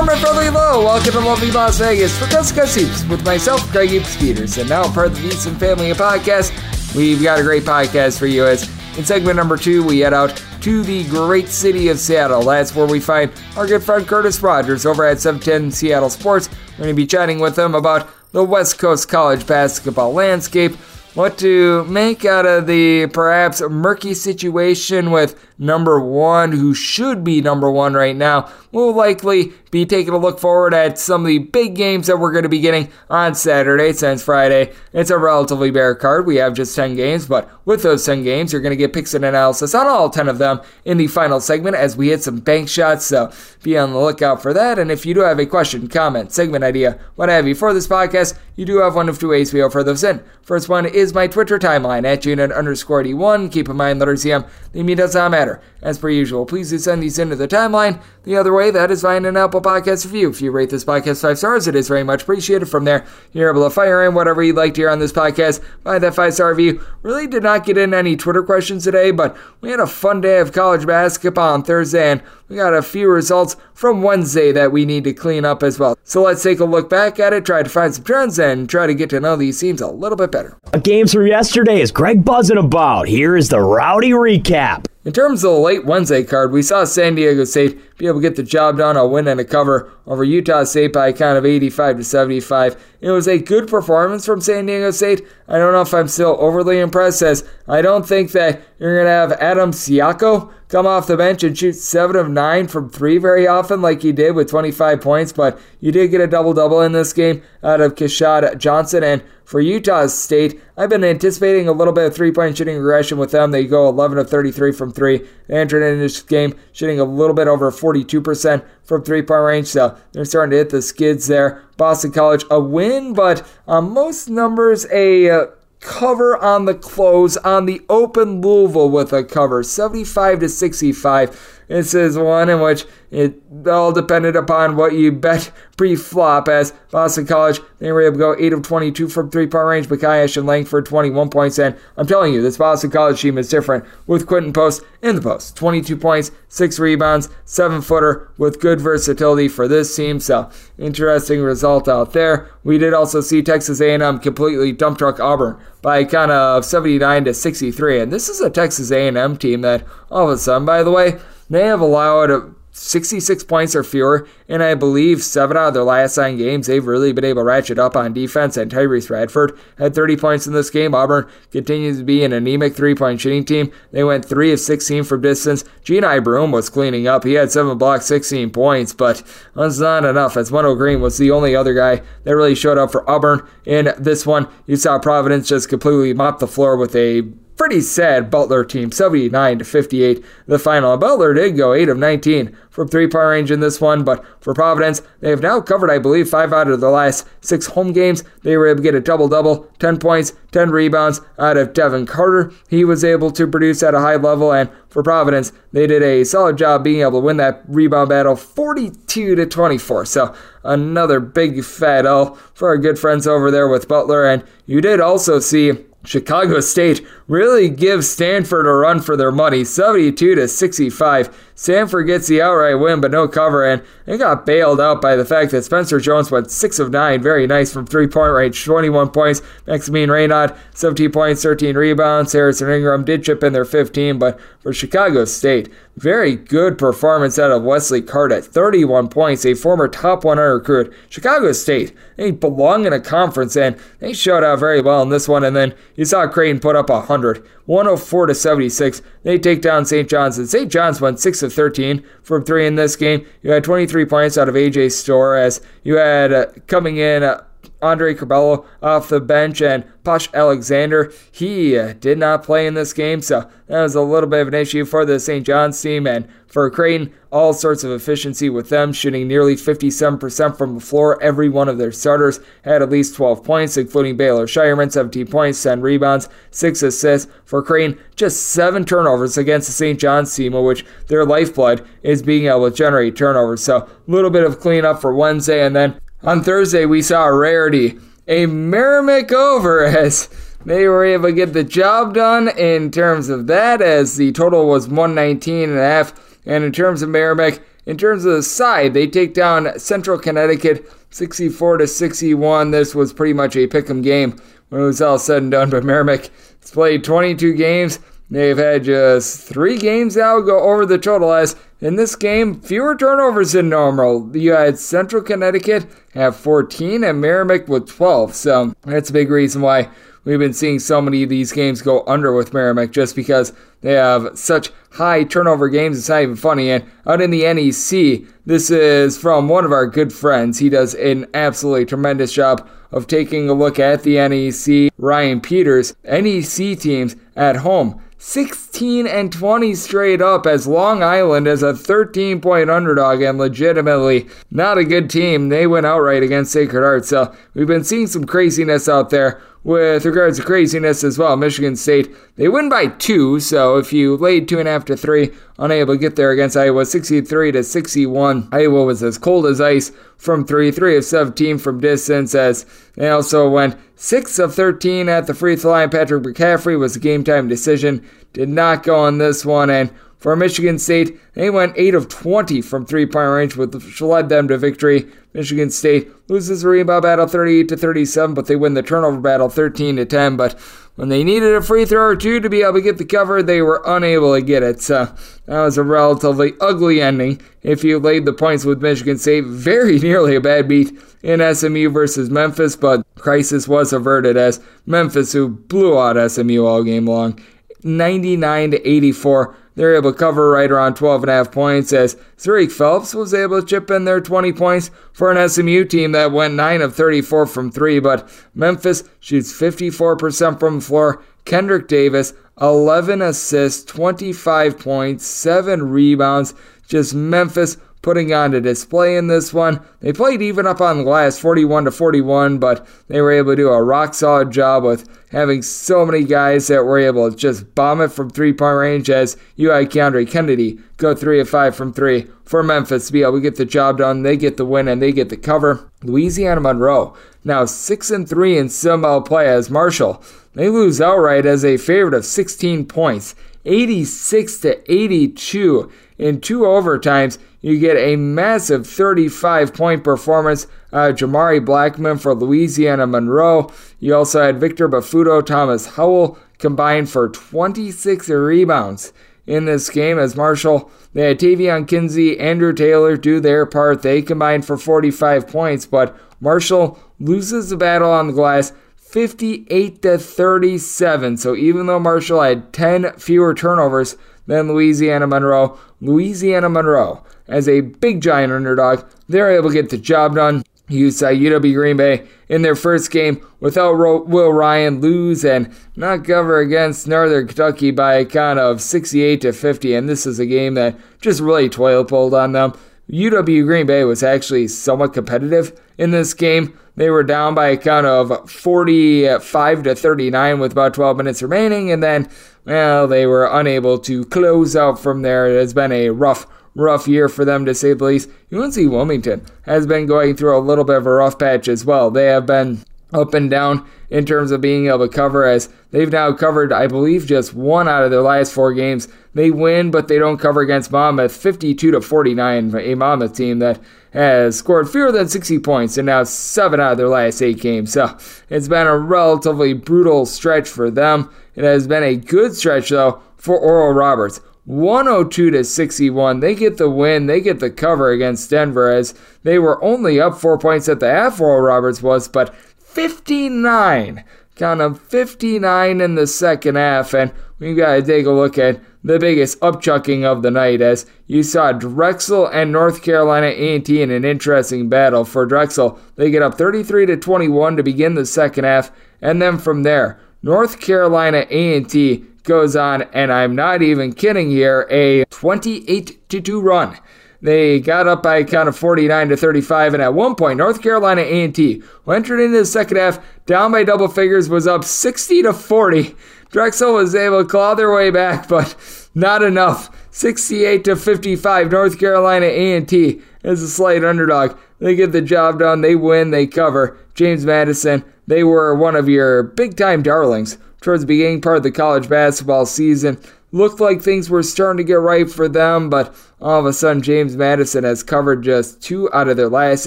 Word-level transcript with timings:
And 0.00 0.18
friendly 0.18 0.46
hello. 0.46 0.82
Welcome 0.82 1.12
to 1.12 1.20
lovely 1.20 1.50
Las 1.50 1.78
Vegas 1.78 2.18
for 2.18 2.26
Gus 2.30 2.74
Heaps 2.74 3.04
with 3.04 3.22
myself, 3.22 3.70
Greg 3.70 3.90
Heaps 3.90 4.16
Peters, 4.16 4.56
and 4.56 4.66
now 4.66 4.90
part 4.90 5.08
of 5.08 5.22
the 5.22 5.28
VSiN 5.28 5.58
Family 5.58 5.90
podcast. 5.90 6.54
We've 6.96 7.22
got 7.22 7.38
a 7.38 7.42
great 7.42 7.64
podcast 7.64 8.18
for 8.18 8.26
you. 8.26 8.46
As 8.46 8.62
in 8.96 9.04
segment 9.04 9.36
number 9.36 9.58
two, 9.58 9.84
we 9.84 9.98
head 9.98 10.14
out 10.14 10.42
to 10.62 10.82
the 10.84 11.06
great 11.08 11.48
city 11.48 11.88
of 11.88 11.98
Seattle. 11.98 12.42
That's 12.42 12.74
where 12.74 12.86
we 12.86 12.98
find 12.98 13.30
our 13.58 13.66
good 13.66 13.82
friend 13.82 14.06
Curtis 14.06 14.42
Rogers 14.42 14.86
over 14.86 15.04
at 15.04 15.20
710 15.20 15.70
Seattle 15.70 16.08
Sports. 16.08 16.48
We're 16.72 16.84
going 16.84 16.88
to 16.88 16.94
be 16.94 17.06
chatting 17.06 17.38
with 17.38 17.58
him 17.58 17.74
about 17.74 18.08
the 18.32 18.42
West 18.42 18.78
Coast 18.78 19.06
college 19.10 19.46
basketball 19.46 20.14
landscape, 20.14 20.76
what 21.12 21.36
to 21.38 21.84
make 21.84 22.24
out 22.24 22.46
of 22.46 22.66
the 22.66 23.06
perhaps 23.08 23.60
murky 23.60 24.14
situation 24.14 25.10
with 25.10 25.38
number 25.60 26.00
one, 26.00 26.52
who 26.52 26.74
should 26.74 27.22
be 27.22 27.40
number 27.40 27.70
one 27.70 27.94
right 27.94 28.16
now, 28.16 28.50
will 28.72 28.92
likely 28.92 29.52
be 29.70 29.84
taking 29.86 30.12
a 30.12 30.18
look 30.18 30.40
forward 30.40 30.74
at 30.74 30.98
some 30.98 31.20
of 31.20 31.26
the 31.28 31.38
big 31.38 31.76
games 31.76 32.06
that 32.06 32.18
we're 32.18 32.32
going 32.32 32.42
to 32.42 32.48
be 32.48 32.60
getting 32.60 32.88
on 33.08 33.34
Saturday 33.34 33.92
since 33.92 34.22
Friday. 34.22 34.72
It's 34.92 35.10
a 35.10 35.18
relatively 35.18 35.70
bare 35.70 35.94
card. 35.94 36.26
We 36.26 36.36
have 36.36 36.54
just 36.54 36.74
10 36.74 36.96
games, 36.96 37.26
but 37.26 37.48
with 37.64 37.82
those 37.82 38.04
10 38.04 38.24
games, 38.24 38.52
you're 38.52 38.62
going 38.62 38.70
to 38.70 38.76
get 38.76 38.92
picks 38.92 39.14
and 39.14 39.24
analysis 39.24 39.74
on 39.74 39.86
all 39.86 40.10
10 40.10 40.28
of 40.28 40.38
them 40.38 40.60
in 40.84 40.98
the 40.98 41.06
final 41.06 41.40
segment 41.40 41.76
as 41.76 41.96
we 41.96 42.08
hit 42.08 42.22
some 42.22 42.40
bank 42.40 42.68
shots. 42.68 43.04
So 43.06 43.30
be 43.62 43.76
on 43.76 43.92
the 43.92 43.98
lookout 43.98 44.42
for 44.42 44.52
that. 44.54 44.78
And 44.78 44.90
if 44.90 45.04
you 45.04 45.14
do 45.14 45.20
have 45.20 45.38
a 45.38 45.46
question, 45.46 45.88
comment, 45.88 46.32
segment 46.32 46.64
idea, 46.64 46.98
what 47.16 47.28
have 47.28 47.46
you 47.46 47.54
for 47.54 47.74
this 47.74 47.86
podcast, 47.86 48.38
you 48.56 48.64
do 48.64 48.78
have 48.78 48.94
one 48.94 49.08
of 49.08 49.18
two 49.18 49.28
ways 49.28 49.52
we 49.52 49.62
offer 49.62 49.82
those 49.82 50.04
in. 50.04 50.22
First 50.42 50.68
one 50.68 50.86
is 50.86 51.14
my 51.14 51.26
Twitter 51.26 51.58
timeline 51.58 52.04
at 52.04 52.24
unit 52.24 52.52
underscore 52.52 53.02
D1. 53.02 53.52
Keep 53.52 53.68
in 53.68 53.76
mind, 53.76 54.00
letters 54.00 54.24
CM, 54.24 54.48
the 54.72 54.82
me 54.82 54.94
does 54.94 55.14
not 55.14 55.30
matter. 55.30 55.49
As 55.82 55.98
per 55.98 56.10
usual, 56.10 56.44
please 56.44 56.70
do 56.70 56.78
send 56.78 57.02
these 57.02 57.18
into 57.18 57.36
the 57.36 57.48
timeline. 57.48 58.02
The 58.24 58.36
other 58.36 58.52
way, 58.52 58.70
that 58.70 58.90
is 58.90 59.00
via 59.00 59.16
an 59.16 59.36
Apple 59.36 59.62
Podcast 59.62 60.04
review. 60.04 60.28
If 60.28 60.42
you 60.42 60.50
rate 60.50 60.68
this 60.68 60.84
podcast 60.84 61.22
five 61.22 61.38
stars, 61.38 61.66
it 61.66 61.74
is 61.74 61.88
very 61.88 62.04
much 62.04 62.22
appreciated. 62.22 62.66
From 62.66 62.84
there, 62.84 63.06
you're 63.32 63.50
able 63.50 63.64
to 63.64 63.70
fire 63.70 64.06
in 64.06 64.14
whatever 64.14 64.42
you'd 64.42 64.56
like 64.56 64.74
to 64.74 64.82
hear 64.82 64.90
on 64.90 64.98
this 64.98 65.12
podcast 65.12 65.62
by 65.82 65.98
that 65.98 66.14
five 66.14 66.34
star 66.34 66.50
review. 66.50 66.84
Really 67.02 67.26
did 67.26 67.42
not 67.42 67.64
get 67.64 67.78
in 67.78 67.94
any 67.94 68.16
Twitter 68.16 68.42
questions 68.42 68.84
today, 68.84 69.10
but 69.10 69.36
we 69.62 69.70
had 69.70 69.80
a 69.80 69.86
fun 69.86 70.20
day 70.20 70.38
of 70.38 70.52
college 70.52 70.86
basketball 70.86 71.54
on 71.54 71.62
Thursday, 71.62 72.12
and 72.12 72.22
we 72.48 72.56
got 72.56 72.74
a 72.74 72.82
few 72.82 73.08
results 73.08 73.56
from 73.72 74.02
Wednesday 74.02 74.52
that 74.52 74.72
we 74.72 74.84
need 74.84 75.04
to 75.04 75.14
clean 75.14 75.46
up 75.46 75.62
as 75.62 75.78
well. 75.78 75.96
So 76.04 76.22
let's 76.22 76.42
take 76.42 76.60
a 76.60 76.64
look 76.64 76.90
back 76.90 77.18
at 77.18 77.32
it, 77.32 77.46
try 77.46 77.62
to 77.62 77.70
find 77.70 77.94
some 77.94 78.04
trends, 78.04 78.38
and 78.38 78.68
try 78.68 78.86
to 78.86 78.94
get 78.94 79.08
to 79.10 79.20
know 79.20 79.36
these 79.36 79.58
teams 79.58 79.80
a 79.80 79.88
little 79.88 80.16
bit 80.16 80.30
better. 80.30 80.58
A 80.74 80.78
games 80.78 81.14
from 81.14 81.26
yesterday 81.26 81.80
is 81.80 81.90
Greg 81.90 82.24
buzzing 82.24 82.58
about. 82.58 83.08
Here 83.08 83.36
is 83.36 83.48
the 83.48 83.60
rowdy 83.60 84.10
recap. 84.10 84.89
In 85.02 85.14
terms 85.14 85.44
of 85.44 85.52
the 85.52 85.58
late 85.58 85.86
Wednesday 85.86 86.22
card, 86.22 86.52
we 86.52 86.60
saw 86.60 86.84
San 86.84 87.14
Diego 87.14 87.44
State 87.44 87.89
be 88.00 88.06
able 88.06 88.18
to 88.18 88.26
get 88.26 88.36
the 88.36 88.42
job 88.42 88.78
done, 88.78 88.96
a 88.96 89.06
win 89.06 89.28
and 89.28 89.38
a 89.38 89.44
cover 89.44 89.92
over 90.06 90.24
Utah 90.24 90.64
State 90.64 90.92
by 90.92 91.08
a 91.08 91.12
count 91.12 91.36
of 91.36 91.44
85 91.44 91.98
to 91.98 92.04
75. 92.04 92.82
It 93.02 93.10
was 93.10 93.28
a 93.28 93.38
good 93.38 93.68
performance 93.68 94.24
from 94.24 94.40
San 94.40 94.66
Diego 94.66 94.90
State. 94.90 95.22
I 95.46 95.58
don't 95.58 95.72
know 95.72 95.82
if 95.82 95.92
I'm 95.92 96.08
still 96.08 96.36
overly 96.40 96.80
impressed, 96.80 97.22
as 97.22 97.46
I 97.68 97.82
don't 97.82 98.08
think 98.08 98.32
that 98.32 98.62
you're 98.78 98.96
going 98.96 99.06
to 99.06 99.10
have 99.10 99.32
Adam 99.32 99.72
Seiko 99.72 100.50
come 100.68 100.86
off 100.86 101.08
the 101.08 101.16
bench 101.16 101.42
and 101.42 101.58
shoot 101.58 101.74
7 101.74 102.16
of 102.16 102.30
9 102.30 102.68
from 102.68 102.88
3 102.88 103.18
very 103.18 103.46
often, 103.46 103.82
like 103.82 104.02
he 104.02 104.12
did 104.12 104.34
with 104.34 104.48
25 104.48 105.00
points, 105.00 105.32
but 105.32 105.60
you 105.80 105.92
did 105.92 106.08
get 106.08 106.20
a 106.20 106.26
double 106.26 106.54
double 106.54 106.80
in 106.80 106.92
this 106.92 107.12
game 107.12 107.42
out 107.62 107.80
of 107.80 107.96
Keshad 107.96 108.56
Johnson. 108.56 109.02
And 109.02 109.22
for 109.44 109.60
Utah 109.60 110.06
State, 110.06 110.62
I've 110.76 110.88
been 110.88 111.02
anticipating 111.02 111.66
a 111.66 111.72
little 111.72 111.92
bit 111.92 112.06
of 112.06 112.14
three 112.14 112.30
point 112.30 112.56
shooting 112.56 112.76
regression 112.76 113.18
with 113.18 113.32
them. 113.32 113.50
They 113.50 113.66
go 113.66 113.88
11 113.88 114.18
of 114.18 114.30
33 114.30 114.70
from 114.70 114.92
3. 114.92 115.26
They 115.48 115.58
entered 115.58 115.82
into 115.82 116.00
this 116.00 116.22
game 116.22 116.54
shooting 116.70 117.00
a 117.00 117.04
little 117.04 117.34
bit 117.34 117.48
over 117.48 117.70
42% 117.94 118.64
from 118.84 119.02
three 119.02 119.22
point 119.22 119.42
range, 119.42 119.66
so 119.66 119.96
they're 120.12 120.24
starting 120.24 120.50
to 120.52 120.56
hit 120.56 120.70
the 120.70 120.82
skids 120.82 121.26
there. 121.26 121.64
Boston 121.76 122.12
College, 122.12 122.44
a 122.50 122.60
win, 122.60 123.14
but 123.14 123.46
on 123.66 123.92
most 123.92 124.28
numbers, 124.28 124.86
a. 124.92 125.30
Uh, 125.30 125.46
cover 125.80 126.36
on 126.36 126.66
the 126.66 126.74
close 126.74 127.38
on 127.38 127.64
the 127.64 127.80
open 127.88 128.42
Louisville 128.42 128.90
with 128.90 129.14
a 129.14 129.24
cover 129.24 129.62
75 129.62 130.40
to 130.40 130.48
65 130.50 131.59
this 131.70 131.94
is 131.94 132.18
one 132.18 132.48
in 132.48 132.60
which 132.60 132.84
it 133.12 133.40
all 133.68 133.92
depended 133.92 134.34
upon 134.34 134.74
what 134.74 134.92
you 134.92 135.12
bet 135.12 135.52
pre-flop. 135.76 136.48
As 136.48 136.72
Boston 136.90 137.26
College, 137.26 137.60
they 137.78 137.92
were 137.92 138.02
able 138.02 138.14
to 138.14 138.18
go 138.18 138.36
8 138.36 138.52
of 138.54 138.62
22 138.62 139.08
from 139.08 139.30
three-point 139.30 139.66
range. 139.66 139.88
but 139.88 140.00
Makai 140.00 140.24
Ashton-Langford 140.24 140.84
21 140.84 141.30
points. 141.30 141.58
And 141.58 141.76
I'm 141.96 142.08
telling 142.08 142.34
you, 142.34 142.42
this 142.42 142.56
Boston 142.56 142.90
College 142.90 143.20
team 143.20 143.38
is 143.38 143.48
different 143.48 143.84
with 144.08 144.26
Quinton 144.26 144.52
Post 144.52 144.82
in 145.00 145.14
the 145.14 145.22
post. 145.22 145.56
22 145.56 145.96
points, 145.96 146.32
6 146.48 146.78
rebounds, 146.80 147.28
7-footer 147.46 148.32
with 148.36 148.60
good 148.60 148.80
versatility 148.80 149.46
for 149.46 149.68
this 149.68 149.94
team. 149.94 150.18
So 150.18 150.50
interesting 150.76 151.40
result 151.40 151.88
out 151.88 152.12
there. 152.12 152.50
We 152.64 152.78
did 152.78 152.94
also 152.94 153.20
see 153.20 153.42
Texas 153.42 153.80
A&M 153.80 154.18
completely 154.18 154.72
dump 154.72 154.98
truck 154.98 155.20
Auburn 155.20 155.56
by 155.82 156.02
kind 156.02 156.32
of 156.32 156.64
79 156.64 157.26
to 157.26 157.34
63. 157.34 158.00
And 158.00 158.12
this 158.12 158.28
is 158.28 158.40
a 158.40 158.50
Texas 158.50 158.90
A&M 158.90 159.36
team 159.36 159.60
that 159.60 159.86
all 160.10 160.28
of 160.28 160.34
a 160.34 160.38
sudden, 160.38 160.66
by 160.66 160.82
the 160.82 160.90
way, 160.90 161.18
they 161.50 161.66
have 161.66 161.80
allowed 161.80 162.54
66 162.72 163.44
points 163.44 163.74
or 163.74 163.82
fewer, 163.82 164.28
and 164.48 164.62
I 164.62 164.74
believe 164.74 165.22
seven 165.22 165.56
out 165.56 165.68
of 165.68 165.74
their 165.74 165.84
last 165.84 166.16
nine 166.16 166.36
games, 166.36 166.66
they've 166.66 166.86
really 166.86 167.12
been 167.12 167.24
able 167.24 167.42
to 167.42 167.46
ratchet 167.46 167.78
up 167.78 167.96
on 167.96 168.12
defense. 168.12 168.56
And 168.56 168.70
Tyrece 168.70 169.10
Radford 169.10 169.58
had 169.76 169.94
30 169.94 170.16
points 170.16 170.46
in 170.46 170.52
this 170.52 170.70
game. 170.70 170.94
Auburn 170.94 171.28
continues 171.50 171.98
to 171.98 172.04
be 172.04 172.22
an 172.22 172.32
anemic 172.32 172.74
three 172.74 172.94
point 172.94 173.20
shooting 173.20 173.44
team. 173.44 173.72
They 173.90 174.04
went 174.04 174.24
3 174.24 174.52
of 174.52 174.60
16 174.60 175.04
from 175.04 175.20
distance. 175.20 175.64
Johni 175.84 176.22
Broome 176.22 176.52
was 176.52 176.70
cleaning 176.70 177.08
up. 177.08 177.24
He 177.24 177.34
had 177.34 177.50
7 177.50 177.76
blocks, 177.76 178.06
16 178.06 178.50
points, 178.50 178.94
but 178.94 179.22
that's 179.54 179.78
not 179.78 180.04
enough, 180.04 180.36
as 180.36 180.52
Wendell 180.52 180.76
Green 180.76 181.00
was 181.00 181.18
the 181.18 181.32
only 181.32 181.56
other 181.56 181.74
guy 181.74 182.02
that 182.24 182.36
really 182.36 182.54
showed 182.54 182.78
up 182.78 182.92
for 182.92 183.08
Auburn 183.10 183.46
in 183.64 183.92
this 183.98 184.24
one. 184.24 184.48
You 184.66 184.76
saw 184.76 184.98
Providence 184.98 185.48
just 185.48 185.68
completely 185.68 186.14
mop 186.14 186.38
the 186.38 186.46
floor 186.46 186.76
with 186.76 186.94
a 186.94 187.22
pretty 187.60 187.82
sad 187.82 188.30
Butler 188.30 188.64
team, 188.64 188.90
79 188.90 189.58
to 189.58 189.64
58. 189.66 190.24
The 190.46 190.58
final. 190.58 190.96
Butler 190.96 191.34
did 191.34 191.58
go 191.58 191.74
8 191.74 191.90
of 191.90 191.98
19 191.98 192.56
from 192.70 192.88
three 192.88 193.06
point 193.06 193.26
range 193.26 193.50
in 193.50 193.60
this 193.60 193.82
one, 193.82 194.02
but 194.02 194.24
for 194.42 194.54
Providence, 194.54 195.02
they 195.20 195.28
have 195.28 195.42
now 195.42 195.60
covered, 195.60 195.90
I 195.90 195.98
believe, 195.98 196.30
five 196.30 196.54
out 196.54 196.68
of 196.68 196.80
the 196.80 196.88
last 196.88 197.28
six 197.42 197.66
home 197.66 197.92
games. 197.92 198.24
They 198.44 198.56
were 198.56 198.66
able 198.66 198.78
to 198.78 198.82
get 198.82 198.94
a 198.94 199.00
double 199.00 199.28
double, 199.28 199.64
10 199.78 199.98
points, 199.98 200.32
10 200.52 200.70
rebounds 200.70 201.20
out 201.38 201.58
of 201.58 201.74
Devin 201.74 202.06
Carter. 202.06 202.50
He 202.70 202.82
was 202.82 203.04
able 203.04 203.30
to 203.32 203.46
produce 203.46 203.82
at 203.82 203.92
a 203.92 204.00
high 204.00 204.16
level, 204.16 204.54
and 204.54 204.70
for 204.88 205.02
Providence, 205.02 205.52
they 205.72 205.86
did 205.86 206.02
a 206.02 206.24
solid 206.24 206.56
job 206.56 206.82
being 206.82 207.02
able 207.02 207.20
to 207.20 207.26
win 207.26 207.36
that 207.36 207.62
rebound 207.68 208.08
battle 208.08 208.36
42 208.36 209.34
to 209.34 209.44
24. 209.44 210.06
So 210.06 210.34
another 210.64 211.20
big 211.20 211.62
fat 211.62 212.06
L 212.06 212.36
for 212.54 212.68
our 212.68 212.78
good 212.78 212.98
friends 212.98 213.26
over 213.26 213.50
there 213.50 213.68
with 213.68 213.86
Butler. 213.86 214.24
And 214.24 214.44
you 214.64 214.80
did 214.80 214.98
also 214.98 215.40
see 215.40 215.72
Chicago 216.04 216.60
State 216.60 217.06
really 217.30 217.68
give 217.68 218.04
Stanford 218.04 218.66
a 218.66 218.72
run 218.72 219.00
for 219.00 219.16
their 219.16 219.30
money, 219.30 219.62
72 219.62 220.34
to 220.34 220.48
65. 220.48 221.50
Stanford 221.54 222.06
gets 222.06 222.26
the 222.26 222.42
outright 222.42 222.80
win, 222.80 223.00
but 223.00 223.10
no 223.10 223.28
cover, 223.28 223.64
and 223.64 223.82
they 224.06 224.18
got 224.18 224.46
bailed 224.46 224.80
out 224.80 225.00
by 225.00 225.14
the 225.14 225.24
fact 225.24 225.52
that 225.52 225.62
Spencer 225.62 226.00
Jones 226.00 226.30
went 226.30 226.50
6 226.50 226.78
of 226.78 226.90
9, 226.90 227.22
very 227.22 227.46
nice 227.46 227.72
from 227.72 227.86
three 227.86 228.08
point 228.08 228.32
range, 228.32 228.64
21 228.64 229.10
points. 229.10 229.42
Maximilian 229.66 230.10
Raynaud, 230.10 230.56
17 230.74 231.12
points, 231.12 231.42
13 231.42 231.76
rebounds. 231.76 232.32
Harrison 232.32 232.70
Ingram 232.70 233.04
did 233.04 233.22
chip 233.22 233.44
in 233.44 233.52
their 233.52 233.66
15, 233.66 234.18
but 234.18 234.40
for 234.60 234.72
Chicago 234.72 235.24
State, 235.26 235.70
very 235.96 236.34
good 236.34 236.78
performance 236.78 237.38
out 237.38 237.50
of 237.50 237.62
Wesley 237.62 238.00
Cardet, 238.00 238.44
31 238.44 239.08
points, 239.08 239.44
a 239.44 239.52
former 239.52 239.86
top 239.86 240.24
100 240.24 240.54
recruit. 240.54 240.94
Chicago 241.10 241.52
State, 241.52 241.94
they 242.16 242.30
belong 242.30 242.86
in 242.86 242.94
a 242.94 243.00
conference, 243.00 243.54
and 243.54 243.78
they 243.98 244.14
showed 244.14 244.42
out 244.42 244.58
very 244.58 244.80
well 244.80 245.02
in 245.02 245.10
this 245.10 245.28
one. 245.28 245.44
And 245.44 245.54
then 245.54 245.74
you 245.94 246.06
saw 246.06 246.26
Creighton 246.26 246.58
put 246.58 246.74
up 246.74 246.88
100, 246.88 247.19
104 247.66 248.26
to 248.26 248.34
76. 248.34 249.02
They 249.22 249.38
take 249.38 249.62
down 249.62 249.84
St. 249.84 250.08
John's, 250.08 250.38
and 250.38 250.48
St. 250.48 250.70
John's 250.70 251.00
went 251.00 251.20
6 251.20 251.42
of 251.42 251.52
13 251.52 252.04
from 252.22 252.44
3 252.44 252.66
in 252.66 252.74
this 252.74 252.96
game. 252.96 253.26
You 253.42 253.52
had 253.52 253.64
23 253.64 254.04
points 254.06 254.38
out 254.38 254.48
of 254.48 254.54
AJ 254.54 254.92
Storr 254.92 255.36
as 255.36 255.60
you 255.82 255.96
had 255.96 256.32
uh, 256.32 256.46
coming 256.66 256.96
in. 256.96 257.22
Uh, 257.22 257.44
Andre 257.82 258.14
Curbelo 258.14 258.64
off 258.82 259.08
the 259.08 259.20
bench 259.20 259.62
and 259.62 259.84
Posh 260.04 260.28
Alexander, 260.32 261.12
he 261.30 261.76
uh, 261.76 261.92
did 261.94 262.18
not 262.18 262.42
play 262.42 262.66
in 262.66 262.74
this 262.74 262.92
game, 262.92 263.20
so 263.20 263.48
that 263.66 263.82
was 263.82 263.94
a 263.94 264.00
little 264.00 264.28
bit 264.28 264.40
of 264.40 264.48
an 264.48 264.54
issue 264.54 264.84
for 264.84 265.04
the 265.04 265.20
St. 265.20 265.46
John's 265.46 265.80
team. 265.80 266.06
And 266.06 266.26
for 266.46 266.68
Creighton, 266.70 267.12
all 267.30 267.52
sorts 267.52 267.84
of 267.84 267.92
efficiency 267.92 268.50
with 268.50 268.70
them, 268.70 268.92
shooting 268.92 269.28
nearly 269.28 269.54
57% 269.54 270.58
from 270.58 270.74
the 270.74 270.80
floor. 270.80 271.22
Every 271.22 271.48
one 271.48 271.68
of 271.68 271.78
their 271.78 271.92
starters 271.92 272.40
had 272.64 272.82
at 272.82 272.90
least 272.90 273.14
12 273.14 273.44
points, 273.44 273.76
including 273.76 274.16
Baylor 274.16 274.46
Scheierman, 274.46 274.90
17 274.90 275.26
points, 275.28 275.62
10 275.62 275.80
rebounds, 275.80 276.28
6 276.50 276.82
assists. 276.82 277.30
For 277.44 277.62
Creighton, 277.62 278.00
just 278.16 278.48
7 278.48 278.84
turnovers 278.84 279.38
against 279.38 279.68
the 279.68 279.72
St. 279.72 280.00
John's 280.00 280.34
team, 280.34 280.52
which 280.54 280.84
their 281.06 281.24
lifeblood 281.24 281.86
is 282.02 282.22
being 282.22 282.46
able 282.46 282.68
to 282.68 282.76
generate 282.76 283.16
turnovers. 283.16 283.62
So 283.62 283.76
a 283.76 283.88
little 284.08 284.30
bit 284.30 284.44
of 284.44 284.58
cleanup 284.58 285.00
for 285.00 285.14
Wednesday, 285.14 285.64
and 285.64 285.76
then 285.76 286.00
on 286.22 286.42
Thursday, 286.42 286.86
we 286.86 287.02
saw 287.02 287.26
a 287.26 287.36
rarity, 287.36 287.98
a 288.28 288.46
Merrimack 288.46 289.32
over 289.32 289.84
as 289.84 290.28
they 290.64 290.86
were 290.86 291.04
able 291.04 291.28
to 291.28 291.32
get 291.32 291.52
the 291.52 291.64
job 291.64 292.14
done 292.14 292.48
in 292.48 292.90
terms 292.90 293.28
of 293.28 293.46
that, 293.46 293.80
as 293.80 294.16
the 294.16 294.32
total 294.32 294.68
was 294.68 294.88
119 294.88 295.70
and 295.70 295.78
a 295.78 295.82
half. 295.82 296.12
And 296.44 296.64
in 296.64 296.72
terms 296.72 297.02
of 297.02 297.08
Merrimack, 297.08 297.60
in 297.86 297.96
terms 297.96 298.24
of 298.24 298.32
the 298.32 298.42
side, 298.42 298.94
they 298.94 299.06
take 299.06 299.34
down 299.34 299.78
Central 299.78 300.18
Connecticut 300.18 300.90
64 301.10 301.78
to 301.78 301.86
61. 301.86 302.70
This 302.70 302.94
was 302.94 303.12
pretty 303.12 303.32
much 303.32 303.56
a 303.56 303.66
pick'em 303.66 304.02
game 304.02 304.40
when 304.68 304.82
it 304.82 304.84
was 304.84 305.02
all 305.02 305.18
said 305.18 305.42
and 305.42 305.50
done. 305.50 305.70
But 305.70 305.84
Merrimack 305.84 306.30
has 306.60 306.70
played 306.70 307.04
22 307.04 307.54
games. 307.54 307.98
They've 308.30 308.56
had 308.56 308.84
just 308.84 309.40
three 309.40 309.76
games 309.76 310.16
now 310.16 310.40
go 310.40 310.60
over 310.60 310.86
the 310.86 310.98
total 310.98 311.32
as 311.32 311.56
in 311.80 311.96
this 311.96 312.14
game, 312.16 312.60
fewer 312.60 312.96
turnovers 312.96 313.52
than 313.52 313.68
normal. 313.68 314.36
You 314.36 314.52
had 314.52 314.78
Central 314.78 315.22
Connecticut 315.22 315.86
have 316.14 316.36
14 316.36 317.04
and 317.04 317.20
Merrimack 317.20 317.68
with 317.68 317.88
12. 317.88 318.34
So 318.34 318.74
that's 318.82 319.10
a 319.10 319.14
big 319.14 319.30
reason 319.30 319.62
why 319.62 319.88
we've 320.24 320.38
been 320.38 320.52
seeing 320.52 320.78
so 320.78 321.00
many 321.00 321.22
of 321.22 321.28
these 321.28 321.52
games 321.52 321.82
go 321.82 322.04
under 322.06 322.34
with 322.34 322.52
Merrimack 322.52 322.90
just 322.90 323.16
because 323.16 323.52
they 323.80 323.94
have 323.94 324.38
such 324.38 324.70
high 324.92 325.24
turnover 325.24 325.68
games. 325.68 325.98
It's 325.98 326.08
not 326.08 326.22
even 326.22 326.36
funny. 326.36 326.70
And 326.70 326.84
out 327.06 327.22
in 327.22 327.30
the 327.30 327.42
NEC, 327.42 328.28
this 328.44 328.70
is 328.70 329.16
from 329.16 329.48
one 329.48 329.64
of 329.64 329.72
our 329.72 329.86
good 329.86 330.12
friends. 330.12 330.58
He 330.58 330.68
does 330.68 330.94
an 330.94 331.26
absolutely 331.32 331.86
tremendous 331.86 332.32
job 332.32 332.68
of 332.92 333.06
taking 333.06 333.48
a 333.48 333.54
look 333.54 333.78
at 333.78 334.02
the 334.02 334.16
NEC. 334.16 334.92
Ryan 334.98 335.40
Peters, 335.40 335.94
NEC 336.04 336.78
teams 336.78 337.16
at 337.36 337.56
home 337.56 338.02
16 338.22 339.06
and 339.06 339.32
20 339.32 339.74
straight 339.74 340.20
up 340.20 340.46
as 340.46 340.66
Long 340.66 341.02
Island 341.02 341.48
as 341.48 341.62
a 341.62 341.74
13 341.74 342.42
point 342.42 342.68
underdog 342.68 343.22
and 343.22 343.38
legitimately 343.38 344.28
not 344.50 344.76
a 344.76 344.84
good 344.84 345.08
team. 345.08 345.48
They 345.48 345.66
went 345.66 345.86
outright 345.86 346.22
against 346.22 346.52
Sacred 346.52 346.82
Heart. 346.82 347.06
So 347.06 347.34
we've 347.54 347.66
been 347.66 347.82
seeing 347.82 348.06
some 348.06 348.24
craziness 348.24 348.90
out 348.90 349.08
there 349.08 349.40
with 349.62 350.04
regards 350.04 350.38
to 350.38 350.44
craziness 350.44 351.04
as 351.04 351.18
well. 351.18 351.36
Michigan 351.36 351.76
State, 351.76 352.14
they 352.36 352.48
win 352.48 352.68
by 352.68 352.86
two, 352.86 353.40
so 353.40 353.76
if 353.76 353.92
you 353.92 354.16
laid 354.16 354.48
two 354.48 354.58
and 354.58 354.66
a 354.68 354.72
half 354.72 354.86
to 354.86 354.96
three, 354.96 355.30
unable 355.58 355.94
to 355.94 355.98
get 355.98 356.16
there 356.16 356.30
against 356.30 356.56
Iowa, 356.56 356.86
63 356.86 357.52
to 357.52 357.62
61. 357.62 358.48
Iowa 358.52 358.84
was 358.84 359.02
as 359.02 359.18
cold 359.18 359.46
as 359.46 359.60
ice 359.60 359.92
from 360.16 360.46
three, 360.46 360.70
three 360.70 360.96
of 360.96 361.04
17 361.04 361.58
from 361.58 361.80
distance, 361.80 362.34
as 362.34 362.64
they 362.94 363.10
also 363.10 363.48
went 363.48 363.76
six 363.96 364.38
of 364.38 364.54
13 364.54 365.08
at 365.08 365.26
the 365.26 365.34
free 365.34 365.56
throw 365.56 365.72
line. 365.72 365.90
Patrick 365.90 366.22
McCaffery 366.22 366.78
was 366.78 366.96
a 366.96 367.00
game 367.00 367.22
time 367.22 367.48
decision, 367.48 368.06
did 368.32 368.48
not 368.48 368.82
go 368.82 368.96
on 368.96 369.18
this 369.18 369.44
one, 369.44 369.68
and 369.68 369.90
for 370.20 370.36
Michigan 370.36 370.78
State, 370.78 371.18
they 371.32 371.48
went 371.48 371.72
8 371.76 371.94
of 371.94 372.08
20 372.08 372.60
from 372.60 372.84
three 372.84 373.06
point 373.06 373.30
range, 373.30 373.56
which 373.56 374.00
led 374.02 374.28
them 374.28 374.48
to 374.48 374.58
victory. 374.58 375.06
Michigan 375.32 375.70
State 375.70 376.10
loses 376.28 376.60
the 376.60 376.68
rebound 376.68 377.02
battle 377.02 377.26
38 377.26 377.68
to 377.70 377.76
37, 377.76 378.34
but 378.34 378.46
they 378.46 378.56
win 378.56 378.74
the 378.74 378.82
turnover 378.82 379.18
battle 379.18 379.48
13 379.48 379.96
to 379.96 380.04
10. 380.04 380.36
But 380.36 380.60
when 380.96 381.08
they 381.08 381.24
needed 381.24 381.54
a 381.54 381.62
free 381.62 381.86
throw 381.86 382.08
or 382.08 382.16
two 382.16 382.38
to 382.40 382.50
be 382.50 382.60
able 382.60 382.74
to 382.74 382.82
get 382.82 382.98
the 382.98 383.04
cover, 383.06 383.42
they 383.42 383.62
were 383.62 383.82
unable 383.86 384.34
to 384.34 384.42
get 384.42 384.62
it. 384.62 384.82
So 384.82 385.06
that 385.46 385.60
was 385.62 385.78
a 385.78 385.82
relatively 385.82 386.52
ugly 386.60 387.00
ending. 387.00 387.40
If 387.62 387.82
you 387.82 387.98
laid 387.98 388.26
the 388.26 388.34
points 388.34 388.66
with 388.66 388.82
Michigan 388.82 389.16
State, 389.16 389.46
very 389.46 389.98
nearly 390.00 390.36
a 390.36 390.40
bad 390.42 390.68
beat 390.68 390.92
in 391.22 391.54
SMU 391.54 391.88
versus 391.88 392.28
Memphis, 392.28 392.76
but 392.76 393.06
crisis 393.16 393.66
was 393.66 393.94
averted 393.94 394.36
as 394.36 394.60
Memphis, 394.84 395.32
who 395.32 395.48
blew 395.48 395.98
out 395.98 396.30
SMU 396.30 396.66
all 396.66 396.84
game 396.84 397.06
long, 397.06 397.40
99 397.82 398.72
to 398.72 398.86
84 398.86 399.56
they're 399.80 399.96
able 399.96 400.12
to 400.12 400.18
cover 400.18 400.50
right 400.50 400.70
around 400.70 400.92
12 400.92 401.22
and 401.22 401.30
a 401.30 401.32
half 401.32 401.50
points 401.50 401.90
as 401.94 402.14
Zhuric 402.36 402.70
Phelps 402.70 403.14
was 403.14 403.32
able 403.32 403.62
to 403.62 403.66
chip 403.66 403.90
in 403.90 404.04
their 404.04 404.20
20 404.20 404.52
points 404.52 404.90
for 405.14 405.32
an 405.32 405.48
SMU 405.48 405.86
team 405.86 406.12
that 406.12 406.32
went 406.32 406.52
9 406.52 406.82
of 406.82 406.94
34 406.94 407.46
from 407.46 407.72
3. 407.72 407.98
But 407.98 408.28
Memphis 408.54 409.04
shoots 409.20 409.50
54% 409.50 410.60
from 410.60 410.74
the 410.74 410.84
floor. 410.84 411.22
Kendrick 411.46 411.88
Davis, 411.88 412.34
11 412.60 413.22
assists, 413.22 413.82
25 413.84 414.78
points, 414.78 415.24
7 415.24 415.90
rebounds. 415.90 416.52
Just 416.86 417.14
Memphis 417.14 417.78
putting 418.02 418.32
on 418.32 418.54
a 418.54 418.60
display 418.60 419.16
in 419.16 419.26
this 419.26 419.52
one. 419.52 419.80
They 420.00 420.12
played 420.12 420.42
even 420.42 420.66
up 420.66 420.80
on 420.80 420.98
the 420.98 421.10
last 421.10 421.40
41 421.40 421.84
to 421.84 421.90
41, 421.90 422.58
but 422.58 422.86
they 423.08 423.20
were 423.20 423.32
able 423.32 423.52
to 423.52 423.56
do 423.56 423.68
a 423.68 423.82
rock 423.82 424.14
solid 424.14 424.50
job 424.50 424.84
with 424.84 425.08
having 425.30 425.62
so 425.62 426.06
many 426.06 426.24
guys 426.24 426.68
that 426.68 426.84
were 426.84 426.98
able 426.98 427.30
to 427.30 427.36
just 427.36 427.74
bomb 427.74 428.00
it 428.00 428.08
from 428.08 428.30
three 428.30 428.52
point 428.52 428.76
range 428.76 429.10
as 429.10 429.36
UI 429.58 429.86
Keonte 429.86 430.30
Kennedy 430.30 430.78
go 430.96 431.14
three 431.14 431.40
of 431.40 431.48
five 431.48 431.76
from 431.76 431.92
three 431.92 432.26
for 432.44 432.62
Memphis 432.62 433.06
to 433.06 433.12
be 433.12 433.22
able 433.22 433.34
to 433.34 433.40
get 433.40 433.56
the 433.56 433.64
job 433.64 433.98
done. 433.98 434.22
They 434.22 434.36
get 434.36 434.56
the 434.56 434.64
win 434.64 434.88
and 434.88 435.00
they 435.00 435.12
get 435.12 435.28
the 435.28 435.36
cover. 435.36 435.90
Louisiana 436.02 436.60
Monroe 436.60 437.16
now 437.44 437.64
six 437.64 438.10
and 438.10 438.28
three 438.28 438.58
in 438.58 438.68
Sun 438.68 439.24
play 439.24 439.48
as 439.48 439.70
Marshall. 439.70 440.22
They 440.54 440.68
lose 440.68 441.00
outright 441.00 441.46
as 441.46 441.64
a 441.64 441.76
favorite 441.76 442.14
of 442.14 442.24
16 442.24 442.86
points, 442.86 443.34
86 443.64 444.58
to 444.60 444.92
82 444.92 445.90
in 446.18 446.40
two 446.40 446.60
overtimes 446.60 447.38
you 447.60 447.78
get 447.78 447.96
a 447.96 448.16
massive 448.16 448.86
35 448.86 449.74
point 449.74 450.04
performance. 450.04 450.66
Uh, 450.92 451.12
Jamari 451.12 451.64
Blackman 451.64 452.18
for 452.18 452.34
Louisiana 452.34 453.06
Monroe. 453.06 453.70
You 453.98 454.14
also 454.14 454.42
had 454.42 454.60
Victor 454.60 454.88
Bafutto, 454.88 455.44
Thomas 455.44 455.86
Howell 455.96 456.38
combined 456.58 457.08
for 457.08 457.28
26 457.28 458.28
rebounds 458.28 459.12
in 459.46 459.64
this 459.64 459.90
game 459.90 460.18
as 460.18 460.36
Marshall. 460.36 460.90
They 461.12 461.28
had 461.28 461.40
Taevion 461.40 461.88
Kinsey, 461.88 462.38
Andrew 462.38 462.72
Taylor 462.72 463.16
do 463.16 463.40
their 463.40 463.66
part. 463.66 464.02
They 464.02 464.22
combined 464.22 464.64
for 464.64 464.76
45 464.76 465.48
points, 465.48 465.86
but 465.86 466.16
Marshall 466.40 466.98
loses 467.18 467.70
the 467.70 467.76
battle 467.76 468.10
on 468.10 468.28
the 468.28 468.32
glass 468.32 468.72
58 468.96 470.02
to 470.02 470.18
37. 470.18 471.36
So 471.36 471.56
even 471.56 471.86
though 471.86 471.98
Marshall 471.98 472.42
had 472.42 472.72
10 472.72 473.14
fewer 473.14 473.54
turnovers 473.54 474.16
than 474.46 474.68
Louisiana 474.68 475.26
Monroe, 475.26 475.78
Louisiana 476.00 476.68
Monroe 476.68 477.24
as 477.50 477.68
a 477.68 477.82
big 477.82 478.22
giant 478.22 478.52
underdog. 478.52 479.04
They're 479.28 479.50
able 479.50 479.68
to 479.68 479.74
get 479.74 479.90
the 479.90 479.98
job 479.98 480.36
done. 480.36 480.62
Use 480.88 481.22
uh, 481.22 481.28
UW 481.28 481.74
Green 481.74 481.96
Bay 481.96 482.26
in 482.48 482.62
their 482.62 482.74
first 482.74 483.12
game 483.12 483.46
without 483.60 483.94
Will 483.94 484.52
Ryan 484.52 485.00
lose 485.00 485.44
and 485.44 485.72
not 485.94 486.24
cover 486.24 486.58
against 486.58 487.06
Northern 487.06 487.46
Kentucky 487.46 487.92
by 487.92 488.14
a 488.14 488.24
count 488.24 488.58
of 488.58 488.80
68 488.80 489.40
to 489.42 489.52
50. 489.52 489.94
And 489.94 490.08
this 490.08 490.26
is 490.26 490.40
a 490.40 490.46
game 490.46 490.74
that 490.74 490.96
just 491.20 491.40
really 491.40 491.68
toilet 491.68 492.08
pulled 492.08 492.34
on 492.34 492.52
them. 492.52 492.72
UW 493.08 493.64
Green 493.64 493.86
Bay 493.86 494.04
was 494.04 494.22
actually 494.22 494.68
somewhat 494.68 495.12
competitive 495.12 495.78
in 495.98 496.10
this 496.10 496.34
game. 496.34 496.78
They 496.96 497.10
were 497.10 497.22
down 497.22 497.54
by 497.54 497.68
a 497.68 497.76
count 497.76 498.06
of 498.06 498.50
45 498.50 499.82
to 499.84 499.94
39 499.94 500.60
with 500.60 500.72
about 500.72 500.94
12 500.94 501.16
minutes 501.16 501.42
remaining, 501.42 501.90
and 501.90 502.02
then, 502.02 502.28
well, 502.64 503.08
they 503.08 503.26
were 503.26 503.46
unable 503.46 503.98
to 504.00 504.24
close 504.26 504.76
out 504.76 504.98
from 504.98 505.22
there. 505.22 505.48
It 505.48 505.60
has 505.60 505.74
been 505.74 505.92
a 505.92 506.10
rough 506.10 506.46
rough 506.74 507.08
year 507.08 507.28
for 507.28 507.44
them 507.44 507.64
to 507.66 507.74
say 507.74 507.92
the 507.94 508.04
least. 508.04 508.28
UNC 508.52 508.76
Wilmington 508.76 509.44
has 509.62 509.86
been 509.86 510.06
going 510.06 510.36
through 510.36 510.56
a 510.56 510.60
little 510.60 510.84
bit 510.84 510.96
of 510.96 511.06
a 511.06 511.10
rough 511.10 511.38
patch 511.38 511.68
as 511.68 511.84
well. 511.84 512.10
They 512.10 512.26
have 512.26 512.46
been 512.46 512.84
up 513.12 513.34
and 513.34 513.50
down 513.50 513.88
in 514.08 514.26
terms 514.26 514.50
of 514.50 514.60
being 514.60 514.86
able 514.86 515.08
to 515.08 515.08
cover 515.08 515.44
as 515.44 515.68
they've 515.90 516.12
now 516.12 516.32
covered, 516.32 516.72
I 516.72 516.86
believe, 516.86 517.26
just 517.26 517.54
one 517.54 517.88
out 517.88 518.04
of 518.04 518.10
their 518.10 518.22
last 518.22 518.52
four 518.52 518.72
games. 518.72 519.08
They 519.34 519.50
win, 519.50 519.90
but 519.90 520.08
they 520.08 520.18
don't 520.18 520.38
cover 520.38 520.60
against 520.60 520.92
Monmouth 520.92 521.34
52 521.36 521.90
to 521.92 522.00
49, 522.00 522.74
a 522.76 522.94
Monmouth 522.94 523.34
team 523.34 523.60
that 523.60 523.80
has 524.12 524.56
scored 524.56 524.90
fewer 524.90 525.12
than 525.12 525.28
60 525.28 525.60
points 525.60 525.96
and 525.96 526.06
now 526.06 526.24
seven 526.24 526.80
out 526.80 526.92
of 526.92 526.98
their 526.98 527.08
last 527.08 527.40
eight 527.40 527.60
games. 527.60 527.92
So 527.92 528.16
it's 528.48 528.68
been 528.68 528.88
a 528.88 528.98
relatively 528.98 529.72
brutal 529.72 530.26
stretch 530.26 530.68
for 530.68 530.90
them. 530.90 531.30
It 531.54 531.64
has 531.64 531.86
been 531.86 532.02
a 532.02 532.16
good 532.16 532.54
stretch, 532.54 532.88
though, 532.88 533.22
for 533.36 533.58
Oral 533.58 533.92
Roberts. 533.92 534.40
102 534.70 535.50
to 535.50 535.64
61. 535.64 536.38
They 536.38 536.54
get 536.54 536.76
the 536.76 536.88
win. 536.88 537.26
They 537.26 537.40
get 537.40 537.58
the 537.58 537.70
cover 537.70 538.12
against 538.12 538.50
Denver 538.50 538.88
as 538.88 539.14
they 539.42 539.58
were 539.58 539.82
only 539.82 540.20
up 540.20 540.38
four 540.38 540.58
points 540.58 540.88
at 540.88 541.00
the 541.00 541.10
half. 541.10 541.40
Oral 541.40 541.60
Roberts 541.60 542.00
was, 542.00 542.28
but 542.28 542.54
59. 542.54 544.22
Count 544.54 544.80
of 544.80 545.00
59 545.00 546.00
in 546.00 546.14
the 546.14 546.26
second 546.28 546.76
half. 546.76 547.14
And 547.14 547.32
we've 547.58 547.76
got 547.76 547.96
to 547.96 548.02
take 548.02 548.26
a 548.26 548.30
look 548.30 548.58
at 548.58 548.80
the 549.02 549.18
biggest 549.18 549.58
upchucking 549.58 550.24
of 550.24 550.42
the 550.42 550.52
night 550.52 550.80
as 550.80 551.04
you 551.26 551.42
saw 551.42 551.72
Drexel 551.72 552.46
and 552.46 552.70
North 552.70 553.02
Carolina 553.02 553.46
A&T 553.46 554.00
in 554.00 554.12
an 554.12 554.24
interesting 554.24 554.88
battle. 554.88 555.24
For 555.24 555.46
Drexel, 555.46 555.98
they 556.14 556.30
get 556.30 556.42
up 556.42 556.54
33 556.54 557.06
to 557.06 557.16
21 557.16 557.76
to 557.76 557.82
begin 557.82 558.14
the 558.14 558.26
second 558.26 558.64
half, 558.64 558.92
and 559.20 559.42
then 559.42 559.58
from 559.58 559.82
there, 559.82 560.20
North 560.42 560.80
Carolina 560.80 561.46
A&T 561.48 562.26
goes 562.44 562.76
on, 562.76 563.02
and 563.12 563.32
I'm 563.32 563.54
not 563.54 563.82
even 563.82 564.12
kidding 564.12 564.50
here, 564.50 564.86
a 564.90 565.24
28 565.26 566.28
to 566.28 566.40
2 566.40 566.60
run. 566.60 566.98
They 567.42 567.80
got 567.80 568.06
up 568.06 568.22
by 568.22 568.36
a 568.36 568.44
count 568.44 568.68
of 568.68 568.76
49 568.76 569.30
to 569.30 569.36
35, 569.36 569.94
and 569.94 570.02
at 570.02 570.14
one 570.14 570.34
point, 570.34 570.58
North 570.58 570.82
Carolina 570.82 571.22
A&T, 571.22 571.82
who 572.04 572.12
entered 572.12 572.40
into 572.40 572.58
the 572.58 572.66
second 572.66 572.98
half 572.98 573.18
down 573.46 573.72
by 573.72 573.82
double 573.82 574.08
figures, 574.08 574.48
was 574.48 574.66
up 574.66 574.84
60 574.84 575.42
to 575.42 575.52
40. 575.52 576.14
Drexel 576.50 576.94
was 576.94 577.14
able 577.14 577.42
to 577.42 577.48
claw 577.48 577.74
their 577.74 577.94
way 577.94 578.10
back, 578.10 578.46
but 578.48 578.74
not 579.14 579.42
enough. 579.42 579.96
68 580.10 580.84
to 580.84 580.96
55, 580.96 581.70
North 581.70 581.98
Carolina 581.98 582.46
A&T 582.46 583.22
is 583.42 583.62
a 583.62 583.68
slight 583.68 584.04
underdog. 584.04 584.58
They 584.80 584.94
get 584.94 585.12
the 585.12 585.22
job 585.22 585.58
done. 585.58 585.80
They 585.80 585.94
win. 585.94 586.30
They 586.30 586.46
cover. 586.46 586.98
James 587.14 587.44
Madison. 587.44 588.04
They 588.26 588.44
were 588.44 588.74
one 588.74 588.96
of 588.96 589.08
your 589.08 589.42
big 589.42 589.76
time 589.76 590.02
darlings 590.02 590.58
towards 590.80 591.02
the 591.02 591.06
beginning 591.06 591.40
part 591.40 591.56
of 591.58 591.62
the 591.62 591.70
college 591.70 592.08
basketball 592.08 592.66
season. 592.66 593.20
Looked 593.52 593.80
like 593.80 594.00
things 594.00 594.30
were 594.30 594.42
starting 594.42 594.78
to 594.78 594.84
get 594.84 594.94
right 594.94 595.28
for 595.28 595.48
them, 595.48 595.90
but 595.90 596.14
all 596.40 596.60
of 596.60 596.66
a 596.66 596.72
sudden, 596.72 597.02
James 597.02 597.36
Madison 597.36 597.84
has 597.84 598.02
covered 598.02 598.42
just 598.42 598.80
two 598.80 599.12
out 599.12 599.28
of 599.28 599.36
their 599.36 599.48
last 599.48 599.86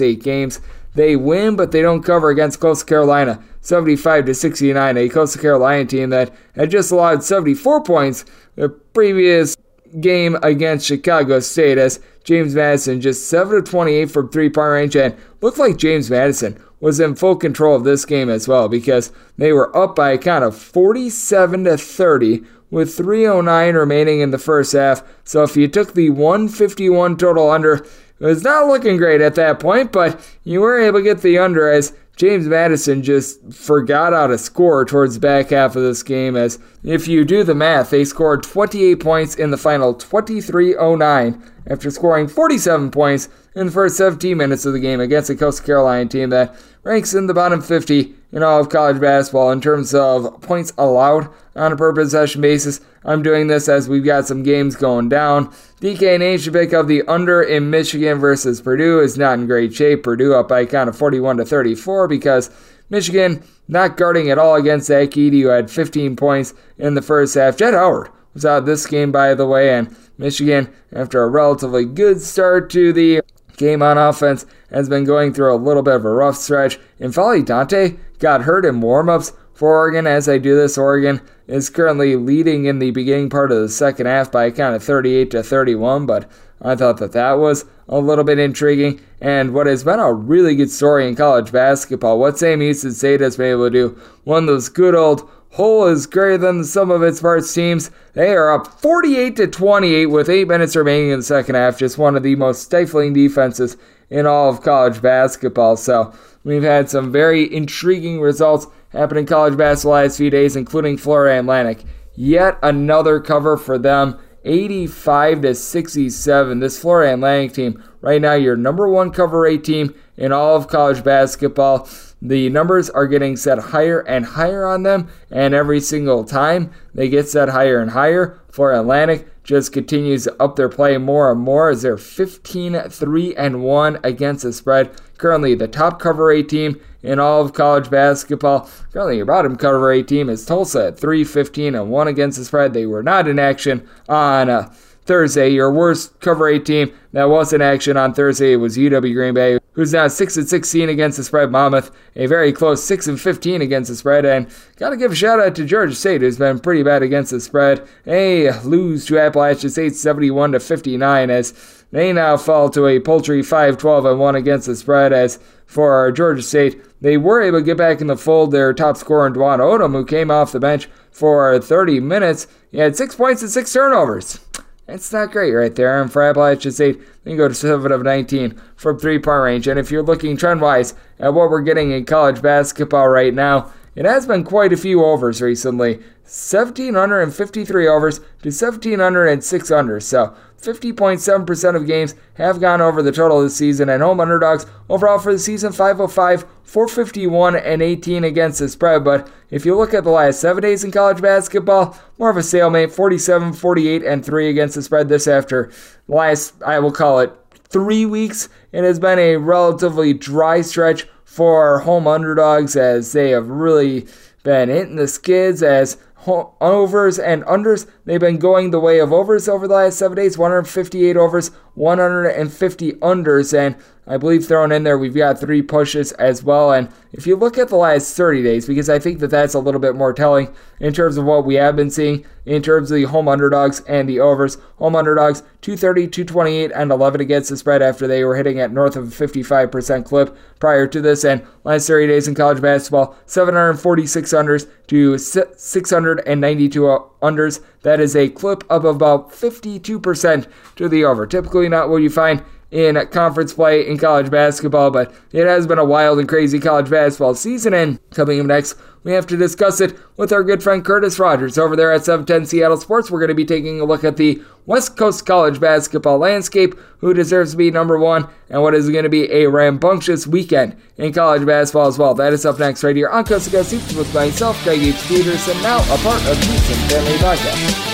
eight 0.00 0.22
games. 0.22 0.60
They 0.94 1.16
win, 1.16 1.56
but 1.56 1.72
they 1.72 1.82
don't 1.82 2.02
cover 2.02 2.30
against 2.30 2.60
Coastal 2.60 2.86
Carolina, 2.86 3.42
75 3.62 4.26
to 4.26 4.34
69. 4.34 4.96
A 4.96 5.08
Coastal 5.08 5.42
Carolina 5.42 5.86
team 5.86 6.10
that 6.10 6.32
had 6.54 6.70
just 6.70 6.92
allowed 6.92 7.24
74 7.24 7.82
points 7.82 8.24
the 8.54 8.68
previous 8.68 9.56
game 10.00 10.36
against 10.42 10.86
Chicago 10.86 11.40
State, 11.40 11.78
as 11.78 12.00
James 12.22 12.54
Madison 12.54 13.00
just 13.00 13.28
7 13.28 13.58
of 13.58 13.64
28 13.64 14.10
from 14.10 14.28
three 14.28 14.50
point 14.50 14.70
range, 14.70 14.96
and 14.96 15.16
looked 15.40 15.58
like 15.58 15.76
James 15.76 16.10
Madison 16.10 16.62
was 16.84 17.00
in 17.00 17.14
full 17.14 17.34
control 17.34 17.74
of 17.74 17.82
this 17.82 18.04
game 18.04 18.28
as 18.28 18.46
well 18.46 18.68
because 18.68 19.10
they 19.38 19.54
were 19.54 19.74
up 19.74 19.96
by 19.96 20.10
a 20.10 20.18
count 20.18 20.44
of 20.44 20.54
47 20.54 21.64
to 21.64 21.78
30 21.78 22.44
with 22.70 22.94
309 22.94 23.74
remaining 23.74 24.20
in 24.20 24.32
the 24.32 24.38
first 24.38 24.74
half. 24.74 25.02
So 25.24 25.42
if 25.44 25.56
you 25.56 25.66
took 25.66 25.94
the 25.94 26.10
151 26.10 27.16
total 27.16 27.48
under, 27.48 27.76
it 27.76 27.86
was 28.18 28.44
not 28.44 28.66
looking 28.66 28.98
great 28.98 29.22
at 29.22 29.34
that 29.36 29.60
point, 29.60 29.92
but 29.92 30.20
you 30.44 30.60
were 30.60 30.78
able 30.78 30.98
to 30.98 31.02
get 31.02 31.22
the 31.22 31.38
under 31.38 31.70
as 31.70 31.94
James 32.16 32.46
Madison 32.46 33.02
just 33.02 33.50
forgot 33.50 34.12
how 34.12 34.26
to 34.26 34.36
score 34.36 34.84
towards 34.84 35.14
the 35.14 35.20
back 35.20 35.50
half 35.50 35.76
of 35.76 35.82
this 35.82 36.02
game. 36.02 36.36
As 36.36 36.58
if 36.82 37.08
you 37.08 37.24
do 37.24 37.44
the 37.44 37.54
math, 37.54 37.90
they 37.90 38.04
scored 38.04 38.42
28 38.42 38.96
points 38.96 39.34
in 39.36 39.50
the 39.50 39.56
final 39.56 39.94
23 39.94 40.76
09 40.78 41.52
after 41.66 41.90
scoring 41.90 42.28
47 42.28 42.90
points 42.90 43.30
in 43.56 43.66
the 43.66 43.72
first 43.72 43.96
17 43.96 44.36
minutes 44.36 44.64
of 44.64 44.72
the 44.72 44.80
game 44.80 45.00
against 45.00 45.30
a 45.30 45.34
Coastal 45.34 45.64
Carolina 45.64 46.08
team 46.08 46.30
that 46.30 46.54
ranks 46.84 47.14
in 47.14 47.26
the 47.26 47.34
bottom 47.34 47.60
50 47.60 48.14
in 48.32 48.42
all 48.42 48.60
of 48.60 48.68
college 48.68 49.00
basketball 49.00 49.50
in 49.50 49.60
terms 49.60 49.94
of 49.94 50.40
points 50.42 50.72
allowed 50.78 51.28
on 51.56 51.72
a 51.72 51.76
per 51.76 51.92
possession 51.92 52.40
basis. 52.40 52.80
I'm 53.04 53.22
doing 53.22 53.46
this 53.46 53.68
as 53.68 53.88
we've 53.88 54.04
got 54.04 54.26
some 54.26 54.42
games 54.42 54.76
going 54.76 55.08
down. 55.08 55.48
DK 55.80 56.18
Nation 56.18 56.52
pick 56.52 56.72
up 56.72 56.86
the 56.86 57.02
under 57.02 57.42
in 57.42 57.70
Michigan 57.70 58.18
versus 58.18 58.60
Purdue 58.60 59.00
is 59.00 59.18
not 59.18 59.38
in 59.38 59.46
great 59.46 59.74
shape. 59.74 60.02
Purdue 60.02 60.34
up 60.34 60.48
by 60.48 60.60
a 60.60 60.66
count 60.66 60.88
of 60.88 60.96
41 60.96 61.38
to 61.38 61.44
34 61.44 62.08
because 62.08 62.50
Michigan 62.90 63.42
not 63.68 63.96
guarding 63.96 64.30
at 64.30 64.38
all 64.38 64.56
against 64.56 64.86
Zach 64.86 65.10
Edey, 65.10 65.42
who 65.42 65.48
had 65.48 65.70
15 65.70 66.16
points 66.16 66.54
in 66.78 66.94
the 66.94 67.02
first 67.02 67.34
half. 67.34 67.56
Jett 67.56 67.74
Howard 67.74 68.10
was 68.34 68.44
out 68.44 68.66
this 68.66 68.86
game, 68.86 69.10
by 69.10 69.34
the 69.34 69.46
way, 69.46 69.74
and 69.74 69.94
Michigan, 70.18 70.72
after 70.92 71.22
a 71.22 71.28
relatively 71.28 71.84
good 71.84 72.20
start 72.20 72.70
to 72.70 72.92
the 72.92 73.22
game 73.56 73.82
on 73.82 73.98
offense, 73.98 74.44
has 74.74 74.88
been 74.88 75.04
going 75.04 75.32
through 75.32 75.54
a 75.54 75.56
little 75.56 75.82
bit 75.82 75.94
of 75.94 76.04
a 76.04 76.10
rough 76.10 76.36
stretch. 76.36 76.80
N'Faly 77.00 77.44
Dante 77.44 77.94
got 78.18 78.42
hurt 78.42 78.66
in 78.66 78.80
warmups 78.80 79.32
for 79.54 79.68
Oregon. 79.68 80.06
As 80.06 80.28
I 80.28 80.38
do 80.38 80.56
this, 80.56 80.76
Oregon 80.76 81.20
is 81.46 81.70
currently 81.70 82.16
leading 82.16 82.64
in 82.64 82.80
the 82.80 82.90
beginning 82.90 83.30
part 83.30 83.52
of 83.52 83.60
the 83.60 83.68
second 83.68 84.06
half 84.06 84.32
by 84.32 84.46
a 84.46 84.50
count 84.50 84.74
of 84.74 84.82
38 84.82 85.30
to 85.30 85.42
31, 85.44 86.06
but 86.06 86.28
I 86.60 86.74
thought 86.74 86.98
that 86.98 87.12
that 87.12 87.34
was 87.34 87.66
a 87.88 88.00
little 88.00 88.24
bit 88.24 88.40
intriguing. 88.40 89.00
And 89.20 89.54
what 89.54 89.68
has 89.68 89.84
been 89.84 90.00
a 90.00 90.12
really 90.12 90.56
good 90.56 90.70
story 90.70 91.06
in 91.06 91.14
college 91.14 91.52
basketball, 91.52 92.18
what 92.18 92.38
Sam 92.38 92.60
Houston 92.60 92.92
State 92.92 93.20
has 93.20 93.36
been 93.36 93.52
able 93.52 93.66
to 93.66 93.70
do, 93.70 94.00
one 94.24 94.44
of 94.44 94.46
those 94.48 94.68
good 94.68 94.96
old 94.96 95.30
whole 95.50 95.86
is 95.86 96.06
greater 96.06 96.36
than 96.36 96.58
the 96.58 96.64
sum 96.64 96.90
of 96.90 97.02
its 97.04 97.20
parts 97.20 97.54
teams. 97.54 97.92
They 98.14 98.34
are 98.34 98.52
up 98.52 98.80
48 98.80 99.36
to 99.36 99.46
28 99.46 100.06
with 100.06 100.28
8 100.28 100.48
minutes 100.48 100.74
remaining 100.74 101.10
in 101.10 101.20
the 101.20 101.24
second 101.24 101.54
half. 101.54 101.78
Just 101.78 101.96
one 101.96 102.16
of 102.16 102.24
the 102.24 102.34
most 102.34 102.62
stifling 102.62 103.12
defenses 103.12 103.76
in 104.10 104.26
all 104.26 104.50
of 104.50 104.62
college 104.62 105.00
basketball. 105.02 105.76
So 105.76 106.12
we've 106.44 106.62
had 106.62 106.90
some 106.90 107.12
very 107.12 107.52
intriguing 107.52 108.20
results 108.20 108.66
happen 108.90 109.18
in 109.18 109.26
college 109.26 109.56
basketball 109.56 109.94
last 109.94 110.16
few 110.16 110.30
days, 110.30 110.56
including 110.56 110.96
Florida 110.96 111.38
Atlantic. 111.38 111.84
Yet 112.14 112.58
another 112.62 113.20
cover 113.20 113.56
for 113.56 113.78
them. 113.78 114.18
85 114.44 115.40
to 115.40 115.54
67. 115.54 116.60
This 116.60 116.78
Florida 116.78 117.14
Atlantic 117.14 117.54
team, 117.54 117.82
right 118.00 118.20
now, 118.20 118.34
your 118.34 118.56
number 118.56 118.86
one 118.86 119.10
cover 119.10 119.46
eight 119.46 119.64
team 119.64 119.94
in 120.16 120.32
all 120.32 120.56
of 120.56 120.68
college 120.68 121.02
basketball. 121.02 121.88
The 122.20 122.48
numbers 122.50 122.90
are 122.90 123.06
getting 123.06 123.36
set 123.36 123.58
higher 123.58 124.00
and 124.00 124.24
higher 124.24 124.66
on 124.66 124.82
them, 124.82 125.08
and 125.30 125.54
every 125.54 125.80
single 125.80 126.24
time 126.24 126.70
they 126.94 127.08
get 127.08 127.28
set 127.28 127.50
higher 127.50 127.80
and 127.80 127.90
higher. 127.90 128.40
For 128.50 128.72
Atlantic, 128.72 129.28
just 129.44 129.72
continues 129.72 130.26
up 130.40 130.56
their 130.56 130.68
play 130.68 130.96
more 130.98 131.30
and 131.30 131.40
more 131.40 131.70
as 131.70 131.82
they're 131.82 131.98
15 131.98 132.88
3 132.88 133.36
and 133.36 133.62
1 133.62 133.98
against 134.02 134.42
the 134.42 134.52
spread. 134.52 134.90
Currently, 135.18 135.54
the 135.54 135.68
top 135.68 136.00
cover 136.00 136.30
A 136.32 136.42
team 136.42 136.80
in 137.02 137.20
all 137.20 137.42
of 137.42 137.52
college 137.52 137.90
basketball. 137.90 138.68
Currently, 138.92 139.18
your 139.18 139.26
bottom 139.26 139.56
cover 139.56 139.92
A 139.92 140.02
team 140.02 140.28
is 140.28 140.44
Tulsa 140.44 140.88
at 140.88 140.98
3 140.98 141.22
15 141.22 141.74
and 141.74 141.90
1 141.90 142.08
against 142.08 142.38
the 142.38 142.44
spread. 142.44 142.72
They 142.72 142.86
were 142.86 143.02
not 143.02 143.28
in 143.28 143.38
action 143.38 143.86
on. 144.08 144.48
Uh, 144.48 144.74
Thursday. 145.06 145.50
Your 145.50 145.70
worst 145.70 146.18
cover 146.20 146.48
eight 146.48 146.64
team 146.64 146.92
that 147.12 147.28
was 147.28 147.52
in 147.52 147.62
action 147.62 147.96
on 147.96 148.14
Thursday 148.14 148.56
was 148.56 148.76
UW 148.76 149.14
Green 149.14 149.34
Bay, 149.34 149.58
who's 149.72 149.92
now 149.92 150.08
6 150.08 150.36
and 150.36 150.48
16 150.48 150.88
against 150.88 151.16
the 151.16 151.24
spread. 151.24 151.50
Monmouth, 151.50 151.90
a 152.16 152.26
very 152.26 152.52
close 152.52 152.82
6 152.84 153.06
and 153.06 153.20
15 153.20 153.62
against 153.62 153.88
the 153.90 153.96
spread. 153.96 154.24
And 154.24 154.48
got 154.76 154.90
to 154.90 154.96
give 154.96 155.12
a 155.12 155.14
shout 155.14 155.40
out 155.40 155.54
to 155.56 155.64
Georgia 155.64 155.94
State, 155.94 156.22
who's 156.22 156.38
been 156.38 156.58
pretty 156.58 156.82
bad 156.82 157.02
against 157.02 157.30
the 157.30 157.40
spread. 157.40 157.86
They 158.04 158.50
lose 158.62 159.06
to 159.06 159.18
Appalachian 159.18 159.70
State 159.70 159.94
71 159.94 160.52
to 160.52 160.60
59 160.60 161.30
as 161.30 161.84
they 161.92 162.12
now 162.12 162.36
fall 162.36 162.70
to 162.70 162.86
a 162.88 162.98
paltry 162.98 163.42
5 163.42 163.78
12 163.78 164.04
and 164.04 164.18
1 164.18 164.34
against 164.34 164.66
the 164.66 164.74
spread. 164.74 165.12
As 165.12 165.38
for 165.66 165.92
our 165.92 166.10
Georgia 166.10 166.42
State, 166.42 166.82
they 167.00 167.16
were 167.16 167.40
able 167.40 167.60
to 167.60 167.64
get 167.64 167.76
back 167.76 168.00
in 168.00 168.08
the 168.08 168.16
fold. 168.16 168.50
Their 168.50 168.72
top 168.72 168.96
scorer, 168.96 169.30
Dwon 169.30 169.60
Odom, 169.60 169.92
who 169.92 170.04
came 170.04 170.30
off 170.30 170.52
the 170.52 170.58
bench 170.58 170.88
for 171.12 171.60
30 171.60 172.00
minutes, 172.00 172.48
he 172.72 172.78
had 172.78 172.96
six 172.96 173.14
points 173.14 173.42
and 173.42 173.50
six 173.50 173.72
turnovers. 173.72 174.40
It's 174.86 175.12
not 175.12 175.32
great 175.32 175.52
right 175.52 175.74
there. 175.74 176.00
And 176.00 176.12
for 176.12 176.22
Appalachian 176.22 176.72
State, 176.72 177.00
they 177.24 177.30
can 177.30 177.38
go 177.38 177.48
to 177.48 177.54
7 177.54 177.90
of 177.90 178.02
19 178.02 178.60
from 178.76 178.98
three 178.98 179.18
point 179.18 179.42
range. 179.42 179.66
And 179.66 179.78
if 179.78 179.90
you're 179.90 180.02
looking 180.02 180.36
trend 180.36 180.60
wise 180.60 180.94
at 181.18 181.32
what 181.32 181.50
we're 181.50 181.62
getting 181.62 181.90
in 181.90 182.04
college 182.04 182.42
basketball 182.42 183.08
right 183.08 183.32
now, 183.32 183.72
it 183.94 184.04
has 184.04 184.26
been 184.26 184.44
quite 184.44 184.72
a 184.72 184.76
few 184.76 185.04
overs 185.04 185.40
recently. 185.40 186.02
1,753 186.24 187.86
overs 187.86 188.18
to 188.18 188.48
1,706 188.48 189.70
unders. 189.70 190.02
So 190.02 190.34
50.7% 190.64 191.76
of 191.76 191.86
games 191.86 192.14
have 192.34 192.60
gone 192.60 192.80
over 192.80 193.02
the 193.02 193.12
total 193.12 193.42
this 193.42 193.56
season, 193.56 193.90
and 193.90 194.02
home 194.02 194.20
underdogs 194.20 194.64
overall 194.88 195.18
for 195.18 195.32
the 195.32 195.38
season 195.38 195.72
505, 195.72 196.46
451, 196.62 197.56
and 197.56 197.82
18 197.82 198.24
against 198.24 198.60
the 198.60 198.68
spread. 198.68 199.04
But 199.04 199.30
if 199.50 199.66
you 199.66 199.76
look 199.76 199.92
at 199.92 200.04
the 200.04 200.10
last 200.10 200.40
seven 200.40 200.62
days 200.62 200.82
in 200.82 200.90
college 200.90 201.20
basketball, 201.20 201.98
more 202.18 202.30
of 202.30 202.38
a 202.38 202.42
stalemate 202.42 202.92
47, 202.92 203.52
48, 203.52 204.02
and 204.02 204.24
3 204.24 204.48
against 204.48 204.74
the 204.74 204.82
spread 204.82 205.08
this 205.08 205.28
after 205.28 205.70
last, 206.08 206.54
I 206.62 206.78
will 206.78 206.92
call 206.92 207.20
it, 207.20 207.32
three 207.68 208.06
weeks. 208.06 208.48
It 208.72 208.84
has 208.84 208.98
been 208.98 209.18
a 209.18 209.36
relatively 209.36 210.14
dry 210.14 210.62
stretch 210.62 211.06
for 211.24 211.80
home 211.80 212.06
underdogs 212.06 212.76
as 212.76 213.12
they 213.12 213.30
have 213.30 213.48
really 213.48 214.06
been 214.44 214.68
hitting 214.68 214.96
the 214.96 215.08
skids 215.08 215.62
as 215.62 215.98
overs 216.26 217.18
and 217.18 217.44
unders. 217.44 217.88
They've 218.04 218.20
been 218.20 218.38
going 218.38 218.70
the 218.70 218.80
way 218.80 218.98
of 218.98 219.12
overs 219.12 219.48
over 219.48 219.68
the 219.68 219.74
last 219.74 219.98
seven 219.98 220.16
days 220.16 220.38
158 220.38 221.16
overs, 221.16 221.48
150 221.74 222.92
unders. 222.92 223.56
And 223.56 223.76
I 224.06 224.18
believe 224.18 224.46
thrown 224.46 224.70
in 224.70 224.82
there, 224.82 224.98
we've 224.98 225.14
got 225.14 225.40
three 225.40 225.62
pushes 225.62 226.12
as 226.12 226.42
well. 226.42 226.72
And 226.72 226.90
if 227.12 227.26
you 227.26 227.36
look 227.36 227.56
at 227.56 227.68
the 227.68 227.76
last 227.76 228.14
30 228.16 228.42
days, 228.42 228.66
because 228.66 228.90
I 228.90 228.98
think 228.98 229.18
that 229.20 229.30
that's 229.30 229.54
a 229.54 229.58
little 229.58 229.80
bit 229.80 229.94
more 229.94 230.12
telling 230.12 230.54
in 230.78 230.92
terms 230.92 231.16
of 231.16 231.24
what 231.24 231.46
we 231.46 231.54
have 231.54 231.74
been 231.74 231.90
seeing 231.90 232.24
in 232.44 232.60
terms 232.60 232.90
of 232.90 232.96
the 232.96 233.04
home 233.04 233.28
underdogs 233.28 233.80
and 233.88 234.06
the 234.06 234.20
overs. 234.20 234.58
Home 234.76 234.94
underdogs 234.94 235.42
230, 235.62 236.08
228, 236.08 236.72
and 236.72 236.90
11 236.92 237.22
against 237.22 237.48
the 237.48 237.56
spread 237.56 237.80
after 237.80 238.06
they 238.06 238.24
were 238.24 238.36
hitting 238.36 238.60
at 238.60 238.72
north 238.72 238.96
of 238.96 239.08
a 239.08 239.26
55% 239.26 240.04
clip 240.04 240.36
prior 240.60 240.86
to 240.86 241.00
this. 241.00 241.24
And 241.24 241.46
last 241.64 241.86
30 241.86 242.08
days 242.08 242.28
in 242.28 242.34
college 242.34 242.60
basketball, 242.60 243.16
746 243.24 244.34
unders 244.34 244.68
to 244.88 245.16
692 245.16 246.80
unders. 247.22 247.62
That 247.82 248.00
is 248.00 248.14
a 248.14 248.28
clip 248.28 248.64
of 248.68 248.84
about 248.84 249.30
52% 249.30 250.46
to 250.76 250.88
the 250.88 251.04
over. 251.04 251.26
Typically 251.26 251.70
not 251.70 251.88
what 251.88 252.02
you 252.02 252.10
find 252.10 252.42
in 252.74 252.96
conference 253.06 253.54
play 253.54 253.86
in 253.86 253.96
college 253.96 254.28
basketball, 254.32 254.90
but 254.90 255.14
it 255.30 255.46
has 255.46 255.64
been 255.64 255.78
a 255.78 255.84
wild 255.84 256.18
and 256.18 256.28
crazy 256.28 256.58
college 256.58 256.90
basketball 256.90 257.36
season. 257.36 257.72
And 257.72 258.00
coming 258.10 258.40
up 258.40 258.46
next, 258.46 258.76
we 259.04 259.12
have 259.12 259.28
to 259.28 259.36
discuss 259.36 259.80
it 259.80 259.96
with 260.16 260.32
our 260.32 260.42
good 260.42 260.60
friend 260.60 260.84
Curtis 260.84 261.20
Rogers 261.20 261.56
over 261.56 261.76
there 261.76 261.92
at 261.92 262.04
710 262.04 262.46
Seattle 262.46 262.76
Sports. 262.76 263.12
We're 263.12 263.20
going 263.20 263.28
to 263.28 263.34
be 263.34 263.44
taking 263.44 263.80
a 263.80 263.84
look 263.84 264.02
at 264.02 264.16
the 264.16 264.42
West 264.66 264.96
Coast 264.96 265.24
college 265.24 265.60
basketball 265.60 266.18
landscape, 266.18 266.74
who 266.98 267.14
deserves 267.14 267.52
to 267.52 267.56
be 267.56 267.70
number 267.70 267.96
one, 267.96 268.28
and 268.50 268.60
what 268.60 268.74
is 268.74 268.90
going 268.90 269.04
to 269.04 269.08
be 269.08 269.30
a 269.30 269.46
rambunctious 269.46 270.26
weekend 270.26 270.76
in 270.96 271.12
college 271.12 271.46
basketball 271.46 271.86
as 271.86 271.96
well. 271.96 272.14
That 272.14 272.32
is 272.32 272.44
up 272.44 272.58
next 272.58 272.82
right 272.82 272.96
here 272.96 273.08
on 273.08 273.24
Coast 273.24 273.44
to 273.44 273.52
Coast 273.52 273.72
with 273.96 274.12
myself, 274.12 274.60
Greg 274.64 274.82
H. 274.82 275.00
Peterson, 275.06 275.62
now 275.62 275.78
a 275.78 275.98
part 275.98 276.20
of 276.22 276.36
VSiN 276.38 276.90
Family 276.90 277.18
Podcast. 277.18 277.93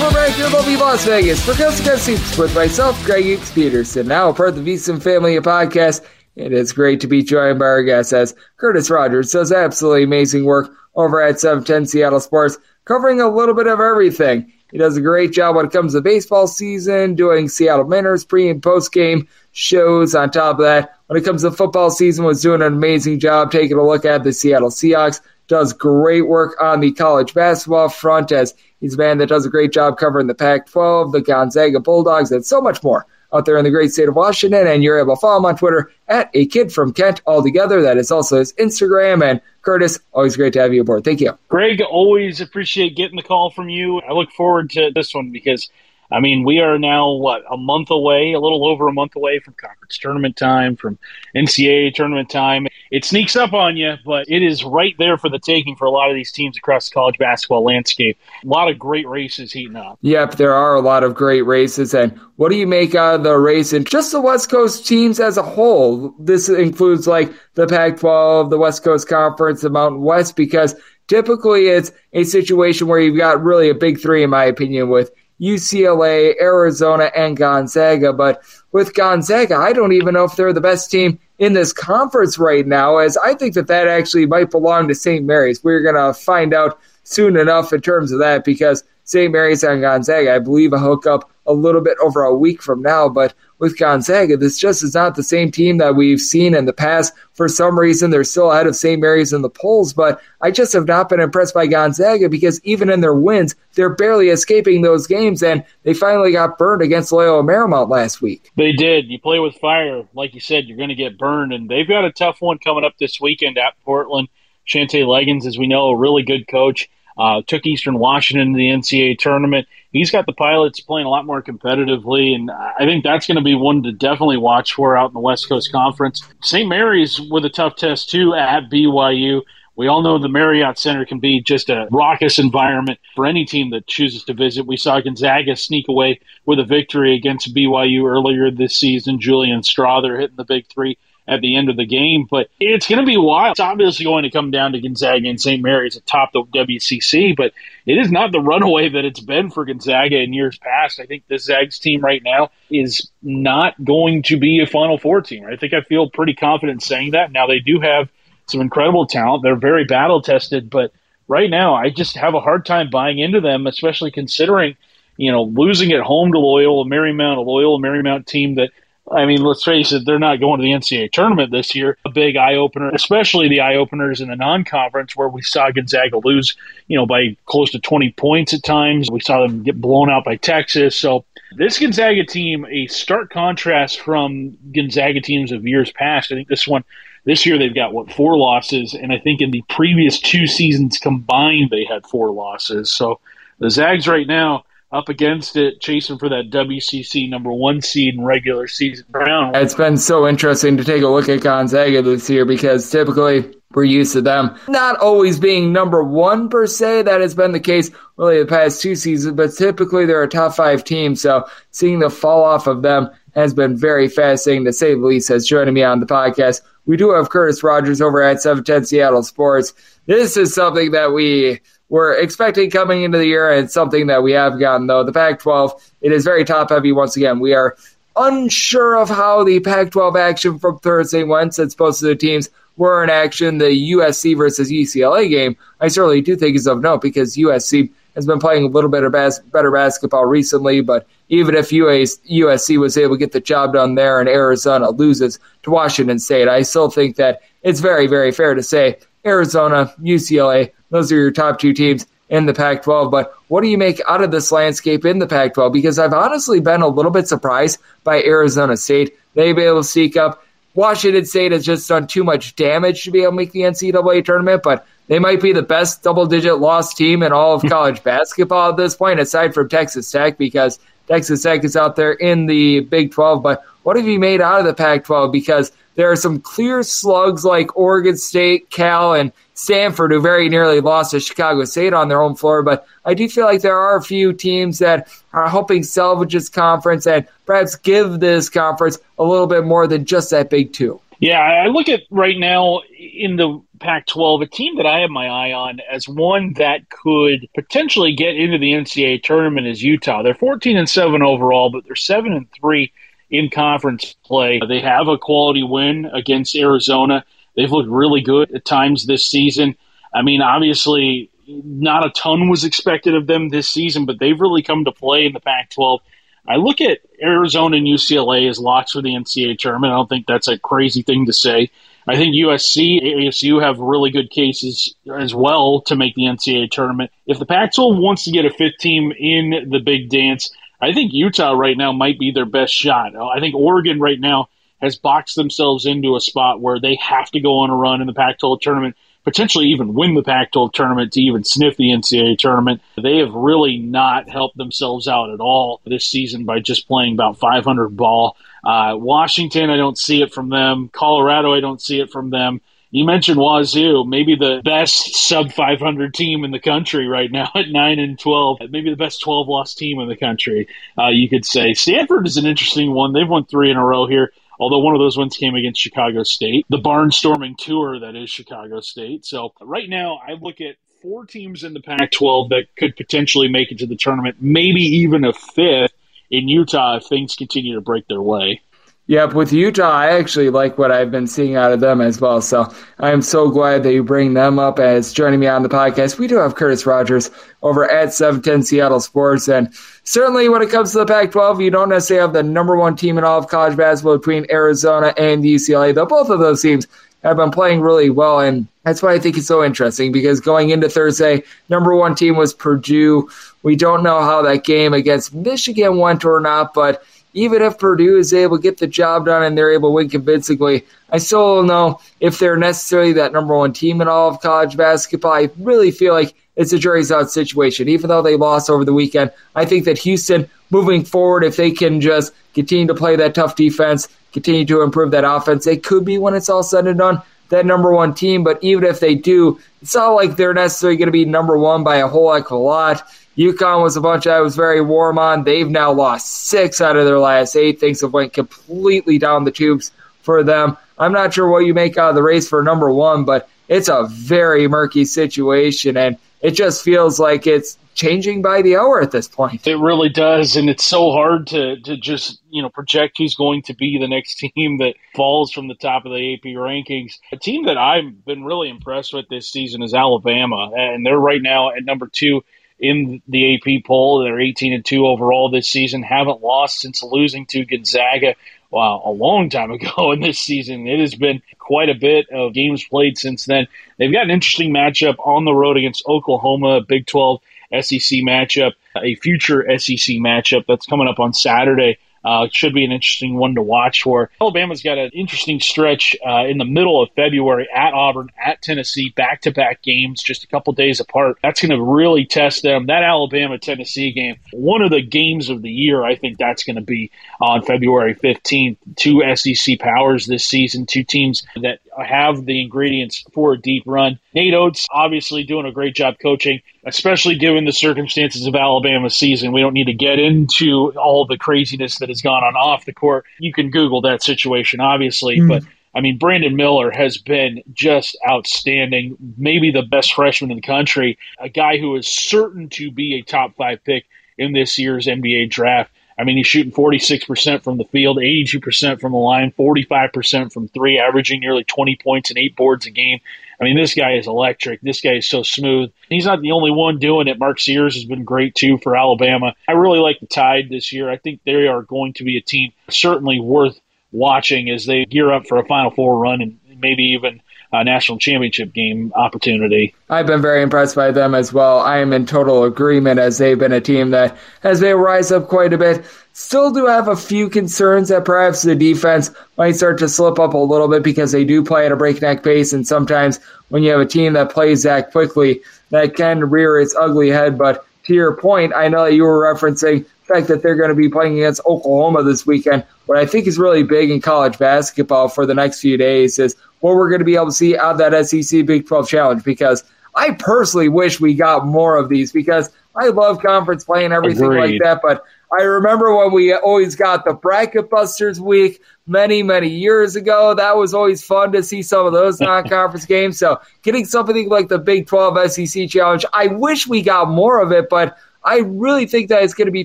We're 0.00 0.10
back 0.12 0.34
here 0.34 0.46
in 0.46 0.52
lovely 0.52 0.76
Las 0.76 1.04
Vegas 1.04 1.44
for 1.44 1.52
Coast 1.52 1.82
to 1.82 1.90
Coast 1.90 2.06
Hoops 2.08 2.36
with 2.36 2.54
myself, 2.54 3.02
Greg 3.04 3.24
Hicks 3.24 3.52
Peterson, 3.52 4.08
now 4.08 4.28
a 4.28 4.34
part 4.34 4.48
of 4.50 4.64
the 4.64 4.74
VSiN 4.74 5.00
family 5.00 5.36
of 5.36 5.44
podcasts. 5.44 6.04
It 6.34 6.52
is 6.52 6.72
great 6.72 7.00
to 7.00 7.06
be 7.06 7.22
joined 7.22 7.60
by 7.60 7.66
our 7.66 7.82
guest 7.82 8.12
as 8.12 8.34
Curtis 8.56 8.90
Rogers 8.90 9.30
does 9.30 9.52
absolutely 9.52 10.02
amazing 10.02 10.44
work 10.44 10.72
over 10.96 11.22
at 11.22 11.38
710 11.38 11.86
Seattle 11.86 12.18
Sports, 12.18 12.58
covering 12.84 13.20
a 13.20 13.28
little 13.28 13.54
bit 13.54 13.68
of 13.68 13.78
everything. 13.78 14.52
He 14.72 14.78
does 14.78 14.96
a 14.96 15.00
great 15.00 15.32
job 15.32 15.54
when 15.54 15.66
it 15.66 15.72
comes 15.72 15.92
to 15.92 16.00
baseball 16.00 16.48
season, 16.48 17.14
doing 17.14 17.48
Seattle 17.48 17.86
Mariners 17.86 18.24
pre 18.24 18.48
and 18.48 18.60
post 18.60 18.92
game 18.92 19.28
shows. 19.52 20.16
On 20.16 20.28
top 20.28 20.58
of 20.58 20.64
that, 20.64 20.98
when 21.06 21.16
it 21.16 21.24
comes 21.24 21.42
to 21.42 21.52
football 21.52 21.90
season, 21.90 22.24
was 22.24 22.42
doing 22.42 22.62
an 22.62 22.72
amazing 22.72 23.20
job 23.20 23.52
taking 23.52 23.76
a 23.76 23.86
look 23.86 24.04
at 24.04 24.24
the 24.24 24.32
Seattle 24.32 24.70
Seahawks. 24.70 25.20
Does 25.46 25.72
great 25.72 26.22
work 26.22 26.60
on 26.60 26.80
the 26.80 26.90
college 26.90 27.34
basketball 27.34 27.88
front 27.88 28.32
as 28.32 28.54
he's 28.84 28.94
a 28.96 28.98
man 28.98 29.16
that 29.16 29.28
does 29.28 29.46
a 29.46 29.48
great 29.48 29.72
job 29.72 29.96
covering 29.96 30.26
the 30.26 30.34
Pac 30.34 30.66
12, 30.66 31.12
the 31.12 31.22
Gonzaga 31.22 31.80
Bulldogs, 31.80 32.30
and 32.30 32.44
so 32.44 32.60
much 32.60 32.82
more 32.82 33.06
out 33.32 33.46
there 33.46 33.56
in 33.56 33.64
the 33.64 33.70
great 33.70 33.90
state 33.90 34.10
of 34.10 34.14
Washington. 34.14 34.66
And 34.66 34.84
you're 34.84 34.98
able 34.98 35.16
to 35.16 35.20
follow 35.20 35.38
him 35.38 35.46
on 35.46 35.56
Twitter 35.56 35.90
at 36.06 36.28
a 36.34 36.44
kid 36.44 36.70
from 36.70 36.92
Kent 36.92 37.22
altogether. 37.26 37.80
That 37.80 37.96
is 37.96 38.10
also 38.10 38.38
his 38.38 38.52
Instagram. 38.54 39.24
And 39.24 39.40
Curtis, 39.62 39.98
always 40.12 40.36
great 40.36 40.52
to 40.52 40.60
have 40.60 40.74
you 40.74 40.82
aboard. 40.82 41.02
Thank 41.02 41.22
you. 41.22 41.36
Greg, 41.48 41.80
always 41.80 42.42
appreciate 42.42 42.94
getting 42.94 43.16
the 43.16 43.22
call 43.22 43.50
from 43.50 43.70
you. 43.70 44.02
I 44.02 44.12
look 44.12 44.30
forward 44.32 44.68
to 44.72 44.90
this 44.94 45.14
one 45.14 45.30
because 45.30 45.70
I 46.10 46.20
mean, 46.20 46.44
we 46.44 46.60
are 46.60 46.78
now 46.78 47.12
what 47.12 47.42
a 47.50 47.56
month 47.56 47.90
away, 47.90 48.32
a 48.32 48.40
little 48.40 48.66
over 48.66 48.88
a 48.88 48.92
month 48.92 49.16
away 49.16 49.38
from 49.38 49.54
conference 49.54 49.98
tournament 49.98 50.36
time, 50.36 50.76
from 50.76 50.98
NCAA 51.34 51.94
tournament 51.94 52.30
time. 52.30 52.66
It 52.90 53.04
sneaks 53.04 53.36
up 53.36 53.52
on 53.52 53.76
you, 53.76 53.94
but 54.04 54.28
it 54.28 54.42
is 54.42 54.64
right 54.64 54.94
there 54.98 55.18
for 55.18 55.28
the 55.28 55.38
taking 55.38 55.76
for 55.76 55.86
a 55.86 55.90
lot 55.90 56.10
of 56.10 56.14
these 56.14 56.32
teams 56.32 56.56
across 56.56 56.88
the 56.88 56.94
college 56.94 57.18
basketball 57.18 57.64
landscape. 57.64 58.18
A 58.42 58.46
lot 58.46 58.70
of 58.70 58.78
great 58.78 59.08
races 59.08 59.52
heating 59.52 59.76
up. 59.76 59.98
Yep, 60.02 60.36
there 60.36 60.54
are 60.54 60.74
a 60.74 60.80
lot 60.80 61.04
of 61.04 61.14
great 61.14 61.42
races. 61.42 61.94
And 61.94 62.18
what 62.36 62.50
do 62.50 62.56
you 62.56 62.66
make 62.66 62.94
out 62.94 63.16
of 63.16 63.24
the 63.24 63.36
race 63.36 63.72
and 63.72 63.86
just 63.86 64.12
the 64.12 64.20
West 64.20 64.50
Coast 64.50 64.86
teams 64.86 65.20
as 65.20 65.36
a 65.36 65.42
whole? 65.42 66.14
This 66.18 66.48
includes 66.48 67.06
like 67.06 67.32
the 67.54 67.66
Pac-12, 67.66 68.50
the 68.50 68.58
West 68.58 68.84
Coast 68.84 69.08
Conference, 69.08 69.62
the 69.62 69.70
Mountain 69.70 70.02
West, 70.02 70.36
because 70.36 70.74
typically 71.08 71.68
it's 71.68 71.92
a 72.12 72.24
situation 72.24 72.86
where 72.86 73.00
you've 73.00 73.16
got 73.16 73.42
really 73.42 73.68
a 73.68 73.74
big 73.74 74.00
three, 74.00 74.22
in 74.22 74.30
my 74.30 74.44
opinion, 74.44 74.88
with 74.88 75.10
UCLA, 75.40 76.40
Arizona, 76.40 77.10
and 77.14 77.36
Gonzaga. 77.36 78.12
But 78.12 78.42
with 78.72 78.94
Gonzaga, 78.94 79.56
I 79.56 79.72
don't 79.72 79.92
even 79.92 80.14
know 80.14 80.24
if 80.24 80.36
they're 80.36 80.52
the 80.52 80.60
best 80.60 80.90
team 80.90 81.18
in 81.38 81.52
this 81.52 81.72
conference 81.72 82.38
right 82.38 82.66
now, 82.66 82.98
as 82.98 83.16
I 83.16 83.34
think 83.34 83.54
that 83.54 83.66
that 83.66 83.88
actually 83.88 84.26
might 84.26 84.50
belong 84.50 84.88
to 84.88 84.94
St. 84.94 85.24
Mary's. 85.24 85.62
We're 85.64 85.82
going 85.82 85.94
to 85.94 86.18
find 86.18 86.54
out 86.54 86.78
soon 87.02 87.36
enough 87.36 87.72
in 87.72 87.80
terms 87.80 88.12
of 88.12 88.18
that 88.20 88.44
because 88.44 88.84
St. 89.04 89.32
Mary's 89.32 89.62
and 89.62 89.80
Gonzaga, 89.80 90.34
I 90.34 90.38
believe, 90.38 90.72
a 90.72 90.78
hookup 90.78 91.30
a 91.46 91.52
little 91.52 91.80
bit 91.80 91.96
over 92.02 92.22
a 92.22 92.34
week 92.34 92.62
from 92.62 92.82
now. 92.82 93.08
But 93.08 93.34
with 93.58 93.78
Gonzaga, 93.78 94.36
this 94.36 94.58
just 94.58 94.82
is 94.82 94.94
not 94.94 95.14
the 95.14 95.22
same 95.22 95.50
team 95.50 95.78
that 95.78 95.96
we've 95.96 96.20
seen 96.20 96.54
in 96.54 96.66
the 96.66 96.72
past. 96.72 97.12
For 97.32 97.48
some 97.48 97.78
reason, 97.78 98.10
they're 98.10 98.24
still 98.24 98.52
ahead 98.52 98.66
of 98.66 98.76
St. 98.76 99.00
Mary's 99.00 99.32
in 99.32 99.42
the 99.42 99.50
polls, 99.50 99.92
but 99.92 100.20
I 100.40 100.50
just 100.50 100.72
have 100.72 100.86
not 100.86 101.08
been 101.08 101.20
impressed 101.20 101.54
by 101.54 101.66
Gonzaga 101.66 102.28
because 102.28 102.60
even 102.64 102.90
in 102.90 103.00
their 103.00 103.14
wins, 103.14 103.54
they're 103.74 103.94
barely 103.94 104.28
escaping 104.28 104.82
those 104.82 105.06
games, 105.06 105.42
and 105.42 105.64
they 105.82 105.94
finally 105.94 106.32
got 106.32 106.58
burned 106.58 106.82
against 106.82 107.12
Loyola 107.12 107.42
Marymount 107.42 107.88
last 107.88 108.22
week. 108.22 108.50
They 108.56 108.72
did. 108.72 109.08
You 109.08 109.18
play 109.20 109.38
with 109.38 109.56
fire, 109.56 110.04
like 110.14 110.34
you 110.34 110.40
said, 110.40 110.66
you're 110.66 110.76
going 110.76 110.90
to 110.90 110.94
get 110.94 111.18
burned, 111.18 111.52
and 111.52 111.68
they've 111.68 111.88
got 111.88 112.04
a 112.04 112.12
tough 112.12 112.40
one 112.40 112.58
coming 112.58 112.84
up 112.84 112.94
this 112.98 113.20
weekend 113.20 113.58
at 113.58 113.74
Portland. 113.84 114.28
Shantay 114.66 115.04
Legans, 115.04 115.46
as 115.46 115.58
we 115.58 115.66
know, 115.66 115.88
a 115.88 115.96
really 115.96 116.22
good 116.22 116.48
coach. 116.48 116.88
Uh, 117.16 117.42
took 117.46 117.64
Eastern 117.64 117.98
Washington 117.98 118.52
to 118.52 118.56
the 118.56 118.68
NCAA 118.70 119.18
tournament. 119.18 119.68
He's 119.92 120.10
got 120.10 120.26
the 120.26 120.32
Pilots 120.32 120.80
playing 120.80 121.06
a 121.06 121.10
lot 121.10 121.26
more 121.26 121.42
competitively, 121.42 122.34
and 122.34 122.50
I 122.50 122.84
think 122.84 123.04
that's 123.04 123.26
going 123.26 123.36
to 123.36 123.42
be 123.42 123.54
one 123.54 123.84
to 123.84 123.92
definitely 123.92 124.38
watch 124.38 124.72
for 124.72 124.96
out 124.96 125.10
in 125.10 125.14
the 125.14 125.20
West 125.20 125.48
Coast 125.48 125.70
Conference. 125.70 126.22
St. 126.42 126.68
Mary's 126.68 127.20
with 127.20 127.44
a 127.44 127.50
tough 127.50 127.76
test 127.76 128.10
too 128.10 128.34
at 128.34 128.68
BYU. 128.70 129.42
We 129.76 129.88
all 129.88 130.02
know 130.02 130.18
the 130.18 130.28
Marriott 130.28 130.78
Center 130.78 131.04
can 131.04 131.18
be 131.18 131.40
just 131.40 131.68
a 131.68 131.88
raucous 131.90 132.38
environment 132.38 133.00
for 133.16 133.26
any 133.26 133.44
team 133.44 133.70
that 133.70 133.88
chooses 133.88 134.22
to 134.24 134.34
visit. 134.34 134.66
We 134.66 134.76
saw 134.76 135.00
Gonzaga 135.00 135.56
sneak 135.56 135.88
away 135.88 136.20
with 136.46 136.60
a 136.60 136.64
victory 136.64 137.16
against 137.16 137.54
BYU 137.54 138.08
earlier 138.08 138.50
this 138.50 138.76
season. 138.76 139.20
Julian 139.20 139.62
Strawther 139.62 140.18
hitting 140.20 140.36
the 140.36 140.44
big 140.44 140.66
three 140.68 140.96
at 141.26 141.40
the 141.40 141.56
end 141.56 141.68
of 141.68 141.76
the 141.76 141.86
game. 141.86 142.26
But 142.30 142.48
it's 142.60 142.86
going 142.86 143.00
to 143.00 143.06
be 143.06 143.16
wild. 143.16 143.52
It's 143.52 143.60
obviously 143.60 144.04
going 144.04 144.24
to 144.24 144.30
come 144.30 144.50
down 144.50 144.72
to 144.72 144.80
Gonzaga 144.80 145.28
and 145.28 145.40
St. 145.40 145.62
Mary's 145.62 145.96
atop 145.96 146.32
the 146.32 146.42
WCC, 146.42 147.36
but 147.36 147.52
it 147.86 147.94
is 147.94 148.10
not 148.10 148.32
the 148.32 148.40
runaway 148.40 148.88
that 148.88 149.04
it's 149.04 149.20
been 149.20 149.50
for 149.50 149.64
Gonzaga 149.64 150.16
in 150.20 150.32
years 150.32 150.58
past. 150.58 151.00
I 151.00 151.06
think 151.06 151.24
this 151.28 151.44
Zags 151.44 151.78
team 151.78 152.00
right 152.00 152.22
now 152.22 152.50
is 152.70 153.10
not 153.22 153.82
going 153.82 154.22
to 154.24 154.38
be 154.38 154.60
a 154.60 154.66
Final 154.66 154.98
Four 154.98 155.22
team. 155.22 155.46
I 155.46 155.56
think 155.56 155.72
I 155.72 155.82
feel 155.82 156.10
pretty 156.10 156.34
confident 156.34 156.82
saying 156.82 157.12
that. 157.12 157.32
Now, 157.32 157.46
they 157.46 157.60
do 157.60 157.80
have 157.80 158.08
some 158.46 158.60
incredible 158.60 159.06
talent. 159.06 159.42
They're 159.42 159.56
very 159.56 159.84
battle 159.84 160.20
tested, 160.20 160.68
but 160.68 160.92
right 161.28 161.48
now 161.48 161.74
I 161.74 161.90
just 161.90 162.16
have 162.16 162.34
a 162.34 162.40
hard 162.40 162.66
time 162.66 162.90
buying 162.90 163.18
into 163.18 163.40
them, 163.40 163.66
especially 163.66 164.10
considering 164.10 164.76
you 165.16 165.30
know, 165.30 165.44
losing 165.44 165.92
at 165.92 166.00
home 166.00 166.32
to 166.32 166.38
Loyola 166.38 166.84
Marymount, 166.84 167.36
a 167.36 167.40
Loyola 167.40 167.78
Marymount 167.78 168.26
team 168.26 168.56
that 168.56 168.70
I 169.12 169.26
mean, 169.26 169.42
let's 169.42 169.64
face 169.64 169.92
it, 169.92 170.06
they're 170.06 170.18
not 170.18 170.40
going 170.40 170.60
to 170.60 170.64
the 170.64 170.72
NCAA 170.72 171.12
tournament 171.12 171.50
this 171.50 171.74
year. 171.74 171.98
A 172.06 172.10
big 172.10 172.36
eye 172.36 172.54
opener, 172.54 172.88
especially 172.90 173.48
the 173.48 173.60
eye 173.60 173.76
openers 173.76 174.20
in 174.20 174.28
the 174.30 174.36
non 174.36 174.64
conference 174.64 175.14
where 175.14 175.28
we 175.28 175.42
saw 175.42 175.70
Gonzaga 175.70 176.18
lose, 176.24 176.56
you 176.88 176.96
know, 176.96 177.04
by 177.04 177.36
close 177.44 177.70
to 177.72 177.78
20 177.78 178.12
points 178.12 178.54
at 178.54 178.62
times. 178.62 179.10
We 179.10 179.20
saw 179.20 179.46
them 179.46 179.62
get 179.62 179.78
blown 179.78 180.08
out 180.10 180.24
by 180.24 180.36
Texas. 180.36 180.96
So 180.96 181.26
this 181.56 181.78
Gonzaga 181.78 182.24
team, 182.24 182.64
a 182.70 182.86
stark 182.86 183.30
contrast 183.30 184.00
from 184.00 184.56
Gonzaga 184.72 185.20
teams 185.20 185.52
of 185.52 185.66
years 185.66 185.92
past. 185.92 186.32
I 186.32 186.36
think 186.36 186.48
this 186.48 186.66
one, 186.66 186.82
this 187.24 187.44
year 187.44 187.58
they've 187.58 187.74
got 187.74 187.92
what 187.92 188.10
four 188.10 188.38
losses, 188.38 188.94
and 188.94 189.12
I 189.12 189.18
think 189.18 189.42
in 189.42 189.50
the 189.50 189.64
previous 189.68 190.18
two 190.18 190.46
seasons 190.46 190.98
combined 190.98 191.68
they 191.70 191.84
had 191.84 192.06
four 192.06 192.30
losses. 192.30 192.90
So 192.90 193.20
the 193.58 193.70
Zags 193.70 194.08
right 194.08 194.26
now 194.26 194.64
up 194.94 195.08
against 195.08 195.56
it, 195.56 195.80
chasing 195.80 196.18
for 196.18 196.28
that 196.28 196.50
WCC 196.50 197.28
number 197.28 197.52
one 197.52 197.82
seed 197.82 198.14
in 198.14 198.24
regular 198.24 198.68
season 198.68 199.04
round. 199.10 199.56
It's 199.56 199.74
been 199.74 199.96
so 199.96 200.26
interesting 200.26 200.76
to 200.76 200.84
take 200.84 201.02
a 201.02 201.08
look 201.08 201.28
at 201.28 201.42
Gonzaga 201.42 202.00
this 202.00 202.30
year 202.30 202.44
because 202.44 202.88
typically 202.88 203.52
we're 203.72 203.84
used 203.84 204.12
to 204.12 204.20
them 204.22 204.56
not 204.68 204.96
always 205.00 205.40
being 205.40 205.72
number 205.72 206.04
one 206.04 206.48
per 206.48 206.66
se. 206.66 207.02
That 207.02 207.20
has 207.20 207.34
been 207.34 207.50
the 207.50 207.60
case 207.60 207.90
really 208.16 208.38
the 208.38 208.46
past 208.46 208.80
two 208.80 208.94
seasons, 208.94 209.34
but 209.34 209.52
typically 209.52 210.06
they're 210.06 210.22
a 210.22 210.28
top 210.28 210.54
five 210.54 210.84
team. 210.84 211.16
So 211.16 211.44
seeing 211.72 211.98
the 211.98 212.08
fall 212.08 212.44
off 212.44 212.68
of 212.68 212.82
them 212.82 213.10
has 213.34 213.52
been 213.52 213.76
very 213.76 214.08
fascinating 214.08 214.64
to 214.66 214.72
say 214.72 214.94
the 214.94 215.00
least. 215.00 215.28
Has 215.28 215.46
joining 215.46 215.74
me 215.74 215.82
on 215.82 215.98
the 215.98 216.06
podcast. 216.06 216.60
We 216.86 216.96
do 216.96 217.10
have 217.10 217.30
Curtis 217.30 217.62
Rogers 217.62 218.00
over 218.00 218.22
at 218.22 218.42
710 218.42 218.84
Seattle 218.86 219.22
Sports. 219.22 219.72
This 220.06 220.36
is 220.36 220.54
something 220.54 220.90
that 220.92 221.12
we 221.12 221.60
we're 221.94 222.14
expecting 222.14 222.68
coming 222.70 223.04
into 223.04 223.18
the 223.18 223.26
year, 223.28 223.52
and 223.52 223.70
something 223.70 224.08
that 224.08 224.24
we 224.24 224.32
have 224.32 224.58
gotten 224.58 224.88
though. 224.88 225.04
The 225.04 225.12
Pac-12 225.12 225.80
it 226.00 226.10
is 226.10 226.24
very 226.24 226.44
top 226.44 226.70
heavy 226.70 226.90
once 226.90 227.16
again. 227.16 227.38
We 227.38 227.54
are 227.54 227.76
unsure 228.16 228.96
of 228.96 229.08
how 229.08 229.44
the 229.44 229.60
Pac-12 229.60 230.18
action 230.18 230.58
from 230.58 230.80
Thursday 230.80 231.22
went, 231.22 231.54
since 231.54 231.72
both 231.76 232.02
of 232.02 232.08
the 232.08 232.16
teams 232.16 232.50
were 232.76 233.04
in 233.04 233.10
action. 233.10 233.58
The 233.58 233.92
USC 233.92 234.36
versus 234.36 234.72
UCLA 234.72 235.30
game, 235.30 235.56
I 235.80 235.86
certainly 235.86 236.20
do 236.20 236.34
think 236.34 236.56
is 236.56 236.66
of 236.66 236.80
note 236.80 237.00
because 237.00 237.36
USC 237.36 237.92
has 238.16 238.26
been 238.26 238.40
playing 238.40 238.64
a 238.64 238.68
little 238.68 238.90
bit 238.90 239.08
bas- 239.12 239.38
better 239.52 239.70
basketball 239.70 240.26
recently. 240.26 240.80
But 240.80 241.06
even 241.28 241.54
if 241.54 241.70
USC 241.70 242.76
was 242.76 242.96
able 242.98 243.14
to 243.14 243.20
get 243.20 243.30
the 243.30 243.38
job 243.38 243.74
done 243.74 243.94
there 243.94 244.18
and 244.18 244.28
Arizona 244.28 244.90
loses 244.90 245.38
to 245.62 245.70
Washington 245.70 246.18
State, 246.18 246.48
I 246.48 246.62
still 246.62 246.90
think 246.90 247.14
that 247.16 247.42
it's 247.62 247.78
very, 247.78 248.08
very 248.08 248.32
fair 248.32 248.56
to 248.56 248.64
say 248.64 248.98
Arizona, 249.26 249.94
UCLA 250.00 250.70
those 250.94 251.10
are 251.10 251.16
your 251.16 251.32
top 251.32 251.58
two 251.58 251.72
teams 251.72 252.06
in 252.28 252.46
the 252.46 252.54
Pac 252.54 252.84
12. 252.84 253.10
But 253.10 253.34
what 253.48 253.62
do 253.62 253.68
you 253.68 253.76
make 253.76 254.00
out 254.06 254.22
of 254.22 254.30
this 254.30 254.52
landscape 254.52 255.04
in 255.04 255.18
the 255.18 255.26
Pac 255.26 255.54
12? 255.54 255.72
Because 255.72 255.98
I've 255.98 256.12
honestly 256.12 256.60
been 256.60 256.82
a 256.82 256.88
little 256.88 257.10
bit 257.10 257.26
surprised 257.26 257.80
by 258.04 258.22
Arizona 258.22 258.76
State. 258.76 259.18
They've 259.34 259.56
been 259.56 259.66
able 259.66 259.82
to 259.82 259.88
sneak 259.88 260.16
up. 260.16 260.44
Washington 260.74 261.24
State 261.24 261.50
has 261.50 261.64
just 261.64 261.88
done 261.88 262.06
too 262.06 262.22
much 262.22 262.54
damage 262.54 263.02
to 263.02 263.10
be 263.10 263.22
able 263.22 263.32
to 263.32 263.36
make 263.36 263.50
the 263.50 263.62
NCAA 263.62 264.24
tournament, 264.24 264.62
but 264.62 264.86
they 265.08 265.18
might 265.18 265.40
be 265.40 265.52
the 265.52 265.62
best 265.62 266.04
double 266.04 266.26
digit 266.26 266.58
loss 266.58 266.94
team 266.94 267.24
in 267.24 267.32
all 267.32 267.54
of 267.54 267.62
college 267.68 268.00
basketball 268.04 268.70
at 268.70 268.76
this 268.76 268.94
point, 268.94 269.18
aside 269.18 269.52
from 269.52 269.68
Texas 269.68 270.08
Tech, 270.12 270.38
because 270.38 270.78
Texas 271.08 271.42
Tech 271.42 271.64
is 271.64 271.76
out 271.76 271.96
there 271.96 272.12
in 272.12 272.46
the 272.46 272.80
Big 272.80 273.12
12. 273.12 273.42
But 273.42 273.62
what 273.82 273.96
have 273.96 274.06
you 274.06 274.18
made 274.18 274.40
out 274.40 274.60
of 274.60 274.66
the 274.66 274.74
Pac 274.74 275.04
12? 275.04 275.30
Because 275.32 275.72
there 275.94 276.10
are 276.10 276.16
some 276.16 276.40
clear 276.40 276.82
slugs 276.82 277.44
like 277.44 277.76
Oregon 277.76 278.16
State, 278.16 278.70
Cal, 278.70 279.14
and 279.14 279.32
Stanford 279.54 280.10
who 280.10 280.20
very 280.20 280.48
nearly 280.48 280.80
lost 280.80 281.12
to 281.12 281.20
Chicago 281.20 281.64
State 281.64 281.92
on 281.92 282.08
their 282.08 282.18
home 282.18 282.34
floor. 282.34 282.62
But 282.62 282.86
I 283.04 283.14
do 283.14 283.28
feel 283.28 283.44
like 283.44 283.62
there 283.62 283.78
are 283.78 283.96
a 283.96 284.02
few 284.02 284.32
teams 284.32 284.80
that 284.80 285.08
are 285.32 285.48
hoping 285.48 285.84
salvage 285.84 286.32
this 286.32 286.48
conference 286.48 287.06
and 287.06 287.26
perhaps 287.46 287.76
give 287.76 288.20
this 288.20 288.48
conference 288.48 288.98
a 289.18 289.24
little 289.24 289.46
bit 289.46 289.64
more 289.64 289.86
than 289.86 290.04
just 290.04 290.30
that 290.30 290.50
Big 290.50 290.72
Two. 290.72 291.00
Yeah, 291.20 291.38
I 291.38 291.66
look 291.68 291.88
at 291.88 292.02
right 292.10 292.38
now 292.38 292.82
in 292.98 293.36
the 293.36 293.62
Pac 293.80 294.06
12, 294.06 294.42
a 294.42 294.46
team 294.46 294.76
that 294.76 294.86
I 294.86 295.00
have 295.00 295.10
my 295.10 295.26
eye 295.26 295.52
on 295.52 295.80
as 295.90 296.08
one 296.08 296.54
that 296.54 296.90
could 296.90 297.48
potentially 297.54 298.14
get 298.14 298.36
into 298.36 298.58
the 298.58 298.72
NCAA 298.72 299.22
tournament 299.22 299.66
is 299.66 299.82
Utah. 299.82 300.22
They're 300.22 300.34
14 300.34 300.76
and 300.76 300.88
7 300.88 301.22
overall, 301.22 301.70
but 301.70 301.84
they're 301.84 301.96
7 301.96 302.32
and 302.32 302.50
3 302.52 302.92
in 303.30 303.50
conference 303.50 304.14
play. 304.24 304.60
They 304.66 304.80
have 304.80 305.08
a 305.08 305.18
quality 305.18 305.62
win 305.62 306.06
against 306.06 306.56
Arizona. 306.56 307.24
They've 307.56 307.70
looked 307.70 307.88
really 307.88 308.20
good 308.20 308.54
at 308.54 308.64
times 308.64 309.06
this 309.06 309.26
season. 309.26 309.76
I 310.12 310.22
mean, 310.22 310.40
obviously, 310.40 311.30
not 311.46 312.06
a 312.06 312.10
ton 312.10 312.48
was 312.48 312.64
expected 312.64 313.14
of 313.14 313.26
them 313.26 313.48
this 313.48 313.68
season, 313.68 314.06
but 314.06 314.18
they've 314.18 314.40
really 314.40 314.62
come 314.62 314.84
to 314.84 314.92
play 314.92 315.26
in 315.26 315.32
the 315.32 315.40
Pac 315.40 315.70
12. 315.70 316.00
I 316.46 316.56
look 316.56 316.80
at 316.80 317.00
Arizona 317.22 317.78
and 317.78 317.86
UCLA 317.86 318.48
as 318.48 318.58
locks 318.58 318.92
for 318.92 319.02
the 319.02 319.14
NCAA 319.14 319.58
tournament. 319.58 319.92
I 319.92 319.96
don't 319.96 320.08
think 320.08 320.26
that's 320.26 320.48
a 320.48 320.58
crazy 320.58 321.02
thing 321.02 321.26
to 321.26 321.32
say. 321.32 321.70
I 322.06 322.16
think 322.16 322.34
USC, 322.34 323.02
ASU 323.02 323.62
have 323.62 323.78
really 323.78 324.10
good 324.10 324.30
cases 324.30 324.94
as 325.10 325.34
well 325.34 325.80
to 325.82 325.96
make 325.96 326.14
the 326.14 326.24
NCAA 326.24 326.70
tournament. 326.70 327.10
If 327.26 327.38
the 327.38 327.46
Pac 327.46 327.74
12 327.74 327.96
wants 327.96 328.24
to 328.24 328.30
get 328.30 328.44
a 328.44 328.50
fifth 328.50 328.76
team 328.78 329.10
in 329.18 329.70
the 329.70 329.78
big 329.78 330.10
dance, 330.10 330.50
I 330.82 330.92
think 330.92 331.14
Utah 331.14 331.52
right 331.52 331.78
now 331.78 331.92
might 331.92 332.18
be 332.18 332.30
their 332.30 332.44
best 332.44 332.74
shot. 332.74 333.16
I 333.16 333.40
think 333.40 333.54
Oregon 333.54 334.00
right 334.00 334.20
now 334.20 334.48
has 334.82 334.96
boxed 334.96 335.36
themselves 335.36 335.86
into 335.86 336.14
a 336.14 336.20
spot 336.20 336.60
where 336.60 336.78
they 336.78 336.96
have 336.96 337.30
to 337.30 337.40
go 337.40 337.60
on 337.60 337.70
a 337.70 337.76
run 337.76 338.02
in 338.02 338.06
the 338.06 338.12
Pac 338.12 338.38
12 338.38 338.60
tournament 338.60 338.96
potentially 339.24 339.66
even 339.66 339.94
win 339.94 340.14
the 340.14 340.22
Pac 340.22 340.52
12 340.52 340.72
tournament 340.72 341.12
to 341.14 341.22
even 341.22 341.44
sniff 341.44 341.76
the 341.76 341.90
NCAA 341.90 342.38
tournament. 342.38 342.82
They 343.02 343.18
have 343.18 343.32
really 343.32 343.78
not 343.78 344.28
helped 344.28 344.56
themselves 344.56 345.08
out 345.08 345.30
at 345.30 345.40
all 345.40 345.80
this 345.84 346.06
season 346.06 346.44
by 346.44 346.60
just 346.60 346.86
playing 346.86 347.14
about 347.14 347.38
500 347.38 347.96
ball. 347.96 348.36
Uh, 348.62 348.94
Washington, 348.96 349.70
I 349.70 349.76
don't 349.76 349.98
see 349.98 350.22
it 350.22 350.32
from 350.32 350.50
them. 350.50 350.90
Colorado, 350.92 351.52
I 351.52 351.60
don't 351.60 351.80
see 351.80 352.00
it 352.00 352.10
from 352.10 352.30
them. 352.30 352.60
You 352.90 353.04
mentioned 353.04 353.40
Wazoo, 353.40 354.04
maybe 354.04 354.36
the 354.36 354.62
best 354.64 355.16
sub 355.16 355.50
500 355.52 356.14
team 356.14 356.44
in 356.44 356.52
the 356.52 356.60
country 356.60 357.08
right 357.08 357.28
now 357.30 357.50
at 357.56 357.68
9 357.68 357.98
and 357.98 358.16
12, 358.16 358.58
maybe 358.70 358.90
the 358.90 358.96
best 358.96 359.20
12 359.22 359.48
loss 359.48 359.74
team 359.74 359.98
in 359.98 360.08
the 360.08 360.16
country, 360.16 360.68
uh, 360.96 361.08
you 361.08 361.28
could 361.28 361.44
say. 361.44 361.74
Stanford 361.74 362.24
is 362.26 362.36
an 362.36 362.46
interesting 362.46 362.92
one. 362.92 363.12
They've 363.12 363.28
won 363.28 363.46
three 363.46 363.72
in 363.72 363.76
a 363.76 363.84
row 363.84 364.06
here 364.06 364.32
although 364.58 364.78
one 364.78 364.94
of 364.94 365.00
those 365.00 365.16
wins 365.16 365.36
came 365.36 365.54
against 365.54 365.80
Chicago 365.80 366.22
State, 366.22 366.66
the 366.68 366.78
barnstorming 366.78 367.56
tour 367.56 368.00
that 368.00 368.16
is 368.16 368.30
Chicago 368.30 368.80
State. 368.80 369.24
So 369.24 369.52
right 369.60 369.88
now, 369.88 370.20
I 370.26 370.32
look 370.32 370.60
at 370.60 370.76
four 371.02 371.26
teams 371.26 371.64
in 371.64 371.74
the 371.74 371.80
Pac 371.80 372.12
12 372.12 372.48
that 372.48 372.64
could 372.76 372.96
potentially 372.96 373.48
make 373.48 373.70
it 373.70 373.78
to 373.78 373.86
the 373.86 373.96
tournament, 373.96 374.36
maybe 374.40 374.80
even 374.80 375.24
a 375.24 375.32
fifth 375.32 375.92
in 376.30 376.48
Utah 376.48 376.96
if 376.96 377.06
things 377.06 377.34
continue 377.34 377.74
to 377.74 377.80
break 377.80 378.08
their 378.08 378.22
way. 378.22 378.62
Yep, 379.06 379.34
with 379.34 379.52
Utah, 379.52 379.90
I 379.90 380.18
actually 380.18 380.48
like 380.48 380.78
what 380.78 380.90
I've 380.90 381.10
been 381.10 381.26
seeing 381.26 381.56
out 381.56 381.72
of 381.72 381.80
them 381.80 382.00
as 382.00 382.22
well. 382.22 382.40
So 382.40 382.72
I 382.98 383.10
am 383.10 383.20
so 383.20 383.50
glad 383.50 383.82
that 383.82 383.92
you 383.92 384.02
bring 384.02 384.32
them 384.32 384.58
up 384.58 384.78
as 384.78 385.12
joining 385.12 385.40
me 385.40 385.46
on 385.46 385.62
the 385.62 385.68
podcast. 385.68 386.18
We 386.18 386.26
do 386.26 386.36
have 386.36 386.54
Curtis 386.54 386.86
Rogers 386.86 387.30
over 387.62 387.88
at 387.90 388.14
710 388.14 388.62
Seattle 388.62 389.00
Sports. 389.00 389.46
And 389.46 389.74
certainly 390.04 390.48
when 390.48 390.62
it 390.62 390.70
comes 390.70 390.92
to 390.92 390.98
the 390.98 391.06
Pac 391.06 391.32
12, 391.32 391.60
you 391.60 391.70
don't 391.70 391.90
necessarily 391.90 392.22
have 392.22 392.32
the 392.32 392.42
number 392.42 392.76
one 392.76 392.96
team 392.96 393.18
in 393.18 393.24
all 393.24 393.38
of 393.38 393.48
college 393.48 393.76
basketball 393.76 394.16
between 394.16 394.46
Arizona 394.50 395.12
and 395.18 395.44
UCLA, 395.44 395.94
though 395.94 396.06
both 396.06 396.30
of 396.30 396.38
those 396.38 396.62
teams 396.62 396.86
have 397.24 397.36
been 397.36 397.50
playing 397.50 397.82
really 397.82 398.08
well. 398.08 398.40
And 398.40 398.66
that's 398.84 399.02
why 399.02 399.12
I 399.12 399.18
think 399.18 399.36
it's 399.36 399.46
so 399.46 399.62
interesting 399.62 400.12
because 400.12 400.40
going 400.40 400.70
into 400.70 400.88
Thursday, 400.88 401.42
number 401.68 401.94
one 401.94 402.14
team 402.14 402.36
was 402.36 402.54
Purdue. 402.54 403.28
We 403.62 403.76
don't 403.76 404.02
know 404.02 404.22
how 404.22 404.40
that 404.42 404.64
game 404.64 404.94
against 404.94 405.34
Michigan 405.34 405.98
went 405.98 406.24
or 406.24 406.40
not, 406.40 406.72
but 406.72 407.02
even 407.34 407.62
if 407.62 407.78
Purdue 407.78 408.16
is 408.16 408.32
able 408.32 408.56
to 408.56 408.62
get 408.62 408.78
the 408.78 408.86
job 408.86 409.26
done 409.26 409.42
and 409.42 409.58
they're 409.58 409.72
able 409.72 409.90
to 409.90 409.94
win 409.94 410.08
convincingly, 410.08 410.86
I 411.10 411.18
still 411.18 411.56
don't 411.56 411.66
know 411.66 412.00
if 412.20 412.38
they're 412.38 412.56
necessarily 412.56 413.12
that 413.14 413.32
number 413.32 413.56
one 413.56 413.72
team 413.72 414.00
in 414.00 414.08
all 414.08 414.30
of 414.30 414.40
college 414.40 414.76
basketball. 414.76 415.32
I 415.32 415.50
really 415.58 415.90
feel 415.90 416.14
like 416.14 416.34
it's 416.56 416.72
a 416.72 416.78
jury's 416.78 417.10
out 417.10 417.30
situation. 417.30 417.88
Even 417.88 418.08
though 418.08 418.22
they 418.22 418.36
lost 418.36 418.70
over 418.70 418.84
the 418.84 418.94
weekend, 418.94 419.32
I 419.56 419.64
think 419.64 419.84
that 419.84 419.98
Houston, 419.98 420.48
moving 420.70 421.04
forward, 421.04 421.44
if 421.44 421.56
they 421.56 421.72
can 421.72 422.00
just 422.00 422.32
continue 422.54 422.86
to 422.86 422.94
play 422.94 423.16
that 423.16 423.34
tough 423.34 423.56
defense, 423.56 424.08
continue 424.32 424.64
to 424.66 424.82
improve 424.82 425.10
that 425.10 425.24
offense, 425.24 425.64
they 425.64 425.76
could 425.76 426.04
be, 426.04 426.18
when 426.18 426.34
it's 426.34 426.48
all 426.48 426.62
said 426.62 426.86
and 426.86 426.98
done, 426.98 427.20
that 427.48 427.66
number 427.66 427.92
one 427.92 428.14
team. 428.14 428.44
But 428.44 428.62
even 428.62 428.84
if 428.84 429.00
they 429.00 429.14
do, 429.14 429.58
it's 429.82 429.94
not 429.94 430.10
like 430.10 430.36
they're 430.36 430.54
necessarily 430.54 430.96
going 430.96 431.08
to 431.08 431.12
be 431.12 431.24
number 431.24 431.58
one 431.58 431.82
by 431.82 431.96
a 431.96 432.08
whole 432.08 432.32
heck 432.32 432.46
of 432.46 432.52
a 432.52 432.56
lot. 432.56 433.02
UConn 433.36 433.82
was 433.82 433.96
a 433.96 434.00
bunch 434.00 434.26
I 434.26 434.40
was 434.40 434.54
very 434.54 434.80
warm 434.80 435.18
on. 435.18 435.44
They've 435.44 435.68
now 435.68 435.92
lost 435.92 436.48
six 436.48 436.80
out 436.80 436.96
of 436.96 437.04
their 437.04 437.18
last 437.18 437.56
eight. 437.56 437.80
Things 437.80 438.00
have 438.00 438.12
went 438.12 438.32
completely 438.32 439.18
down 439.18 439.44
the 439.44 439.50
tubes 439.50 439.90
for 440.20 440.42
them. 440.42 440.76
I'm 440.98 441.12
not 441.12 441.34
sure 441.34 441.48
what 441.48 441.66
you 441.66 441.74
make 441.74 441.98
out 441.98 442.10
of 442.10 442.14
the 442.14 442.22
race 442.22 442.48
for 442.48 442.62
number 442.62 442.90
one, 442.90 443.24
but 443.24 443.48
it's 443.68 443.88
a 443.88 444.06
very 444.10 444.68
murky 444.68 445.04
situation, 445.04 445.96
and 445.96 446.16
it 446.42 446.52
just 446.52 446.84
feels 446.84 447.18
like 447.18 447.46
it's 447.46 447.78
changing 447.94 448.42
by 448.42 448.60
the 448.60 448.76
hour 448.76 449.00
at 449.00 449.10
this 449.10 449.26
point. 449.26 449.66
It 449.66 449.76
really 449.76 450.08
does, 450.08 450.56
and 450.56 450.68
it's 450.68 450.84
so 450.84 451.10
hard 451.12 451.46
to 451.48 451.80
to 451.80 451.96
just 451.96 452.40
you 452.50 452.62
know 452.62 452.68
project 452.68 453.18
who's 453.18 453.34
going 453.34 453.62
to 453.62 453.74
be 453.74 453.98
the 453.98 454.06
next 454.06 454.36
team 454.54 454.78
that 454.78 454.94
falls 455.16 455.50
from 455.50 455.68
the 455.68 455.74
top 455.74 456.04
of 456.04 456.12
the 456.12 456.34
AP 456.34 456.44
rankings. 456.56 457.14
A 457.32 457.36
team 457.36 457.64
that 457.64 457.78
I've 457.78 458.24
been 458.24 458.44
really 458.44 458.68
impressed 458.68 459.12
with 459.12 459.28
this 459.28 459.50
season 459.50 459.82
is 459.82 459.94
Alabama, 459.94 460.70
and 460.76 461.04
they're 461.04 461.18
right 461.18 461.42
now 461.42 461.70
at 461.70 461.84
number 461.84 462.08
two 462.12 462.42
in 462.78 463.22
the 463.28 463.54
AP 463.54 463.84
poll. 463.84 464.22
They're 464.22 464.40
18 464.40 464.72
and 464.72 464.84
2 464.84 465.06
overall 465.06 465.50
this 465.50 465.68
season. 465.68 466.02
Haven't 466.02 466.42
lost 466.42 466.80
since 466.80 467.02
losing 467.02 467.46
to 467.46 467.64
Gonzaga 467.64 468.34
wow, 468.74 469.00
a 469.04 469.10
long 469.10 469.48
time 469.48 469.70
ago 469.70 470.12
in 470.12 470.20
this 470.20 470.38
season. 470.38 470.86
It 470.86 471.00
has 471.00 471.14
been 471.14 471.40
quite 471.58 471.88
a 471.88 471.94
bit 471.94 472.26
of 472.30 472.52
games 472.52 472.84
played 472.84 473.16
since 473.16 473.46
then. 473.46 473.68
They've 473.98 474.12
got 474.12 474.24
an 474.24 474.30
interesting 474.30 474.72
matchup 474.72 475.16
on 475.24 475.44
the 475.44 475.54
road 475.54 475.76
against 475.76 476.04
Oklahoma, 476.06 476.80
Big 476.82 477.06
12 477.06 477.40
SEC 477.80 478.18
matchup, 478.18 478.72
a 478.96 479.14
future 479.14 479.64
SEC 479.78 480.16
matchup 480.16 480.64
that's 480.66 480.86
coming 480.86 481.08
up 481.08 481.20
on 481.20 481.32
Saturday 481.32 481.98
uh, 482.24 482.48
should 482.50 482.74
be 482.74 482.84
an 482.84 482.92
interesting 482.92 483.36
one 483.36 483.54
to 483.54 483.62
watch 483.62 484.02
for. 484.02 484.30
Alabama's 484.40 484.82
got 484.82 484.98
an 484.98 485.10
interesting 485.12 485.60
stretch 485.60 486.16
uh, 486.26 486.44
in 486.46 486.58
the 486.58 486.64
middle 486.64 487.02
of 487.02 487.10
February 487.16 487.68
at 487.74 487.92
Auburn, 487.92 488.30
at 488.44 488.62
Tennessee, 488.62 489.12
back 489.14 489.42
to 489.42 489.50
back 489.50 489.82
games 489.82 490.22
just 490.22 490.44
a 490.44 490.46
couple 490.46 490.72
days 490.72 491.00
apart. 491.00 491.38
That's 491.42 491.60
going 491.60 491.76
to 491.78 491.82
really 491.82 492.24
test 492.24 492.62
them. 492.62 492.86
That 492.86 493.02
Alabama 493.02 493.58
Tennessee 493.58 494.12
game, 494.12 494.36
one 494.52 494.82
of 494.82 494.90
the 494.90 495.02
games 495.02 495.50
of 495.50 495.62
the 495.62 495.70
year, 495.70 496.04
I 496.04 496.16
think 496.16 496.38
that's 496.38 496.64
going 496.64 496.76
to 496.76 496.82
be 496.82 497.10
on 497.40 497.62
February 497.62 498.14
15th. 498.14 498.76
Two 498.96 499.22
SEC 499.34 499.78
powers 499.78 500.26
this 500.26 500.46
season, 500.46 500.86
two 500.86 501.04
teams 501.04 501.46
that 501.56 501.80
have 502.02 502.44
the 502.44 502.60
ingredients 502.60 503.24
for 503.32 503.52
a 503.52 503.60
deep 503.60 503.82
run. 503.86 504.18
Nate 504.34 504.54
Oats 504.54 504.86
obviously 504.90 505.44
doing 505.44 505.66
a 505.66 505.72
great 505.72 505.94
job 505.94 506.16
coaching 506.20 506.60
especially 506.86 507.36
given 507.36 507.64
the 507.64 507.72
circumstances 507.72 508.46
of 508.46 508.54
Alabama's 508.54 509.16
season. 509.16 509.52
We 509.52 509.60
don't 509.60 509.72
need 509.72 509.86
to 509.86 509.94
get 509.94 510.18
into 510.18 510.92
all 510.96 511.26
the 511.26 511.38
craziness 511.38 511.98
that 511.98 512.08
has 512.08 512.20
gone 512.20 512.44
on 512.44 512.56
off 512.56 512.84
the 512.84 512.92
court. 512.92 513.24
You 513.38 513.52
can 513.52 513.70
Google 513.70 514.02
that 514.02 514.22
situation, 514.22 514.80
obviously, 514.80 515.38
mm. 515.38 515.48
but 515.48 515.62
I 515.94 516.00
mean, 516.00 516.18
Brandon 516.18 516.56
Miller 516.56 516.90
has 516.90 517.18
been 517.18 517.62
just 517.72 518.18
outstanding, 518.28 519.16
maybe 519.38 519.70
the 519.70 519.82
best 519.82 520.14
freshman 520.14 520.50
in 520.50 520.56
the 520.56 520.62
country, 520.62 521.18
a 521.38 521.48
guy 521.48 521.78
who 521.78 521.94
is 521.96 522.08
certain 522.08 522.68
to 522.70 522.90
be 522.90 523.14
a 523.14 523.22
top 523.22 523.54
five 523.56 523.82
pick 523.84 524.04
in 524.36 524.52
this 524.52 524.76
year's 524.78 525.06
NBA 525.06 525.50
draft. 525.50 525.92
I 526.16 526.24
mean, 526.24 526.36
he's 526.36 526.46
shooting 526.46 526.72
46% 526.72 527.64
from 527.64 527.76
the 527.76 527.84
field, 527.84 528.18
82% 528.18 529.00
from 529.00 529.12
the 529.12 529.18
line, 529.18 529.52
45% 529.58 530.52
from 530.52 530.68
three, 530.68 530.98
averaging 530.98 531.40
nearly 531.40 531.64
20 531.64 531.96
points 531.96 532.30
and 532.30 532.38
eight 532.38 532.54
boards 532.56 532.86
a 532.86 532.90
game. 532.90 533.18
I 533.60 533.64
mean, 533.64 533.76
this 533.76 533.94
guy 533.94 534.14
is 534.14 534.26
electric. 534.26 534.80
This 534.80 535.00
guy 535.00 535.14
is 535.14 535.28
so 535.28 535.42
smooth. 535.42 535.92
He's 536.08 536.26
not 536.26 536.40
the 536.40 536.52
only 536.52 536.70
one 536.70 536.98
doing 536.98 537.28
it. 537.28 537.38
Mark 537.38 537.60
Sears 537.60 537.94
has 537.94 538.04
been 538.04 538.24
great 538.24 538.54
too 538.54 538.78
for 538.78 538.96
Alabama. 538.96 539.54
I 539.68 539.72
really 539.72 539.98
like 539.98 540.20
the 540.20 540.26
Tide 540.26 540.68
this 540.68 540.92
year. 540.92 541.10
I 541.10 541.16
think 541.16 541.40
they 541.44 541.66
are 541.66 541.82
going 541.82 542.14
to 542.14 542.24
be 542.24 542.36
a 542.36 542.42
team 542.42 542.72
certainly 542.90 543.40
worth 543.40 543.80
watching 544.12 544.70
as 544.70 544.86
they 544.86 545.04
gear 545.04 545.32
up 545.32 545.46
for 545.46 545.58
a 545.58 545.66
Final 545.66 545.90
Four 545.90 546.18
run 546.18 546.42
and 546.42 546.58
maybe 546.78 547.14
even 547.16 547.40
uh, 547.74 547.82
national 547.82 548.18
championship 548.18 548.72
game 548.72 549.12
opportunity. 549.16 549.94
I've 550.08 550.26
been 550.26 550.40
very 550.40 550.62
impressed 550.62 550.94
by 550.94 551.10
them 551.10 551.34
as 551.34 551.52
well. 551.52 551.80
I 551.80 551.98
am 551.98 552.12
in 552.12 552.24
total 552.24 552.62
agreement 552.62 553.18
as 553.18 553.38
they've 553.38 553.58
been 553.58 553.72
a 553.72 553.80
team 553.80 554.10
that 554.10 554.36
has 554.62 554.80
been 554.80 554.96
rise 554.96 555.32
up 555.32 555.48
quite 555.48 555.72
a 555.72 555.78
bit. 555.78 556.04
Still 556.34 556.70
do 556.70 556.86
have 556.86 557.08
a 557.08 557.16
few 557.16 557.48
concerns 557.48 558.08
that 558.08 558.24
perhaps 558.24 558.62
the 558.62 558.76
defense 558.76 559.30
might 559.58 559.72
start 559.72 559.98
to 559.98 560.08
slip 560.08 560.38
up 560.38 560.54
a 560.54 560.58
little 560.58 560.88
bit 560.88 561.02
because 561.02 561.32
they 561.32 561.44
do 561.44 561.64
play 561.64 561.84
at 561.86 561.92
a 561.92 561.96
breakneck 561.96 562.44
pace, 562.44 562.72
and 562.72 562.86
sometimes 562.86 563.40
when 563.70 563.82
you 563.82 563.90
have 563.90 564.00
a 564.00 564.06
team 564.06 564.34
that 564.34 564.52
plays 564.52 564.84
that 564.84 565.10
quickly, 565.10 565.60
that 565.90 566.14
can 566.14 566.48
rear 566.48 566.78
its 566.78 566.94
ugly 566.94 567.28
head. 567.28 567.58
But 567.58 567.84
to 568.04 568.14
your 568.14 568.36
point, 568.36 568.72
I 568.74 568.88
know 568.88 569.04
that 569.04 569.14
you 569.14 569.24
were 569.24 569.52
referencing 569.52 570.04
the 570.04 570.34
fact 570.34 570.48
that 570.48 570.62
they're 570.62 570.76
going 570.76 570.90
to 570.90 570.94
be 570.94 571.08
playing 571.08 571.38
against 571.38 571.60
Oklahoma 571.66 572.22
this 572.22 572.46
weekend. 572.46 572.84
What 573.06 573.18
I 573.18 573.26
think 573.26 573.46
is 573.46 573.58
really 573.58 573.82
big 573.82 574.10
in 574.10 574.20
college 574.20 574.58
basketball 574.58 575.28
for 575.28 575.44
the 575.46 575.54
next 575.54 575.80
few 575.80 575.96
days 575.96 576.38
is 576.38 576.56
what 576.84 576.96
we're 576.96 577.08
going 577.08 577.20
to 577.20 577.24
be 577.24 577.34
able 577.34 577.46
to 577.46 577.52
see 577.52 577.78
out 577.78 577.92
of 577.92 577.98
that 577.98 578.26
SEC 578.26 578.66
Big 578.66 578.86
12 578.86 579.08
Challenge 579.08 579.42
because 579.42 579.82
I 580.14 580.32
personally 580.32 580.90
wish 580.90 581.18
we 581.18 581.32
got 581.32 581.66
more 581.66 581.96
of 581.96 582.10
these 582.10 582.30
because 582.30 582.68
I 582.94 583.08
love 583.08 583.40
conference 583.40 583.84
play 583.84 584.04
and 584.04 584.12
everything 584.12 584.44
Agreed. 584.44 584.60
like 584.60 584.82
that. 584.82 585.00
But 585.02 585.24
I 585.58 585.62
remember 585.62 586.14
when 586.14 586.30
we 586.30 586.52
always 586.52 586.94
got 586.94 587.24
the 587.24 587.32
Bracket 587.32 587.88
Busters 587.88 588.38
week 588.38 588.82
many, 589.06 589.42
many 589.42 589.70
years 589.70 590.14
ago. 590.14 590.52
That 590.52 590.76
was 590.76 590.92
always 590.92 591.24
fun 591.24 591.52
to 591.52 591.62
see 591.62 591.80
some 591.80 592.04
of 592.04 592.12
those 592.12 592.38
non 592.42 592.68
conference 592.68 593.06
games. 593.06 593.38
So 593.38 593.62
getting 593.80 594.04
something 594.04 594.50
like 594.50 594.68
the 594.68 594.78
Big 594.78 595.06
12 595.06 595.52
SEC 595.52 595.88
Challenge, 595.88 596.26
I 596.34 596.48
wish 596.48 596.86
we 596.86 597.00
got 597.00 597.30
more 597.30 597.62
of 597.62 597.72
it, 597.72 597.88
but 597.88 598.14
I 598.44 598.58
really 598.58 599.06
think 599.06 599.30
that 599.30 599.42
it's 599.42 599.54
going 599.54 599.68
to 599.68 599.72
be 599.72 599.84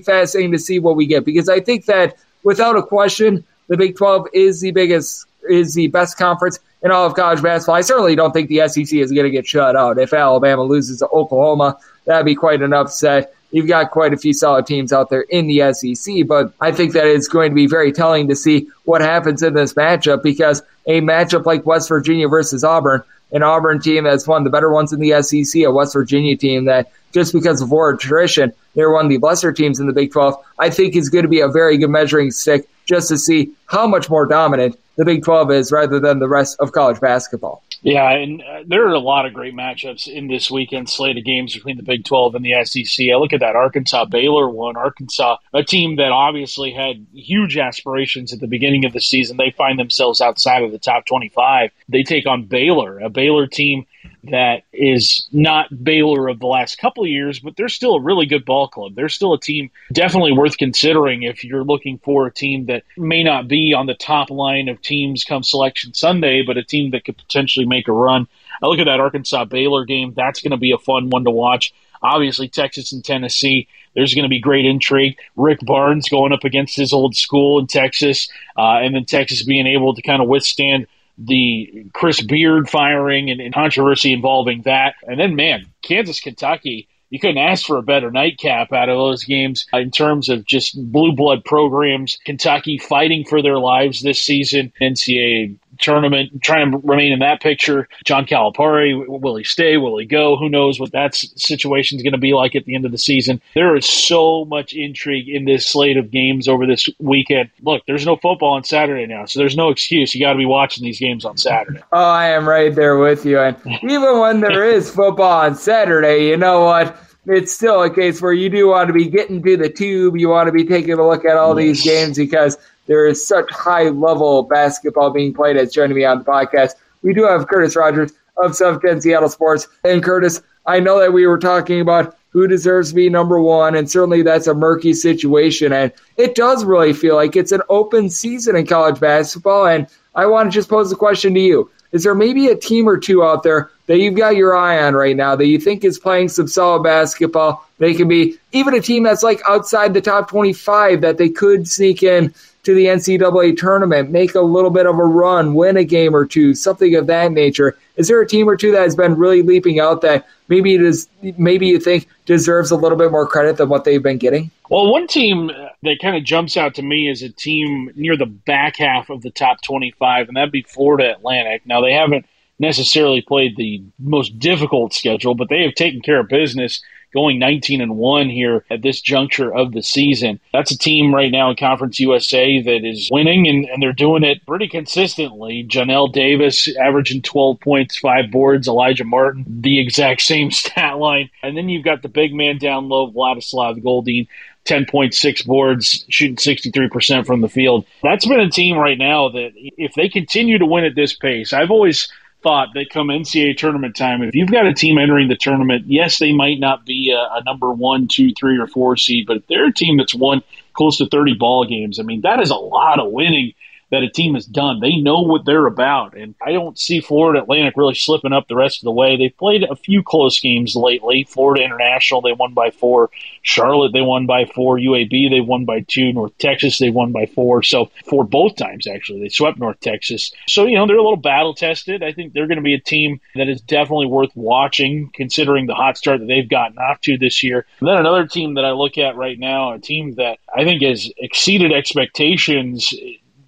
fascinating 0.00 0.52
to 0.52 0.58
see 0.58 0.78
what 0.78 0.96
we 0.96 1.06
get 1.06 1.24
because 1.24 1.48
I 1.48 1.60
think 1.60 1.86
that 1.86 2.16
without 2.42 2.76
a 2.76 2.82
question, 2.82 3.42
the 3.68 3.78
Big 3.78 3.96
12 3.96 4.26
is 4.34 4.60
the 4.60 4.72
biggest, 4.72 5.24
is 5.48 5.74
the 5.74 5.88
best 5.88 6.18
conference 6.18 6.58
in 6.82 6.90
all 6.90 7.06
of 7.06 7.14
college 7.14 7.42
basketball. 7.42 7.74
I 7.74 7.82
certainly 7.82 8.16
don't 8.16 8.32
think 8.32 8.48
the 8.48 8.66
SEC 8.68 8.92
is 8.92 9.12
going 9.12 9.24
to 9.24 9.30
get 9.30 9.46
shut 9.46 9.76
out. 9.76 9.98
If 9.98 10.12
Alabama 10.12 10.62
loses 10.62 10.98
to 10.98 11.08
Oklahoma, 11.08 11.78
that'd 12.06 12.26
be 12.26 12.34
quite 12.34 12.62
an 12.62 12.72
upset. 12.72 13.34
You've 13.52 13.66
got 13.66 13.90
quite 13.90 14.12
a 14.12 14.16
few 14.16 14.32
solid 14.32 14.66
teams 14.66 14.92
out 14.92 15.10
there 15.10 15.22
in 15.22 15.48
the 15.48 15.72
SEC, 15.72 16.26
but 16.26 16.52
I 16.60 16.70
think 16.70 16.92
that 16.92 17.06
it's 17.06 17.26
going 17.26 17.50
to 17.50 17.54
be 17.54 17.66
very 17.66 17.92
telling 17.92 18.28
to 18.28 18.36
see 18.36 18.68
what 18.84 19.00
happens 19.00 19.42
in 19.42 19.54
this 19.54 19.74
matchup 19.74 20.22
because 20.22 20.62
a 20.86 21.00
matchup 21.00 21.46
like 21.46 21.66
West 21.66 21.88
Virginia 21.88 22.28
versus 22.28 22.62
Auburn, 22.62 23.02
an 23.32 23.42
Auburn 23.42 23.80
team 23.80 24.04
that's 24.04 24.26
one 24.26 24.38
of 24.38 24.44
the 24.44 24.50
better 24.50 24.70
ones 24.70 24.92
in 24.92 25.00
the 25.00 25.20
SEC, 25.22 25.62
a 25.62 25.70
West 25.70 25.94
Virginia 25.94 26.36
team 26.36 26.64
that 26.66 26.92
just 27.12 27.32
because 27.32 27.60
of 27.60 27.70
war 27.72 27.96
tradition, 27.96 28.52
they're 28.74 28.92
one 28.92 29.06
of 29.06 29.10
the 29.10 29.18
lesser 29.18 29.52
teams 29.52 29.80
in 29.80 29.88
the 29.88 29.92
Big 29.92 30.12
12, 30.12 30.34
I 30.58 30.70
think 30.70 30.94
is 30.94 31.08
going 31.08 31.24
to 31.24 31.28
be 31.28 31.40
a 31.40 31.48
very 31.48 31.76
good 31.76 31.90
measuring 31.90 32.30
stick 32.30 32.68
just 32.86 33.08
to 33.08 33.18
see 33.18 33.52
how 33.66 33.86
much 33.86 34.08
more 34.08 34.26
dominant 34.26 34.78
the 34.96 35.04
Big 35.04 35.24
12 35.24 35.50
is 35.52 35.72
rather 35.72 36.00
than 36.00 36.18
the 36.18 36.28
rest 36.28 36.56
of 36.60 36.72
college 36.72 37.00
basketball. 37.00 37.62
Yeah, 37.82 38.10
and 38.10 38.42
uh, 38.42 38.62
there 38.66 38.86
are 38.86 38.92
a 38.92 38.98
lot 38.98 39.24
of 39.24 39.32
great 39.32 39.54
matchups 39.54 40.06
in 40.06 40.28
this 40.28 40.50
weekend 40.50 40.90
slate 40.90 41.16
of 41.16 41.24
games 41.24 41.54
between 41.54 41.78
the 41.78 41.82
Big 41.82 42.04
12 42.04 42.34
and 42.34 42.44
the 42.44 42.62
SEC. 42.64 43.06
I 43.10 43.16
look 43.16 43.32
at 43.32 43.40
that 43.40 43.56
Arkansas 43.56 44.04
Baylor 44.06 44.50
one. 44.50 44.76
Arkansas, 44.76 45.36
a 45.54 45.62
team 45.62 45.96
that 45.96 46.12
obviously 46.12 46.72
had 46.72 47.06
huge 47.14 47.56
aspirations 47.56 48.34
at 48.34 48.40
the 48.40 48.46
beginning 48.46 48.84
of 48.84 48.92
the 48.92 49.00
season, 49.00 49.38
they 49.38 49.50
find 49.50 49.78
themselves 49.78 50.20
outside 50.20 50.62
of 50.62 50.72
the 50.72 50.78
top 50.78 51.06
25. 51.06 51.70
They 51.88 52.02
take 52.02 52.26
on 52.26 52.44
Baylor, 52.44 52.98
a 52.98 53.08
Baylor 53.08 53.46
team 53.46 53.86
that 54.24 54.62
is 54.72 55.28
not 55.32 55.68
Baylor 55.82 56.28
of 56.28 56.38
the 56.38 56.46
last 56.46 56.78
couple 56.78 57.04
of 57.04 57.10
years, 57.10 57.40
but 57.40 57.56
they're 57.56 57.68
still 57.68 57.94
a 57.94 58.02
really 58.02 58.26
good 58.26 58.44
ball 58.44 58.68
club. 58.68 58.94
They're 58.94 59.08
still 59.08 59.32
a 59.32 59.40
team 59.40 59.70
definitely 59.92 60.32
worth 60.32 60.58
considering 60.58 61.22
if 61.22 61.42
you're 61.44 61.64
looking 61.64 61.98
for 61.98 62.26
a 62.26 62.32
team 62.32 62.66
that 62.66 62.84
may 62.96 63.22
not 63.22 63.48
be 63.48 63.72
on 63.72 63.86
the 63.86 63.94
top 63.94 64.30
line 64.30 64.68
of 64.68 64.82
teams 64.82 65.24
come 65.24 65.42
selection 65.42 65.94
Sunday, 65.94 66.42
but 66.42 66.58
a 66.58 66.64
team 66.64 66.90
that 66.90 67.04
could 67.04 67.16
potentially 67.16 67.66
make 67.66 67.88
a 67.88 67.92
run. 67.92 68.26
I 68.62 68.66
look 68.66 68.78
at 68.78 68.84
that 68.84 69.00
Arkansas 69.00 69.46
Baylor 69.46 69.84
game. 69.84 70.12
That's 70.14 70.42
going 70.42 70.50
to 70.50 70.56
be 70.56 70.72
a 70.72 70.78
fun 70.78 71.08
one 71.08 71.24
to 71.24 71.30
watch. 71.30 71.72
Obviously, 72.02 72.48
Texas 72.48 72.92
and 72.92 73.04
Tennessee. 73.04 73.68
There's 73.94 74.14
going 74.14 74.24
to 74.24 74.28
be 74.28 74.40
great 74.40 74.64
intrigue. 74.66 75.18
Rick 75.36 75.60
Barnes 75.62 76.08
going 76.08 76.32
up 76.32 76.44
against 76.44 76.76
his 76.76 76.92
old 76.92 77.16
school 77.16 77.58
in 77.58 77.66
Texas, 77.66 78.28
uh, 78.56 78.78
and 78.82 78.94
then 78.94 79.04
Texas 79.04 79.42
being 79.42 79.66
able 79.66 79.94
to 79.94 80.02
kind 80.02 80.22
of 80.22 80.28
withstand 80.28 80.86
the 81.22 81.86
Chris 81.92 82.22
Beard 82.22 82.68
firing 82.68 83.30
and, 83.30 83.40
and 83.40 83.52
controversy 83.52 84.12
involving 84.12 84.62
that. 84.62 84.94
And 85.02 85.20
then, 85.20 85.36
man, 85.36 85.66
Kansas, 85.82 86.20
Kentucky 86.20 86.88
you 87.10 87.18
couldn't 87.18 87.38
ask 87.38 87.66
for 87.66 87.76
a 87.76 87.82
better 87.82 88.10
nightcap 88.10 88.72
out 88.72 88.88
of 88.88 88.96
those 88.96 89.24
games 89.24 89.66
in 89.72 89.90
terms 89.90 90.28
of 90.28 90.46
just 90.46 90.80
blue 90.92 91.12
blood 91.12 91.44
programs. 91.44 92.18
Kentucky 92.24 92.78
fighting 92.78 93.24
for 93.24 93.42
their 93.42 93.58
lives 93.58 94.00
this 94.00 94.22
season. 94.22 94.72
NCAA 94.80 95.56
tournament, 95.80 96.42
trying 96.42 96.72
to 96.72 96.78
remain 96.78 97.12
in 97.12 97.18
that 97.20 97.40
picture. 97.40 97.88
John 98.04 98.26
Calipari, 98.26 99.04
will 99.06 99.36
he 99.36 99.44
stay? 99.44 99.76
Will 99.76 99.98
he 99.98 100.06
go? 100.06 100.36
Who 100.36 100.48
knows 100.48 100.78
what 100.78 100.92
that 100.92 101.14
situation 101.14 101.96
is 101.96 102.02
going 102.02 102.12
to 102.12 102.18
be 102.18 102.34
like 102.34 102.54
at 102.54 102.64
the 102.64 102.74
end 102.74 102.84
of 102.84 102.92
the 102.92 102.98
season? 102.98 103.40
There 103.54 103.76
is 103.76 103.86
so 103.86 104.44
much 104.44 104.72
intrigue 104.72 105.28
in 105.28 105.44
this 105.44 105.66
slate 105.66 105.96
of 105.96 106.10
games 106.10 106.48
over 106.48 106.66
this 106.66 106.88
weekend. 106.98 107.50
Look, 107.62 107.82
there's 107.86 108.06
no 108.06 108.16
football 108.16 108.54
on 108.54 108.64
Saturday 108.64 109.06
now, 109.06 109.24
so 109.24 109.38
there's 109.38 109.56
no 109.56 109.70
excuse. 109.70 110.14
You 110.14 110.20
got 110.20 110.32
to 110.32 110.38
be 110.38 110.46
watching 110.46 110.84
these 110.84 111.00
games 111.00 111.24
on 111.24 111.36
Saturday. 111.36 111.80
Oh, 111.92 111.98
I 111.98 112.28
am 112.28 112.48
right 112.48 112.74
there 112.74 112.98
with 112.98 113.24
you. 113.24 113.38
And 113.38 113.56
even 113.82 114.18
when 114.18 114.40
there 114.40 114.64
is 114.70 114.90
football 114.90 115.40
on 115.40 115.54
Saturday, 115.54 116.28
you 116.28 116.36
know 116.36 116.64
what? 116.64 116.96
it's 117.26 117.52
still 117.52 117.82
a 117.82 117.94
case 117.94 118.20
where 118.22 118.32
you 118.32 118.48
do 118.48 118.68
want 118.68 118.88
to 118.88 118.92
be 118.92 119.06
getting 119.06 119.42
to 119.42 119.56
the 119.56 119.68
tube. 119.68 120.16
You 120.16 120.28
want 120.28 120.46
to 120.46 120.52
be 120.52 120.64
taking 120.64 120.94
a 120.94 121.06
look 121.06 121.24
at 121.24 121.36
all 121.36 121.54
these 121.54 121.82
games 121.82 122.16
because 122.16 122.56
there 122.90 123.06
is 123.06 123.24
such 123.24 123.48
high 123.52 123.88
level 123.88 124.42
basketball 124.42 125.10
being 125.10 125.32
played 125.32 125.56
as 125.56 125.72
joining 125.72 125.96
me 125.96 126.04
on 126.04 126.18
the 126.18 126.24
podcast. 126.24 126.72
We 127.02 127.14
do 127.14 127.22
have 127.22 127.46
Curtis 127.46 127.76
Rogers 127.76 128.10
of 128.36 128.56
710 128.56 129.00
Seattle 129.00 129.28
Sports. 129.28 129.68
And 129.84 130.02
Curtis, 130.02 130.42
I 130.66 130.80
know 130.80 130.98
that 130.98 131.12
we 131.12 131.24
were 131.24 131.38
talking 131.38 131.80
about 131.80 132.16
who 132.30 132.48
deserves 132.48 132.88
to 132.88 132.96
be 132.96 133.08
number 133.08 133.40
one, 133.40 133.76
and 133.76 133.88
certainly 133.88 134.22
that's 134.22 134.48
a 134.48 134.54
murky 134.54 134.92
situation. 134.92 135.72
And 135.72 135.92
it 136.16 136.34
does 136.34 136.64
really 136.64 136.92
feel 136.92 137.14
like 137.14 137.36
it's 137.36 137.52
an 137.52 137.62
open 137.68 138.10
season 138.10 138.56
in 138.56 138.66
college 138.66 138.98
basketball. 138.98 139.68
And 139.68 139.86
I 140.16 140.26
want 140.26 140.50
to 140.50 140.58
just 140.58 140.68
pose 140.68 140.90
the 140.90 140.96
question 140.96 141.32
to 141.34 141.40
you. 141.40 141.70
Is 141.92 142.02
there 142.02 142.14
maybe 142.16 142.48
a 142.48 142.56
team 142.56 142.88
or 142.88 142.98
two 142.98 143.22
out 143.22 143.44
there 143.44 143.70
that 143.86 143.98
you've 143.98 144.16
got 144.16 144.34
your 144.34 144.56
eye 144.56 144.82
on 144.82 144.94
right 144.94 145.16
now 145.16 145.36
that 145.36 145.46
you 145.46 145.60
think 145.60 145.84
is 145.84 145.98
playing 145.98 146.28
some 146.28 146.48
solid 146.48 146.82
basketball? 146.82 147.64
They 147.78 147.94
can 147.94 148.08
be 148.08 148.36
even 148.50 148.74
a 148.74 148.80
team 148.80 149.04
that's 149.04 149.22
like 149.22 149.40
outside 149.48 149.94
the 149.94 150.00
top 150.00 150.28
25 150.28 151.00
that 151.00 151.18
they 151.18 151.28
could 151.28 151.68
sneak 151.68 152.02
in 152.02 152.34
to 152.62 152.74
the 152.74 152.86
NCAA 152.86 153.56
tournament, 153.56 154.10
make 154.10 154.34
a 154.34 154.40
little 154.40 154.70
bit 154.70 154.86
of 154.86 154.98
a 154.98 155.04
run, 155.04 155.54
win 155.54 155.76
a 155.76 155.84
game 155.84 156.14
or 156.14 156.26
two, 156.26 156.54
something 156.54 156.94
of 156.94 157.06
that 157.06 157.32
nature. 157.32 157.76
Is 157.96 158.08
there 158.08 158.20
a 158.20 158.26
team 158.26 158.48
or 158.48 158.56
two 158.56 158.70
that 158.72 158.82
has 158.82 158.94
been 158.94 159.16
really 159.16 159.42
leaping 159.42 159.80
out 159.80 160.02
that 160.02 160.26
maybe 160.48 160.74
it 160.74 160.82
is 160.82 161.08
maybe 161.38 161.68
you 161.68 161.80
think 161.80 162.06
deserves 162.26 162.70
a 162.70 162.76
little 162.76 162.98
bit 162.98 163.10
more 163.10 163.26
credit 163.26 163.56
than 163.56 163.68
what 163.68 163.84
they've 163.84 164.02
been 164.02 164.18
getting? 164.18 164.50
Well, 164.68 164.90
one 164.90 165.06
team 165.06 165.50
that 165.82 165.98
kind 166.00 166.16
of 166.16 166.24
jumps 166.24 166.56
out 166.56 166.74
to 166.76 166.82
me 166.82 167.10
is 167.10 167.22
a 167.22 167.28
team 167.28 167.90
near 167.96 168.16
the 168.16 168.26
back 168.26 168.76
half 168.76 169.10
of 169.10 169.22
the 169.22 169.30
top 169.30 169.62
25, 169.62 170.28
and 170.28 170.36
that'd 170.36 170.52
be 170.52 170.62
Florida 170.62 171.12
Atlantic. 171.16 171.62
Now, 171.66 171.80
they 171.80 171.92
haven't 171.92 172.26
necessarily 172.60 173.22
played 173.22 173.56
the 173.56 173.82
most 173.98 174.38
difficult 174.38 174.92
schedule, 174.92 175.34
but 175.34 175.48
they 175.48 175.62
have 175.62 175.74
taken 175.74 176.02
care 176.02 176.20
of 176.20 176.28
business 176.28 176.82
going 177.12 177.38
19 177.38 177.80
and 177.80 177.96
1 177.96 178.28
here 178.28 178.64
at 178.70 178.82
this 178.82 179.00
juncture 179.00 179.54
of 179.54 179.72
the 179.72 179.82
season. 179.82 180.40
That's 180.52 180.70
a 180.70 180.78
team 180.78 181.14
right 181.14 181.30
now 181.30 181.50
in 181.50 181.56
Conference 181.56 182.00
USA 182.00 182.62
that 182.62 182.84
is 182.84 183.08
winning 183.10 183.48
and, 183.48 183.64
and 183.66 183.82
they're 183.82 183.92
doing 183.92 184.24
it 184.24 184.44
pretty 184.46 184.68
consistently. 184.68 185.64
Johnell 185.68 186.12
Davis 186.12 186.68
averaging 186.76 187.22
12 187.22 187.60
points, 187.60 187.98
five 187.98 188.30
boards, 188.30 188.68
Alijah 188.68 189.06
Martin, 189.06 189.44
the 189.46 189.80
exact 189.80 190.22
same 190.22 190.50
stat 190.50 190.98
line. 190.98 191.30
And 191.42 191.56
then 191.56 191.68
you've 191.68 191.84
got 191.84 192.02
the 192.02 192.08
big 192.08 192.34
man 192.34 192.58
down 192.58 192.88
low, 192.88 193.10
Vladislav 193.10 193.82
Goldin. 193.82 194.28
10.6 194.66 195.46
boards, 195.46 196.04
shooting 196.10 196.36
63% 196.36 197.26
from 197.26 197.40
the 197.40 197.48
field. 197.48 197.86
That's 198.02 198.26
been 198.26 198.40
a 198.40 198.50
team 198.50 198.76
right 198.76 198.98
now 198.98 199.30
that 199.30 199.52
if 199.56 199.94
they 199.94 200.10
continue 200.10 200.58
to 200.58 200.66
win 200.66 200.84
at 200.84 200.94
this 200.94 201.14
pace, 201.14 201.54
I've 201.54 201.70
always 201.70 202.12
thought 202.42 202.68
that 202.74 202.90
come 202.90 203.08
NCAA 203.08 203.56
tournament 203.56 203.96
time, 203.96 204.22
if 204.22 204.34
you've 204.34 204.50
got 204.50 204.66
a 204.66 204.74
team 204.74 204.98
entering 204.98 205.28
the 205.28 205.36
tournament, 205.36 205.84
yes, 205.86 206.18
they 206.18 206.32
might 206.32 206.58
not 206.58 206.86
be 206.86 207.12
a, 207.12 207.36
a, 207.36 207.42
number 207.44 207.72
one, 207.72 208.08
two, 208.08 208.32
three, 208.32 208.58
or 208.58 208.66
four 208.66 208.96
seed, 208.96 209.26
but 209.26 209.38
if 209.38 209.46
they're 209.46 209.66
a 209.66 209.72
team 209.72 209.96
that's 209.96 210.14
won 210.14 210.42
close 210.72 210.98
to 210.98 211.06
30 211.06 211.34
ball 211.34 211.66
games, 211.66 212.00
I 212.00 212.02
mean, 212.02 212.22
that 212.22 212.40
is 212.40 212.50
a 212.50 212.56
lot 212.56 212.98
of 212.98 213.12
winning 213.12 213.52
that 213.90 214.02
a 214.02 214.10
team 214.10 214.34
has 214.34 214.46
done. 214.46 214.80
They 214.80 214.96
know 214.96 215.22
what 215.22 215.44
they're 215.44 215.66
about. 215.66 216.16
And 216.16 216.34
I 216.44 216.52
don't 216.52 216.78
see 216.78 217.00
Florida 217.00 217.42
Atlantic 217.42 217.74
really 217.76 217.94
slipping 217.94 218.32
up 218.32 218.48
the 218.48 218.56
rest 218.56 218.78
of 218.78 218.84
the 218.84 218.92
way. 218.92 219.16
They've 219.16 219.36
played 219.36 219.64
a 219.64 219.76
few 219.76 220.02
close 220.02 220.40
games 220.40 220.76
lately. 220.76 221.26
Florida 221.28 221.64
International, 221.64 222.20
they 222.20 222.32
won 222.32 222.54
by 222.54 222.70
four. 222.70 223.10
Charlotte, 223.42 223.92
they 223.92 224.00
won 224.00 224.26
by 224.26 224.44
four. 224.44 224.78
UAB, 224.78 225.30
they 225.30 225.40
won 225.40 225.64
by 225.64 225.80
two. 225.80 226.12
North 226.12 226.36
Texas, 226.38 226.78
they 226.78 226.90
won 226.90 227.12
by 227.12 227.26
four. 227.26 227.62
So, 227.62 227.90
for 228.08 228.24
both 228.24 228.56
times, 228.56 228.86
actually, 228.86 229.20
they 229.20 229.28
swept 229.28 229.58
North 229.58 229.80
Texas. 229.80 230.32
So, 230.46 230.66
you 230.66 230.76
know, 230.76 230.86
they're 230.86 230.96
a 230.96 231.02
little 231.02 231.16
battle 231.16 231.54
tested. 231.54 232.02
I 232.02 232.12
think 232.12 232.32
they're 232.32 232.46
going 232.46 232.58
to 232.58 232.62
be 232.62 232.74
a 232.74 232.80
team 232.80 233.20
that 233.34 233.48
is 233.48 233.60
definitely 233.60 234.06
worth 234.06 234.30
watching, 234.34 235.10
considering 235.14 235.66
the 235.66 235.74
hot 235.74 235.96
start 235.96 236.20
that 236.20 236.26
they've 236.26 236.48
gotten 236.48 236.78
off 236.78 237.00
to 237.02 237.18
this 237.18 237.42
year. 237.42 237.66
And 237.80 237.88
then 237.88 237.96
another 237.96 238.26
team 238.26 238.54
that 238.54 238.64
I 238.64 238.72
look 238.72 238.98
at 238.98 239.16
right 239.16 239.38
now, 239.38 239.72
a 239.72 239.78
team 239.78 240.14
that 240.14 240.38
I 240.54 240.64
think 240.64 240.82
has 240.82 241.10
exceeded 241.18 241.72
expectations 241.72 242.94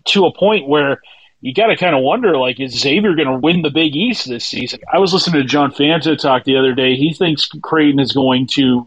to 0.06 0.26
a 0.26 0.32
point 0.32 0.68
where 0.68 1.00
you 1.40 1.52
got 1.52 1.66
to 1.66 1.76
kind 1.76 1.96
of 1.96 2.02
wonder, 2.02 2.36
like, 2.36 2.60
is 2.60 2.78
Xavier 2.78 3.14
going 3.14 3.28
to 3.28 3.38
win 3.38 3.62
the 3.62 3.70
Big 3.70 3.96
East 3.96 4.28
this 4.28 4.46
season? 4.46 4.80
I 4.92 4.98
was 4.98 5.12
listening 5.12 5.42
to 5.42 5.48
John 5.48 5.72
Fanta 5.72 6.18
talk 6.18 6.44
the 6.44 6.56
other 6.56 6.74
day. 6.74 6.94
He 6.94 7.12
thinks 7.12 7.48
Creighton 7.62 7.98
is 7.98 8.12
going 8.12 8.46
to 8.48 8.86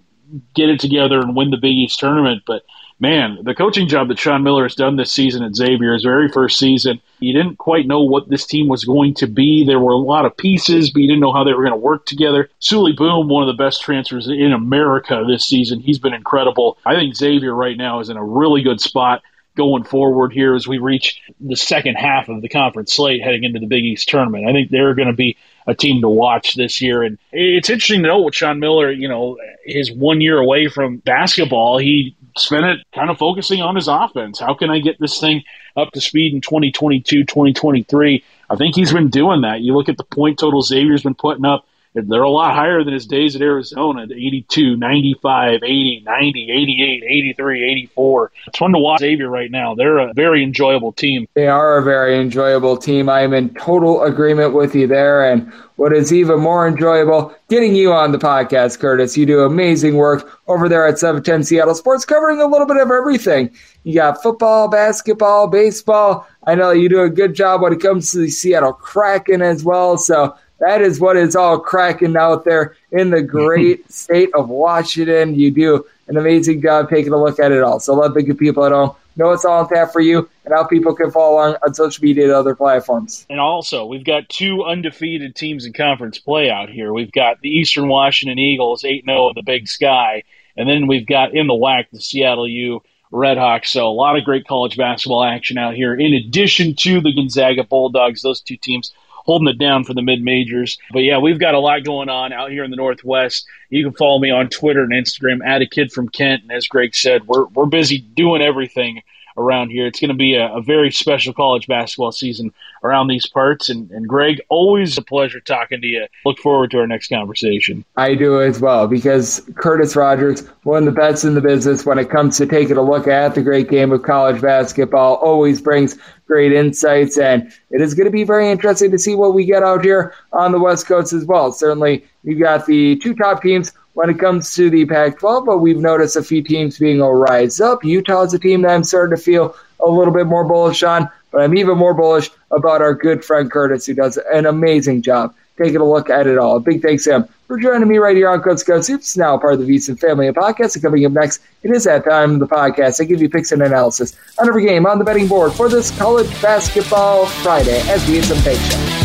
get 0.53 0.69
it 0.69 0.79
together 0.79 1.19
and 1.19 1.35
win 1.35 1.51
the 1.51 1.57
Big 1.57 1.73
East 1.73 1.99
tournament, 1.99 2.43
but 2.47 2.63
man, 2.99 3.39
the 3.43 3.53
coaching 3.53 3.87
job 3.87 4.07
that 4.07 4.19
Sean 4.19 4.43
Miller 4.43 4.63
has 4.63 4.75
done 4.75 4.95
this 4.95 5.11
season 5.11 5.43
at 5.43 5.55
Xavier, 5.55 5.93
his 5.93 6.03
very 6.03 6.29
first 6.29 6.57
season, 6.57 7.01
you 7.19 7.33
didn't 7.33 7.57
quite 7.57 7.87
know 7.87 8.01
what 8.01 8.29
this 8.29 8.45
team 8.45 8.67
was 8.67 8.85
going 8.85 9.13
to 9.15 9.27
be. 9.27 9.65
There 9.65 9.79
were 9.79 9.91
a 9.91 9.97
lot 9.97 10.25
of 10.25 10.37
pieces, 10.37 10.91
but 10.91 11.01
you 11.01 11.07
didn't 11.07 11.21
know 11.21 11.33
how 11.33 11.43
they 11.43 11.53
were 11.53 11.63
going 11.63 11.73
to 11.73 11.77
work 11.77 12.05
together. 12.05 12.49
Souley 12.61 12.95
Boum, 12.95 13.27
one 13.27 13.47
of 13.47 13.55
the 13.55 13.63
best 13.63 13.81
transfers 13.81 14.27
in 14.27 14.53
America 14.53 15.23
this 15.27 15.45
season, 15.45 15.79
he's 15.79 15.99
been 15.99 16.13
incredible. 16.13 16.77
I 16.85 16.95
think 16.95 17.15
Xavier 17.15 17.53
right 17.53 17.77
now 17.77 17.99
is 17.99 18.09
in 18.09 18.17
a 18.17 18.23
really 18.23 18.61
good 18.61 18.79
spot 18.79 19.23
going 19.55 19.83
forward 19.83 20.33
here 20.33 20.55
as 20.55 20.67
we 20.67 20.77
reach 20.77 21.21
the 21.39 21.55
second 21.55 21.95
half 21.95 22.29
of 22.29 22.41
the 22.41 22.49
conference 22.49 22.93
slate 22.93 23.21
heading 23.23 23.43
into 23.43 23.59
the 23.59 23.65
Big 23.65 23.83
East 23.83 24.07
tournament. 24.09 24.47
I 24.47 24.51
think 24.51 24.69
they're 24.69 24.93
going 24.93 25.07
to 25.07 25.13
be 25.13 25.37
a 25.67 25.73
team 25.73 26.01
to 26.01 26.09
watch 26.09 26.55
this 26.55 26.81
year. 26.81 27.01
And 27.01 27.17
it's 27.31 27.69
interesting 27.69 28.03
to 28.03 28.07
know 28.07 28.21
with 28.21 28.35
Sean 28.35 28.59
Miller, 28.59 28.91
you 28.91 29.07
know, 29.07 29.37
his 29.65 29.91
one 29.91 30.21
year 30.21 30.37
away 30.37 30.67
from 30.67 30.97
basketball, 30.97 31.77
he 31.77 32.15
spent 32.37 32.65
it 32.65 32.79
kind 32.93 33.09
of 33.09 33.17
focusing 33.17 33.61
on 33.61 33.75
his 33.75 33.87
offense. 33.87 34.39
How 34.39 34.53
can 34.53 34.69
I 34.69 34.79
get 34.79 34.99
this 34.99 35.19
thing 35.19 35.43
up 35.75 35.91
to 35.93 36.01
speed 36.01 36.33
in 36.33 36.41
2022, 36.41 37.23
2023? 37.23 38.23
I 38.49 38.55
think 38.55 38.75
he's 38.75 38.93
been 38.93 39.09
doing 39.09 39.41
that. 39.41 39.61
You 39.61 39.73
look 39.73 39.89
at 39.89 39.97
the 39.97 40.03
point 40.03 40.39
total 40.39 40.61
Xavier's 40.61 41.03
been 41.03 41.15
putting 41.15 41.45
up 41.45 41.65
they're 41.95 42.23
a 42.23 42.29
lot 42.29 42.53
higher 42.53 42.83
than 42.83 42.93
his 42.93 43.07
days 43.07 43.35
at 43.35 43.41
Arizona 43.41 44.03
82, 44.03 44.75
95, 44.75 45.63
80, 45.63 46.03
90, 46.05 46.51
88, 46.51 47.03
83, 47.05 47.71
84. 47.71 48.31
It's 48.47 48.57
fun 48.57 48.73
to 48.73 48.79
watch 48.79 48.99
Xavier 48.99 49.29
right 49.29 49.49
now. 49.49 49.75
They're 49.75 49.97
a 49.97 50.13
very 50.13 50.43
enjoyable 50.43 50.91
team. 50.91 51.27
They 51.33 51.47
are 51.47 51.77
a 51.77 51.83
very 51.83 52.19
enjoyable 52.19 52.77
team. 52.77 53.09
I 53.09 53.21
am 53.21 53.33
in 53.33 53.53
total 53.53 54.03
agreement 54.03 54.53
with 54.53 54.75
you 54.75 54.87
there. 54.87 55.31
And 55.31 55.51
what 55.77 55.93
is 55.93 56.13
even 56.13 56.39
more 56.39 56.67
enjoyable, 56.67 57.35
getting 57.49 57.75
you 57.75 57.91
on 57.91 58.11
the 58.11 58.17
podcast, 58.17 58.79
Curtis. 58.79 59.17
You 59.17 59.25
do 59.25 59.41
amazing 59.41 59.95
work 59.95 60.39
over 60.47 60.69
there 60.69 60.87
at 60.87 60.99
710 60.99 61.43
Seattle 61.43 61.75
Sports, 61.75 62.05
covering 62.05 62.39
a 62.39 62.47
little 62.47 62.67
bit 62.67 62.77
of 62.77 62.91
everything. 62.91 63.51
You 63.83 63.95
got 63.95 64.23
football, 64.23 64.69
basketball, 64.69 65.47
baseball. 65.47 66.27
I 66.47 66.55
know 66.55 66.71
you 66.71 66.87
do 66.87 67.01
a 67.01 67.09
good 67.09 67.33
job 67.33 67.61
when 67.61 67.73
it 67.73 67.81
comes 67.81 68.11
to 68.11 68.19
the 68.19 68.29
Seattle 68.29 68.73
Kraken 68.73 69.41
as 69.41 69.63
well. 69.63 69.97
So 69.97 70.35
that 70.65 70.81
is 70.81 70.99
what 70.99 71.15
is 71.15 71.35
all 71.35 71.59
cracking 71.59 72.17
out 72.17 72.43
there 72.43 72.75
in 72.91 73.11
the 73.11 73.21
great 73.37 73.89
state 73.91 74.29
of 74.33 74.49
Washington. 74.49 75.35
You 75.35 75.51
do 75.51 75.85
an 76.07 76.17
amazing 76.17 76.61
job 76.61 76.89
taking 76.89 77.13
a 77.13 77.21
look 77.21 77.39
at 77.39 77.51
it 77.51 77.61
all. 77.61 77.79
So 77.79 77.93
let 77.93 78.15
the 78.15 78.23
good 78.23 78.39
people 78.39 78.65
at 78.65 78.71
home 78.71 78.95
know 79.15 79.31
it's 79.31 79.45
all 79.45 79.59
on 79.59 79.69
tap 79.69 79.93
for 79.93 80.01
you 80.01 80.27
and 80.43 80.53
how 80.53 80.63
people 80.63 80.95
can 80.95 81.11
follow 81.11 81.35
along 81.35 81.57
on 81.65 81.73
social 81.73 82.03
media 82.03 82.25
and 82.25 82.33
other 82.33 82.55
platforms. 82.55 83.27
And 83.29 83.39
also, 83.39 83.85
we've 83.85 84.03
got 84.03 84.27
two 84.27 84.63
undefeated 84.63 85.35
teams 85.35 85.65
in 85.65 85.73
conference 85.73 86.17
play 86.17 86.49
out 86.49 86.69
here. 86.69 86.91
We've 86.91 87.11
got 87.11 87.41
the 87.41 87.49
Eastern 87.49 87.87
Washington 87.87 88.39
Eagles, 88.39 88.83
8 88.83 89.05
0 89.05 89.29
of 89.29 89.35
the 89.35 89.43
Big 89.43 89.67
Sky. 89.67 90.23
And 90.57 90.67
then 90.67 90.87
we've 90.87 91.05
got 91.05 91.35
in 91.35 91.47
the 91.47 91.53
WAC 91.53 91.85
the 91.91 92.01
Seattle 92.01 92.47
U 92.47 92.81
Redhawks. 93.13 93.67
So 93.67 93.87
a 93.87 93.89
lot 93.89 94.17
of 94.17 94.23
great 94.23 94.47
college 94.47 94.77
basketball 94.77 95.23
action 95.23 95.59
out 95.59 95.75
here. 95.75 95.93
In 95.93 96.13
addition 96.13 96.75
to 96.77 97.01
the 97.01 97.13
Gonzaga 97.13 97.63
Bulldogs, 97.63 98.23
those 98.23 98.41
two 98.41 98.57
teams 98.57 98.91
holding 99.25 99.47
it 99.47 99.57
down 99.57 99.83
for 99.83 99.93
the 99.93 100.01
mid 100.01 100.21
majors. 100.21 100.77
But 100.91 100.99
yeah, 100.99 101.17
we've 101.17 101.39
got 101.39 101.55
a 101.55 101.59
lot 101.59 101.83
going 101.83 102.09
on 102.09 102.31
out 102.31 102.51
here 102.51 102.63
in 102.63 102.71
the 102.71 102.77
Northwest. 102.77 103.45
You 103.69 103.83
can 103.83 103.93
follow 103.93 104.19
me 104.19 104.31
on 104.31 104.49
Twitter 104.49 104.83
and 104.83 104.93
Instagram 104.93 105.45
at 105.45 105.61
a 105.61 105.67
kid 105.67 105.91
from 105.91 106.09
Kent. 106.09 106.43
And 106.43 106.51
as 106.51 106.67
Greg 106.67 106.95
said, 106.95 107.27
we're 107.27 107.45
we're 107.45 107.65
busy 107.65 107.99
doing 107.99 108.41
everything 108.41 109.01
around 109.37 109.69
here. 109.69 109.85
It's 109.87 109.99
going 109.99 110.09
to 110.09 110.15
be 110.15 110.35
a, 110.35 110.47
a, 110.53 110.61
very 110.61 110.91
special 110.91 111.33
college 111.33 111.67
basketball 111.67 112.11
season 112.11 112.53
around 112.83 113.07
these 113.07 113.27
parts. 113.27 113.69
And, 113.69 113.89
and 113.91 114.07
Greg, 114.07 114.41
always 114.49 114.97
a 114.97 115.01
pleasure 115.01 115.39
talking 115.39 115.81
to 115.81 115.87
you. 115.87 116.07
Look 116.25 116.39
forward 116.39 116.71
to 116.71 116.79
our 116.79 116.87
next 116.87 117.09
conversation. 117.09 117.83
I 117.97 118.15
do 118.15 118.41
as 118.41 118.61
well 118.61 118.87
because 118.87 119.41
Curtis 119.55 119.95
Rogers, 119.95 120.47
one 120.63 120.87
of 120.87 120.93
the 120.93 120.99
best 120.99 121.25
in 121.25 121.33
the 121.33 121.41
business 121.41 121.85
when 121.85 121.99
it 121.99 122.09
comes 122.09 122.37
to 122.37 122.45
taking 122.45 122.77
a 122.77 122.81
look 122.81 123.07
at 123.07 123.35
the 123.35 123.41
great 123.41 123.69
game 123.69 123.91
of 123.91 124.03
college 124.03 124.41
basketball, 124.41 125.15
always 125.15 125.61
brings 125.61 125.97
great 126.27 126.53
insights. 126.53 127.17
And 127.17 127.51
it 127.69 127.81
is 127.81 127.93
going 127.93 128.05
to 128.05 128.11
be 128.11 128.23
very 128.23 128.49
interesting 128.49 128.91
to 128.91 128.99
see 128.99 129.15
what 129.15 129.33
we 129.33 129.45
get 129.45 129.63
out 129.63 129.83
here 129.83 130.13
on 130.33 130.51
the 130.51 130.59
West 130.59 130.87
Coast 130.87 131.13
as 131.13 131.25
well. 131.25 131.51
Certainly, 131.51 132.05
you've 132.23 132.39
got 132.39 132.65
the 132.65 132.97
two 132.97 133.15
top 133.15 133.41
teams 133.41 133.71
when 133.93 134.09
it 134.09 134.19
comes 134.19 134.53
to 134.55 134.69
the 134.69 134.85
Pac 134.85 135.19
12, 135.19 135.45
but 135.45 135.59
we've 135.59 135.77
noticed 135.77 136.15
a 136.15 136.23
few 136.23 136.41
teams 136.41 136.77
being 136.77 137.01
a 137.01 137.09
rise 137.09 137.61
up. 137.61 137.83
Utah's 137.83 138.33
a 138.33 138.39
team 138.39 138.61
that 138.63 138.71
I'm 138.71 138.83
starting 138.83 139.15
to 139.15 139.21
feel 139.21 139.55
a 139.79 139.89
little 139.89 140.13
bit 140.13 140.27
more 140.27 140.43
bullish 140.43 140.83
on, 140.83 141.09
but 141.31 141.41
I'm 141.41 141.55
even 141.57 141.77
more 141.77 141.93
bullish 141.93 142.29
about 142.51 142.81
our 142.81 142.93
good 142.93 143.23
friend 143.23 143.49
Curtis, 143.49 143.85
who 143.85 143.93
does 143.93 144.17
an 144.31 144.45
amazing 144.45 145.01
job 145.01 145.33
taking 145.57 145.77
a 145.77 145.89
look 145.89 146.09
at 146.09 146.27
it 146.27 146.37
all. 146.37 146.57
A 146.57 146.59
big 146.59 146.81
thanks 146.81 147.03
to 147.05 147.15
him 147.15 147.27
for 147.47 147.57
joining 147.57 147.87
me 147.87 147.97
right 147.97 148.15
here 148.15 148.29
on 148.29 148.41
Coast 148.41 148.65
Coast 148.65 148.87
Hoops, 148.89 149.17
now 149.17 149.37
part 149.37 149.53
of 149.53 149.65
the 149.65 149.65
VSiN 149.65 149.99
family 149.99 150.27
of 150.27 150.35
podcasts. 150.35 150.75
And 150.75 150.83
coming 150.83 151.05
up 151.05 151.11
next, 151.11 151.41
it 151.63 151.71
is 151.71 151.83
that 151.83 152.05
time 152.05 152.33
of 152.33 152.39
the 152.39 152.47
podcast. 152.47 153.01
I 153.01 153.05
give 153.05 153.21
you 153.21 153.29
picks 153.29 153.51
and 153.51 153.61
analysis 153.61 154.17
on 154.39 154.47
every 154.47 154.65
game 154.65 154.85
on 154.85 154.99
the 154.99 155.05
betting 155.05 155.27
board 155.27 155.53
for 155.53 155.69
this 155.69 155.95
college 155.97 156.29
basketball 156.41 157.27
Friday 157.27 157.81
as 157.87 158.05
Big 158.07 158.23
Show. 158.23 159.04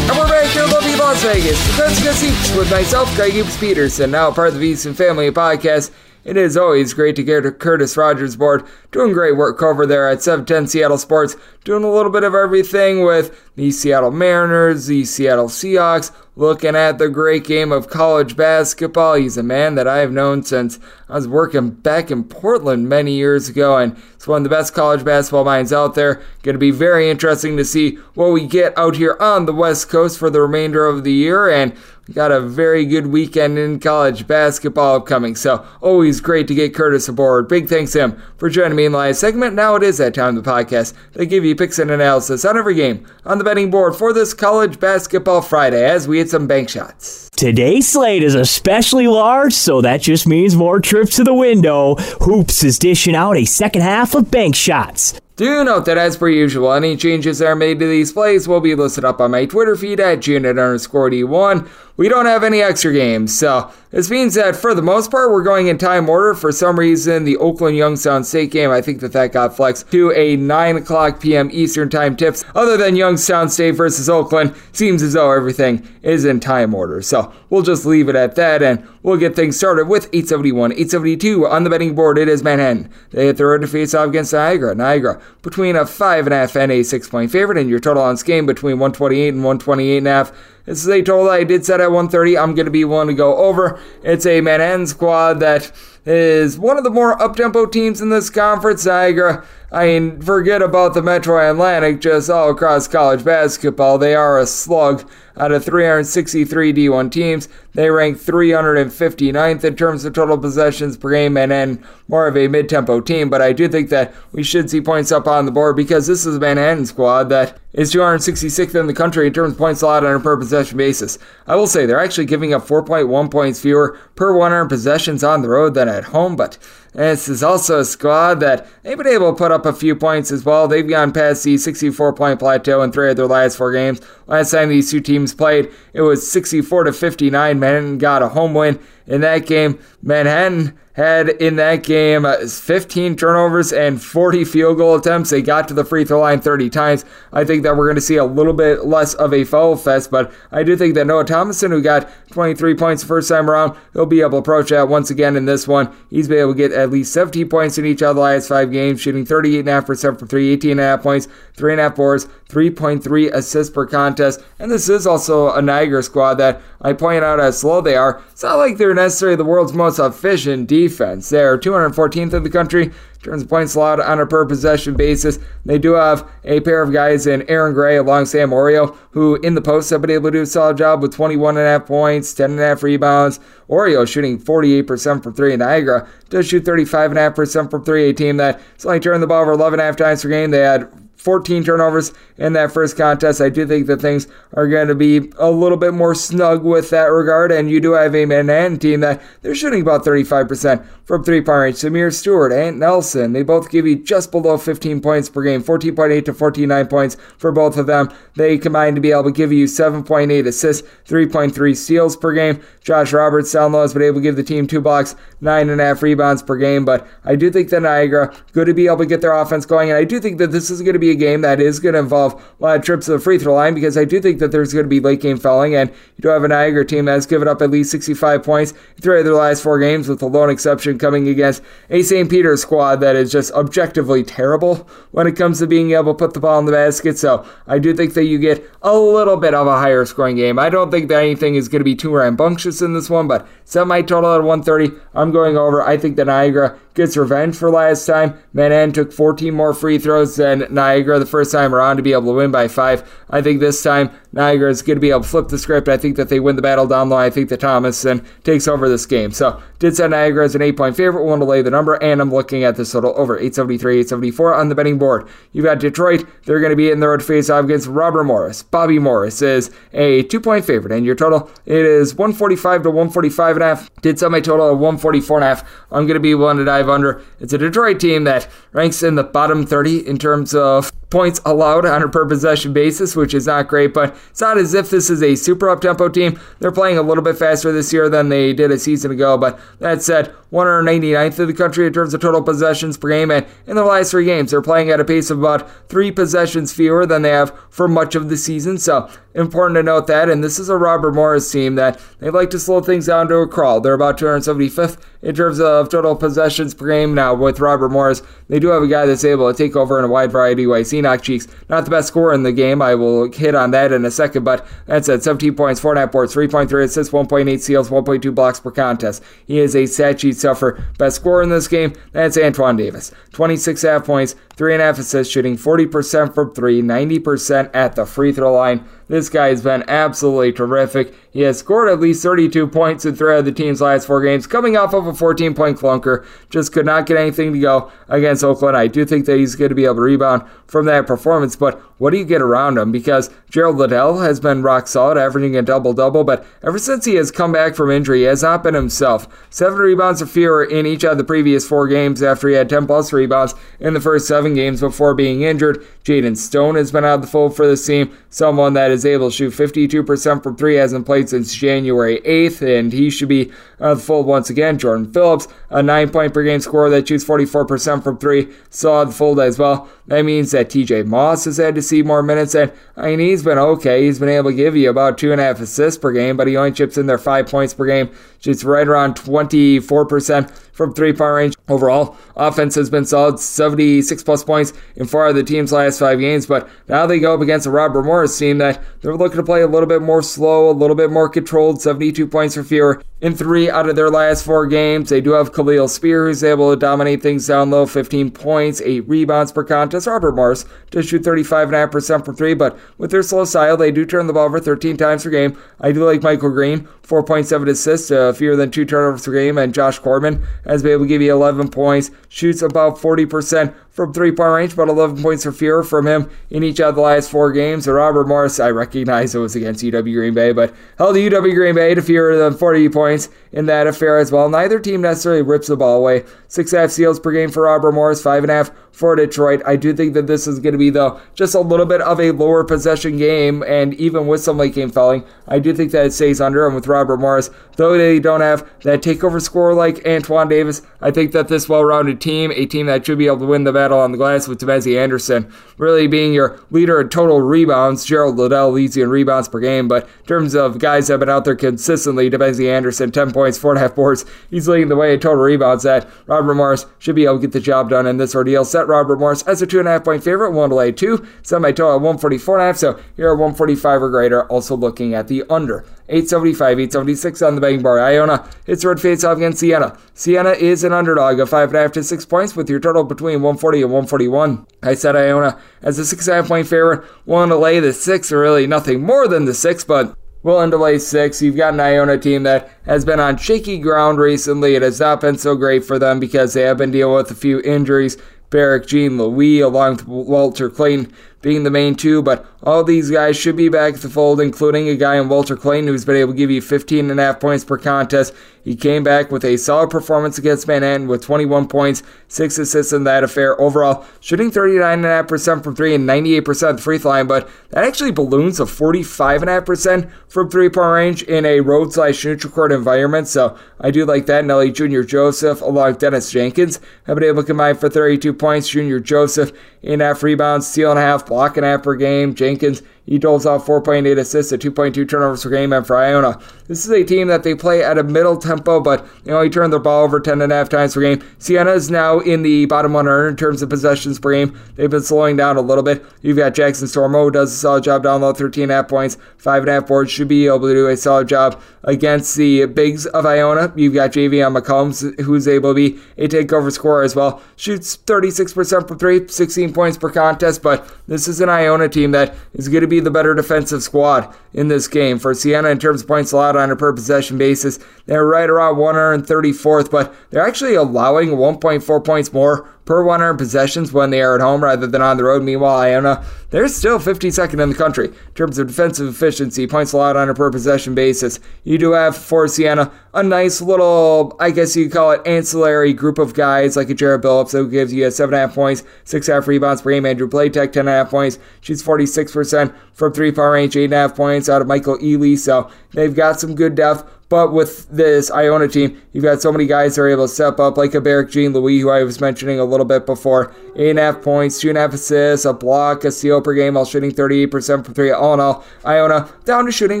And 0.08 0.16
we're 0.16 0.28
back 0.28 0.46
here 0.52 0.62
in 0.62 0.70
lovely 0.70 0.94
Las 0.94 1.20
Vegas. 1.24 1.78
Let's 1.78 2.02
go 2.02 2.12
see 2.12 2.30
with 2.56 2.70
myself, 2.70 3.12
Greg 3.16 3.32
Hoops 3.32 3.56
Peterson, 3.58 4.12
now 4.12 4.30
part 4.30 4.48
of 4.48 4.54
the 4.54 4.72
VSiN 4.72 4.94
Family 4.94 5.30
podcast. 5.32 5.90
It 6.26 6.36
is 6.36 6.56
always 6.56 6.92
great 6.92 7.14
to 7.16 7.22
get 7.22 7.42
to 7.42 7.52
Curtis 7.52 7.96
Rogers 7.96 8.34
board. 8.34 8.64
Doing 8.90 9.12
great 9.12 9.36
work 9.36 9.62
over 9.62 9.86
there 9.86 10.08
at 10.08 10.22
710 10.22 10.66
Seattle 10.66 10.98
Sports. 10.98 11.36
Doing 11.62 11.84
a 11.84 11.90
little 11.90 12.10
bit 12.10 12.24
of 12.24 12.34
everything 12.34 13.04
with 13.04 13.54
the 13.54 13.70
Seattle 13.70 14.10
Mariners, 14.10 14.86
the 14.86 15.04
Seattle 15.04 15.46
Seahawks, 15.46 16.10
looking 16.34 16.74
at 16.74 16.98
the 16.98 17.08
great 17.08 17.44
game 17.44 17.70
of 17.70 17.88
college 17.88 18.36
basketball. 18.36 19.14
He's 19.14 19.36
a 19.36 19.44
man 19.44 19.76
that 19.76 19.86
I 19.86 19.98
have 19.98 20.10
known 20.10 20.42
since 20.42 20.80
I 21.08 21.14
was 21.14 21.28
working 21.28 21.70
back 21.70 22.10
in 22.10 22.24
Portland 22.24 22.88
many 22.88 23.12
years 23.12 23.48
ago, 23.48 23.76
and 23.78 23.96
it's 24.14 24.26
one 24.26 24.38
of 24.38 24.44
the 24.44 24.50
best 24.54 24.74
college 24.74 25.04
basketball 25.04 25.44
minds 25.44 25.72
out 25.72 25.94
there. 25.94 26.22
Going 26.42 26.54
to 26.54 26.58
be 26.58 26.72
very 26.72 27.08
interesting 27.08 27.56
to 27.56 27.64
see 27.64 27.96
what 28.14 28.32
we 28.32 28.48
get 28.48 28.76
out 28.76 28.96
here 28.96 29.16
on 29.20 29.46
the 29.46 29.54
West 29.54 29.88
Coast 29.88 30.18
for 30.18 30.28
the 30.28 30.40
remainder 30.40 30.86
of 30.86 31.04
the 31.04 31.12
year, 31.12 31.48
and 31.48 31.72
we 32.06 32.14
got 32.14 32.30
a 32.30 32.40
very 32.40 32.84
good 32.84 33.08
weekend 33.08 33.58
in 33.58 33.80
college 33.80 34.28
basketball 34.28 34.96
upcoming. 34.96 35.34
So 35.34 35.66
always 35.80 36.20
great 36.20 36.46
to 36.48 36.54
get 36.54 36.74
Curtis 36.74 37.08
aboard. 37.08 37.48
Big 37.48 37.68
thanks 37.68 37.92
to 37.92 38.00
him 38.00 38.22
for 38.36 38.48
joining 38.48 38.76
me 38.76 38.84
in 38.84 38.92
the 38.92 38.98
live 38.98 39.16
segment. 39.16 39.54
Now 39.54 39.74
it 39.74 39.82
is 39.82 39.98
that 39.98 40.14
time 40.14 40.36
of 40.36 40.44
the 40.44 40.50
podcast. 40.50 40.94
They 41.14 41.26
give 41.26 41.44
you 41.44 41.56
picks 41.56 41.80
and 41.80 41.90
analysis 41.90 42.44
on 42.44 42.56
every 42.56 42.76
game 42.76 43.04
on 43.24 43.38
the 43.38 43.44
betting 43.44 43.70
board 43.70 43.96
for 43.96 44.12
this 44.12 44.34
college 44.34 44.78
basketball 44.78 45.42
Friday 45.42 45.84
as 45.84 46.06
we 46.06 46.18
hit 46.18 46.30
some 46.30 46.46
bank 46.46 46.68
shots. 46.68 47.28
Today's 47.36 47.88
slate 47.88 48.22
is 48.22 48.34
especially 48.34 49.08
large, 49.08 49.52
so 49.52 49.80
that 49.80 50.00
just 50.00 50.26
means 50.26 50.54
more 50.54 50.80
trips 50.80 51.16
to 51.16 51.24
the 51.24 51.34
window. 51.34 51.96
Hoops 52.22 52.62
is 52.62 52.78
dishing 52.78 53.16
out 53.16 53.36
a 53.36 53.44
second 53.44 53.82
half 53.82 54.14
of 54.14 54.30
bank 54.30 54.54
shots. 54.54 55.20
Do 55.36 55.62
note 55.64 55.84
that, 55.84 55.98
as 55.98 56.16
per 56.16 56.30
usual, 56.30 56.72
any 56.72 56.96
changes 56.96 57.40
that 57.40 57.48
are 57.48 57.54
made 57.54 57.78
to 57.80 57.86
these 57.86 58.10
plays 58.10 58.48
will 58.48 58.62
be 58.62 58.74
listed 58.74 59.04
up 59.04 59.20
on 59.20 59.32
my 59.32 59.44
Twitter 59.44 59.76
feed 59.76 60.00
at 60.00 60.20
Janet 60.20 60.58
underscore 60.58 61.10
D1. 61.10 61.68
We 61.96 62.08
don't 62.08 62.26
have 62.26 62.44
any 62.44 62.60
extra 62.60 62.92
games. 62.92 63.36
So 63.36 63.70
this 63.90 64.10
means 64.10 64.34
that 64.34 64.56
for 64.56 64.74
the 64.74 64.82
most 64.82 65.10
part, 65.10 65.30
we're 65.30 65.42
going 65.42 65.68
in 65.68 65.78
time 65.78 66.08
order. 66.08 66.34
For 66.34 66.52
some 66.52 66.78
reason, 66.78 67.24
the 67.24 67.36
Oakland 67.38 67.76
Youngstown 67.76 68.24
State 68.24 68.50
game, 68.50 68.70
I 68.70 68.82
think 68.82 69.00
that 69.00 69.12
that 69.12 69.32
got 69.32 69.56
flexed 69.56 69.90
to 69.92 70.12
a 70.12 70.36
9 70.36 70.76
o'clock 70.76 71.20
p.m. 71.20 71.48
Eastern 71.52 71.88
time 71.88 72.16
tips. 72.16 72.44
Other 72.54 72.76
than 72.76 72.96
Youngstown 72.96 73.48
State 73.48 73.72
versus 73.72 74.08
Oakland, 74.08 74.54
seems 74.72 75.02
as 75.02 75.14
though 75.14 75.32
everything 75.32 75.86
is 76.02 76.24
in 76.24 76.40
time 76.40 76.74
order. 76.74 77.00
So 77.00 77.32
we'll 77.48 77.62
just 77.62 77.86
leave 77.86 78.08
it 78.08 78.16
at 78.16 78.34
that 78.34 78.62
and 78.62 78.86
we'll 79.02 79.16
get 79.16 79.34
things 79.34 79.56
started 79.56 79.88
with 79.88 80.06
871, 80.06 80.72
872 80.72 81.46
on 81.46 81.64
the 81.64 81.70
betting 81.70 81.94
board. 81.94 82.18
It 82.18 82.28
is 82.28 82.42
Manhattan. 82.42 82.90
They 83.10 83.26
hit 83.26 83.38
the 83.38 83.46
road 83.46 83.62
to 83.62 83.68
face 83.68 83.94
off 83.94 84.08
against 84.08 84.32
Niagara. 84.32 84.74
Niagara 84.74 85.20
between 85.42 85.76
a 85.76 85.84
5.5 85.84 86.56
and 86.56 86.72
a 86.72 86.82
6 86.82 87.08
point 87.08 87.30
favorite, 87.30 87.56
and 87.56 87.70
your 87.70 87.80
total 87.80 88.02
on 88.02 88.14
this 88.14 88.22
game 88.22 88.44
between 88.44 88.78
128 88.78 89.34
and 89.34 89.42
128.5. 89.42 90.34
This 90.66 90.82
is 90.82 90.88
a 90.88 91.00
total 91.00 91.30
I 91.30 91.44
did 91.44 91.64
set 91.64 91.80
at 91.80 91.92
130. 91.92 92.36
I'm 92.36 92.54
going 92.54 92.66
to 92.66 92.72
be 92.72 92.84
willing 92.84 93.08
to 93.08 93.14
go 93.14 93.36
over. 93.36 93.80
It's 94.02 94.26
a 94.26 94.40
Manhattan 94.40 94.86
squad 94.88 95.34
that 95.34 95.70
is 96.04 96.58
one 96.58 96.76
of 96.76 96.84
the 96.84 96.90
more 96.90 97.20
up-tempo 97.22 97.66
teams 97.66 98.00
in 98.00 98.10
this 98.10 98.30
conference. 98.30 98.84
Niagara, 98.84 99.46
I 99.72 99.86
mean, 99.86 100.20
forget 100.22 100.62
about 100.62 100.94
the 100.94 101.02
Metro 101.02 101.50
Atlantic, 101.50 102.00
just 102.00 102.30
all 102.30 102.50
across 102.50 102.86
college 102.86 103.24
basketball. 103.24 103.98
They 103.98 104.14
are 104.14 104.38
a 104.38 104.46
slug 104.46 105.10
out 105.36 105.52
of 105.52 105.64
363 105.64 106.72
D1 106.72 107.10
teams. 107.10 107.48
They 107.74 107.90
rank 107.90 108.16
359th 108.16 109.64
in 109.64 109.76
terms 109.76 110.04
of 110.04 110.14
total 110.14 110.38
possessions 110.38 110.96
per 110.96 111.10
game 111.10 111.36
and 111.36 111.50
then 111.50 111.84
more 112.08 112.26
of 112.26 112.36
a 112.36 112.48
mid 112.48 112.68
tempo 112.68 113.00
team. 113.00 113.28
But 113.28 113.42
I 113.42 113.52
do 113.52 113.68
think 113.68 113.90
that 113.90 114.14
we 114.32 114.42
should 114.42 114.70
see 114.70 114.80
points 114.80 115.12
up 115.12 115.26
on 115.26 115.44
the 115.44 115.52
board 115.52 115.76
because 115.76 116.06
this 116.06 116.24
is 116.24 116.36
a 116.36 116.40
Manhattan 116.40 116.86
squad 116.86 117.24
that 117.24 117.58
is 117.72 117.92
266th 117.92 118.78
in 118.78 118.86
the 118.86 118.94
country 118.94 119.26
in 119.26 119.32
terms 119.32 119.52
of 119.52 119.58
points 119.58 119.82
allowed 119.82 120.04
on 120.04 120.14
a 120.14 120.20
per 120.20 120.36
possession 120.36 120.78
basis. 120.78 121.18
I 121.46 121.56
will 121.56 121.66
say 121.66 121.84
they're 121.84 122.00
actually 122.00 122.26
giving 122.26 122.54
up 122.54 122.66
4.1 122.66 123.30
points 123.30 123.60
fewer 123.60 123.98
per 124.14 124.34
100 124.34 124.68
possessions 124.68 125.22
on 125.22 125.42
the 125.42 125.48
road 125.48 125.74
than 125.74 125.88
at 125.88 126.04
home, 126.04 126.36
but 126.36 126.56
this 126.96 127.28
is 127.28 127.42
also 127.42 127.80
a 127.80 127.84
squad 127.84 128.40
that 128.40 128.66
they've 128.82 128.96
been 128.96 129.06
able 129.06 129.30
to 129.30 129.36
put 129.36 129.52
up 129.52 129.66
a 129.66 129.72
few 129.72 129.94
points 129.94 130.32
as 130.32 130.44
well. 130.44 130.66
They've 130.66 130.88
gone 130.88 131.12
past 131.12 131.44
the 131.44 131.58
64 131.58 132.14
point 132.14 132.38
plateau 132.38 132.82
in 132.82 132.90
three 132.90 133.10
of 133.10 133.16
their 133.16 133.26
last 133.26 133.58
four 133.58 133.72
games. 133.72 134.00
Last 134.26 134.50
time 134.50 134.70
these 134.70 134.90
two 134.90 135.00
teams 135.00 135.34
played, 135.34 135.70
it 135.92 136.00
was 136.00 136.30
64 136.30 136.84
to 136.84 136.92
59. 136.92 137.60
Manhattan 137.60 137.98
got 137.98 138.22
a 138.22 138.28
home 138.28 138.54
win 138.54 138.80
in 139.06 139.20
that 139.22 139.46
game. 139.46 139.78
Manhattan 140.02 140.78
had 140.96 141.28
in 141.28 141.56
that 141.56 141.82
game 141.82 142.24
uh, 142.24 142.46
15 142.46 143.16
turnovers 143.16 143.70
and 143.70 144.02
40 144.02 144.44
field 144.46 144.78
goal 144.78 144.94
attempts. 144.94 145.28
They 145.28 145.42
got 145.42 145.68
to 145.68 145.74
the 145.74 145.84
free 145.84 146.06
throw 146.06 146.20
line 146.20 146.40
30 146.40 146.70
times. 146.70 147.04
I 147.34 147.44
think 147.44 147.64
that 147.64 147.76
we're 147.76 147.86
going 147.86 147.96
to 147.96 148.00
see 148.00 148.16
a 148.16 148.24
little 148.24 148.54
bit 148.54 148.86
less 148.86 149.12
of 149.12 149.34
a 149.34 149.44
foul 149.44 149.76
fest, 149.76 150.10
but 150.10 150.32
I 150.50 150.62
do 150.62 150.74
think 150.74 150.94
that 150.94 151.06
Noah 151.06 151.26
Thomasson, 151.26 151.70
who 151.70 151.82
got 151.82 152.08
23 152.30 152.74
points 152.76 153.02
the 153.02 153.08
first 153.08 153.28
time 153.28 153.50
around, 153.50 153.76
he'll 153.92 154.06
be 154.06 154.22
able 154.22 154.30
to 154.30 154.36
approach 154.38 154.70
that 154.70 154.88
once 154.88 155.10
again 155.10 155.36
in 155.36 155.44
this 155.44 155.68
one. 155.68 155.94
He's 156.08 156.28
been 156.28 156.38
able 156.38 156.54
to 156.54 156.58
get 156.58 156.72
at 156.72 156.88
least 156.88 157.12
17 157.12 157.46
points 157.50 157.76
in 157.76 157.84
each 157.84 158.02
of 158.02 158.16
the 158.16 158.22
last 158.22 158.48
five 158.48 158.72
games, 158.72 159.02
shooting 159.02 159.26
38.5% 159.26 160.18
for 160.18 160.26
three, 160.26 160.56
18.5 160.56 161.02
points, 161.02 161.28
3.5 161.58 161.94
boards, 161.94 162.26
3.3 162.48 163.32
assists 163.32 163.72
per 163.72 163.84
contest. 163.84 164.40
And 164.58 164.70
this 164.70 164.88
is 164.88 165.06
also 165.06 165.52
a 165.52 165.60
Niagara 165.60 166.02
squad 166.02 166.34
that 166.34 166.62
I 166.80 166.94
point 166.94 167.22
out 167.22 167.38
how 167.38 167.50
slow 167.50 167.82
they 167.82 167.96
are. 167.96 168.22
It's 168.30 168.42
not 168.42 168.56
like 168.56 168.78
they're 168.78 168.94
necessarily 168.96 169.36
the 169.36 169.44
world's 169.44 169.72
most 169.72 169.98
efficient 169.98 170.68
defense. 170.68 171.28
They're 171.30 171.58
214th 171.58 172.34
in 172.34 172.42
the 172.42 172.50
country 172.50 172.92
turns 173.26 173.44
points 173.44 173.74
allowed 173.74 174.00
on 174.00 174.20
a 174.20 174.26
per 174.26 174.46
possession 174.46 174.94
basis. 174.94 175.38
They 175.64 175.78
do 175.78 175.94
have 175.94 176.28
a 176.44 176.60
pair 176.60 176.80
of 176.80 176.92
guys 176.92 177.26
in 177.26 177.48
Aaron 177.48 177.74
Gray 177.74 177.96
along 177.96 178.26
Sam 178.26 178.50
Iorio, 178.50 178.96
who 179.10 179.36
in 179.36 179.54
the 179.54 179.60
post 179.60 179.90
have 179.90 180.00
been 180.00 180.10
able 180.10 180.30
to 180.30 180.38
do 180.38 180.42
a 180.42 180.46
solid 180.46 180.78
job 180.78 181.02
with 181.02 181.14
21.5 181.14 181.86
points, 181.86 182.34
10.5 182.34 182.82
rebounds. 182.82 183.40
Iorio 183.68 184.08
shooting 184.08 184.38
48% 184.38 185.22
from 185.22 185.34
three. 185.34 185.56
Niagara 185.56 186.08
does 186.30 186.46
shoot 186.46 186.64
35.5% 186.64 187.70
from 187.70 187.84
three. 187.84 188.10
A 188.10 188.14
team 188.14 188.36
that 188.36 188.60
is 188.76 188.86
only 188.86 189.00
turned 189.00 189.22
the 189.22 189.26
ball 189.26 189.42
over 189.42 189.56
11.5 189.56 189.96
times 189.96 190.22
per 190.22 190.28
game. 190.28 190.50
They 190.52 190.60
had 190.60 190.90
14 191.26 191.64
turnovers 191.64 192.12
in 192.38 192.52
that 192.52 192.70
first 192.70 192.96
contest. 192.96 193.40
I 193.40 193.48
do 193.48 193.66
think 193.66 193.88
that 193.88 194.00
things 194.00 194.28
are 194.52 194.68
going 194.68 194.86
to 194.86 194.94
be 194.94 195.32
a 195.38 195.50
little 195.50 195.76
bit 195.76 195.92
more 195.92 196.14
snug 196.14 196.62
with 196.62 196.90
that 196.90 197.06
regard. 197.06 197.50
And 197.50 197.68
you 197.68 197.80
do 197.80 197.94
have 197.94 198.14
a 198.14 198.24
Manhattan 198.26 198.78
team 198.78 199.00
that 199.00 199.20
they're 199.42 199.56
shooting 199.56 199.82
about 199.82 200.04
35% 200.04 200.86
from 201.04 201.24
three 201.24 201.40
point 201.40 201.58
range. 201.58 201.76
Samir 201.76 202.14
Stewart, 202.14 202.52
Ant 202.52 202.76
Nelson, 202.76 203.32
they 203.32 203.42
both 203.42 203.70
give 203.70 203.88
you 203.88 203.96
just 203.96 204.30
below 204.30 204.56
15 204.56 205.00
points 205.00 205.28
per 205.28 205.42
game, 205.42 205.64
14.8 205.64 206.24
to 206.26 206.32
14.9 206.32 206.88
points 206.88 207.16
for 207.38 207.50
both 207.50 207.76
of 207.76 207.88
them. 207.88 208.08
They 208.36 208.56
combine 208.56 208.94
to 208.94 209.00
be 209.00 209.10
able 209.10 209.24
to 209.24 209.32
give 209.32 209.52
you 209.52 209.66
7.8 209.66 210.46
assists, 210.46 210.88
3.3 211.08 211.76
steals 211.76 212.16
per 212.16 212.34
game. 212.34 212.62
Josh 212.82 213.12
Roberts, 213.12 213.50
down 213.50 213.72
low, 213.72 213.82
has 213.82 213.92
been 213.92 214.02
able 214.02 214.20
to 214.20 214.22
give 214.22 214.36
the 214.36 214.44
team 214.44 214.68
two 214.68 214.80
blocks, 214.80 215.16
nine 215.40 215.68
and 215.68 215.80
a 215.80 215.84
half 215.84 216.02
rebounds 216.02 216.42
per 216.42 216.56
game. 216.56 216.84
But 216.84 217.06
I 217.24 217.36
do 217.36 217.50
think 217.50 217.70
that 217.70 217.82
Niagara 217.82 218.34
good 218.52 218.66
to 218.66 218.74
be 218.74 218.86
able 218.86 218.98
to 218.98 219.06
get 219.06 219.20
their 219.20 219.34
offense 219.34 219.66
going, 219.66 219.90
and 219.90 219.98
I 219.98 220.04
do 220.04 220.20
think 220.20 220.38
that 220.38 220.52
this 220.52 220.70
is 220.70 220.82
going 220.82 220.94
to 220.94 220.98
be 220.98 221.10
a 221.10 221.14
game 221.14 221.40
that 221.42 221.60
is 221.60 221.80
going 221.80 221.94
to 221.94 221.98
involve 221.98 222.34
a 222.34 222.62
lot 222.62 222.76
of 222.78 222.84
trips 222.84 223.06
to 223.06 223.12
the 223.12 223.18
free 223.18 223.38
throw 223.38 223.54
line 223.54 223.74
because 223.74 223.96
I 223.96 224.04
do 224.04 224.20
think 224.20 224.38
that 224.38 224.52
there's 224.52 224.72
going 224.72 224.84
to 224.84 224.88
be 224.88 225.00
late 225.00 225.20
game 225.20 225.38
fouling, 225.38 225.74
and 225.74 225.90
you 225.90 226.22
do 226.22 226.28
have 226.28 226.44
a 226.44 226.48
Niagara 226.48 226.84
team 226.84 227.04
that's 227.06 227.26
given 227.26 227.48
up 227.48 227.62
at 227.62 227.70
least 227.70 227.90
65 227.90 228.42
points 228.42 228.72
in 228.72 229.02
three 229.02 229.18
of 229.18 229.24
their 229.24 229.34
last 229.34 229.62
four 229.62 229.78
games, 229.78 230.08
with 230.08 230.20
the 230.20 230.26
lone 230.26 230.50
exception 230.50 230.98
coming 230.98 231.28
against 231.28 231.62
a 231.90 232.02
St. 232.02 232.30
Peter's 232.30 232.62
squad 232.62 232.96
that 232.96 233.16
is 233.16 233.30
just 233.30 233.52
objectively 233.52 234.22
terrible 234.24 234.88
when 235.12 235.26
it 235.26 235.36
comes 235.36 235.58
to 235.58 235.66
being 235.66 235.92
able 235.92 236.14
to 236.14 236.18
put 236.18 236.34
the 236.34 236.40
ball 236.40 236.58
in 236.58 236.66
the 236.66 236.72
basket. 236.72 237.18
So 237.18 237.46
I 237.66 237.78
do 237.78 237.94
think 237.94 238.14
that 238.14 238.24
you 238.24 238.38
get 238.38 238.68
a 238.82 238.96
little 238.96 239.36
bit 239.36 239.54
of 239.54 239.66
a 239.66 239.78
higher 239.78 240.04
scoring 240.04 240.36
game. 240.36 240.58
I 240.58 240.68
don't 240.68 240.90
think 240.90 241.08
that 241.08 241.22
anything 241.22 241.54
is 241.54 241.68
going 241.68 241.80
to 241.80 241.84
be 241.84 241.94
too 241.94 242.14
rambunctious 242.14 242.82
in 242.82 242.94
this 242.94 243.10
one, 243.10 243.28
but 243.28 243.46
set 243.64 243.86
my 243.86 244.02
total 244.02 244.34
at 244.34 244.42
130. 244.42 244.96
I'm 245.14 245.25
going 245.32 245.56
over. 245.56 245.82
I 245.82 245.96
think 245.96 246.16
that 246.16 246.26
Niagara 246.26 246.78
gets 246.96 247.16
revenge 247.16 247.54
for 247.54 247.70
last 247.70 248.06
time. 248.06 248.36
Manhattan 248.52 248.92
took 248.92 249.12
14 249.12 249.54
more 249.54 249.74
free 249.74 249.98
throws 249.98 250.34
than 250.34 250.66
Niagara 250.70 251.18
the 251.18 251.26
first 251.26 251.52
time 251.52 251.74
around 251.74 251.98
to 251.98 252.02
be 252.02 252.12
able 252.12 252.32
to 252.32 252.32
win 252.32 252.50
by 252.50 252.66
five. 252.66 253.08
I 253.30 253.42
think 253.42 253.60
this 253.60 253.82
time 253.82 254.10
Niagara 254.32 254.70
is 254.70 254.82
going 254.82 254.96
to 254.96 255.00
be 255.00 255.10
able 255.10 255.20
to 255.20 255.28
flip 255.28 255.48
the 255.48 255.58
script. 255.58 255.88
I 255.88 255.96
think 255.96 256.16
that 256.16 256.28
they 256.28 256.40
win 256.40 256.56
the 256.56 256.62
battle 256.62 256.86
down 256.86 257.10
low. 257.10 257.16
I 257.16 257.30
think 257.30 257.50
that 257.50 257.60
Thomasson 257.60 258.24
takes 258.44 258.66
over 258.66 258.88
this 258.88 259.06
game. 259.06 259.30
So 259.30 259.62
did 259.78 259.94
set 259.94 260.10
Niagara 260.10 260.44
as 260.44 260.54
an 260.54 260.62
eight 260.62 260.76
point 260.76 260.96
favorite. 260.96 261.24
Want 261.24 261.42
to 261.42 261.46
lay 261.46 261.62
the 261.62 261.70
number, 261.70 262.02
and 262.02 262.20
I'm 262.20 262.32
looking 262.32 262.64
at 262.64 262.76
this 262.76 262.92
total 262.92 263.12
over 263.16 263.36
873, 263.36 264.00
874 264.00 264.54
on 264.54 264.68
the 264.68 264.74
betting 264.74 264.98
board. 264.98 265.28
You've 265.52 265.66
got 265.66 265.78
Detroit. 265.78 266.26
They're 266.44 266.60
going 266.60 266.70
to 266.70 266.76
be 266.76 266.90
in 266.90 267.00
the 267.00 267.08
road 267.08 267.22
face 267.22 267.50
off 267.50 267.64
against 267.64 267.88
Robert 267.88 268.24
Morris. 268.24 268.62
Bobby 268.62 268.98
Morris 268.98 269.42
is 269.42 269.70
a 269.92 270.22
two 270.24 270.40
point 270.40 270.64
favorite, 270.64 270.92
and 270.92 271.04
your 271.04 271.14
total 271.14 271.50
it 271.66 271.84
is 271.84 272.14
145 272.14 272.82
to 272.84 272.90
145 272.90 273.56
and 273.56 273.62
a 273.62 273.66
half. 273.66 273.90
Did 274.00 274.18
set 274.18 274.30
my 274.30 274.40
total 274.40 274.68
at 274.70 274.78
144 274.78 275.38
and 275.38 275.44
a 275.44 275.48
half. 275.48 275.62
I'm 275.90 276.06
going 276.06 276.14
to 276.14 276.20
be 276.20 276.34
willing 276.34 276.56
to 276.58 276.64
dive 276.64 276.85
under. 276.88 277.22
It's 277.40 277.52
a 277.52 277.58
Detroit 277.58 278.00
team 278.00 278.24
that 278.24 278.48
ranks 278.72 279.02
in 279.02 279.14
the 279.14 279.24
bottom 279.24 279.66
30 279.66 280.06
in 280.06 280.18
terms 280.18 280.54
of 280.54 280.92
points 281.10 281.40
allowed 281.44 281.86
on 281.86 282.02
a 282.02 282.08
per 282.08 282.26
possession 282.26 282.72
basis, 282.72 283.14
which 283.14 283.34
is 283.34 283.46
not 283.46 283.68
great, 283.68 283.94
but 283.94 284.16
it's 284.30 284.40
not 284.40 284.58
as 284.58 284.74
if 284.74 284.90
this 284.90 285.08
is 285.08 285.22
a 285.22 285.36
super 285.36 285.70
up 285.70 285.80
tempo 285.80 286.08
team. 286.08 286.40
They're 286.58 286.72
playing 286.72 286.98
a 286.98 287.02
little 287.02 287.22
bit 287.22 287.38
faster 287.38 287.72
this 287.72 287.92
year 287.92 288.08
than 288.08 288.28
they 288.28 288.52
did 288.52 288.70
a 288.70 288.78
season 288.78 289.10
ago, 289.10 289.38
but 289.38 289.58
that 289.78 290.02
said, 290.02 290.34
199th 290.52 291.38
in 291.38 291.46
the 291.46 291.54
country 291.54 291.86
in 291.86 291.92
terms 291.92 292.14
of 292.14 292.20
total 292.20 292.42
possessions 292.42 292.96
per 292.96 293.08
game, 293.08 293.30
and 293.30 293.46
in 293.66 293.76
their 293.76 293.84
last 293.84 294.10
three 294.10 294.24
games, 294.24 294.50
they're 294.50 294.62
playing 294.62 294.90
at 294.90 295.00
a 295.00 295.04
pace 295.04 295.30
of 295.30 295.38
about 295.38 295.88
three 295.88 296.10
possessions 296.10 296.72
fewer 296.72 297.04
than 297.04 297.22
they 297.22 297.30
have 297.30 297.56
for 297.68 297.88
much 297.88 298.14
of 298.14 298.28
the 298.28 298.36
season. 298.36 298.78
So 298.78 299.10
important 299.36 299.76
to 299.76 299.82
note 299.82 300.06
that. 300.06 300.28
And 300.28 300.42
this 300.42 300.58
is 300.58 300.68
a 300.68 300.76
Robert 300.76 301.12
Morris 301.12 301.50
team 301.50 301.74
that 301.74 302.00
they 302.18 302.30
like 302.30 302.50
to 302.50 302.58
slow 302.58 302.80
things 302.80 303.06
down 303.06 303.28
to 303.28 303.36
a 303.36 303.48
crawl. 303.48 303.80
They're 303.80 303.94
about 303.94 304.18
275th 304.18 304.98
in 305.22 305.34
terms 305.34 305.60
of 305.60 305.88
total 305.88 306.16
possessions 306.16 306.74
per 306.74 306.88
game. 306.88 307.14
Now 307.14 307.34
with 307.34 307.60
Robert 307.60 307.90
Morris, 307.90 308.22
they 308.48 308.58
do 308.58 308.68
have 308.68 308.82
a 308.82 308.88
guy 308.88 309.06
that's 309.06 309.24
able 309.24 309.52
to 309.52 309.56
take 309.56 309.76
over 309.76 309.98
in 309.98 310.04
a 310.04 310.08
wide 310.08 310.32
variety 310.32 310.64
of 310.64 310.70
ways. 310.70 310.90
Enoch 310.96 311.22
Cheeks, 311.22 311.48
not 311.68 311.84
the 311.84 311.90
best 311.90 312.08
scorer 312.08 312.32
in 312.32 312.42
the 312.42 312.52
game. 312.52 312.82
I 312.82 312.94
will 312.94 313.30
hit 313.30 313.54
on 313.54 313.70
that 313.72 313.92
in 313.92 314.04
a 314.04 314.10
second, 314.10 314.44
but 314.44 314.66
that's 314.86 315.08
at 315.08 315.22
17 315.22 315.54
points, 315.54 315.80
4.5 315.80 316.12
boards, 316.12 316.34
3.3 316.34 316.84
assists, 316.84 317.12
1.8 317.12 317.60
steals, 317.60 317.90
1.2 317.90 318.34
blocks 318.34 318.60
per 318.60 318.70
contest. 318.70 319.22
He 319.46 319.58
is 319.58 319.76
a 319.76 319.86
stat 319.86 320.20
sheet 320.20 320.36
suffer. 320.36 320.84
Best 320.98 321.16
scorer 321.16 321.42
in 321.42 321.50
this 321.50 321.68
game, 321.68 321.92
that's 322.12 322.38
Antoine 322.38 322.76
Davis. 322.76 323.12
26 323.32 323.82
half 323.82 324.04
points, 324.04 324.34
3.5 324.56 324.98
assists, 324.98 325.32
shooting 325.32 325.56
40% 325.56 326.34
from 326.34 326.54
3, 326.54 326.80
90% 326.80 327.70
at 327.74 327.94
the 327.94 328.06
free 328.06 328.32
throw 328.32 328.54
line. 328.54 328.88
This 329.08 329.28
guy 329.28 329.48
has 329.48 329.62
been 329.62 329.84
absolutely 329.86 330.52
terrific. 330.52 331.14
He 331.30 331.42
has 331.42 331.58
scored 331.58 331.88
at 331.88 332.00
least 332.00 332.22
32 332.22 332.66
points 332.66 333.04
in 333.04 333.14
three 333.14 333.38
of 333.38 333.44
the 333.44 333.52
team's 333.52 333.80
last 333.80 334.06
four 334.06 334.22
games, 334.22 334.46
coming 334.46 334.76
off 334.76 334.94
of 334.94 335.06
a 335.06 335.14
14 335.14 335.54
point 335.54 335.78
clunker. 335.78 336.26
Just 336.48 336.72
could 336.72 336.86
not 336.86 337.06
get 337.06 337.18
anything 337.18 337.52
to 337.52 337.58
go 337.58 337.92
against 338.08 338.42
Oakland. 338.42 338.76
I 338.76 338.86
do 338.86 339.04
think 339.04 339.26
that 339.26 339.38
he's 339.38 339.54
going 339.54 339.68
to 339.68 339.74
be 339.74 339.84
able 339.84 339.96
to 339.96 340.00
rebound 340.00 340.42
from 340.66 340.86
that 340.86 341.06
performance, 341.06 341.54
but 341.54 341.80
what 341.98 342.10
do 342.10 342.18
you 342.18 342.24
get 342.24 342.42
around 342.42 342.78
him? 342.78 342.90
Because 342.90 343.30
Gerald 343.48 343.76
Liddell 343.76 344.18
has 344.18 344.40
been 344.40 344.62
rock 344.62 344.88
solid, 344.88 345.16
averaging 345.16 345.56
a 345.56 345.62
double 345.62 345.92
double, 345.92 346.24
but 346.24 346.44
ever 346.62 346.78
since 346.78 347.04
he 347.04 347.14
has 347.14 347.30
come 347.30 347.52
back 347.52 347.74
from 347.74 347.90
injury, 347.90 348.20
he 348.20 348.24
has 348.24 348.42
not 348.42 348.62
been 348.62 348.74
himself. 348.74 349.28
Seven 349.50 349.78
rebounds 349.78 350.20
or 350.20 350.26
fewer 350.26 350.64
in 350.64 350.84
each 350.84 351.04
of 351.04 351.16
the 351.16 351.24
previous 351.24 351.66
four 351.66 351.86
games 351.86 352.22
after 352.22 352.48
he 352.48 352.54
had 352.54 352.68
10 352.68 352.86
plus 352.86 353.12
rebounds 353.12 353.54
in 353.78 353.94
the 353.94 354.00
first 354.00 354.26
seven 354.26 354.45
seven 354.46 354.54
games 354.54 354.80
before 354.80 355.12
being 355.12 355.42
injured. 355.42 355.84
Jayden 356.04 356.36
Stone 356.36 356.76
has 356.76 356.92
been 356.92 357.04
out 357.04 357.16
of 357.16 357.20
the 357.22 357.26
fold 357.26 357.56
for 357.56 357.66
this 357.66 357.84
team. 357.84 358.16
Someone 358.30 358.74
that 358.74 358.92
is 358.92 359.04
able 359.04 359.28
to 359.28 359.36
shoot 359.36 359.52
52% 359.52 360.42
from 360.42 360.56
three 360.56 360.76
hasn't 360.76 361.04
played 361.04 361.28
since 361.28 361.52
January 361.52 362.20
8th, 362.20 362.62
and 362.62 362.92
he 362.92 363.10
should 363.10 363.28
be 363.28 363.50
of 363.78 363.98
the 363.98 364.04
fold 364.04 364.26
once 364.26 364.50
again. 364.50 364.78
Jordan 364.78 365.12
Phillips, 365.12 365.48
a 365.70 365.82
nine 365.82 366.10
point 366.10 366.32
per 366.32 366.42
game 366.42 366.60
scorer 366.60 366.90
that 366.90 367.08
shoots 367.08 367.24
44% 367.24 368.02
from 368.02 368.18
three, 368.18 368.48
saw 368.70 369.04
the 369.04 369.12
fold 369.12 369.40
as 369.40 369.58
well. 369.58 369.88
That 370.06 370.24
means 370.24 370.52
that 370.52 370.68
TJ 370.68 371.06
Moss 371.06 371.44
has 371.46 371.56
had 371.56 371.74
to 371.74 371.82
see 371.82 372.02
more 372.02 372.22
minutes, 372.22 372.54
and 372.54 372.72
I 372.96 373.08
mean, 373.08 373.20
he's 373.20 373.42
been 373.42 373.58
okay. 373.58 374.04
He's 374.04 374.18
been 374.18 374.28
able 374.28 374.50
to 374.50 374.56
give 374.56 374.76
you 374.76 374.88
about 374.88 375.18
two 375.18 375.32
and 375.32 375.40
a 375.40 375.44
half 375.44 375.60
assists 375.60 375.98
per 375.98 376.12
game, 376.12 376.36
but 376.36 376.46
he 376.46 376.56
only 376.56 376.72
chips 376.72 376.96
in 376.96 377.06
there 377.06 377.18
five 377.18 377.48
points 377.48 377.74
per 377.74 377.86
game. 377.86 378.10
Shoots 378.40 378.62
right 378.62 378.86
around 378.86 379.16
24% 379.16 380.50
from 380.72 380.92
three 380.92 381.12
point 381.12 381.32
range. 381.32 381.54
Overall, 381.68 382.16
offense 382.36 382.74
has 382.76 382.90
been 382.90 383.04
solid, 383.04 383.40
76 383.40 384.22
plus 384.22 384.44
points 384.44 384.72
in 384.94 385.06
four 385.06 385.26
of 385.26 385.34
the 385.34 385.42
team's 385.42 385.72
last 385.72 385.98
five 385.98 386.20
games. 386.20 386.46
But 386.46 386.68
now 386.86 387.06
they 387.06 387.18
go 387.18 387.34
up 387.34 387.40
against 387.40 387.66
a 387.66 387.70
Robert 387.70 388.04
Morris 388.04 388.38
team 388.38 388.58
that 388.58 388.80
they're 389.00 389.16
looking 389.16 389.38
to 389.38 389.42
play 389.42 389.62
a 389.62 389.66
little 389.66 389.88
bit 389.88 390.02
more 390.02 390.22
slow, 390.22 390.70
a 390.70 390.72
little 390.72 390.94
bit 390.94 391.10
more 391.10 391.28
controlled, 391.28 391.82
72 391.82 392.26
points 392.28 392.56
or 392.56 392.62
fewer 392.62 393.02
in 393.20 393.34
three 393.34 393.70
out 393.70 393.88
of 393.88 393.96
their 393.96 394.10
last 394.10 394.44
four 394.44 394.66
games. 394.66 395.08
They 395.08 395.20
do 395.20 395.32
have 395.32 395.52
Kahliel 395.52 395.88
Spear, 395.88 396.26
who's 396.26 396.44
able 396.44 396.70
to 396.70 396.76
dominate 396.76 397.22
things 397.22 397.46
down 397.46 397.70
low, 397.70 397.86
15 397.86 398.30
points, 398.30 398.82
8 398.82 399.08
rebounds 399.08 399.52
per 399.52 399.64
contest. 399.64 400.06
Robert 400.06 400.34
Morris 400.34 400.66
does 400.90 401.06
shoot 401.06 401.22
35.5% 401.22 402.24
from 402.24 402.36
three, 402.36 402.54
but 402.54 402.78
with 402.98 403.10
their 403.10 403.22
slow 403.22 403.44
style, 403.44 403.76
they 403.76 403.90
do 403.90 404.04
turn 404.04 404.26
the 404.26 404.32
ball 404.32 404.44
over 404.44 404.60
13 404.60 404.96
times 404.96 405.24
per 405.24 405.30
game. 405.30 405.56
I 405.80 405.92
do 405.92 406.04
like 406.04 406.22
Michael 406.22 406.50
Green, 406.50 406.88
4.7 407.02 407.68
assists, 407.68 408.10
uh, 408.10 408.32
fewer 408.34 408.56
than 408.56 408.70
two 408.70 408.84
turnovers 408.84 409.24
per 409.24 409.32
game, 409.32 409.56
and 409.56 409.72
Josh 409.72 409.98
Corbin 409.98 410.44
has 410.66 410.82
been 410.82 410.92
able 410.92 411.04
to 411.04 411.08
give 411.08 411.22
you 411.22 411.32
11 411.32 411.70
points, 411.70 412.10
shoots 412.28 412.60
about 412.60 412.98
40% 412.98 413.74
from 413.90 414.12
three 414.12 414.30
point 414.30 414.52
range, 414.52 414.76
but 414.76 414.90
11 414.90 415.22
points 415.22 415.44
for 415.44 415.52
fewer 415.52 415.82
from 415.82 416.06
him 416.06 416.28
in 416.50 416.62
each 416.62 416.80
of 416.80 416.94
the 416.94 417.00
last 417.00 417.30
four 417.30 417.50
games. 417.50 417.88
Robert 417.88 418.28
Morris, 418.28 418.60
I 418.60 418.70
recognize 418.70 419.34
it 419.34 419.38
was 419.38 419.56
against 419.56 419.82
UW 419.82 420.12
Green 420.12 420.34
Bay, 420.34 420.52
but 420.52 420.74
held 420.98 421.16
UW 421.16 421.54
Green 421.54 421.74
Bay 421.74 421.94
to 421.94 422.02
fewer 422.02 422.36
than 422.36 422.52
40 422.52 422.90
points 422.90 423.05
in 423.52 423.66
that 423.66 423.86
affair 423.86 424.18
as 424.18 424.32
well. 424.32 424.48
Neither 424.48 424.78
team 424.78 425.00
necessarily 425.00 425.42
rips 425.42 425.68
the 425.68 425.76
ball 425.76 425.98
away. 425.98 426.24
Six 426.48 426.72
and 426.72 426.78
a 426.78 426.80
half 426.82 426.90
steals 426.90 427.20
per 427.20 427.32
game 427.32 427.50
for 427.50 427.62
Robert 427.62 427.92
Morris, 427.92 428.22
five 428.22 428.44
and 428.44 428.50
a 428.50 428.54
half 428.54 428.70
for 428.96 429.14
Detroit. 429.14 429.60
I 429.66 429.76
do 429.76 429.92
think 429.92 430.14
that 430.14 430.26
this 430.26 430.46
is 430.46 430.58
going 430.58 430.72
to 430.72 430.78
be, 430.78 430.88
though, 430.88 431.20
just 431.34 431.54
a 431.54 431.60
little 431.60 431.84
bit 431.84 432.00
of 432.00 432.18
a 432.18 432.30
lower 432.30 432.64
possession 432.64 433.18
game, 433.18 433.62
and 433.64 433.92
even 433.94 434.26
with 434.26 434.40
some 434.40 434.56
late 434.56 434.72
game 434.72 434.90
fouling, 434.90 435.22
I 435.46 435.58
do 435.58 435.74
think 435.74 435.92
that 435.92 436.06
it 436.06 436.12
stays 436.14 436.40
under. 436.40 436.66
And 436.66 436.74
with 436.74 436.86
Robert 436.86 437.18
Morris, 437.18 437.50
though 437.76 437.98
they 437.98 438.18
don't 438.18 438.40
have 438.40 438.66
that 438.84 439.02
takeover 439.02 439.40
score 439.42 439.74
like 439.74 440.06
Antoine 440.06 440.48
Davis, 440.48 440.80
I 441.02 441.10
think 441.10 441.32
that 441.32 441.48
this 441.48 441.68
well 441.68 441.84
rounded 441.84 442.22
team, 442.22 442.50
a 442.52 442.64
team 442.64 442.86
that 442.86 443.04
should 443.04 443.18
be 443.18 443.26
able 443.26 443.40
to 443.40 443.46
win 443.46 443.64
the 443.64 443.72
battle 443.72 443.98
on 443.98 444.12
the 444.12 444.18
glass 444.18 444.48
with 444.48 444.60
Damezi 444.60 444.98
Anderson, 444.98 445.52
really 445.76 446.06
being 446.06 446.32
your 446.32 446.58
leader 446.70 446.98
in 446.98 447.10
total 447.10 447.42
rebounds. 447.42 448.06
Gerald 448.06 448.38
Liddell 448.38 448.72
leads 448.72 448.96
you 448.96 449.04
in 449.04 449.10
rebounds 449.10 449.46
per 449.46 449.60
game, 449.60 449.88
but 449.88 450.04
in 450.20 450.24
terms 450.24 450.54
of 450.54 450.78
guys 450.78 451.08
that 451.08 451.14
have 451.14 451.20
been 451.20 451.28
out 451.28 451.44
there 451.44 451.54
consistently, 451.54 452.30
Damezi 452.30 452.72
Anderson, 452.72 453.12
10 453.12 453.32
points, 453.32 453.58
4.5 453.58 453.94
boards, 453.94 454.24
he's 454.48 454.68
leading 454.68 454.88
the 454.88 454.96
way 454.96 455.12
in 455.12 455.20
total 455.20 455.42
rebounds. 455.42 455.82
That 455.82 456.08
Robert 456.26 456.54
Morris 456.54 456.86
should 456.98 457.14
be 457.14 457.26
able 457.26 457.36
to 457.36 457.42
get 457.42 457.52
the 457.52 457.60
job 457.60 457.90
done 457.90 458.06
in 458.06 458.16
this 458.16 458.34
ordeal. 458.34 458.64
Set 458.64 458.85
Robert 458.88 459.18
Morris 459.18 459.42
as 459.42 459.62
a 459.62 459.66
2.5 459.66 460.04
point 460.04 460.24
favorite, 460.24 460.52
1 460.52 460.70
to 460.70 460.74
lay 460.74 460.92
2, 460.92 461.26
semi 461.42 461.72
total 461.72 461.96
at 461.96 462.16
144.5, 462.16 462.76
so 462.76 463.00
here 463.16 463.28
at 463.28 463.38
145 463.38 464.02
or 464.02 464.10
greater, 464.10 464.44
also 464.46 464.76
looking 464.76 465.14
at 465.14 465.28
the 465.28 465.44
under. 465.50 465.84
875, 466.08 466.78
876 466.78 467.42
on 467.42 467.54
the 467.56 467.60
betting 467.60 467.82
bar. 467.82 468.00
Iona 468.00 468.48
hits 468.64 468.84
red 468.84 469.00
face 469.00 469.24
off 469.24 469.38
against 469.38 469.58
Siena. 469.58 469.98
Siena 470.14 470.50
is 470.50 470.84
an 470.84 470.92
underdog 470.92 471.40
of 471.40 471.50
5.5 471.50 471.92
to 471.94 472.04
6 472.04 472.26
points 472.26 472.54
with 472.54 472.70
your 472.70 472.78
total 472.78 473.02
between 473.02 473.42
140 473.42 473.82
and 473.82 473.92
141. 473.92 474.66
I 474.82 474.94
said 474.94 475.16
Iona 475.16 475.58
as 475.82 475.98
a 475.98 476.02
6.5 476.02 476.46
point 476.46 476.68
favorite. 476.68 477.04
Willing 477.26 477.48
to 477.48 477.56
lay 477.56 477.80
the 477.80 477.92
6, 477.92 478.32
or 478.32 478.38
really 478.38 478.66
nothing 478.66 479.02
more 479.02 479.26
than 479.26 479.46
the 479.46 479.54
6, 479.54 479.84
but 479.84 480.16
willing 480.46 480.70
to 480.70 480.76
lay 480.76 480.96
6. 480.96 481.42
You've 481.42 481.56
got 481.56 481.74
an 481.74 481.80
Iona 481.80 482.18
team 482.18 482.44
that 482.44 482.70
has 482.84 483.04
been 483.04 483.18
on 483.18 483.36
shaky 483.36 483.78
ground 483.78 484.18
recently. 484.18 484.76
It 484.76 484.82
has 484.82 485.00
not 485.00 485.20
been 485.20 485.36
so 485.36 485.56
great 485.56 485.84
for 485.84 485.98
them 485.98 486.20
because 486.20 486.54
they 486.54 486.62
have 486.62 486.78
been 486.78 486.92
dealing 486.92 487.16
with 487.16 487.30
a 487.32 487.34
few 487.34 487.60
injuries. 487.60 488.16
Berrick 488.50 488.86
JeanLouis, 488.86 489.62
along 489.62 489.96
with 489.96 490.06
Walter 490.06 490.70
Clayton, 490.70 491.12
being 491.42 491.64
the 491.64 491.70
main 491.70 491.94
two, 491.94 492.22
but 492.22 492.46
all 492.62 492.82
these 492.82 493.10
guys 493.10 493.36
should 493.36 493.56
be 493.56 493.68
back 493.68 493.94
at 493.94 494.00
the 494.00 494.08
fold, 494.08 494.40
including 494.40 494.88
a 494.88 494.96
guy 494.96 495.16
in 495.16 495.28
Walter 495.28 495.56
Clayton 495.56 495.86
who's 495.86 496.04
been 496.04 496.16
able 496.16 496.32
to 496.32 496.36
give 496.36 496.50
you 496.50 496.60
15 496.60 497.10
and 497.10 497.20
a 497.20 497.22
half 497.22 497.40
points 497.40 497.64
per 497.64 497.78
contest. 497.78 498.34
He 498.64 498.74
came 498.74 499.04
back 499.04 499.30
with 499.30 499.44
a 499.44 499.56
solid 499.56 499.90
performance 499.90 500.38
against 500.38 500.66
Manhattan 500.66 501.06
with 501.06 501.22
21 501.22 501.68
points, 501.68 502.02
6 502.26 502.58
assists 502.58 502.92
in 502.92 503.04
that 503.04 503.22
affair. 503.22 503.60
Overall, 503.60 504.04
shooting 504.18 504.50
39.5% 504.50 505.62
from 505.62 505.76
3 505.76 505.94
and 505.94 506.08
98% 506.08 506.70
at 506.70 506.76
the 506.76 506.82
free 506.82 506.98
throw 506.98 507.12
line, 507.12 507.28
but 507.28 507.48
that 507.70 507.84
actually 507.84 508.10
balloons 508.10 508.56
to 508.56 508.64
45.5% 508.64 510.10
from 510.28 510.50
three 510.50 510.68
point 510.68 510.92
range 510.92 511.22
in 511.22 511.46
a 511.46 511.60
road 511.60 511.92
slash 511.92 512.24
neutral 512.24 512.52
court 512.52 512.72
environment. 512.72 513.28
So 513.28 513.56
I 513.80 513.92
do 513.92 514.04
like 514.04 514.26
that. 514.26 514.44
Nelly 514.44 514.72
Jr. 514.72 515.02
Joseph, 515.02 515.60
along 515.60 515.92
with 515.92 516.00
Daniss 516.00 516.32
Jenkins, 516.32 516.80
have 517.04 517.16
been 517.16 517.28
able 517.28 517.42
to 517.42 517.46
combine 517.46 517.76
for 517.76 517.88
32 517.88 518.32
points. 518.32 518.68
Jr. 518.68 518.98
Joseph 518.98 519.52
in 519.86 520.00
half 520.00 520.22
rebounds, 520.22 520.66
steal 520.66 520.90
and 520.90 520.98
a 520.98 521.02
half, 521.02 521.26
block 521.26 521.56
and 521.56 521.64
a 521.64 521.70
half 521.70 521.82
per 521.82 521.94
game. 521.94 522.34
Jenkins 522.34 522.82
he 523.06 523.18
doles 523.18 523.46
out 523.46 523.64
4.8 523.64 524.18
assists 524.18 524.52
at 524.52 524.60
2.2 524.60 525.08
turnovers 525.08 525.44
per 525.44 525.50
game. 525.50 525.72
And 525.72 525.86
for 525.86 525.96
Iona, 525.96 526.40
this 526.68 526.84
is 526.84 526.90
a 526.90 527.04
team 527.04 527.28
that 527.28 527.42
they 527.42 527.54
play 527.54 527.82
at 527.82 527.98
a 527.98 528.02
middle 528.02 528.36
tempo, 528.36 528.80
but 528.80 529.06
they 529.24 529.32
only 529.32 529.50
turn 529.50 529.70
their 529.70 529.78
ball 529.78 530.04
over 530.04 530.20
10 530.20 530.42
and 530.42 530.52
a 530.52 530.54
half 530.54 530.68
times 530.68 530.94
per 530.94 531.00
game. 531.00 531.22
Siena 531.38 531.72
is 531.72 531.90
now 531.90 532.20
in 532.20 532.42
the 532.42 532.66
bottom 532.66 532.92
100 532.92 533.28
in 533.28 533.36
terms 533.36 533.62
of 533.62 533.70
possessions 533.70 534.18
per 534.18 534.32
game. 534.32 534.58
They've 534.74 534.90
been 534.90 535.02
slowing 535.02 535.36
down 535.36 535.56
a 535.56 535.60
little 535.60 535.84
bit. 535.84 536.04
You've 536.22 536.36
got 536.36 536.54
Jackson 536.54 536.88
Stormo, 536.88 537.24
who 537.24 537.30
does 537.30 537.52
a 537.52 537.56
solid 537.56 537.84
job 537.84 538.02
down 538.02 538.20
low, 538.20 538.32
13 538.32 538.64
and 538.64 538.72
a 538.72 538.76
half 538.76 538.88
points, 538.88 539.16
5.5 539.38 539.86
boards. 539.86 540.10
Should 540.10 540.28
be 540.28 540.46
able 540.46 540.60
to 540.60 540.74
do 540.74 540.88
a 540.88 540.96
solid 540.96 541.28
job 541.28 541.60
against 541.84 542.36
the 542.36 542.66
bigs 542.66 543.06
of 543.06 543.24
Iona. 543.24 543.72
You've 543.76 543.94
got 543.94 544.12
Javian 544.12 544.58
McCollum, 544.58 545.20
who's 545.20 545.46
able 545.46 545.70
to 545.70 545.74
be 545.74 546.00
a 546.18 546.28
takeover 546.28 546.72
scorer 546.72 547.02
as 547.02 547.14
well. 547.14 547.40
Shoots 547.56 547.96
36% 547.96 548.88
from 548.88 548.98
three, 548.98 549.28
16 549.28 549.72
points 549.72 549.96
per 549.96 550.10
contest, 550.10 550.62
but 550.62 550.92
this 551.06 551.28
is 551.28 551.40
an 551.40 551.48
Iona 551.48 551.88
team 551.88 552.10
that 552.10 552.34
is 552.54 552.68
going 552.68 552.80
to 552.80 552.88
be 552.88 553.00
the 553.00 553.10
better 553.10 553.34
defensive 553.34 553.82
squad 553.82 554.34
in 554.52 554.68
this 554.68 554.88
game. 554.88 555.18
For 555.18 555.32
Siena, 555.34 555.68
in 555.68 555.78
terms 555.78 556.02
of 556.02 556.08
points 556.08 556.32
allowed 556.32 556.55
on 556.56 556.70
a 556.70 556.76
per 556.76 556.92
possession 556.92 557.38
basis, 557.38 557.78
they're 558.06 558.26
right 558.26 558.48
around 558.48 558.76
134th, 558.76 559.90
but 559.90 560.14
they're 560.30 560.46
actually 560.46 560.74
allowing 560.74 561.30
1.4 561.30 562.04
points 562.04 562.32
more 562.32 562.68
per 562.86 563.04
100 563.04 563.34
possessions 563.34 563.92
when 563.92 564.10
they 564.10 564.22
are 564.22 564.36
at 564.36 564.40
home 564.40 564.64
rather 564.64 564.86
than 564.86 565.02
on 565.02 565.16
the 565.18 565.24
road. 565.24 565.42
Meanwhile, 565.42 565.80
Iona, 565.80 566.24
they're 566.50 566.68
still 566.68 566.98
52nd 566.98 567.60
in 567.60 567.68
the 567.68 567.74
country 567.74 568.06
in 568.06 568.34
terms 568.34 568.58
of 568.58 568.68
defensive 568.68 569.08
efficiency, 569.08 569.66
points 569.66 569.92
allowed 569.92 570.16
on 570.16 570.30
a 570.30 570.34
per 570.34 570.50
possession 570.50 570.94
basis. 570.94 571.40
You 571.64 571.76
do 571.76 571.92
have 571.92 572.16
for 572.16 572.46
Siena 572.48 572.90
a 573.12 573.22
nice 573.22 573.60
little, 573.60 574.36
I 574.38 574.52
guess 574.52 574.76
you 574.76 574.84
could 574.84 574.92
call 574.92 575.10
it 575.10 575.26
ancillary 575.26 575.92
group 575.92 576.18
of 576.18 576.32
guys 576.32 576.76
like 576.76 576.88
a 576.88 576.94
Jared 576.94 577.22
Billups 577.22 577.52
who 577.52 577.68
gives 577.68 577.92
you 577.92 578.06
a 578.06 578.08
7.5 578.08 578.54
points, 578.54 578.82
6.5 579.04 579.46
rebounds 579.48 579.82
per 579.82 579.90
game. 579.90 580.06
Andrew 580.06 580.28
Platek, 580.28 580.68
10.5 580.68 581.10
points, 581.10 581.38
She's 581.60 581.82
46% 581.82 582.72
from 582.92 583.12
three 583.12 583.32
point 583.32 583.52
range, 583.52 583.74
8.5 583.74 584.14
points 584.14 584.48
out 584.48 584.62
of 584.62 584.68
Michael 584.68 584.98
Eley. 585.02 585.34
So 585.34 585.68
they've 585.92 586.14
got 586.14 586.38
some 586.38 586.54
good 586.54 586.76
depth. 586.76 587.04
But 587.28 587.52
with 587.52 587.88
this 587.88 588.30
Iona 588.30 588.68
team, 588.68 589.02
you've 589.12 589.24
got 589.24 589.42
so 589.42 589.50
many 589.50 589.66
guys 589.66 589.96
that 589.96 590.02
are 590.02 590.08
able 590.08 590.28
to 590.28 590.32
step 590.32 590.60
up, 590.60 590.76
like 590.76 590.94
a 590.94 591.00
Berrick 591.00 591.28
JeanLouis, 591.28 591.80
who 591.80 591.90
I 591.90 592.04
was 592.04 592.20
mentioning 592.20 592.60
a 592.60 592.64
little 592.64 592.86
bit 592.86 593.04
before. 593.04 593.52
Eight 593.74 593.90
and 593.90 593.98
a 593.98 594.02
half 594.02 594.22
points, 594.22 594.60
two 594.60 594.68
and 594.68 594.78
a 594.78 594.82
half 594.82 594.94
assists, 594.94 595.44
a 595.44 595.52
block, 595.52 596.04
a 596.04 596.12
steal 596.12 596.40
per 596.40 596.54
game 596.54 596.74
while 596.74 596.84
shooting 596.84 597.10
38% 597.10 597.84
from 597.84 597.94
three. 597.94 598.12
All 598.12 598.34
in 598.34 598.40
all, 598.40 598.64
Iona 598.84 599.28
down 599.44 599.66
to 599.66 599.72
shooting 599.72 600.00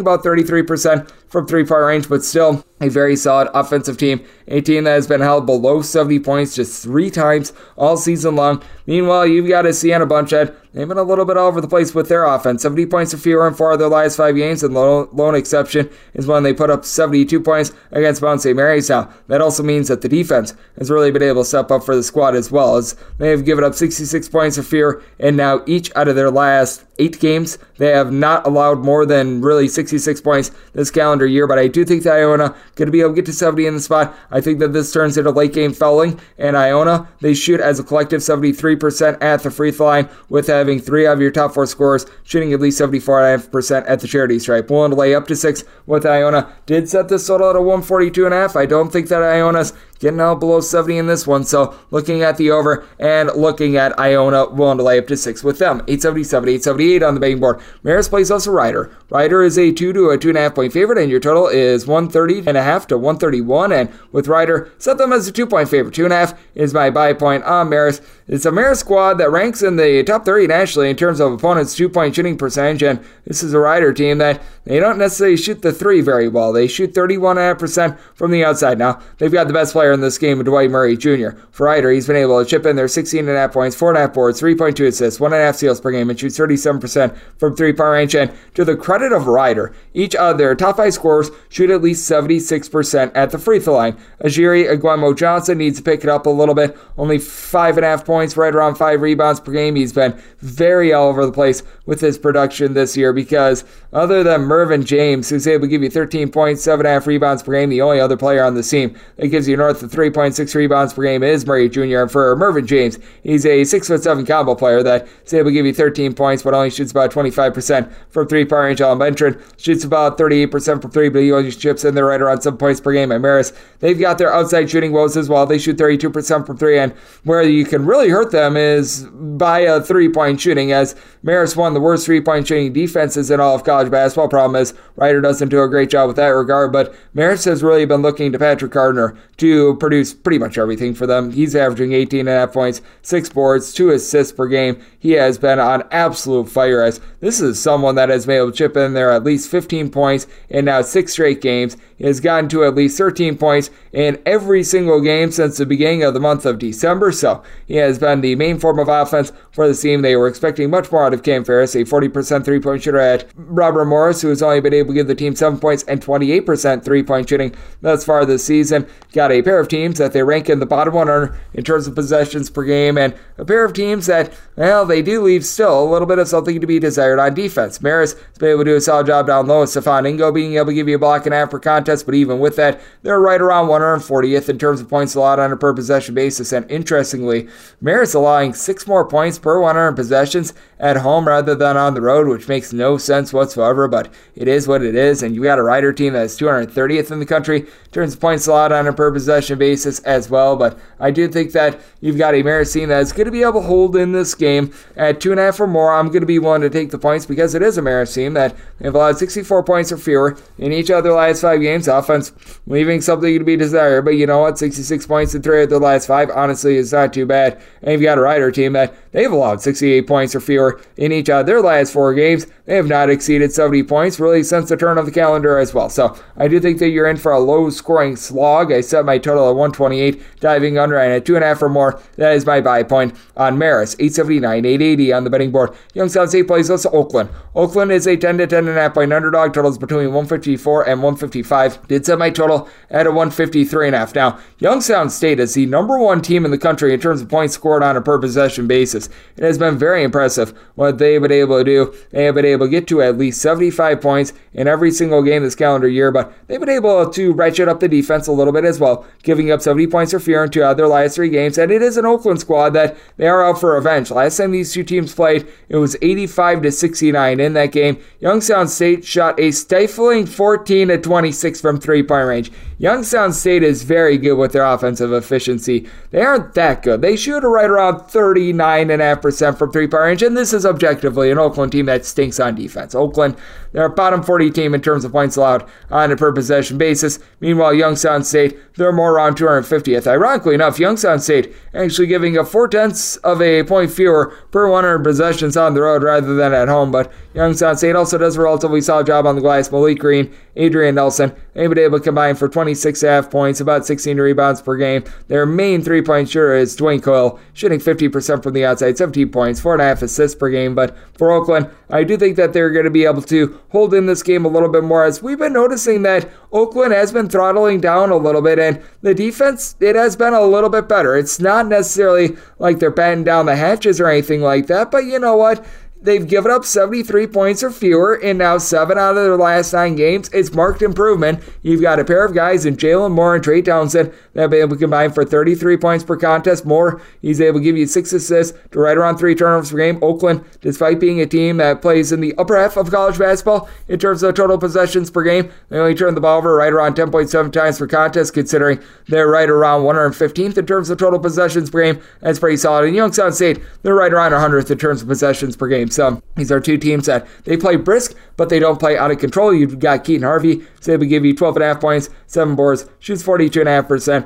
about 0.00 0.22
33% 0.22 1.10
from 1.28 1.46
three 1.46 1.64
point 1.64 1.82
range, 1.82 2.08
but 2.08 2.24
still 2.24 2.64
a 2.80 2.88
very 2.88 3.16
solid 3.16 3.48
offensive 3.54 3.96
team. 3.96 4.24
A 4.48 4.60
team 4.60 4.84
that 4.84 4.92
has 4.92 5.06
been 5.06 5.20
held 5.20 5.46
below 5.46 5.82
70 5.82 6.20
points 6.20 6.54
just 6.54 6.82
three 6.82 7.10
times 7.10 7.52
all 7.76 7.96
season 7.96 8.36
long. 8.36 8.62
Meanwhile, 8.86 9.26
you've 9.26 9.48
got 9.48 9.66
a 9.66 9.72
Siena 9.72 10.06
bunch 10.06 10.30
that 10.30 10.54
they've 10.72 10.86
been 10.86 10.98
a 10.98 11.02
little 11.02 11.24
bit 11.24 11.36
all 11.36 11.48
over 11.48 11.60
the 11.60 11.68
place 11.68 11.94
with 11.94 12.08
their 12.08 12.24
offense. 12.24 12.62
70 12.62 12.86
points 12.86 13.12
or 13.12 13.18
fewer 13.18 13.48
in 13.48 13.54
four 13.54 13.72
of 13.72 13.78
their 13.78 13.88
last 13.88 14.16
five 14.16 14.36
games, 14.36 14.62
and 14.62 14.76
the 14.76 14.80
lone 14.80 15.34
exception 15.34 15.90
is 16.14 16.26
when 16.26 16.42
they 16.42 16.52
put 16.52 16.70
up 16.70 16.84
72 16.84 17.40
points 17.40 17.72
against 17.90 18.22
Mount 18.22 18.42
St. 18.42 18.56
Mary's. 18.56 18.88
Now, 18.88 19.12
that 19.28 19.40
also 19.40 19.62
means 19.62 19.88
that 19.88 20.02
the 20.02 20.08
defense 20.08 20.54
has 20.78 20.90
really 20.90 21.10
been 21.10 21.22
able 21.22 21.42
to 21.42 21.48
step 21.48 21.70
up 21.70 21.84
for 21.84 21.96
the 21.96 22.02
squad 22.02 22.36
as 22.36 22.52
well, 22.52 22.76
as 22.76 22.94
they 23.18 23.30
have 23.30 23.44
given 23.44 23.64
up 23.64 23.74
66 23.74 24.28
points 24.28 24.58
or 24.58 24.62
fewer, 24.62 25.02
and 25.18 25.36
now 25.36 25.62
each 25.66 25.90
out 25.96 26.08
of 26.08 26.14
their 26.14 26.30
last 26.30 26.85
eight 26.98 27.20
games, 27.20 27.58
they 27.78 27.90
have 27.90 28.12
not 28.12 28.46
allowed 28.46 28.78
more 28.78 29.06
than 29.06 29.40
really 29.40 29.68
66 29.68 30.20
points 30.20 30.50
this 30.72 30.90
calendar 30.90 31.26
year. 31.26 31.46
But 31.46 31.58
I 31.58 31.68
do 31.68 31.84
think 31.84 32.02
that 32.04 32.16
Iona 32.16 32.54
going 32.74 32.86
to 32.86 32.92
be 32.92 33.00
able 33.00 33.10
to 33.10 33.16
get 33.16 33.26
to 33.26 33.32
70 33.32 33.66
in 33.66 33.74
the 33.74 33.80
spot. 33.80 34.14
I 34.30 34.40
think 34.40 34.58
that 34.60 34.72
this 34.72 34.92
turns 34.92 35.16
into 35.18 35.30
late 35.30 35.52
game 35.52 35.72
fouling, 35.72 36.20
and 36.38 36.56
Iona 36.56 37.08
they 37.20 37.34
shoot 37.34 37.60
as 37.60 37.78
a 37.78 37.84
collective 37.84 38.20
73% 38.20 39.22
at 39.22 39.42
the 39.42 39.50
free 39.50 39.70
throw 39.70 39.86
line, 39.86 40.08
with 40.28 40.46
having 40.46 40.80
three 40.80 41.06
of 41.06 41.20
your 41.20 41.30
top 41.30 41.54
four 41.54 41.66
scorers 41.66 42.06
shooting 42.24 42.52
at 42.52 42.60
least 42.60 42.80
74.5% 42.80 43.84
at 43.88 44.00
the 44.00 44.08
charity 44.08 44.38
stripe. 44.38 44.70
Willing 44.70 44.90
to 44.90 44.96
lay 44.96 45.14
up 45.14 45.26
to 45.28 45.36
six 45.36 45.64
with 45.86 46.04
Iona. 46.04 46.52
Did 46.66 46.88
set 46.88 47.08
this 47.08 47.26
total 47.26 47.50
at 47.50 47.56
a 47.56 47.60
142.5. 47.60 48.56
I 48.56 48.66
don't 48.66 48.92
think 48.92 49.08
that 49.08 49.22
Iona's 49.22 49.72
getting 49.98 50.20
out 50.20 50.40
below 50.40 50.60
70 50.60 50.98
in 50.98 51.06
this 51.06 51.26
one. 51.26 51.44
So 51.44 51.76
looking 51.90 52.22
at 52.22 52.36
the 52.36 52.50
over 52.50 52.86
and 52.98 53.30
looking 53.34 53.76
at 53.76 53.98
Iona, 53.98 54.48
willing 54.50 54.78
to 54.78 54.84
lay 54.84 54.98
up 54.98 55.06
to 55.08 55.16
six 55.16 55.42
with 55.42 55.58
them. 55.58 55.82
877, 55.88 56.48
878 56.48 57.02
on 57.02 57.14
the 57.14 57.20
betting 57.20 57.40
board. 57.40 57.60
Marist 57.84 58.10
plays 58.10 58.30
us 58.30 58.46
a 58.46 58.50
Rider. 58.50 58.90
Rider 59.10 59.42
is 59.42 59.58
a 59.58 59.72
two 59.72 59.92
to 59.92 60.10
a 60.10 60.18
two 60.18 60.30
and 60.30 60.38
a 60.38 60.42
half 60.42 60.54
point 60.54 60.72
favorite, 60.72 60.98
and 60.98 61.10
your 61.10 61.20
total 61.20 61.46
is 61.46 61.86
130 61.86 62.48
and 62.48 62.56
a 62.56 62.62
half 62.62 62.86
to 62.88 62.96
131. 62.96 63.72
And 63.72 63.92
with 64.12 64.28
Rider, 64.28 64.70
set 64.78 64.98
them 64.98 65.12
as 65.12 65.28
a 65.28 65.32
two 65.32 65.46
point 65.46 65.68
favorite. 65.68 65.94
Two 65.94 66.04
and 66.04 66.12
a 66.12 66.16
half 66.16 66.34
is 66.54 66.74
my 66.74 66.90
buy 66.90 67.12
point 67.12 67.44
on 67.44 67.68
Marist. 67.68 68.04
It's 68.28 68.44
a 68.44 68.50
Marist 68.50 68.78
squad 68.78 69.18
that 69.18 69.30
ranks 69.30 69.62
in 69.62 69.76
the 69.76 70.02
top 70.02 70.24
30 70.24 70.48
nationally 70.48 70.90
in 70.90 70.96
terms 70.96 71.20
of 71.20 71.32
opponents' 71.32 71.76
two 71.76 71.88
point 71.88 72.16
shooting 72.16 72.36
percentage, 72.36 72.82
and 72.82 72.98
this 73.24 73.40
is 73.40 73.54
a 73.54 73.60
Rider 73.60 73.92
team 73.92 74.18
that 74.18 74.42
they 74.64 74.80
don't 74.80 74.98
necessarily 74.98 75.36
shoot 75.36 75.62
the 75.62 75.72
three 75.72 76.00
very 76.00 76.26
well. 76.26 76.52
They 76.52 76.66
shoot 76.66 76.92
31.5% 76.92 77.96
from 78.16 78.32
the 78.32 78.44
outside. 78.44 78.78
Now, 78.78 79.00
they've 79.18 79.30
got 79.30 79.46
the 79.46 79.52
best 79.52 79.72
player 79.72 79.92
in 79.92 80.00
this 80.00 80.18
game, 80.18 80.42
Dwight 80.42 80.70
Murray 80.70 80.96
Jr. 80.96 81.38
For 81.52 81.66
Rider, 81.66 81.92
he's 81.92 82.08
been 82.08 82.16
able 82.16 82.42
to 82.42 82.50
chip 82.50 82.66
in 82.66 82.74
their 82.74 82.86
16.5 82.86 83.52
points, 83.52 83.76
4.5 83.76 84.12
boards, 84.12 84.42
3.2 84.42 84.88
assists, 84.88 85.20
1.5 85.20 85.54
steals 85.54 85.80
per 85.80 85.92
game, 85.92 86.10
and 86.10 86.18
shoots 86.18 86.36
37% 86.36 87.16
from 87.38 87.54
three 87.54 87.72
point 87.72 87.90
range. 87.90 88.16
And 88.16 88.32
to 88.54 88.64
the 88.64 88.76
credit 88.76 89.12
of 89.12 89.28
Rider, 89.28 89.72
each 89.94 90.16
of 90.16 90.36
their 90.36 90.56
top 90.56 90.78
five 90.78 90.94
scorers 90.94 91.30
shoot 91.48 91.70
at 91.70 91.80
least 91.80 92.10
76% 92.10 93.12
at 93.14 93.30
the 93.30 93.38
free 93.38 93.60
throw 93.60 93.74
line. 93.74 93.96
Ajiri 94.24 94.66
Ogemuno-Johnson 94.76 95.58
needs 95.58 95.78
to 95.78 95.84
pick 95.84 96.02
it 96.02 96.10
up 96.10 96.26
a 96.26 96.30
little 96.30 96.56
bit, 96.56 96.76
only 96.98 97.18
5.5 97.18 98.04
points, 98.04 98.15
right 98.36 98.54
around 98.54 98.76
5 98.76 99.00
rebounds 99.00 99.40
per 99.40 99.52
game. 99.52 99.76
He's 99.76 99.92
been 99.92 100.18
very 100.38 100.92
all 100.92 101.08
over 101.08 101.26
the 101.26 101.32
place 101.32 101.62
with 101.86 102.00
his 102.00 102.18
production 102.18 102.74
this 102.74 102.96
year 102.96 103.12
because 103.12 103.64
other 103.92 104.22
than 104.22 104.42
Mervin 104.42 104.84
James, 104.84 105.28
who's 105.28 105.46
able 105.46 105.62
to 105.62 105.68
give 105.68 105.82
you 105.82 105.90
13 105.90 106.30
points, 106.30 106.66
7.5 106.66 107.06
rebounds 107.06 107.42
per 107.42 107.52
game, 107.52 107.70
the 107.70 107.82
only 107.82 108.00
other 108.00 108.16
player 108.16 108.42
on 108.42 108.54
the 108.54 108.62
team 108.62 108.98
that 109.16 109.28
gives 109.28 109.48
you 109.48 109.56
north 109.56 109.82
of 109.82 109.90
3.6 109.90 110.54
rebounds 110.54 110.92
per 110.92 111.02
game 111.02 111.22
is 111.22 111.46
Murray 111.46 111.68
Jr. 111.68 112.00
And 112.00 112.10
for 112.10 112.34
Mervin 112.36 112.66
James, 112.66 112.98
he's 113.22 113.44
a 113.44 113.62
6'7 113.62 114.26
combo 114.26 114.54
player 114.54 114.82
that 114.82 115.08
is 115.24 115.34
able 115.34 115.50
to 115.50 115.52
give 115.52 115.66
you 115.66 115.72
13 115.72 116.14
points, 116.14 116.42
but 116.42 116.54
only 116.54 116.70
shoots 116.70 116.90
about 116.90 117.10
25% 117.10 117.92
from 118.10 118.26
three 118.26 118.44
point 118.44 118.64
range. 118.64 118.80
Alan 118.80 118.98
Bentrand 118.98 119.40
shoots 119.58 119.84
about 119.84 120.18
38% 120.18 120.82
from 120.82 120.90
three, 120.90 121.08
but 121.08 121.22
he 121.22 121.32
only 121.32 121.50
chips 121.50 121.84
in 121.84 121.94
there 121.94 122.06
right 122.06 122.20
around 122.20 122.40
7 122.40 122.58
points 122.58 122.80
per 122.80 122.92
game. 122.92 123.12
At 123.12 123.20
Marist, 123.20 123.56
they've 123.80 123.98
got 123.98 124.18
their 124.18 124.32
outside 124.32 124.70
shooting 124.70 124.92
woes 124.92 125.16
as 125.16 125.28
well. 125.28 125.46
They 125.46 125.58
shoot 125.58 125.76
32% 125.76 126.46
from 126.46 126.56
three, 126.56 126.78
and 126.78 126.92
where 127.24 127.42
you 127.42 127.64
can 127.64 127.84
really 127.84 128.05
hurt 128.08 128.32
them 128.32 128.56
is 128.56 129.06
by 129.12 129.60
a 129.60 129.80
three 129.80 130.08
point 130.08 130.40
shooting, 130.40 130.72
as 130.72 130.94
Marist 131.24 131.56
won 131.56 131.74
the 131.74 131.80
worst 131.80 132.06
three 132.06 132.20
point 132.20 132.46
shooting 132.46 132.72
defenses 132.72 133.30
in 133.30 133.40
all 133.40 133.54
of 133.54 133.64
college 133.64 133.90
basketball. 133.90 134.28
Problem 134.28 134.60
is, 134.60 134.74
Rider 134.96 135.20
doesn't 135.20 135.48
do 135.48 135.62
a 135.62 135.68
great 135.68 135.90
job 135.90 136.08
with 136.08 136.16
that 136.16 136.28
regard, 136.28 136.72
but 136.72 136.94
Marist 137.14 137.44
has 137.44 137.62
really 137.62 137.84
been 137.84 138.02
looking 138.02 138.32
to 138.32 138.38
Patrick 138.38 138.72
Gardner 138.72 139.16
to 139.38 139.76
produce 139.76 140.14
pretty 140.14 140.38
much 140.38 140.56
everything 140.56 140.94
for 140.94 141.06
them. 141.06 141.32
He's 141.32 141.54
averaging 141.54 141.92
18 141.92 142.20
and 142.20 142.28
a 142.28 142.32
half 142.32 142.52
points, 142.52 142.80
six 143.02 143.28
boards, 143.28 143.72
two 143.72 143.90
assists 143.90 144.32
per 144.32 144.46
game. 144.46 144.80
He 144.98 145.12
has 145.12 145.38
been 145.38 145.58
on 145.58 145.84
absolute 145.90 146.48
fire 146.48 146.82
as 146.82 147.00
this 147.20 147.40
is 147.40 147.60
someone 147.60 147.94
that 147.96 148.08
has 148.08 148.26
been 148.26 148.36
able 148.36 148.50
to 148.50 148.56
chip 148.56 148.76
in 148.76 148.94
there 148.94 149.12
at 149.12 149.24
least 149.24 149.50
15 149.50 149.90
points 149.90 150.26
in 150.48 150.64
now 150.64 150.82
six 150.82 151.12
straight 151.12 151.40
games. 151.40 151.76
He 151.96 152.04
has 152.04 152.20
gotten 152.20 152.48
to 152.50 152.64
at 152.64 152.74
least 152.74 152.98
13 152.98 153.38
points 153.38 153.70
in 153.92 154.20
every 154.26 154.62
single 154.62 155.00
game 155.00 155.30
since 155.30 155.56
the 155.56 155.66
beginning 155.66 156.02
of 156.02 156.14
the 156.14 156.20
month 156.20 156.44
of 156.44 156.58
December, 156.58 157.12
so 157.12 157.42
he 157.66 157.76
has 157.76 157.95
been 157.98 158.20
the 158.20 158.36
main 158.36 158.58
form 158.58 158.78
of 158.78 158.88
offense 158.88 159.32
for 159.52 159.68
the 159.68 159.74
team. 159.74 160.02
They 160.02 160.16
were 160.16 160.28
expecting 160.28 160.70
much 160.70 160.90
more 160.90 161.06
out 161.06 161.14
of 161.14 161.22
Kam 161.22 161.44
Farris, 161.44 161.74
a 161.74 161.84
40% 161.84 162.44
three 162.44 162.60
point 162.60 162.82
shooter 162.82 162.98
at 162.98 163.26
Robert 163.36 163.84
Morris, 163.86 164.22
who 164.22 164.28
has 164.28 164.42
only 164.42 164.60
been 164.60 164.74
able 164.74 164.88
to 164.88 164.94
give 164.94 165.06
the 165.06 165.14
team 165.14 165.34
7 165.34 165.58
points 165.58 165.82
and 165.84 166.00
28% 166.00 166.84
three 166.84 167.02
point 167.02 167.28
shooting 167.28 167.54
thus 167.80 168.04
far 168.04 168.24
this 168.24 168.44
season. 168.44 168.86
Got 169.12 169.32
a 169.32 169.42
pair 169.42 169.58
of 169.58 169.68
teams 169.68 169.98
that 169.98 170.12
they 170.12 170.22
rank 170.22 170.48
in 170.48 170.60
the 170.60 170.66
bottom 170.66 170.94
100 170.94 171.34
in 171.54 171.64
terms 171.64 171.86
of 171.86 171.94
possessions 171.94 172.50
per 172.50 172.64
game, 172.64 172.98
and 172.98 173.14
a 173.38 173.44
pair 173.44 173.64
of 173.64 173.72
teams 173.72 174.06
that, 174.06 174.32
well, 174.56 174.86
they 174.86 175.02
do 175.02 175.22
leave 175.22 175.44
still 175.44 175.82
a 175.82 175.90
little 175.90 176.06
bit 176.06 176.18
of 176.18 176.28
something 176.28 176.60
to 176.60 176.66
be 176.66 176.78
desired 176.78 177.18
on 177.18 177.34
defense. 177.34 177.78
Marist 177.78 178.18
has 178.18 178.38
been 178.38 178.50
able 178.50 178.64
to 178.64 178.70
do 178.70 178.76
a 178.76 178.80
solid 178.80 179.06
job 179.06 179.26
down 179.26 179.46
low, 179.46 179.64
Stephane 179.64 180.04
Ingo 180.04 180.32
being 180.32 180.54
able 180.54 180.66
to 180.66 180.74
give 180.74 180.88
you 180.88 180.96
a 180.96 180.98
block 180.98 181.26
and 181.26 181.34
a 181.34 181.38
half 181.38 181.50
per 181.50 181.58
contest, 181.58 182.06
but 182.06 182.14
even 182.14 182.38
with 182.38 182.56
that, 182.56 182.80
they're 183.02 183.20
right 183.20 183.40
around 183.40 183.68
140th 183.68 184.48
in 184.48 184.58
terms 184.58 184.80
of 184.80 184.88
points 184.88 185.14
allowed 185.14 185.38
on 185.38 185.52
a 185.52 185.56
per 185.56 185.74
possession 185.74 186.14
basis. 186.14 186.52
And 186.52 186.70
interestingly, 186.70 187.48
Marist 187.86 188.16
allowing 188.16 188.52
six 188.52 188.84
more 188.88 189.04
points 189.06 189.38
per 189.38 189.60
100 189.60 189.92
possessions 189.92 190.52
at 190.80 190.96
home 190.96 191.28
rather 191.28 191.54
than 191.54 191.76
on 191.76 191.94
the 191.94 192.00
road, 192.00 192.26
which 192.26 192.48
makes 192.48 192.72
no 192.72 192.98
sense 192.98 193.32
whatsoever, 193.32 193.86
but 193.86 194.12
it 194.34 194.48
is 194.48 194.66
what 194.66 194.82
it 194.82 194.96
is. 194.96 195.22
And 195.22 195.36
you 195.36 195.44
got 195.44 195.60
a 195.60 195.62
Rider 195.62 195.92
team 195.92 196.14
that's 196.14 196.36
230th 196.36 197.12
in 197.12 197.20
the 197.20 197.26
country 197.26 197.66
turns 197.96 198.14
points 198.14 198.46
allowed 198.46 198.72
on 198.72 198.86
a 198.86 198.92
per 198.92 199.10
possession 199.10 199.58
basis 199.58 200.00
as 200.00 200.28
well. 200.28 200.54
But 200.54 200.78
I 201.00 201.10
do 201.10 201.28
think 201.28 201.52
that 201.52 201.80
you've 202.00 202.18
got 202.18 202.34
a 202.34 202.42
Marist 202.42 202.74
team 202.74 202.90
that's 202.90 203.12
going 203.12 203.24
to 203.24 203.30
be 203.30 203.42
able 203.42 203.54
to 203.54 203.60
hold 203.60 203.96
in 203.96 204.12
this 204.12 204.34
game 204.34 204.74
at 204.96 205.18
two 205.20 205.30
and 205.30 205.40
a 205.40 205.44
half 205.44 205.60
or 205.60 205.66
more. 205.66 205.94
I'm 205.94 206.08
going 206.08 206.20
to 206.20 206.26
be 206.26 206.38
willing 206.38 206.60
to 206.60 206.68
take 206.68 206.90
the 206.90 206.98
points 206.98 207.24
because 207.24 207.54
it 207.54 207.62
is 207.62 207.78
a 207.78 207.82
Marist 207.82 208.14
team 208.14 208.34
that 208.34 208.54
they've 208.78 208.94
allowed 208.94 209.16
64 209.16 209.62
points 209.62 209.92
or 209.92 209.96
fewer 209.96 210.36
in 210.58 210.72
each 210.72 210.90
of 210.90 211.04
their 211.04 211.14
last 211.14 211.40
five 211.40 211.60
games. 211.60 211.88
Offense 211.88 212.32
leaving 212.66 213.00
something 213.00 213.38
to 213.38 213.44
be 213.44 213.56
desired, 213.56 214.04
but 214.04 214.10
you 214.10 214.26
know 214.26 214.40
what? 214.40 214.58
66 214.58 215.06
points 215.06 215.34
in 215.34 215.40
three 215.40 215.62
of 215.62 215.70
their 215.70 215.78
last 215.78 216.06
five, 216.06 216.28
honestly, 216.30 216.76
is 216.76 216.92
not 216.92 217.14
too 217.14 217.24
bad. 217.24 217.62
And 217.82 217.92
you've 217.92 218.02
got 218.02 218.18
a 218.18 218.22
Rider 218.22 218.50
team 218.50 218.72
that 218.74 218.94
they've 219.12 219.30
allowed 219.30 219.62
68 219.62 220.06
points 220.06 220.34
or 220.34 220.40
fewer 220.40 220.80
in 220.96 221.12
each 221.12 221.30
of 221.30 221.46
their 221.46 221.60
last 221.60 221.92
four 221.92 222.14
games. 222.14 222.46
They 222.66 222.74
have 222.74 222.88
not 222.88 223.10
exceeded 223.10 223.52
70 223.52 223.84
points 223.84 224.18
really 224.18 224.42
since 224.42 224.68
the 224.68 224.76
turn 224.76 224.98
of 224.98 225.06
the 225.06 225.12
calendar 225.12 225.58
as 225.58 225.72
well. 225.72 225.88
So 225.88 226.18
I 226.36 226.48
do 226.48 226.58
think 226.58 226.80
that 226.80 226.88
you're 226.88 227.08
in 227.08 227.16
for 227.16 227.30
a 227.30 227.38
low 227.38 227.70
scoring 227.70 228.16
slog. 228.16 228.72
I 228.72 228.80
set 228.80 229.04
my 229.04 229.18
total 229.18 229.48
at 229.48 229.54
128, 229.54 230.20
diving 230.40 230.76
under, 230.76 230.98
and 230.98 231.12
at 231.12 231.24
two 231.24 231.36
and 231.36 231.44
a 231.44 231.46
half 231.46 231.62
or 231.62 231.68
more, 231.68 232.00
that 232.16 232.32
is 232.32 232.44
my 232.44 232.60
buy 232.60 232.82
point 232.82 233.14
on 233.36 233.56
Marist, 233.56 233.94
879, 234.00 234.64
880 234.64 235.12
on 235.12 235.24
the 235.24 235.30
betting 235.30 235.52
board. 235.52 235.70
Youngstown 235.94 236.28
State 236.28 236.48
plays 236.48 236.70
us 236.70 236.84
Oakland. 236.86 237.30
Oakland 237.54 237.92
is 237.92 238.06
a 238.06 238.16
10 238.16 238.38
to 238.38 238.46
10 238.46 238.66
and 238.66 238.76
a 238.76 238.80
half 238.80 238.94
point 238.94 239.12
underdog. 239.12 239.54
Totals 239.54 239.78
between 239.78 240.06
154 240.06 240.88
and 240.88 241.02
155. 241.02 241.86
Did 241.86 242.04
set 242.04 242.18
my 242.18 242.30
total 242.30 242.68
at 242.90 243.06
a 243.06 243.10
153 243.10 243.86
and 243.86 243.94
a 243.94 243.98
half. 244.00 244.14
Now, 244.14 244.40
Youngstown 244.58 245.10
State 245.10 245.38
is 245.38 245.54
the 245.54 245.66
number 245.66 245.98
one 245.98 246.20
team 246.20 246.44
in 246.44 246.50
the 246.50 246.58
country 246.58 246.92
in 246.92 247.00
terms 247.00 247.20
of 247.20 247.28
points 247.28 247.54
scored 247.54 247.84
on 247.84 247.96
a 247.96 248.02
per 248.02 248.18
possession 248.18 248.66
basis. 248.66 249.08
It 249.36 249.44
has 249.44 249.56
been 249.56 249.78
very 249.78 250.02
impressive 250.02 250.50
what 250.74 250.98
they've 250.98 251.22
been 251.22 251.30
able 251.30 251.58
to 251.58 251.64
do. 251.64 251.94
They 252.10 252.24
have 252.24 252.34
been 252.34 252.44
able 252.44 252.55
to 252.58 252.68
get 252.68 252.86
to 252.88 253.02
at 253.02 253.18
least 253.18 253.40
75 253.40 254.00
points 254.00 254.32
in 254.52 254.66
every 254.66 254.90
single 254.90 255.22
game 255.22 255.42
this 255.42 255.54
calendar 255.54 255.88
year, 255.88 256.10
but 256.10 256.32
they've 256.46 256.60
been 256.60 256.68
able 256.68 257.08
to 257.10 257.32
ratchet 257.32 257.68
up 257.68 257.80
the 257.80 257.88
defense 257.88 258.26
a 258.26 258.32
little 258.32 258.52
bit 258.52 258.64
as 258.64 258.80
well, 258.80 259.06
giving 259.22 259.50
up 259.50 259.60
70 259.60 259.86
points 259.88 260.14
or 260.14 260.20
fewer 260.20 260.44
in 260.44 260.50
two 260.50 260.62
of 260.62 260.76
their 260.76 260.88
last 260.88 261.16
three 261.16 261.28
games. 261.28 261.58
And 261.58 261.70
it 261.70 261.82
is 261.82 261.96
an 261.96 262.06
Oakland 262.06 262.40
squad 262.40 262.70
that 262.70 262.96
they 263.16 263.28
are 263.28 263.44
out 263.44 263.60
for 263.60 263.74
revenge. 263.74 264.10
Last 264.10 264.36
time 264.36 264.52
these 264.52 264.72
two 264.72 264.84
teams 264.84 265.14
played, 265.14 265.46
it 265.68 265.76
was 265.76 265.96
85 266.02 266.62
to 266.62 266.72
69 266.72 267.40
in 267.40 267.52
that 267.52 267.72
game. 267.72 267.98
Youngstown 268.20 268.68
State 268.68 269.04
shot 269.04 269.38
a 269.38 269.50
stifling 269.50 270.26
14 270.26 270.88
to 270.88 270.98
26 270.98 271.60
from 271.60 271.78
three 271.78 272.02
point 272.02 272.26
range. 272.26 272.52
Youngstown 272.78 273.32
State 273.32 273.62
is 273.62 273.84
very 273.84 274.18
good 274.18 274.34
with 274.34 274.52
their 274.52 274.64
offensive 274.64 275.10
efficiency. 275.10 275.88
They 276.10 276.20
aren't 276.20 276.52
that 276.54 276.82
good. 276.82 277.00
They 277.00 277.16
shoot 277.16 277.42
right 277.42 277.70
around 277.70 278.00
39.5% 278.00 279.56
from 279.56 279.72
three 279.72 279.86
point 279.86 280.02
range, 280.02 280.22
and 280.22 280.36
this 280.36 280.52
is 280.52 280.66
objectively 280.66 281.30
an 281.30 281.38
Oakland 281.38 281.72
team 281.72 281.86
that 281.86 282.04
stinks 282.04 282.38
on 282.38 282.54
defense. 282.54 282.94
Oakland, 282.94 283.36
they're 283.76 283.84
a 283.84 283.90
bottom 283.90 284.22
40 284.22 284.52
team 284.52 284.72
in 284.72 284.80
terms 284.80 285.04
of 285.04 285.12
points 285.12 285.36
allowed 285.36 285.68
on 285.90 286.10
a 286.10 286.16
per 286.16 286.32
possession 286.32 286.78
basis. 286.78 287.18
Meanwhile, 287.40 287.74
Youngstown 287.74 288.24
State, 288.24 288.56
they're 288.76 288.90
more 288.90 289.12
around 289.12 289.36
250th. 289.36 290.06
Ironically 290.06 290.54
enough, 290.54 290.78
Youngstown 290.78 291.20
State 291.20 291.54
actually 291.74 292.06
giving 292.06 292.38
a 292.38 292.44
four 292.46 292.68
tenths 292.68 293.16
of 293.18 293.42
a 293.42 293.64
point 293.64 293.90
fewer 293.90 294.34
per 294.50 294.66
100 294.66 295.00
possessions 295.00 295.58
on 295.58 295.74
the 295.74 295.82
road 295.82 296.02
rather 296.02 296.34
than 296.36 296.54
at 296.54 296.68
home, 296.68 296.90
but 296.90 297.12
Youngstown 297.34 297.76
State 297.76 297.94
also 297.94 298.16
does 298.16 298.36
a 298.36 298.40
relatively 298.40 298.80
solid 298.80 299.08
job 299.08 299.26
on 299.26 299.34
the 299.34 299.42
glass. 299.42 299.70
Malik 299.70 299.98
Green, 299.98 300.34
Adrian 300.56 300.94
Nelson, 300.94 301.34
they've 301.52 301.68
been 301.68 301.78
able 301.78 301.98
to 301.98 302.04
combine 302.04 302.34
for 302.34 302.48
26.5 302.48 303.30
points, 303.30 303.60
about 303.60 303.84
16 303.84 304.16
rebounds 304.16 304.62
per 304.62 304.78
game. 304.78 305.04
Their 305.28 305.44
main 305.44 305.82
three 305.82 306.00
point 306.00 306.30
shooter 306.30 306.54
is 306.54 306.74
Dwayne 306.74 307.02
Cohill, 307.02 307.38
shooting 307.52 307.78
50% 307.78 308.42
from 308.42 308.54
the 308.54 308.64
outside, 308.64 308.96
17 308.96 309.28
points, 309.28 309.60
4.5 309.60 310.00
assists 310.00 310.34
per 310.34 310.48
game. 310.48 310.74
But 310.74 310.96
for 311.18 311.30
Oakland, 311.30 311.68
I 311.90 312.04
do 312.04 312.16
think 312.16 312.36
that 312.36 312.54
they're 312.54 312.70
going 312.70 312.86
to 312.86 312.90
be 312.90 313.04
able 313.04 313.22
to 313.22 313.60
hold 313.70 313.94
in 313.94 314.06
this 314.06 314.22
game 314.22 314.44
a 314.44 314.48
little 314.48 314.68
bit 314.68 314.84
more 314.84 315.04
as 315.04 315.22
we've 315.22 315.38
been 315.38 315.52
noticing 315.52 316.02
that 316.02 316.28
Oakland 316.52 316.92
has 316.92 317.12
been 317.12 317.28
throttling 317.28 317.80
down 317.80 318.10
a 318.10 318.16
little 318.16 318.42
bit 318.42 318.58
and 318.58 318.82
the 319.02 319.14
defense, 319.14 319.76
it 319.80 319.96
has 319.96 320.16
been 320.16 320.34
a 320.34 320.42
little 320.42 320.70
bit 320.70 320.88
better. 320.88 321.16
It's 321.16 321.40
not 321.40 321.66
necessarily 321.66 322.36
like 322.58 322.78
they're 322.78 322.90
batting 322.90 323.24
down 323.24 323.46
the 323.46 323.56
hatches 323.56 324.00
or 324.00 324.08
anything 324.08 324.40
like 324.40 324.66
that, 324.68 324.90
but 324.90 325.04
you 325.04 325.18
know 325.18 325.36
what? 325.36 325.64
They've 326.00 326.26
given 326.26 326.52
up 326.52 326.64
73 326.64 327.26
points 327.26 327.62
or 327.62 327.70
fewer 327.70 328.14
in 328.14 328.38
now 328.38 328.58
seven 328.58 328.98
out 328.98 329.16
of 329.16 329.24
their 329.24 329.36
last 329.36 329.72
nine 329.72 329.96
games. 329.96 330.28
It's 330.32 330.52
marked 330.52 330.82
improvement. 330.82 331.42
You've 331.62 331.80
got 331.80 331.98
a 331.98 332.04
pair 332.04 332.24
of 332.24 332.34
guys 332.34 332.64
in 332.64 332.76
Jalen 332.76 333.12
Moore 333.12 333.34
and 333.34 333.42
Trey 333.42 333.62
Townsend 333.62 334.12
that 334.36 334.42
have 334.42 334.50
been 334.50 334.60
able 334.60 334.76
to 334.76 334.80
combine 334.80 335.10
for 335.10 335.24
33 335.24 335.78
points 335.78 336.04
per 336.04 336.14
contest. 336.14 336.66
Moore, 336.66 337.00
he's 337.22 337.40
able 337.40 337.58
to 337.58 337.64
give 337.64 337.76
you 337.76 337.86
six 337.86 338.12
assists 338.12 338.56
to 338.70 338.78
right 338.78 338.96
around 338.96 339.16
three 339.16 339.34
turnovers 339.34 339.70
per 339.70 339.78
game. 339.78 339.98
Oakland, 340.02 340.44
despite 340.60 341.00
being 341.00 341.22
a 341.22 341.26
team 341.26 341.56
that 341.56 341.80
plays 341.80 342.12
in 342.12 342.20
the 342.20 342.34
upper 342.36 342.54
half 342.54 342.76
of 342.76 342.90
college 342.90 343.18
basketball 343.18 343.66
in 343.88 343.98
terms 343.98 344.22
of 344.22 344.34
total 344.34 344.58
possessions 344.58 345.10
per 345.10 345.22
game, 345.22 345.50
they 345.70 345.78
only 345.78 345.94
turn 345.94 346.14
the 346.14 346.20
ball 346.20 346.36
over 346.36 346.54
right 346.54 346.72
around 346.72 346.94
10.7 346.94 347.50
times 347.50 347.78
per 347.78 347.86
contest, 347.86 348.34
considering 348.34 348.78
they're 349.08 349.26
right 349.26 349.48
around 349.48 349.84
115th 349.84 350.58
in 350.58 350.66
terms 350.66 350.90
of 350.90 350.98
total 350.98 351.18
possessions 351.18 351.70
per 351.70 351.82
game. 351.82 352.02
That's 352.20 352.38
pretty 352.38 352.58
solid. 352.58 352.84
And 352.88 352.94
Youngstown 352.94 353.32
State, 353.32 353.58
they're 353.82 353.94
right 353.94 354.12
around 354.12 354.32
100th 354.32 354.70
in 354.70 354.76
terms 354.76 355.00
of 355.00 355.08
possessions 355.08 355.56
per 355.56 355.66
game. 355.66 355.88
So 355.88 356.22
these 356.34 356.52
are 356.52 356.60
two 356.60 356.76
teams 356.76 357.06
that 357.06 357.26
they 357.44 357.56
play 357.56 357.76
brisk, 357.76 358.14
but 358.36 358.50
they 358.50 358.58
don't 358.58 358.78
play 358.78 358.98
out 358.98 359.10
of 359.10 359.18
control. 359.18 359.54
You've 359.54 359.78
got 359.78 360.04
Keaton 360.04 360.24
Hervey, 360.24 360.62
so 360.80 360.98
to 360.98 361.06
give 361.06 361.24
you 361.24 361.34
12.5 361.34 361.80
points, 361.80 362.10
7 362.26 362.54
boards, 362.54 362.84
shoots 362.98 363.22
42.5% 363.22 364.25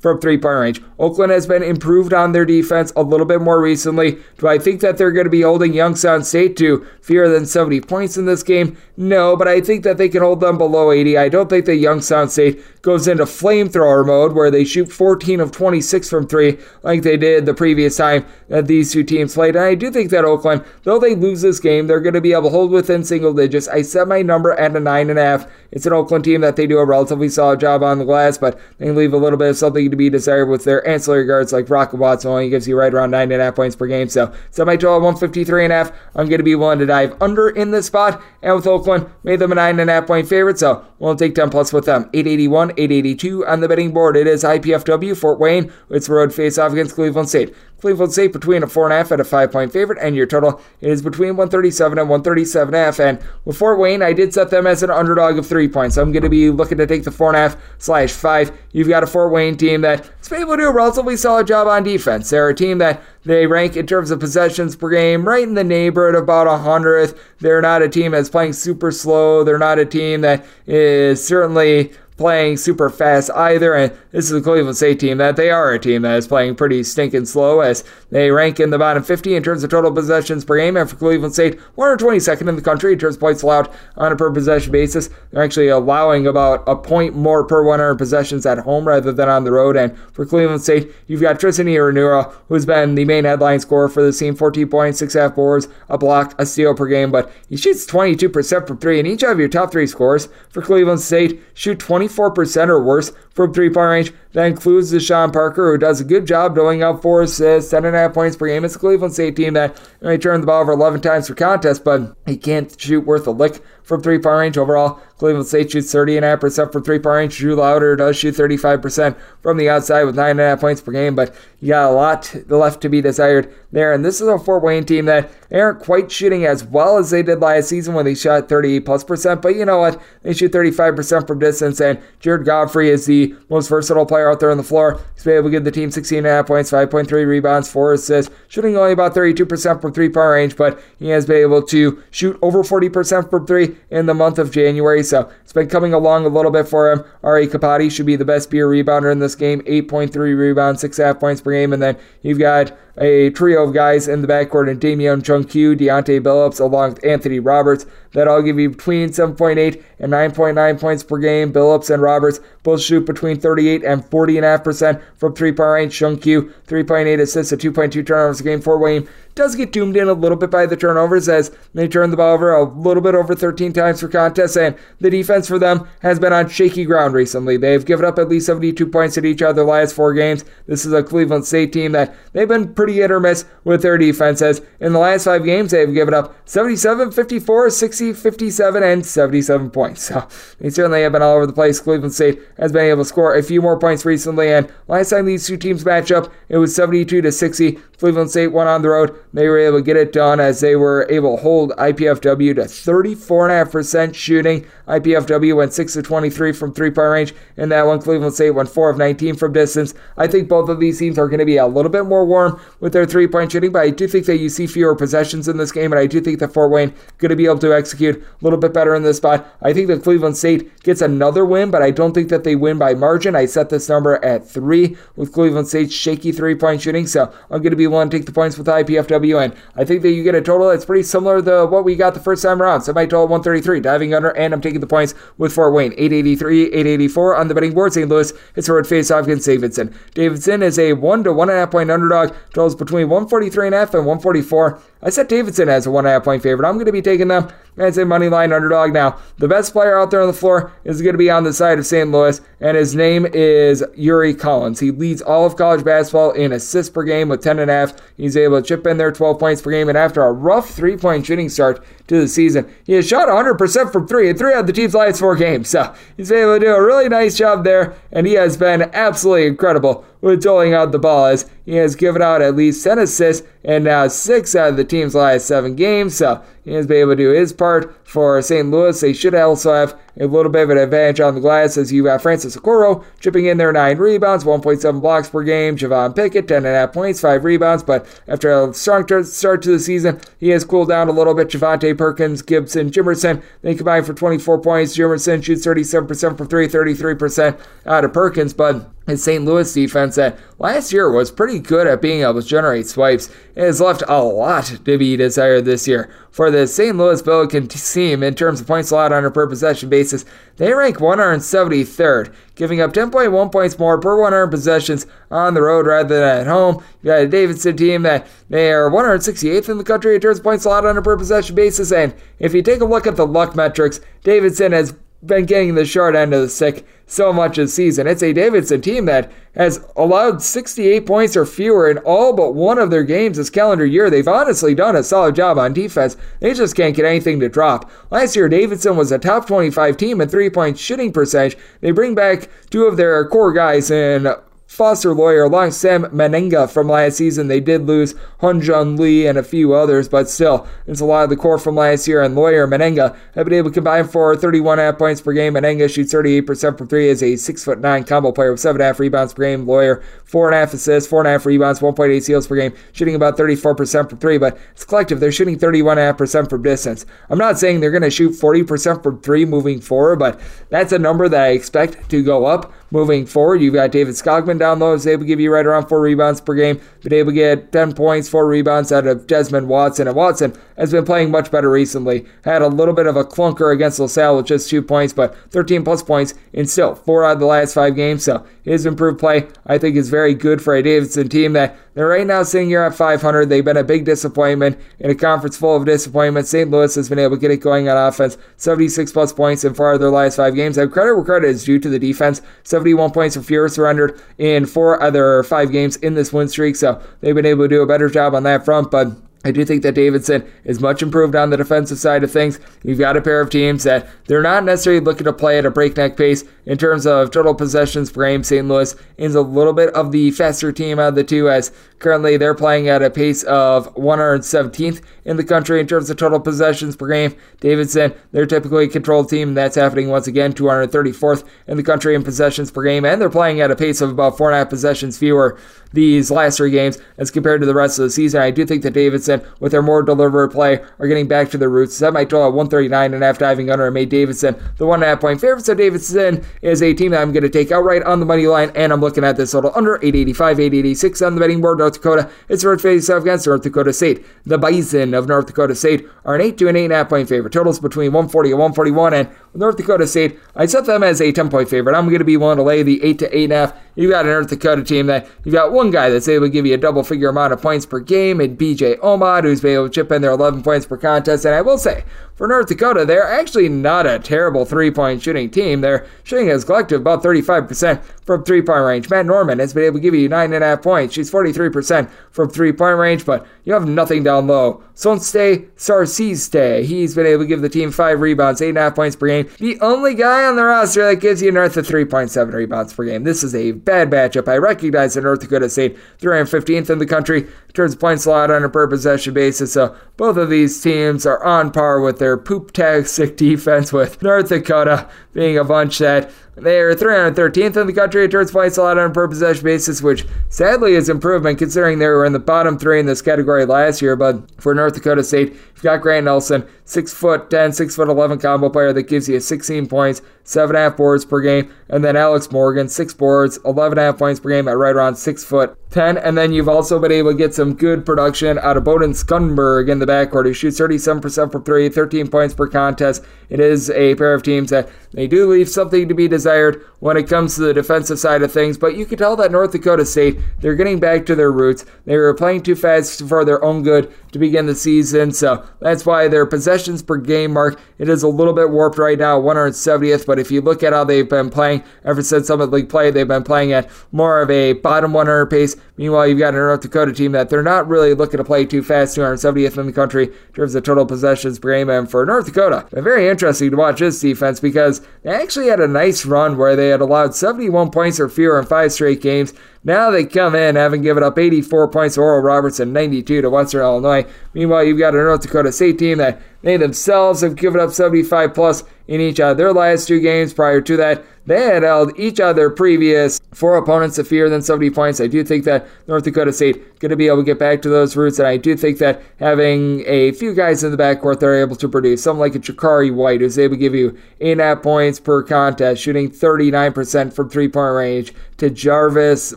from 0.00 0.20
three 0.20 0.38
point 0.38 0.58
range. 0.58 0.82
Oakland 0.98 1.32
has 1.32 1.46
been 1.46 1.62
improved 1.62 2.12
on 2.12 2.32
their 2.32 2.44
defense 2.44 2.92
a 2.96 3.02
little 3.02 3.26
bit 3.26 3.40
more 3.40 3.60
recently. 3.60 4.18
Do 4.38 4.48
I 4.48 4.58
think 4.58 4.80
that 4.80 4.98
they're 4.98 5.12
going 5.12 5.26
to 5.26 5.30
be 5.30 5.42
holding 5.42 5.72
Youngstown 5.72 6.24
State 6.24 6.56
to 6.58 6.86
fewer 7.00 7.28
than 7.28 7.46
70 7.46 7.80
points 7.82 8.16
in 8.16 8.26
this 8.26 8.42
game? 8.42 8.76
No, 8.96 9.36
but 9.36 9.46
I 9.48 9.60
think 9.60 9.84
that 9.84 9.96
they 9.96 10.08
can 10.08 10.22
hold 10.22 10.40
them 10.40 10.58
below 10.58 10.90
80. 10.90 11.16
I 11.16 11.28
don't 11.28 11.48
think 11.48 11.66
that 11.66 11.76
Youngstown 11.76 12.28
State 12.28 12.82
goes 12.82 13.06
into 13.06 13.24
flamethrower 13.24 14.06
mode 14.06 14.32
where 14.32 14.50
they 14.50 14.64
shoot 14.64 14.90
14 14.90 15.40
of 15.40 15.52
26 15.52 16.08
from 16.08 16.26
three 16.26 16.58
like 16.82 17.02
they 17.02 17.16
did 17.16 17.46
the 17.46 17.54
previous 17.54 17.96
time 17.96 18.26
that 18.48 18.66
these 18.66 18.92
two 18.92 19.04
teams 19.04 19.34
played. 19.34 19.56
And 19.56 19.64
I 19.64 19.74
do 19.74 19.90
think 19.90 20.10
that 20.10 20.24
Oakland, 20.24 20.64
though 20.82 20.98
they 20.98 21.14
lose 21.14 21.42
this 21.42 21.60
game, 21.60 21.86
they're 21.86 22.00
going 22.00 22.14
to 22.14 22.20
be 22.20 22.32
able 22.32 22.44
to 22.44 22.50
hold 22.50 22.70
within 22.70 23.04
single 23.04 23.32
digits. 23.32 23.68
I 23.68 23.82
set 23.82 24.08
my 24.08 24.22
number 24.22 24.52
at 24.52 24.76
a 24.76 24.80
nine 24.80 25.10
and 25.10 25.18
a 25.18 25.22
half. 25.22 25.46
It's 25.70 25.86
an 25.86 25.92
Oakland 25.92 26.24
team 26.24 26.40
that 26.40 26.56
they 26.56 26.66
do 26.66 26.78
a 26.78 26.84
relatively 26.84 27.28
solid 27.28 27.60
job 27.60 27.82
on 27.82 27.98
the 27.98 28.04
glass, 28.04 28.38
but 28.38 28.58
they 28.78 28.90
leave 28.90 29.12
a 29.12 29.18
little 29.18 29.38
bit 29.38 29.50
of 29.50 29.56
something 29.56 29.87
to 29.90 29.96
be 29.96 30.10
desired 30.10 30.46
with 30.46 30.64
their 30.64 30.86
ancillary 30.86 31.26
guards 31.26 31.52
like 31.52 31.68
Rocket 31.70 31.96
Watson 31.96 32.30
only 32.30 32.50
gives 32.50 32.66
you 32.66 32.76
right 32.76 32.92
around 32.92 33.10
nine 33.10 33.32
and 33.32 33.40
a 33.40 33.44
half 33.44 33.56
points 33.56 33.76
per 33.76 33.86
game. 33.86 34.08
So 34.08 34.32
set 34.50 34.66
my 34.66 34.76
total 34.76 35.00
153 35.00 35.64
and 35.64 35.72
a 35.72 35.76
half. 35.76 35.92
I'm 36.14 36.28
going 36.28 36.38
to 36.38 36.44
be 36.44 36.54
willing 36.54 36.78
to 36.78 36.86
dive 36.86 37.16
under 37.20 37.48
in 37.48 37.70
this 37.70 37.86
spot. 37.86 38.22
And 38.42 38.54
with 38.54 38.66
Oakland, 38.66 39.08
made 39.22 39.38
them 39.38 39.52
a 39.52 39.54
nine 39.54 39.80
and 39.80 39.90
a 39.90 39.92
half 39.94 40.06
point 40.06 40.28
favorite. 40.28 40.58
So 40.58 40.84
we'll 40.98 41.16
take 41.16 41.34
10 41.34 41.50
plus 41.50 41.72
with 41.72 41.84
them. 41.84 42.10
881, 42.12 42.70
882 42.70 43.46
on 43.46 43.60
the 43.60 43.68
betting 43.68 43.92
board. 43.92 44.16
It 44.16 44.26
is 44.26 44.44
IPFW 44.44 45.16
Fort 45.16 45.38
Wayne. 45.38 45.72
It's 45.90 46.08
road 46.08 46.34
face 46.34 46.58
off 46.58 46.72
against 46.72 46.94
Cleveland 46.94 47.28
State. 47.28 47.54
Cleveland 47.80 48.12
State 48.12 48.32
between 48.32 48.62
a 48.62 48.66
four 48.66 48.84
and 48.84 48.92
a 48.92 48.96
half 48.96 49.10
and 49.10 49.20
a 49.20 49.24
five 49.24 49.52
point 49.52 49.72
favorite, 49.72 49.98
and 50.00 50.16
your 50.16 50.26
total 50.26 50.60
is 50.80 51.02
between 51.02 51.36
137 51.36 51.98
and 51.98 52.08
137 52.08 52.74
and. 52.74 53.18
With 53.44 53.56
Fort 53.56 53.78
Wayne, 53.78 54.02
I 54.02 54.12
did 54.12 54.34
set 54.34 54.50
them 54.50 54.66
as 54.66 54.82
an 54.82 54.90
underdog 54.90 55.38
of 55.38 55.46
three 55.46 55.68
points. 55.68 55.94
So 55.94 56.02
I'm 56.02 56.12
going 56.12 56.22
to 56.22 56.28
be 56.28 56.50
looking 56.50 56.78
to 56.78 56.86
take 56.86 57.04
the 57.04 57.10
four 57.10 57.28
and 57.28 57.36
a 57.36 57.40
half 57.40 57.56
slash 57.78 58.12
five. 58.12 58.52
You've 58.72 58.88
got 58.88 59.02
a 59.02 59.06
Fort 59.06 59.32
Wayne 59.32 59.56
team 59.56 59.80
that's 59.82 60.28
been 60.28 60.42
able 60.42 60.56
to 60.56 60.62
do 60.62 60.68
a 60.68 60.72
relatively 60.72 61.16
solid 61.16 61.46
job 61.46 61.66
on 61.66 61.82
defense. 61.84 62.30
They're 62.30 62.48
a 62.48 62.54
team 62.54 62.78
that 62.78 63.02
they 63.24 63.46
rank 63.46 63.76
in 63.76 63.86
terms 63.86 64.10
of 64.10 64.20
possessions 64.20 64.76
per 64.76 64.90
game 64.90 65.26
right 65.26 65.42
in 65.42 65.54
the 65.54 65.64
neighborhood 65.64 66.20
about 66.20 66.46
a 66.46 66.58
hundredth. 66.58 67.18
They're 67.40 67.62
not 67.62 67.82
a 67.82 67.88
team 67.88 68.12
that's 68.12 68.28
playing 68.28 68.54
super 68.54 68.90
slow. 68.90 69.44
They're 69.44 69.58
not 69.58 69.78
a 69.78 69.86
team 69.86 70.22
that 70.22 70.44
is 70.66 71.24
certainly 71.24 71.92
playing 72.16 72.56
super 72.56 72.90
fast 72.90 73.30
either. 73.30 73.74
And 73.74 73.92
this 74.10 74.24
is 74.24 74.30
the 74.30 74.40
Cleveland 74.40 74.76
State 74.76 75.00
team 75.00 75.18
that 75.18 75.36
they 75.36 75.50
are 75.50 75.72
a 75.72 75.78
team 75.78 76.02
that 76.02 76.16
is 76.16 76.26
playing 76.26 76.54
pretty 76.54 76.82
stinking 76.82 77.26
slow 77.26 77.60
as 77.60 77.84
they 78.10 78.30
rank 78.30 78.58
in 78.58 78.70
the 78.70 78.78
bottom 78.78 79.02
50 79.02 79.36
in 79.36 79.42
terms 79.42 79.62
of 79.62 79.70
total 79.70 79.92
possessions 79.92 80.44
per 80.44 80.56
game. 80.56 80.76
And 80.76 80.88
for 80.88 80.96
Cleveland 80.96 81.34
State, 81.34 81.58
122nd 81.76 82.48
in 82.48 82.56
the 82.56 82.62
country 82.62 82.92
in 82.94 82.98
terms 82.98 83.16
of 83.16 83.20
points 83.20 83.42
allowed 83.42 83.70
on 83.96 84.12
a 84.12 84.16
per 84.16 84.32
possession 84.32 84.72
basis. 84.72 85.10
They're 85.30 85.42
actually 85.42 85.68
allowing 85.68 86.26
about 86.26 86.64
a 86.66 86.74
point 86.74 87.14
more 87.14 87.44
per 87.44 87.62
100 87.62 87.96
possessions 87.96 88.46
at 88.46 88.58
home 88.58 88.88
rather 88.88 89.12
than 89.12 89.28
on 89.28 89.44
the 89.44 89.52
road. 89.52 89.76
And 89.76 89.96
for 90.12 90.24
Cleveland 90.24 90.62
State, 90.62 90.90
you've 91.06 91.20
got 91.20 91.38
Tristan 91.38 91.66
Enaruna, 91.66 92.32
who's 92.48 92.64
been 92.66 92.94
the 92.94 93.04
main 93.04 93.24
headline 93.24 93.60
scorer 93.60 93.88
for 93.88 94.02
the 94.02 94.12
team, 94.12 94.34
14 94.34 94.68
points, 94.68 94.98
six 94.98 95.14
half 95.14 95.34
boards, 95.34 95.68
a 95.88 95.98
block, 95.98 96.34
a 96.38 96.46
steal 96.46 96.74
per 96.74 96.86
game. 96.86 97.10
But 97.10 97.30
he 97.48 97.56
shoots 97.56 97.86
22% 97.86 98.66
from 98.66 98.78
three, 98.78 98.98
and 98.98 99.06
each 99.06 99.22
of 99.22 99.38
your 99.38 99.48
top 99.48 99.70
three 99.70 99.86
scores 99.86 100.28
for 100.48 100.62
Cleveland 100.62 101.00
State 101.00 101.40
shoot 101.54 101.78
24% 101.78 102.68
or 102.68 102.82
worse 102.82 103.12
from 103.30 103.52
three 103.52 103.70
point 103.70 103.97
range. 103.98 104.12
That 104.32 104.46
includes 104.46 104.92
Deshaun 104.92 105.32
Parker, 105.32 105.72
who 105.72 105.78
does 105.78 106.00
a 106.00 106.04
good 106.04 106.26
job 106.26 106.54
doling 106.54 106.82
out 106.82 107.02
four 107.02 107.22
assists, 107.22 107.72
7.5 107.72 108.14
points 108.14 108.36
per 108.36 108.46
game. 108.46 108.64
It's 108.64 108.76
a 108.76 108.78
Cleveland 108.78 109.14
State 109.14 109.36
team 109.36 109.54
that 109.54 109.80
only 110.02 110.18
turn 110.18 110.40
the 110.40 110.46
ball 110.46 110.60
over 110.60 110.72
11 110.72 111.00
times 111.00 111.28
per 111.28 111.34
contest, 111.34 111.84
but 111.84 112.16
he 112.26 112.36
can't 112.36 112.78
shoot 112.80 113.00
worth 113.00 113.26
a 113.26 113.30
lick 113.30 113.60
from 113.88 114.02
three 114.02 114.18
point 114.18 114.38
range 114.38 114.58
overall. 114.58 115.00
Cleveland 115.16 115.48
State 115.48 115.72
shoots 115.72 115.92
30.5% 115.92 116.72
from 116.72 116.84
three 116.84 116.98
point 116.98 117.16
range. 117.16 117.38
Drew 117.38 117.56
Lowder 117.56 117.96
does 117.96 118.16
shoot 118.16 118.36
35% 118.36 119.16
from 119.42 119.56
the 119.56 119.68
outside 119.68 120.04
with 120.04 120.14
9.5 120.14 120.60
points 120.60 120.80
per 120.80 120.92
game, 120.92 121.16
but 121.16 121.34
you 121.60 121.68
got 121.68 121.90
a 121.90 121.92
lot 121.92 122.36
left 122.48 122.80
to 122.82 122.88
be 122.88 123.00
desired 123.00 123.52
there. 123.72 123.92
And 123.92 124.04
this 124.04 124.20
is 124.20 124.28
a 124.28 124.38
Fort 124.38 124.62
Wayne 124.62 124.84
team 124.84 125.06
that 125.06 125.30
they 125.48 125.58
aren't 125.58 125.80
quite 125.80 126.12
shooting 126.12 126.44
as 126.44 126.62
well 126.62 126.98
as 126.98 127.10
they 127.10 127.22
did 127.22 127.40
last 127.40 127.68
season 127.68 127.94
when 127.94 128.04
they 128.04 128.14
shot 128.14 128.48
38 128.48 128.80
plus 128.80 129.02
percent. 129.02 129.42
But 129.42 129.56
you 129.56 129.64
know 129.64 129.78
what? 129.78 130.00
They 130.22 130.34
shoot 130.34 130.52
35% 130.52 131.26
from 131.26 131.38
distance, 131.38 131.80
and 131.80 131.98
Jarred 132.20 132.44
Godfrey 132.44 132.90
is 132.90 133.06
the 133.06 133.34
most 133.48 133.68
versatile 133.68 134.06
player 134.06 134.30
out 134.30 134.38
there 134.38 134.50
on 134.50 134.56
the 134.56 134.62
floor. 134.62 135.00
He's 135.14 135.24
been 135.24 135.34
able 135.34 135.48
to 135.48 135.50
give 135.50 135.64
the 135.64 135.72
team 135.72 135.90
16.5 135.90 136.46
points, 136.46 136.70
5.3 136.70 137.26
rebounds, 137.26 137.70
4 137.70 137.94
assists, 137.94 138.32
shooting 138.46 138.76
only 138.76 138.92
about 138.92 139.14
32% 139.14 139.80
from 139.80 139.92
three 139.92 140.08
point 140.10 140.28
range, 140.28 140.56
but 140.56 140.80
he 140.98 141.08
has 141.08 141.26
been 141.26 141.38
able 141.42 141.62
to 141.62 142.02
shoot 142.10 142.38
over 142.42 142.62
40% 142.62 143.30
from 143.30 143.46
three 143.46 143.77
in 143.90 144.06
the 144.06 144.14
month 144.14 144.38
of 144.38 144.50
January. 144.50 145.02
So 145.02 145.30
it's 145.42 145.52
been 145.52 145.68
coming 145.68 145.94
along 145.94 146.26
a 146.26 146.28
little 146.28 146.50
bit 146.50 146.68
for 146.68 146.90
him. 146.90 147.04
Ra 147.22 147.40
Kpedi 147.40 147.90
should 147.90 148.06
be 148.06 148.16
the 148.16 148.24
best 148.24 148.50
beer 148.50 148.68
rebounder 148.68 149.10
in 149.10 149.18
this 149.18 149.34
game, 149.34 149.60
8.3 149.62 150.14
rebounds, 150.16 150.82
6.5 150.82 151.20
points 151.20 151.40
per 151.40 151.52
game. 151.52 151.72
And 151.72 151.82
then 151.82 151.96
you've 152.22 152.38
got 152.38 152.76
a 153.00 153.30
trio 153.30 153.62
of 153.62 153.74
guys 153.74 154.08
in 154.08 154.22
the 154.22 154.28
backcourt 154.28 154.70
and 154.70 154.80
Damian 154.80 155.22
Chong 155.22 155.44
Qui, 155.44 155.76
Deonte 155.76 156.20
Billups, 156.20 156.60
along 156.60 156.94
with 156.94 157.04
Anthony 157.04 157.38
Roberts. 157.38 157.86
That'll 158.12 158.42
give 158.42 158.58
you 158.58 158.70
between 158.70 159.10
7.8 159.10 159.82
and 160.00 160.12
9.9 160.12 160.80
points 160.80 161.02
per 161.02 161.18
game. 161.18 161.52
Billups 161.52 161.92
and 161.92 162.02
Roberts 162.02 162.40
both 162.62 162.82
shoot 162.82 163.06
between 163.06 163.38
38 163.38 163.84
and 163.84 164.02
40.5% 164.02 165.02
from 165.16 165.34
three 165.34 165.52
point 165.52 165.68
range. 165.68 165.98
Chong 165.98 166.18
Qui, 166.18 166.40
3.8 166.66 167.20
assists 167.20 167.52
at 167.52 167.60
2.2 167.60 168.06
turnovers 168.06 168.40
a 168.40 168.42
game. 168.42 168.60
Fort 168.60 168.80
Wayne 168.80 169.08
does 169.38 169.54
get 169.54 169.70
doomed 169.70 169.96
in 169.96 170.08
a 170.08 170.12
little 170.12 170.36
bit 170.36 170.50
by 170.50 170.66
the 170.66 170.76
turnovers 170.76 171.28
as 171.28 171.56
they 171.72 171.86
turn 171.86 172.10
the 172.10 172.16
ball 172.16 172.34
over 172.34 172.52
a 172.52 172.64
little 172.64 173.02
bit 173.02 173.14
over 173.14 173.36
13 173.36 173.72
times 173.72 174.00
per 174.00 174.08
contest, 174.08 174.56
and 174.56 174.76
the 175.00 175.10
defense 175.10 175.46
for 175.46 175.60
them 175.60 175.86
has 176.00 176.18
been 176.18 176.32
on 176.32 176.48
shaky 176.48 176.84
ground 176.84 177.14
recently. 177.14 177.56
They've 177.56 177.84
given 177.84 178.04
up 178.04 178.18
at 178.18 178.28
least 178.28 178.46
72 178.46 178.84
points 178.88 179.16
at 179.16 179.24
each 179.24 179.40
other 179.40 179.62
last 179.62 179.94
four 179.94 180.12
games. 180.12 180.44
This 180.66 180.84
is 180.84 180.92
a 180.92 181.04
Cleveland 181.04 181.46
State 181.46 181.72
team 181.72 181.92
that 181.92 182.16
they've 182.32 182.48
been 182.48 182.74
pretty 182.74 182.87
hit 182.94 183.10
or 183.10 183.20
miss 183.20 183.44
with 183.64 183.82
their 183.82 183.98
defenses. 183.98 184.60
In 184.80 184.92
the 184.92 184.98
last 184.98 185.24
five 185.24 185.44
games, 185.44 185.70
they've 185.70 185.92
given 185.92 186.14
up 186.14 186.34
77, 186.48 187.12
54, 187.12 187.70
60, 187.70 188.12
57, 188.12 188.82
and 188.82 189.04
77 189.04 189.70
points. 189.70 190.08
So 190.08 190.26
they 190.58 190.70
certainly 190.70 191.02
have 191.02 191.12
been 191.12 191.22
all 191.22 191.36
over 191.36 191.46
the 191.46 191.52
place. 191.52 191.80
Cleveland 191.80 192.14
State 192.14 192.40
has 192.56 192.72
been 192.72 192.86
able 192.86 193.02
to 193.02 193.08
score 193.08 193.34
a 193.34 193.42
few 193.42 193.60
more 193.60 193.78
points 193.78 194.04
recently, 194.04 194.50
and 194.50 194.72
last 194.86 195.10
time 195.10 195.26
these 195.26 195.46
two 195.46 195.56
teams 195.56 195.84
match 195.84 196.10
up, 196.10 196.32
it 196.48 196.56
was 196.56 196.74
72 196.74 197.20
to 197.20 197.30
60. 197.30 197.72
Cleveland 197.98 198.30
State 198.30 198.48
went 198.48 198.68
on 198.68 198.82
the 198.82 198.88
road. 198.88 199.18
They 199.32 199.48
were 199.48 199.58
able 199.58 199.78
to 199.78 199.82
get 199.82 199.96
it 199.96 200.12
done 200.12 200.40
as 200.40 200.60
they 200.60 200.76
were 200.76 201.06
able 201.10 201.36
to 201.36 201.42
hold 201.42 201.72
IPFW 201.72 202.54
to 202.54 202.62
34.5% 202.62 204.14
shooting. 204.14 204.66
IPFW 204.86 205.56
went 205.56 205.72
6 205.72 205.96
of 205.96 206.04
23 206.04 206.52
from 206.52 206.72
three 206.72 206.90
point 206.90 207.10
range, 207.10 207.34
and 207.56 207.70
that 207.72 207.86
one 207.86 208.00
Cleveland 208.00 208.34
State 208.34 208.52
went 208.52 208.68
4 208.68 208.90
of 208.90 208.98
19 208.98 209.34
from 209.34 209.52
distance. 209.52 209.94
I 210.16 210.26
think 210.26 210.48
both 210.48 210.68
of 210.68 210.80
these 210.80 210.98
teams 210.98 211.18
are 211.18 211.28
going 211.28 211.40
to 211.40 211.44
be 211.44 211.56
a 211.56 211.66
little 211.66 211.90
bit 211.90 212.06
more 212.06 212.24
warm 212.24 212.60
with 212.80 212.92
their 212.92 213.06
three 213.06 213.26
point 213.26 213.52
shooting, 213.52 213.72
but 213.72 213.82
I 213.82 213.90
do 213.90 214.06
think 214.06 214.26
that 214.26 214.38
you 214.38 214.48
see 214.48 214.66
fewer 214.66 214.94
possessions 214.94 215.48
in 215.48 215.56
this 215.56 215.72
game, 215.72 215.92
and 215.92 215.98
I 215.98 216.06
do 216.06 216.20
think 216.20 216.38
that 216.40 216.52
Fort 216.52 216.70
Wayne 216.70 216.94
going 217.18 217.30
to 217.30 217.36
be 217.36 217.46
able 217.46 217.58
to 217.58 217.74
execute 217.74 218.16
a 218.16 218.44
little 218.44 218.58
bit 218.58 218.72
better 218.72 218.94
in 218.94 219.02
this 219.02 219.16
spot. 219.16 219.46
I 219.62 219.72
think 219.72 219.88
that 219.88 220.02
Cleveland 220.02 220.36
State 220.36 220.82
gets 220.82 221.00
another 221.00 221.44
win, 221.44 221.70
but 221.70 221.82
I 221.82 221.90
don't 221.90 222.12
think 222.12 222.28
that 222.28 222.44
they 222.44 222.56
win 222.56 222.78
by 222.78 222.94
margin. 222.94 223.34
I 223.34 223.46
set 223.46 223.70
this 223.70 223.88
number 223.88 224.22
at 224.24 224.48
three 224.48 224.96
with 225.16 225.32
Cleveland 225.32 225.68
State's 225.68 225.94
shaky 225.94 226.32
three 226.32 226.54
point 226.54 226.82
shooting, 226.82 227.06
so 227.06 227.32
I'm 227.50 227.62
going 227.62 227.70
to 227.70 227.76
be 227.76 227.86
willing 227.86 228.10
to 228.10 228.16
take 228.16 228.26
the 228.26 228.32
points 228.32 228.56
with 228.56 228.66
IPFW, 228.66 229.42
and 229.42 229.54
I 229.76 229.84
think 229.84 230.02
that 230.02 230.10
you 230.10 230.22
get 230.22 230.34
a 230.34 230.42
total 230.42 230.68
that's 230.68 230.84
pretty 230.84 231.02
similar 231.02 231.42
to 231.42 231.66
what 231.66 231.84
we 231.84 231.96
got 231.96 232.14
the 232.14 232.20
first 232.20 232.42
time 232.42 232.62
around. 232.62 232.82
So 232.82 232.92
my 232.92 233.04
total 233.04 233.28
133, 233.28 233.80
diving 233.80 234.14
under, 234.14 234.36
and 234.36 234.54
I'm 234.54 234.60
taking 234.60 234.80
the 234.80 234.86
points 234.86 235.14
with 235.36 235.52
Fort 235.52 235.72
Wayne 235.72 235.92
883, 235.92 236.66
884 236.66 237.36
on 237.36 237.48
the 237.48 237.54
betting 237.54 237.74
board. 237.74 237.92
St. 237.92 238.08
Louis, 238.08 238.32
it's 238.56 238.68
a 238.68 238.72
road 238.72 238.86
face 238.86 239.10
off 239.10 239.24
against 239.24 239.46
Davidson. 239.46 239.94
Davidson 240.14 240.62
is 240.62 240.78
a 240.78 240.92
one 240.92 241.24
to 241.24 241.32
one 241.32 241.48
and 241.48 241.56
a 241.56 241.60
half 241.60 241.70
point 241.70 241.90
underdog. 241.90 242.34
Totals 242.52 242.67
between 242.74 243.08
143 243.08 243.66
and 243.66 243.74
half 243.74 243.94
and 243.94 244.06
144. 244.06 244.80
I 245.02 245.10
set 245.10 245.28
Davidson 245.28 245.68
as 245.68 245.86
a 245.86 245.90
one 245.90 246.04
and 246.04 246.10
a 246.10 246.14
half 246.14 246.24
point 246.24 246.42
favorite. 246.42 246.68
I'm 246.68 246.74
going 246.74 246.86
to 246.86 246.92
be 246.92 247.02
taking 247.02 247.28
them. 247.28 247.48
as 247.78 247.98
a 247.98 248.04
money 248.04 248.28
line 248.28 248.52
underdog. 248.52 248.92
Now, 248.92 249.18
the 249.38 249.48
best 249.48 249.72
player 249.72 249.98
out 249.98 250.10
there 250.10 250.20
on 250.20 250.26
the 250.26 250.32
floor 250.32 250.72
is 250.84 251.00
going 251.00 251.14
to 251.14 251.18
be 251.18 251.30
on 251.30 251.44
the 251.44 251.52
side 251.52 251.78
of 251.78 251.86
St. 251.86 252.10
Louis, 252.10 252.40
and 252.60 252.76
his 252.76 252.94
name 252.94 253.26
is 253.26 253.84
Yuri 253.94 254.34
Collins. 254.34 254.80
He 254.80 254.90
leads 254.90 255.22
all 255.22 255.46
of 255.46 255.56
college 255.56 255.84
basketball 255.84 256.32
in 256.32 256.52
assists 256.52 256.90
per 256.90 257.04
game 257.04 257.28
with 257.28 257.42
10.5. 257.42 257.98
He's 258.16 258.36
able 258.36 258.60
to 258.60 258.66
chip 258.66 258.86
in 258.86 258.96
there 258.96 259.12
12 259.12 259.38
points 259.38 259.62
per 259.62 259.70
game, 259.70 259.88
and 259.88 259.96
after 259.96 260.22
a 260.22 260.32
rough 260.32 260.70
three 260.70 260.96
point 260.96 261.26
shooting 261.26 261.48
start 261.48 261.84
to 262.08 262.20
the 262.20 262.28
season, 262.28 262.68
he 262.84 262.94
has 262.94 263.06
shot 263.06 263.28
100% 263.28 263.92
from 263.92 264.08
three 264.08 264.28
and 264.28 264.38
three 264.38 264.52
out 264.52 264.60
of 264.60 264.66
the 264.66 264.72
team's 264.72 264.94
last 264.94 265.20
four 265.20 265.36
games. 265.36 265.68
So 265.68 265.94
he's 266.16 266.32
able 266.32 266.58
to 266.58 266.66
do 266.66 266.74
a 266.74 266.84
really 266.84 267.08
nice 267.08 267.36
job 267.36 267.64
there, 267.64 267.94
and 268.10 268.26
he 268.26 268.34
has 268.34 268.56
been 268.56 268.90
absolutely 268.92 269.46
incredible 269.46 270.04
with 270.20 270.42
doling 270.42 270.74
out 270.74 270.90
the 270.90 270.98
ball 270.98 271.26
as 271.26 271.48
he 271.64 271.74
has 271.74 271.94
given 271.94 272.22
out 272.22 272.42
at 272.42 272.56
least 272.56 272.82
10 272.82 272.98
assists 272.98 273.46
and 273.64 273.84
now 273.84 274.08
six 274.08 274.56
out 274.56 274.70
of 274.70 274.76
the 274.76 274.84
team's 274.88 275.14
last 275.14 275.46
seven 275.46 275.76
games. 275.76 276.16
So 276.16 276.42
he 276.68 276.74
has 276.74 276.86
been 276.86 276.98
able 276.98 277.12
to 277.12 277.16
do 277.16 277.30
his 277.30 277.52
part 277.52 277.96
for 278.06 278.40
St. 278.42 278.70
Louis. 278.70 279.00
They 279.00 279.14
should 279.14 279.34
also 279.34 279.72
have 279.72 279.98
a 280.20 280.26
little 280.26 280.52
bit 280.52 280.64
of 280.64 280.70
an 280.70 280.78
advantage 280.78 281.18
on 281.18 281.34
the 281.34 281.40
glass 281.40 281.78
as 281.78 281.90
you 281.90 282.04
have 282.06 282.20
Francis 282.20 282.56
Okoro 282.56 283.04
chipping 283.20 283.46
in 283.46 283.56
there 283.56 283.72
nine 283.72 283.96
rebounds, 283.96 284.44
1.7 284.44 285.00
blocks 285.00 285.30
per 285.30 285.42
game. 285.42 285.76
Javon 285.76 286.14
Pickett, 286.14 286.46
10.5 286.46 286.92
points, 286.92 287.20
five 287.22 287.44
rebounds. 287.44 287.82
But 287.82 288.06
after 288.26 288.50
a 288.50 288.74
strong 288.74 289.06
start 289.24 289.62
to 289.62 289.70
the 289.70 289.78
season, 289.78 290.20
he 290.38 290.50
has 290.50 290.64
cooled 290.64 290.88
down 290.88 291.08
a 291.08 291.12
little 291.12 291.34
bit. 291.34 291.48
Javonte 291.48 291.96
Perkins, 291.96 292.42
Gibson, 292.42 292.90
Jimerson, 292.90 293.42
they 293.62 293.74
combine 293.74 294.04
for 294.04 294.12
24 294.12 294.60
points. 294.60 294.94
Jimerson 294.94 295.42
shoots 295.42 295.66
37% 295.66 296.36
for 296.36 296.44
three, 296.44 296.68
33% 296.68 297.58
out 297.86 298.04
of 298.04 298.12
Perkins. 298.12 298.52
But 298.52 298.90
his 299.08 299.24
St. 299.24 299.44
Louis 299.44 299.72
defense 299.72 300.16
that 300.16 300.38
last 300.58 300.92
year 300.92 301.10
was 301.10 301.30
pretty 301.30 301.58
good 301.58 301.86
at 301.86 302.02
being 302.02 302.22
able 302.22 302.42
to 302.42 302.46
generate 302.46 302.86
swipes 302.86 303.30
and 303.56 303.64
has 303.64 303.80
left 303.80 304.02
a 304.06 304.22
lot 304.22 304.66
to 304.84 304.98
be 304.98 305.16
desired 305.16 305.64
this 305.64 305.88
year. 305.88 306.10
For 306.30 306.50
the 306.50 306.57
St. 306.66 306.96
Louis 306.96 307.22
Billiken 307.22 307.68
team, 307.68 308.22
in 308.22 308.34
terms 308.34 308.60
of 308.60 308.66
points 308.66 308.90
allowed 308.90 309.12
on 309.12 309.24
a 309.24 309.30
per 309.30 309.46
possession 309.46 309.88
basis, 309.88 310.24
they 310.56 310.72
rank 310.72 310.96
173rd, 310.96 312.34
giving 312.54 312.80
up 312.80 312.92
10.1 312.92 313.52
points 313.52 313.78
more 313.78 313.98
per 313.98 314.20
100 314.20 314.48
possessions 314.48 315.06
on 315.30 315.54
the 315.54 315.62
road 315.62 315.86
rather 315.86 316.18
than 316.18 316.40
at 316.40 316.46
home. 316.46 316.82
You 317.02 317.10
got 317.10 317.20
a 317.20 317.28
Davidson 317.28 317.76
team 317.76 318.02
that 318.02 318.26
they 318.48 318.72
are 318.72 318.90
168th 318.90 319.68
in 319.68 319.78
the 319.78 319.84
country 319.84 320.14
in 320.14 320.20
terms 320.20 320.38
of 320.38 320.44
points 320.44 320.64
allowed 320.64 320.86
on 320.86 320.98
a 320.98 321.02
per 321.02 321.16
possession 321.16 321.54
basis. 321.54 321.92
And 321.92 322.14
if 322.38 322.54
you 322.54 322.62
take 322.62 322.80
a 322.80 322.86
look 322.86 323.06
at 323.06 323.16
the 323.16 323.26
luck 323.26 323.54
metrics, 323.54 324.00
Davidson 324.24 324.72
has 324.72 324.94
been 325.24 325.46
getting 325.46 325.74
the 325.74 325.84
short 325.84 326.14
end 326.14 326.32
of 326.32 326.42
the 326.42 326.48
stick 326.48 326.86
so 327.08 327.32
much 327.32 327.56
this 327.56 327.74
season. 327.74 328.06
It's 328.06 328.22
a 328.22 328.32
Davidson 328.32 328.80
team 328.80 329.06
that 329.06 329.32
has 329.54 329.84
allowed 329.96 330.42
68 330.42 331.06
points 331.06 331.36
or 331.36 331.44
fewer 331.44 331.90
in 331.90 331.98
all 331.98 332.32
but 332.32 332.54
one 332.54 332.78
of 332.78 332.90
their 332.90 333.02
games 333.02 333.38
this 333.38 333.50
calendar 333.50 333.86
year. 333.86 334.10
They've 334.10 334.28
honestly 334.28 334.74
done 334.74 334.94
a 334.94 335.02
solid 335.02 335.34
job 335.34 335.58
on 335.58 335.72
defense. 335.72 336.16
They 336.40 336.54
just 336.54 336.76
can't 336.76 336.94
get 336.94 337.06
anything 337.06 337.40
to 337.40 337.48
drop. 337.48 337.90
Last 338.10 338.36
year, 338.36 338.48
Davidson 338.48 338.96
was 338.96 339.10
a 339.10 339.18
top 339.18 339.46
25 339.46 339.96
team 339.96 340.20
in 340.20 340.28
three 340.28 340.50
point 340.50 340.78
shooting 340.78 341.12
percentage. 341.12 341.56
They 341.80 341.90
bring 341.90 342.14
back 342.14 342.48
two 342.70 342.84
of 342.84 342.96
their 342.96 343.26
core 343.26 343.52
guys 343.52 343.90
in 343.90 344.28
Foster 344.68 345.14
Loyer 345.14 345.44
along 345.44 345.70
Sam 345.70 346.04
Mennenga 346.04 346.70
from 346.70 346.90
last 346.90 347.16
season. 347.16 347.48
They 347.48 347.58
did 347.58 347.86
lose 347.86 348.14
Hyunjung 348.42 348.98
Lee 348.98 349.26
and 349.26 349.38
a 349.38 349.42
few 349.42 349.72
others, 349.72 350.10
but 350.10 350.28
still, 350.28 350.68
it's 350.86 351.00
a 351.00 351.06
lot 351.06 351.24
of 351.24 351.30
the 351.30 351.36
core 351.36 351.58
from 351.58 351.74
last 351.74 352.06
year. 352.06 352.22
And 352.22 352.34
Loyer 352.34 352.64
and 352.64 352.72
Mennenga 352.72 353.16
have 353.34 353.46
been 353.46 353.54
able 353.54 353.70
to 353.70 353.74
combine 353.74 354.06
for 354.06 354.36
31.5 354.36 354.98
points 354.98 355.20
per 355.22 355.32
game. 355.32 355.54
Mennenga 355.54 355.92
shoots 355.92 356.12
38% 356.12 356.76
from 356.76 356.86
three 356.86 357.08
as 357.08 357.22
a 357.22 357.32
6'9 357.32 358.06
combo 358.06 358.30
player 358.30 358.52
with 358.52 358.60
7.5 358.60 358.98
rebounds 358.98 359.32
per 359.32 359.44
game. 359.44 359.64
Loyer, 359.66 360.02
4.5 360.30 360.74
assists, 360.74 361.10
4.5 361.10 361.46
rebounds, 361.46 361.80
1.8 361.80 362.22
steals 362.22 362.46
per 362.46 362.56
game, 362.56 362.74
shooting 362.92 363.14
about 363.14 363.38
34% 363.38 364.10
from 364.10 364.18
three. 364.18 364.36
But 364.36 364.58
it's 364.72 364.84
collective. 364.84 365.18
They're 365.18 365.32
shooting 365.32 365.58
31.5% 365.58 366.50
from 366.50 366.62
distance. 366.62 367.06
I'm 367.30 367.38
not 367.38 367.58
saying 367.58 367.80
they're 367.80 367.90
going 367.90 368.02
to 368.02 368.10
shoot 368.10 368.32
40% 368.32 369.02
from 369.02 369.22
three 369.22 369.46
moving 369.46 369.80
forward, 369.80 370.18
but 370.18 370.38
that's 370.68 370.92
a 370.92 370.98
number 370.98 371.26
that 371.26 371.40
I 371.40 371.48
expect 371.52 372.10
to 372.10 372.22
go 372.22 372.44
up 372.44 372.70
moving 372.90 373.26
forward. 373.26 373.60
You've 373.60 373.74
got 373.74 373.92
David 373.92 374.14
Skogman 374.14 374.58
down 374.58 374.78
low, 374.78 374.94
is 374.94 375.06
able 375.06 375.22
to 375.22 375.26
give 375.26 375.40
you 375.40 375.52
right 375.52 375.66
around 375.66 375.88
four 375.88 376.00
rebounds 376.00 376.40
per 376.40 376.54
game, 376.54 376.80
been 377.02 377.12
able 377.12 377.30
to 377.30 377.34
get 377.34 377.72
10 377.72 377.94
points, 377.94 378.28
four 378.28 378.46
rebounds 378.46 378.92
out 378.92 379.06
of 379.06 379.26
Desmond 379.26 379.68
Watson. 379.68 380.08
And 380.08 380.16
Watson 380.16 380.56
has 380.76 380.92
been 380.92 381.04
playing 381.04 381.30
much 381.30 381.50
better 381.50 381.70
recently. 381.70 382.26
Had 382.44 382.62
a 382.62 382.68
little 382.68 382.94
bit 382.94 383.06
of 383.06 383.16
a 383.16 383.24
clunker 383.24 383.72
against 383.72 383.98
LaSalle 383.98 384.36
with 384.36 384.46
just 384.46 384.70
two 384.70 384.82
points, 384.82 385.12
but 385.12 385.34
13 385.50 385.84
plus 385.84 386.02
points 386.02 386.34
in 386.52 386.66
still 386.66 386.94
four 386.94 387.24
out 387.24 387.34
of 387.34 387.40
the 387.40 387.46
last 387.46 387.74
five 387.74 387.96
games. 387.96 388.24
So 388.24 388.46
his 388.62 388.86
improved 388.86 389.18
play, 389.18 389.48
I 389.66 389.78
think, 389.78 389.96
is 389.96 390.08
very 390.08 390.34
good 390.34 390.62
for 390.62 390.74
a 390.74 390.82
Davidson 390.82 391.28
team 391.28 391.52
that 391.54 391.76
they're 391.98 392.06
right 392.06 392.28
now 392.28 392.44
sitting 392.44 392.68
here 392.68 392.82
at 392.82 392.94
500. 392.94 393.48
They've 393.48 393.64
been 393.64 393.76
a 393.76 393.82
big 393.82 394.04
disappointment 394.04 394.78
in 395.00 395.10
a 395.10 395.16
conference 395.16 395.56
full 395.56 395.74
of 395.74 395.84
disappointment. 395.84 396.46
St. 396.46 396.70
Louis 396.70 396.94
has 396.94 397.08
been 397.08 397.18
able 397.18 397.34
to 397.34 397.40
get 397.40 397.50
it 397.50 397.56
going 397.56 397.88
on 397.88 397.96
offense, 397.96 398.38
76 398.56 399.10
plus 399.10 399.32
points 399.32 399.64
in 399.64 399.74
four 399.74 399.90
of 399.90 399.98
their 399.98 400.08
last 400.08 400.36
five 400.36 400.54
games. 400.54 400.78
And 400.78 400.92
credit 400.92 401.16
where 401.16 401.24
credit 401.24 401.48
is 401.48 401.64
due 401.64 401.80
to 401.80 401.88
the 401.88 401.98
defense. 401.98 402.40
71 402.62 403.10
points 403.10 403.34
for 403.34 403.42
fewer 403.42 403.68
surrendered 403.68 404.22
in 404.38 404.64
four 404.64 405.02
other 405.02 405.42
five 405.42 405.72
games 405.72 405.96
in 405.96 406.14
this 406.14 406.32
win 406.32 406.46
streak. 406.46 406.76
So 406.76 407.02
they've 407.20 407.34
been 407.34 407.44
able 407.44 407.64
to 407.64 407.68
do 407.68 407.82
a 407.82 407.86
better 407.86 408.08
job 408.08 408.32
on 408.32 408.44
that 408.44 408.64
front. 408.64 408.92
But 408.92 409.08
I 409.44 409.50
do 409.50 409.64
think 409.64 409.82
that 409.82 409.94
Davidson 409.94 410.48
is 410.64 410.80
much 410.80 411.02
improved 411.02 411.34
on 411.34 411.50
the 411.50 411.56
defensive 411.56 411.98
side 411.98 412.22
of 412.22 412.30
things. 412.30 412.60
You've 412.82 412.98
got 412.98 413.16
a 413.16 413.20
pair 413.20 413.40
of 413.40 413.50
teams 413.50 413.82
that 413.84 414.08
they're 414.26 414.42
not 414.42 414.64
necessarily 414.64 415.00
looking 415.00 415.24
to 415.24 415.32
play 415.32 415.58
at 415.58 415.66
a 415.66 415.70
breakneck 415.70 416.16
pace 416.16 416.44
in 416.68 416.76
terms 416.76 417.06
of 417.06 417.30
total 417.30 417.54
possessions 417.54 418.12
per 418.12 418.26
game. 418.26 418.44
St. 418.44 418.68
Louis 418.68 418.94
is 419.16 419.34
a 419.34 419.40
little 419.40 419.72
bit 419.72 419.92
of 419.94 420.12
the 420.12 420.30
faster 420.30 420.70
team 420.70 420.98
out 420.98 421.08
of 421.08 421.14
the 421.14 421.24
two, 421.24 421.48
as 421.48 421.72
currently 421.98 422.36
they're 422.36 422.54
playing 422.54 422.88
at 422.88 423.02
a 423.02 423.10
pace 423.10 423.42
of 423.44 423.92
117th 423.94 425.02
in 425.24 425.38
the 425.38 425.44
country 425.44 425.80
in 425.80 425.86
terms 425.86 426.10
of 426.10 426.18
total 426.18 426.38
possessions 426.38 426.94
per 426.94 427.08
game. 427.08 427.34
Davidson, 427.60 428.14
they're 428.32 428.46
typically 428.46 428.84
a 428.84 428.88
controlled 428.88 429.30
team, 429.30 429.54
that's 429.54 429.76
happening 429.76 430.10
once 430.10 430.26
again, 430.26 430.52
234th 430.52 431.48
in 431.66 431.78
the 431.78 431.82
country 431.82 432.14
in 432.14 432.22
possessions 432.22 432.70
per 432.70 432.82
game, 432.84 433.06
and 433.06 433.20
they're 433.20 433.30
playing 433.30 433.62
at 433.62 433.70
a 433.70 433.76
pace 433.76 434.02
of 434.02 434.10
about 434.10 434.36
four 434.36 434.50
and 434.50 434.54
a 434.54 434.58
half 434.58 434.68
possessions 434.68 435.16
fewer 435.16 435.58
these 435.92 436.30
last 436.30 436.58
three 436.58 436.70
games 436.70 436.98
as 437.16 437.30
compared 437.30 437.60
to 437.60 437.66
the 437.66 437.74
rest 437.74 437.98
of 437.98 438.04
the 438.04 438.10
season. 438.10 438.42
I 438.42 438.50
do 438.50 438.66
think 438.66 438.82
that 438.82 438.92
Davidson, 438.92 439.42
with 439.60 439.72
their 439.72 439.82
more 439.82 440.02
deliberate 440.02 440.50
play, 440.50 440.80
are 440.98 441.08
getting 441.08 441.28
back 441.28 441.50
to 441.50 441.58
their 441.58 441.70
roots. 441.70 441.96
Set 441.96 442.12
my 442.12 442.24
total 442.24 442.48
at 442.48 442.52
139 442.52 443.14
and 443.14 443.22
a 443.22 443.26
half 443.26 443.38
diving 443.38 443.70
under 443.70 443.86
and 443.86 443.94
made 443.94 444.10
Davidson 444.10 444.56
the 444.76 444.86
one 444.86 445.02
and 445.02 445.04
a 445.04 445.06
half 445.06 445.20
point 445.20 445.40
favorite. 445.40 445.64
So 445.64 445.74
Davidson 445.74 446.44
is 446.62 446.82
a 446.82 446.94
team 446.94 447.12
that 447.12 447.20
I'm 447.20 447.32
going 447.32 447.42
to 447.42 447.48
take 447.48 447.70
outright 447.70 448.02
on 448.02 448.20
the 448.20 448.26
money 448.26 448.46
line, 448.46 448.70
and 448.74 448.92
I'm 448.92 449.00
looking 449.00 449.24
at 449.24 449.36
this 449.36 449.52
total 449.52 449.72
under 449.74 449.96
885, 449.96 450.60
886 450.60 451.22
on 451.22 451.34
the 451.34 451.40
betting 451.40 451.60
board. 451.60 451.78
North 451.78 451.94
Dakota, 451.94 452.30
it's 452.48 452.64
North 452.64 452.82
face 452.82 453.08
off 453.10 453.22
against 453.22 453.46
North 453.46 453.62
Dakota 453.62 453.92
State. 453.92 454.24
The 454.44 454.58
Bison 454.58 455.14
of 455.14 455.28
North 455.28 455.46
Dakota 455.46 455.74
State 455.74 456.06
are 456.24 456.34
an 456.34 456.40
8 456.40 456.58
to 456.58 456.68
an 456.68 456.76
8.5 456.76 457.08
point 457.08 457.28
favorite. 457.28 457.52
Totals 457.52 457.80
between 457.80 458.12
140 458.12 458.50
and 458.50 458.58
141, 458.58 459.14
and 459.14 459.28
North 459.58 459.76
Dakota 459.76 460.06
State, 460.06 460.38
I 460.54 460.66
set 460.66 460.86
them 460.86 461.02
as 461.02 461.20
a 461.20 461.32
10 461.32 461.50
point 461.50 461.68
favorite. 461.68 461.96
I'm 461.96 462.06
going 462.06 462.20
to 462.20 462.24
be 462.24 462.36
willing 462.36 462.58
to 462.58 462.62
lay 462.62 462.84
the 462.84 463.02
8 463.02 463.18
to 463.18 463.30
8.5. 463.30 463.76
You've 463.96 464.12
got 464.12 464.24
a 464.24 464.28
North 464.28 464.48
Dakota 464.48 464.84
team 464.84 465.06
that 465.06 465.28
you've 465.44 465.54
got 465.54 465.72
one 465.72 465.90
guy 465.90 466.08
that's 466.08 466.28
able 466.28 466.46
to 466.46 466.50
give 466.50 466.64
you 466.64 466.74
a 466.74 466.78
double 466.78 467.02
figure 467.02 467.28
amount 467.28 467.52
of 467.52 467.60
points 467.60 467.84
per 467.84 467.98
game, 467.98 468.40
and 468.40 468.56
BJ 468.56 468.96
Omot, 469.00 469.42
who's 469.42 469.60
been 469.60 469.74
able 469.74 469.88
to 469.88 469.92
chip 469.92 470.12
in 470.12 470.22
their 470.22 470.30
11 470.30 470.62
points 470.62 470.86
per 470.86 470.96
contest. 470.96 471.44
And 471.44 471.54
I 471.54 471.62
will 471.62 471.78
say, 471.78 472.04
for 472.38 472.46
North 472.46 472.68
Dakota, 472.68 473.04
they're 473.04 473.26
actually 473.26 473.68
not 473.68 474.06
a 474.06 474.20
terrible 474.20 474.64
three 474.64 474.92
point 474.92 475.20
shooting 475.20 475.50
team. 475.50 475.80
They're 475.80 476.06
shooting 476.22 476.48
as 476.50 476.64
collective 476.64 477.00
about 477.00 477.24
35% 477.24 478.00
from 478.24 478.44
three 478.44 478.62
point 478.62 478.84
range. 478.84 479.10
Matt 479.10 479.26
Norman 479.26 479.58
has 479.58 479.74
been 479.74 479.82
able 479.82 479.96
to 479.96 480.02
give 480.02 480.14
you 480.14 480.28
9.5 480.28 480.80
points. 480.80 481.14
She's 481.14 481.32
43% 481.32 482.08
from 482.30 482.48
three 482.48 482.72
point 482.72 482.96
range, 482.96 483.26
but 483.26 483.44
you 483.64 483.72
have 483.72 483.88
nothing 483.88 484.22
down 484.22 484.46
low. 484.46 484.84
Tsotne 484.94 485.68
Tsartsidze, 485.76 486.84
he's 486.84 487.16
been 487.16 487.26
able 487.26 487.42
to 487.42 487.48
give 487.48 487.60
the 487.60 487.68
team 487.68 487.90
five 487.90 488.20
rebounds, 488.20 488.60
8.5 488.60 488.94
points 488.94 489.16
per 489.16 489.26
game. 489.26 489.47
The 489.58 489.80
only 489.80 490.14
guy 490.14 490.44
on 490.44 490.56
the 490.56 490.64
roster 490.64 491.06
that 491.06 491.20
gives 491.20 491.42
you 491.42 491.50
north 491.50 491.76
of 491.76 491.86
3.7 491.86 492.52
rebounds 492.52 492.92
per 492.92 493.04
game. 493.04 493.24
This 493.24 493.42
is 493.42 493.54
a 493.54 493.72
bad 493.72 494.10
matchup. 494.10 494.48
I 494.48 494.56
recognize 494.56 495.14
that 495.14 495.22
North 495.22 495.40
Dakota 495.40 495.68
State 495.68 495.96
315th 496.20 496.90
in 496.90 496.98
the 496.98 497.06
country 497.06 497.48
of 497.76 498.00
points 498.00 498.26
allowed 498.26 498.50
on 498.50 498.64
a 498.64 498.68
per 498.68 498.88
possession 498.88 499.34
basis, 499.34 499.72
so 499.72 499.96
both 500.16 500.36
of 500.36 500.50
these 500.50 500.80
teams 500.82 501.24
are 501.24 501.42
on 501.44 501.70
par 501.70 502.00
with 502.00 502.18
their 502.18 502.36
poop 502.36 502.72
tag 502.72 503.06
sick 503.06 503.36
defense, 503.36 503.92
with 503.92 504.20
North 504.22 504.48
Dakota 504.48 505.08
being 505.32 505.56
a 505.56 505.64
bunch 505.64 505.98
that 505.98 506.30
they're 506.60 506.94
313th 506.94 507.76
in 507.76 507.86
the 507.86 507.92
country 507.92 508.24
in 508.24 508.30
terms 508.30 508.50
of 508.50 508.54
points 508.54 508.76
allowed 508.76 508.98
on 508.98 509.10
a 509.10 509.12
per 509.12 509.28
possession 509.28 509.64
basis, 509.64 510.02
which 510.02 510.26
sadly 510.48 510.94
is 510.94 511.08
improvement 511.08 511.58
considering 511.58 511.98
they 511.98 512.06
were 512.06 512.24
in 512.24 512.32
the 512.32 512.38
bottom 512.38 512.78
three 512.78 513.00
in 513.00 513.06
this 513.06 513.22
category 513.22 513.64
last 513.64 514.02
year. 514.02 514.16
But 514.16 514.60
for 514.60 514.74
North 514.74 514.94
Dakota 514.94 515.22
State, 515.24 515.52
you've 515.52 515.82
got 515.82 516.02
Grant 516.02 516.24
Nelson, 516.24 516.66
six 516.84 517.12
foot 517.12 517.50
10, 517.50 517.72
six 517.72 517.96
foot 517.96 518.08
11 518.08 518.38
combo 518.38 518.68
player 518.68 518.92
that 518.92 519.04
gives 519.04 519.28
you 519.28 519.40
16 519.40 519.86
points, 519.86 520.22
seven 520.44 520.76
and 520.76 520.84
a 520.84 520.88
half 520.88 520.96
boards 520.96 521.24
per 521.24 521.40
game, 521.40 521.72
and 521.88 522.04
then 522.04 522.16
Alex 522.16 522.50
Morgan, 522.50 522.88
six 522.88 523.14
boards, 523.14 523.58
11 523.64 523.98
half 523.98 524.18
points 524.18 524.40
per 524.40 524.50
game 524.50 524.68
at 524.68 524.76
right 524.76 524.94
around 524.94 525.16
six 525.16 525.44
foot 525.44 525.76
10. 525.90 526.18
And 526.18 526.36
then 526.36 526.52
you've 526.52 526.68
also 526.68 526.98
been 526.98 527.12
able 527.12 527.32
to 527.32 527.36
get 527.36 527.54
some 527.54 527.74
good 527.74 528.04
production 528.04 528.58
out 528.58 528.76
of 528.76 528.84
Boden 528.84 529.12
Skunberg 529.12 529.88
in 529.88 529.98
the 529.98 530.06
backcourt, 530.06 530.44
who 530.44 530.52
shoots 530.52 530.80
37% 530.80 531.50
from 531.50 531.64
three, 531.64 531.88
13 531.88 532.28
points 532.28 532.54
per 532.54 532.66
contest. 532.66 533.24
It 533.48 533.60
is 533.60 533.90
a 533.90 534.14
pair 534.16 534.34
of 534.34 534.42
teams 534.42 534.70
that 534.70 534.88
they 535.12 535.26
do 535.26 535.50
leave 535.50 535.68
something 535.68 536.08
to 536.08 536.14
be 536.14 536.28
desired 536.28 536.84
when 537.00 537.16
it 537.16 537.28
comes 537.28 537.54
to 537.54 537.60
the 537.62 537.74
defensive 537.74 538.18
side 538.18 538.42
of 538.42 538.52
things, 538.52 538.76
but 538.76 538.96
you 538.96 539.06
can 539.06 539.18
tell 539.18 539.36
that 539.36 539.52
North 539.52 539.72
Dakota 539.72 540.04
State, 540.04 540.38
they're 540.60 540.74
getting 540.74 540.98
back 540.98 541.26
to 541.26 541.34
their 541.34 541.52
roots. 541.52 541.84
They 542.04 542.16
were 542.16 542.34
playing 542.34 542.62
too 542.62 542.74
fast 542.74 543.26
for 543.28 543.44
their 543.44 543.62
own 543.62 543.82
good 543.82 544.12
to 544.32 544.38
begin 544.38 544.66
the 544.66 544.74
season, 544.74 545.32
so 545.32 545.64
that's 545.80 546.04
why 546.04 546.28
their 546.28 546.44
possessions 546.46 547.02
per 547.02 547.16
game 547.16 547.52
mark, 547.52 547.80
it 547.98 548.08
is 548.08 548.22
a 548.22 548.28
little 548.28 548.52
bit 548.52 548.70
warped 548.70 548.98
right 548.98 549.18
now, 549.18 549.40
170th, 549.40 550.26
but 550.26 550.38
if 550.38 550.50
you 550.50 550.60
look 550.60 550.82
at 550.82 550.92
how 550.92 551.04
they've 551.04 551.28
been 551.28 551.50
playing 551.50 551.82
ever 552.04 552.22
since 552.22 552.48
Summit 552.48 552.70
League 552.70 552.88
play, 552.88 553.10
they've 553.10 553.28
been 553.28 553.44
playing 553.44 553.72
at 553.72 553.88
more 554.12 554.42
of 554.42 554.50
a 554.50 554.72
bottom 554.74 555.12
100 555.12 555.46
pace. 555.46 555.76
Meanwhile, 555.96 556.28
you've 556.28 556.38
got 556.38 556.54
a 556.54 556.56
North 556.56 556.80
Dakota 556.80 557.12
team 557.12 557.32
that 557.32 557.48
they're 557.48 557.62
not 557.62 557.88
really 557.88 558.14
looking 558.14 558.38
to 558.38 558.44
play 558.44 558.64
too 558.64 558.82
fast, 558.82 559.16
270th 559.16 559.78
in 559.78 559.86
the 559.86 559.92
country 559.92 560.26
in 560.26 560.52
terms 560.54 560.74
of 560.74 560.82
total 560.82 561.06
possessions 561.06 561.58
per 561.58 561.72
game, 561.72 561.88
and 561.90 562.10
for 562.10 562.26
North 562.26 562.46
Dakota, 562.46 562.86
very 562.92 563.28
interesting 563.28 563.70
to 563.70 563.76
watch 563.76 564.00
this 564.00 564.20
defense 564.20 564.60
because 564.60 565.00
they 565.22 565.30
actually 565.30 565.68
had 565.68 565.80
a 565.80 565.88
nice 565.88 566.26
run 566.26 566.56
where 566.56 566.76
they 566.76 566.87
had 566.88 567.00
allowed 567.00 567.34
71 567.34 567.90
points 567.90 568.20
or 568.20 568.28
fewer 568.28 568.58
in 568.58 568.66
five 568.66 568.92
straight 568.92 569.20
games. 569.20 569.52
Now 569.88 570.10
they 570.10 570.26
come 570.26 570.54
in 570.54 570.76
having 570.76 571.00
given 571.00 571.22
up 571.22 571.38
84 571.38 571.88
points 571.88 572.16
to 572.16 572.20
Oral 572.20 572.42
Roberts 572.42 572.78
and 572.78 572.92
92 572.92 573.40
to 573.40 573.48
Western 573.48 573.80
Illinois. 573.80 574.26
Meanwhile, 574.52 574.84
you've 574.84 574.98
got 574.98 575.14
a 575.14 575.16
North 575.16 575.40
Dakota 575.40 575.72
State 575.72 575.98
team 575.98 576.18
that 576.18 576.42
they 576.60 576.76
themselves 576.76 577.40
have 577.40 577.56
given 577.56 577.80
up 577.80 577.92
75 577.92 578.52
plus 578.52 578.84
in 579.06 579.22
each 579.22 579.40
of 579.40 579.56
their 579.56 579.72
last 579.72 580.06
two 580.06 580.20
games. 580.20 580.52
Prior 580.52 580.82
to 580.82 580.96
that, 580.98 581.24
they 581.46 581.62
had 581.62 581.84
held 581.84 582.12
each 582.18 582.38
of 582.38 582.56
their 582.56 582.68
previous 582.68 583.40
four 583.54 583.78
opponents 583.78 584.16
to 584.16 584.24
fewer 584.24 584.50
than 584.50 584.60
70 584.60 584.90
points. 584.90 585.20
I 585.22 585.26
do 585.28 585.42
think 585.42 585.64
that 585.64 585.86
North 586.06 586.24
Dakota 586.24 586.52
State 586.52 586.98
going 586.98 587.08
to 587.10 587.16
be 587.16 587.26
able 587.26 587.38
to 587.38 587.44
get 587.44 587.58
back 587.58 587.80
to 587.82 587.88
those 587.88 588.16
roots, 588.16 588.38
and 588.38 588.46
I 588.46 588.58
do 588.58 588.76
think 588.76 588.98
that 588.98 589.22
having 589.38 590.04
a 590.06 590.32
few 590.32 590.52
guys 590.52 590.84
in 590.84 590.90
the 590.90 590.98
backcourt 590.98 591.40
that 591.40 591.46
are 591.46 591.54
able 591.54 591.76
to 591.76 591.88
produce, 591.88 592.22
something 592.22 592.40
like 592.40 592.54
a 592.54 592.58
Jacari 592.58 593.14
White 593.14 593.40
who's 593.40 593.58
able 593.58 593.76
to 593.76 593.80
give 593.80 593.94
you 593.94 594.10
8.5 594.40 594.82
points 594.82 595.20
per 595.20 595.42
contest, 595.42 596.02
shooting 596.02 596.30
39% 596.30 597.32
from 597.32 597.48
three-point 597.48 597.94
range, 597.94 598.34
to 598.58 598.70
Jarvis 598.70 599.56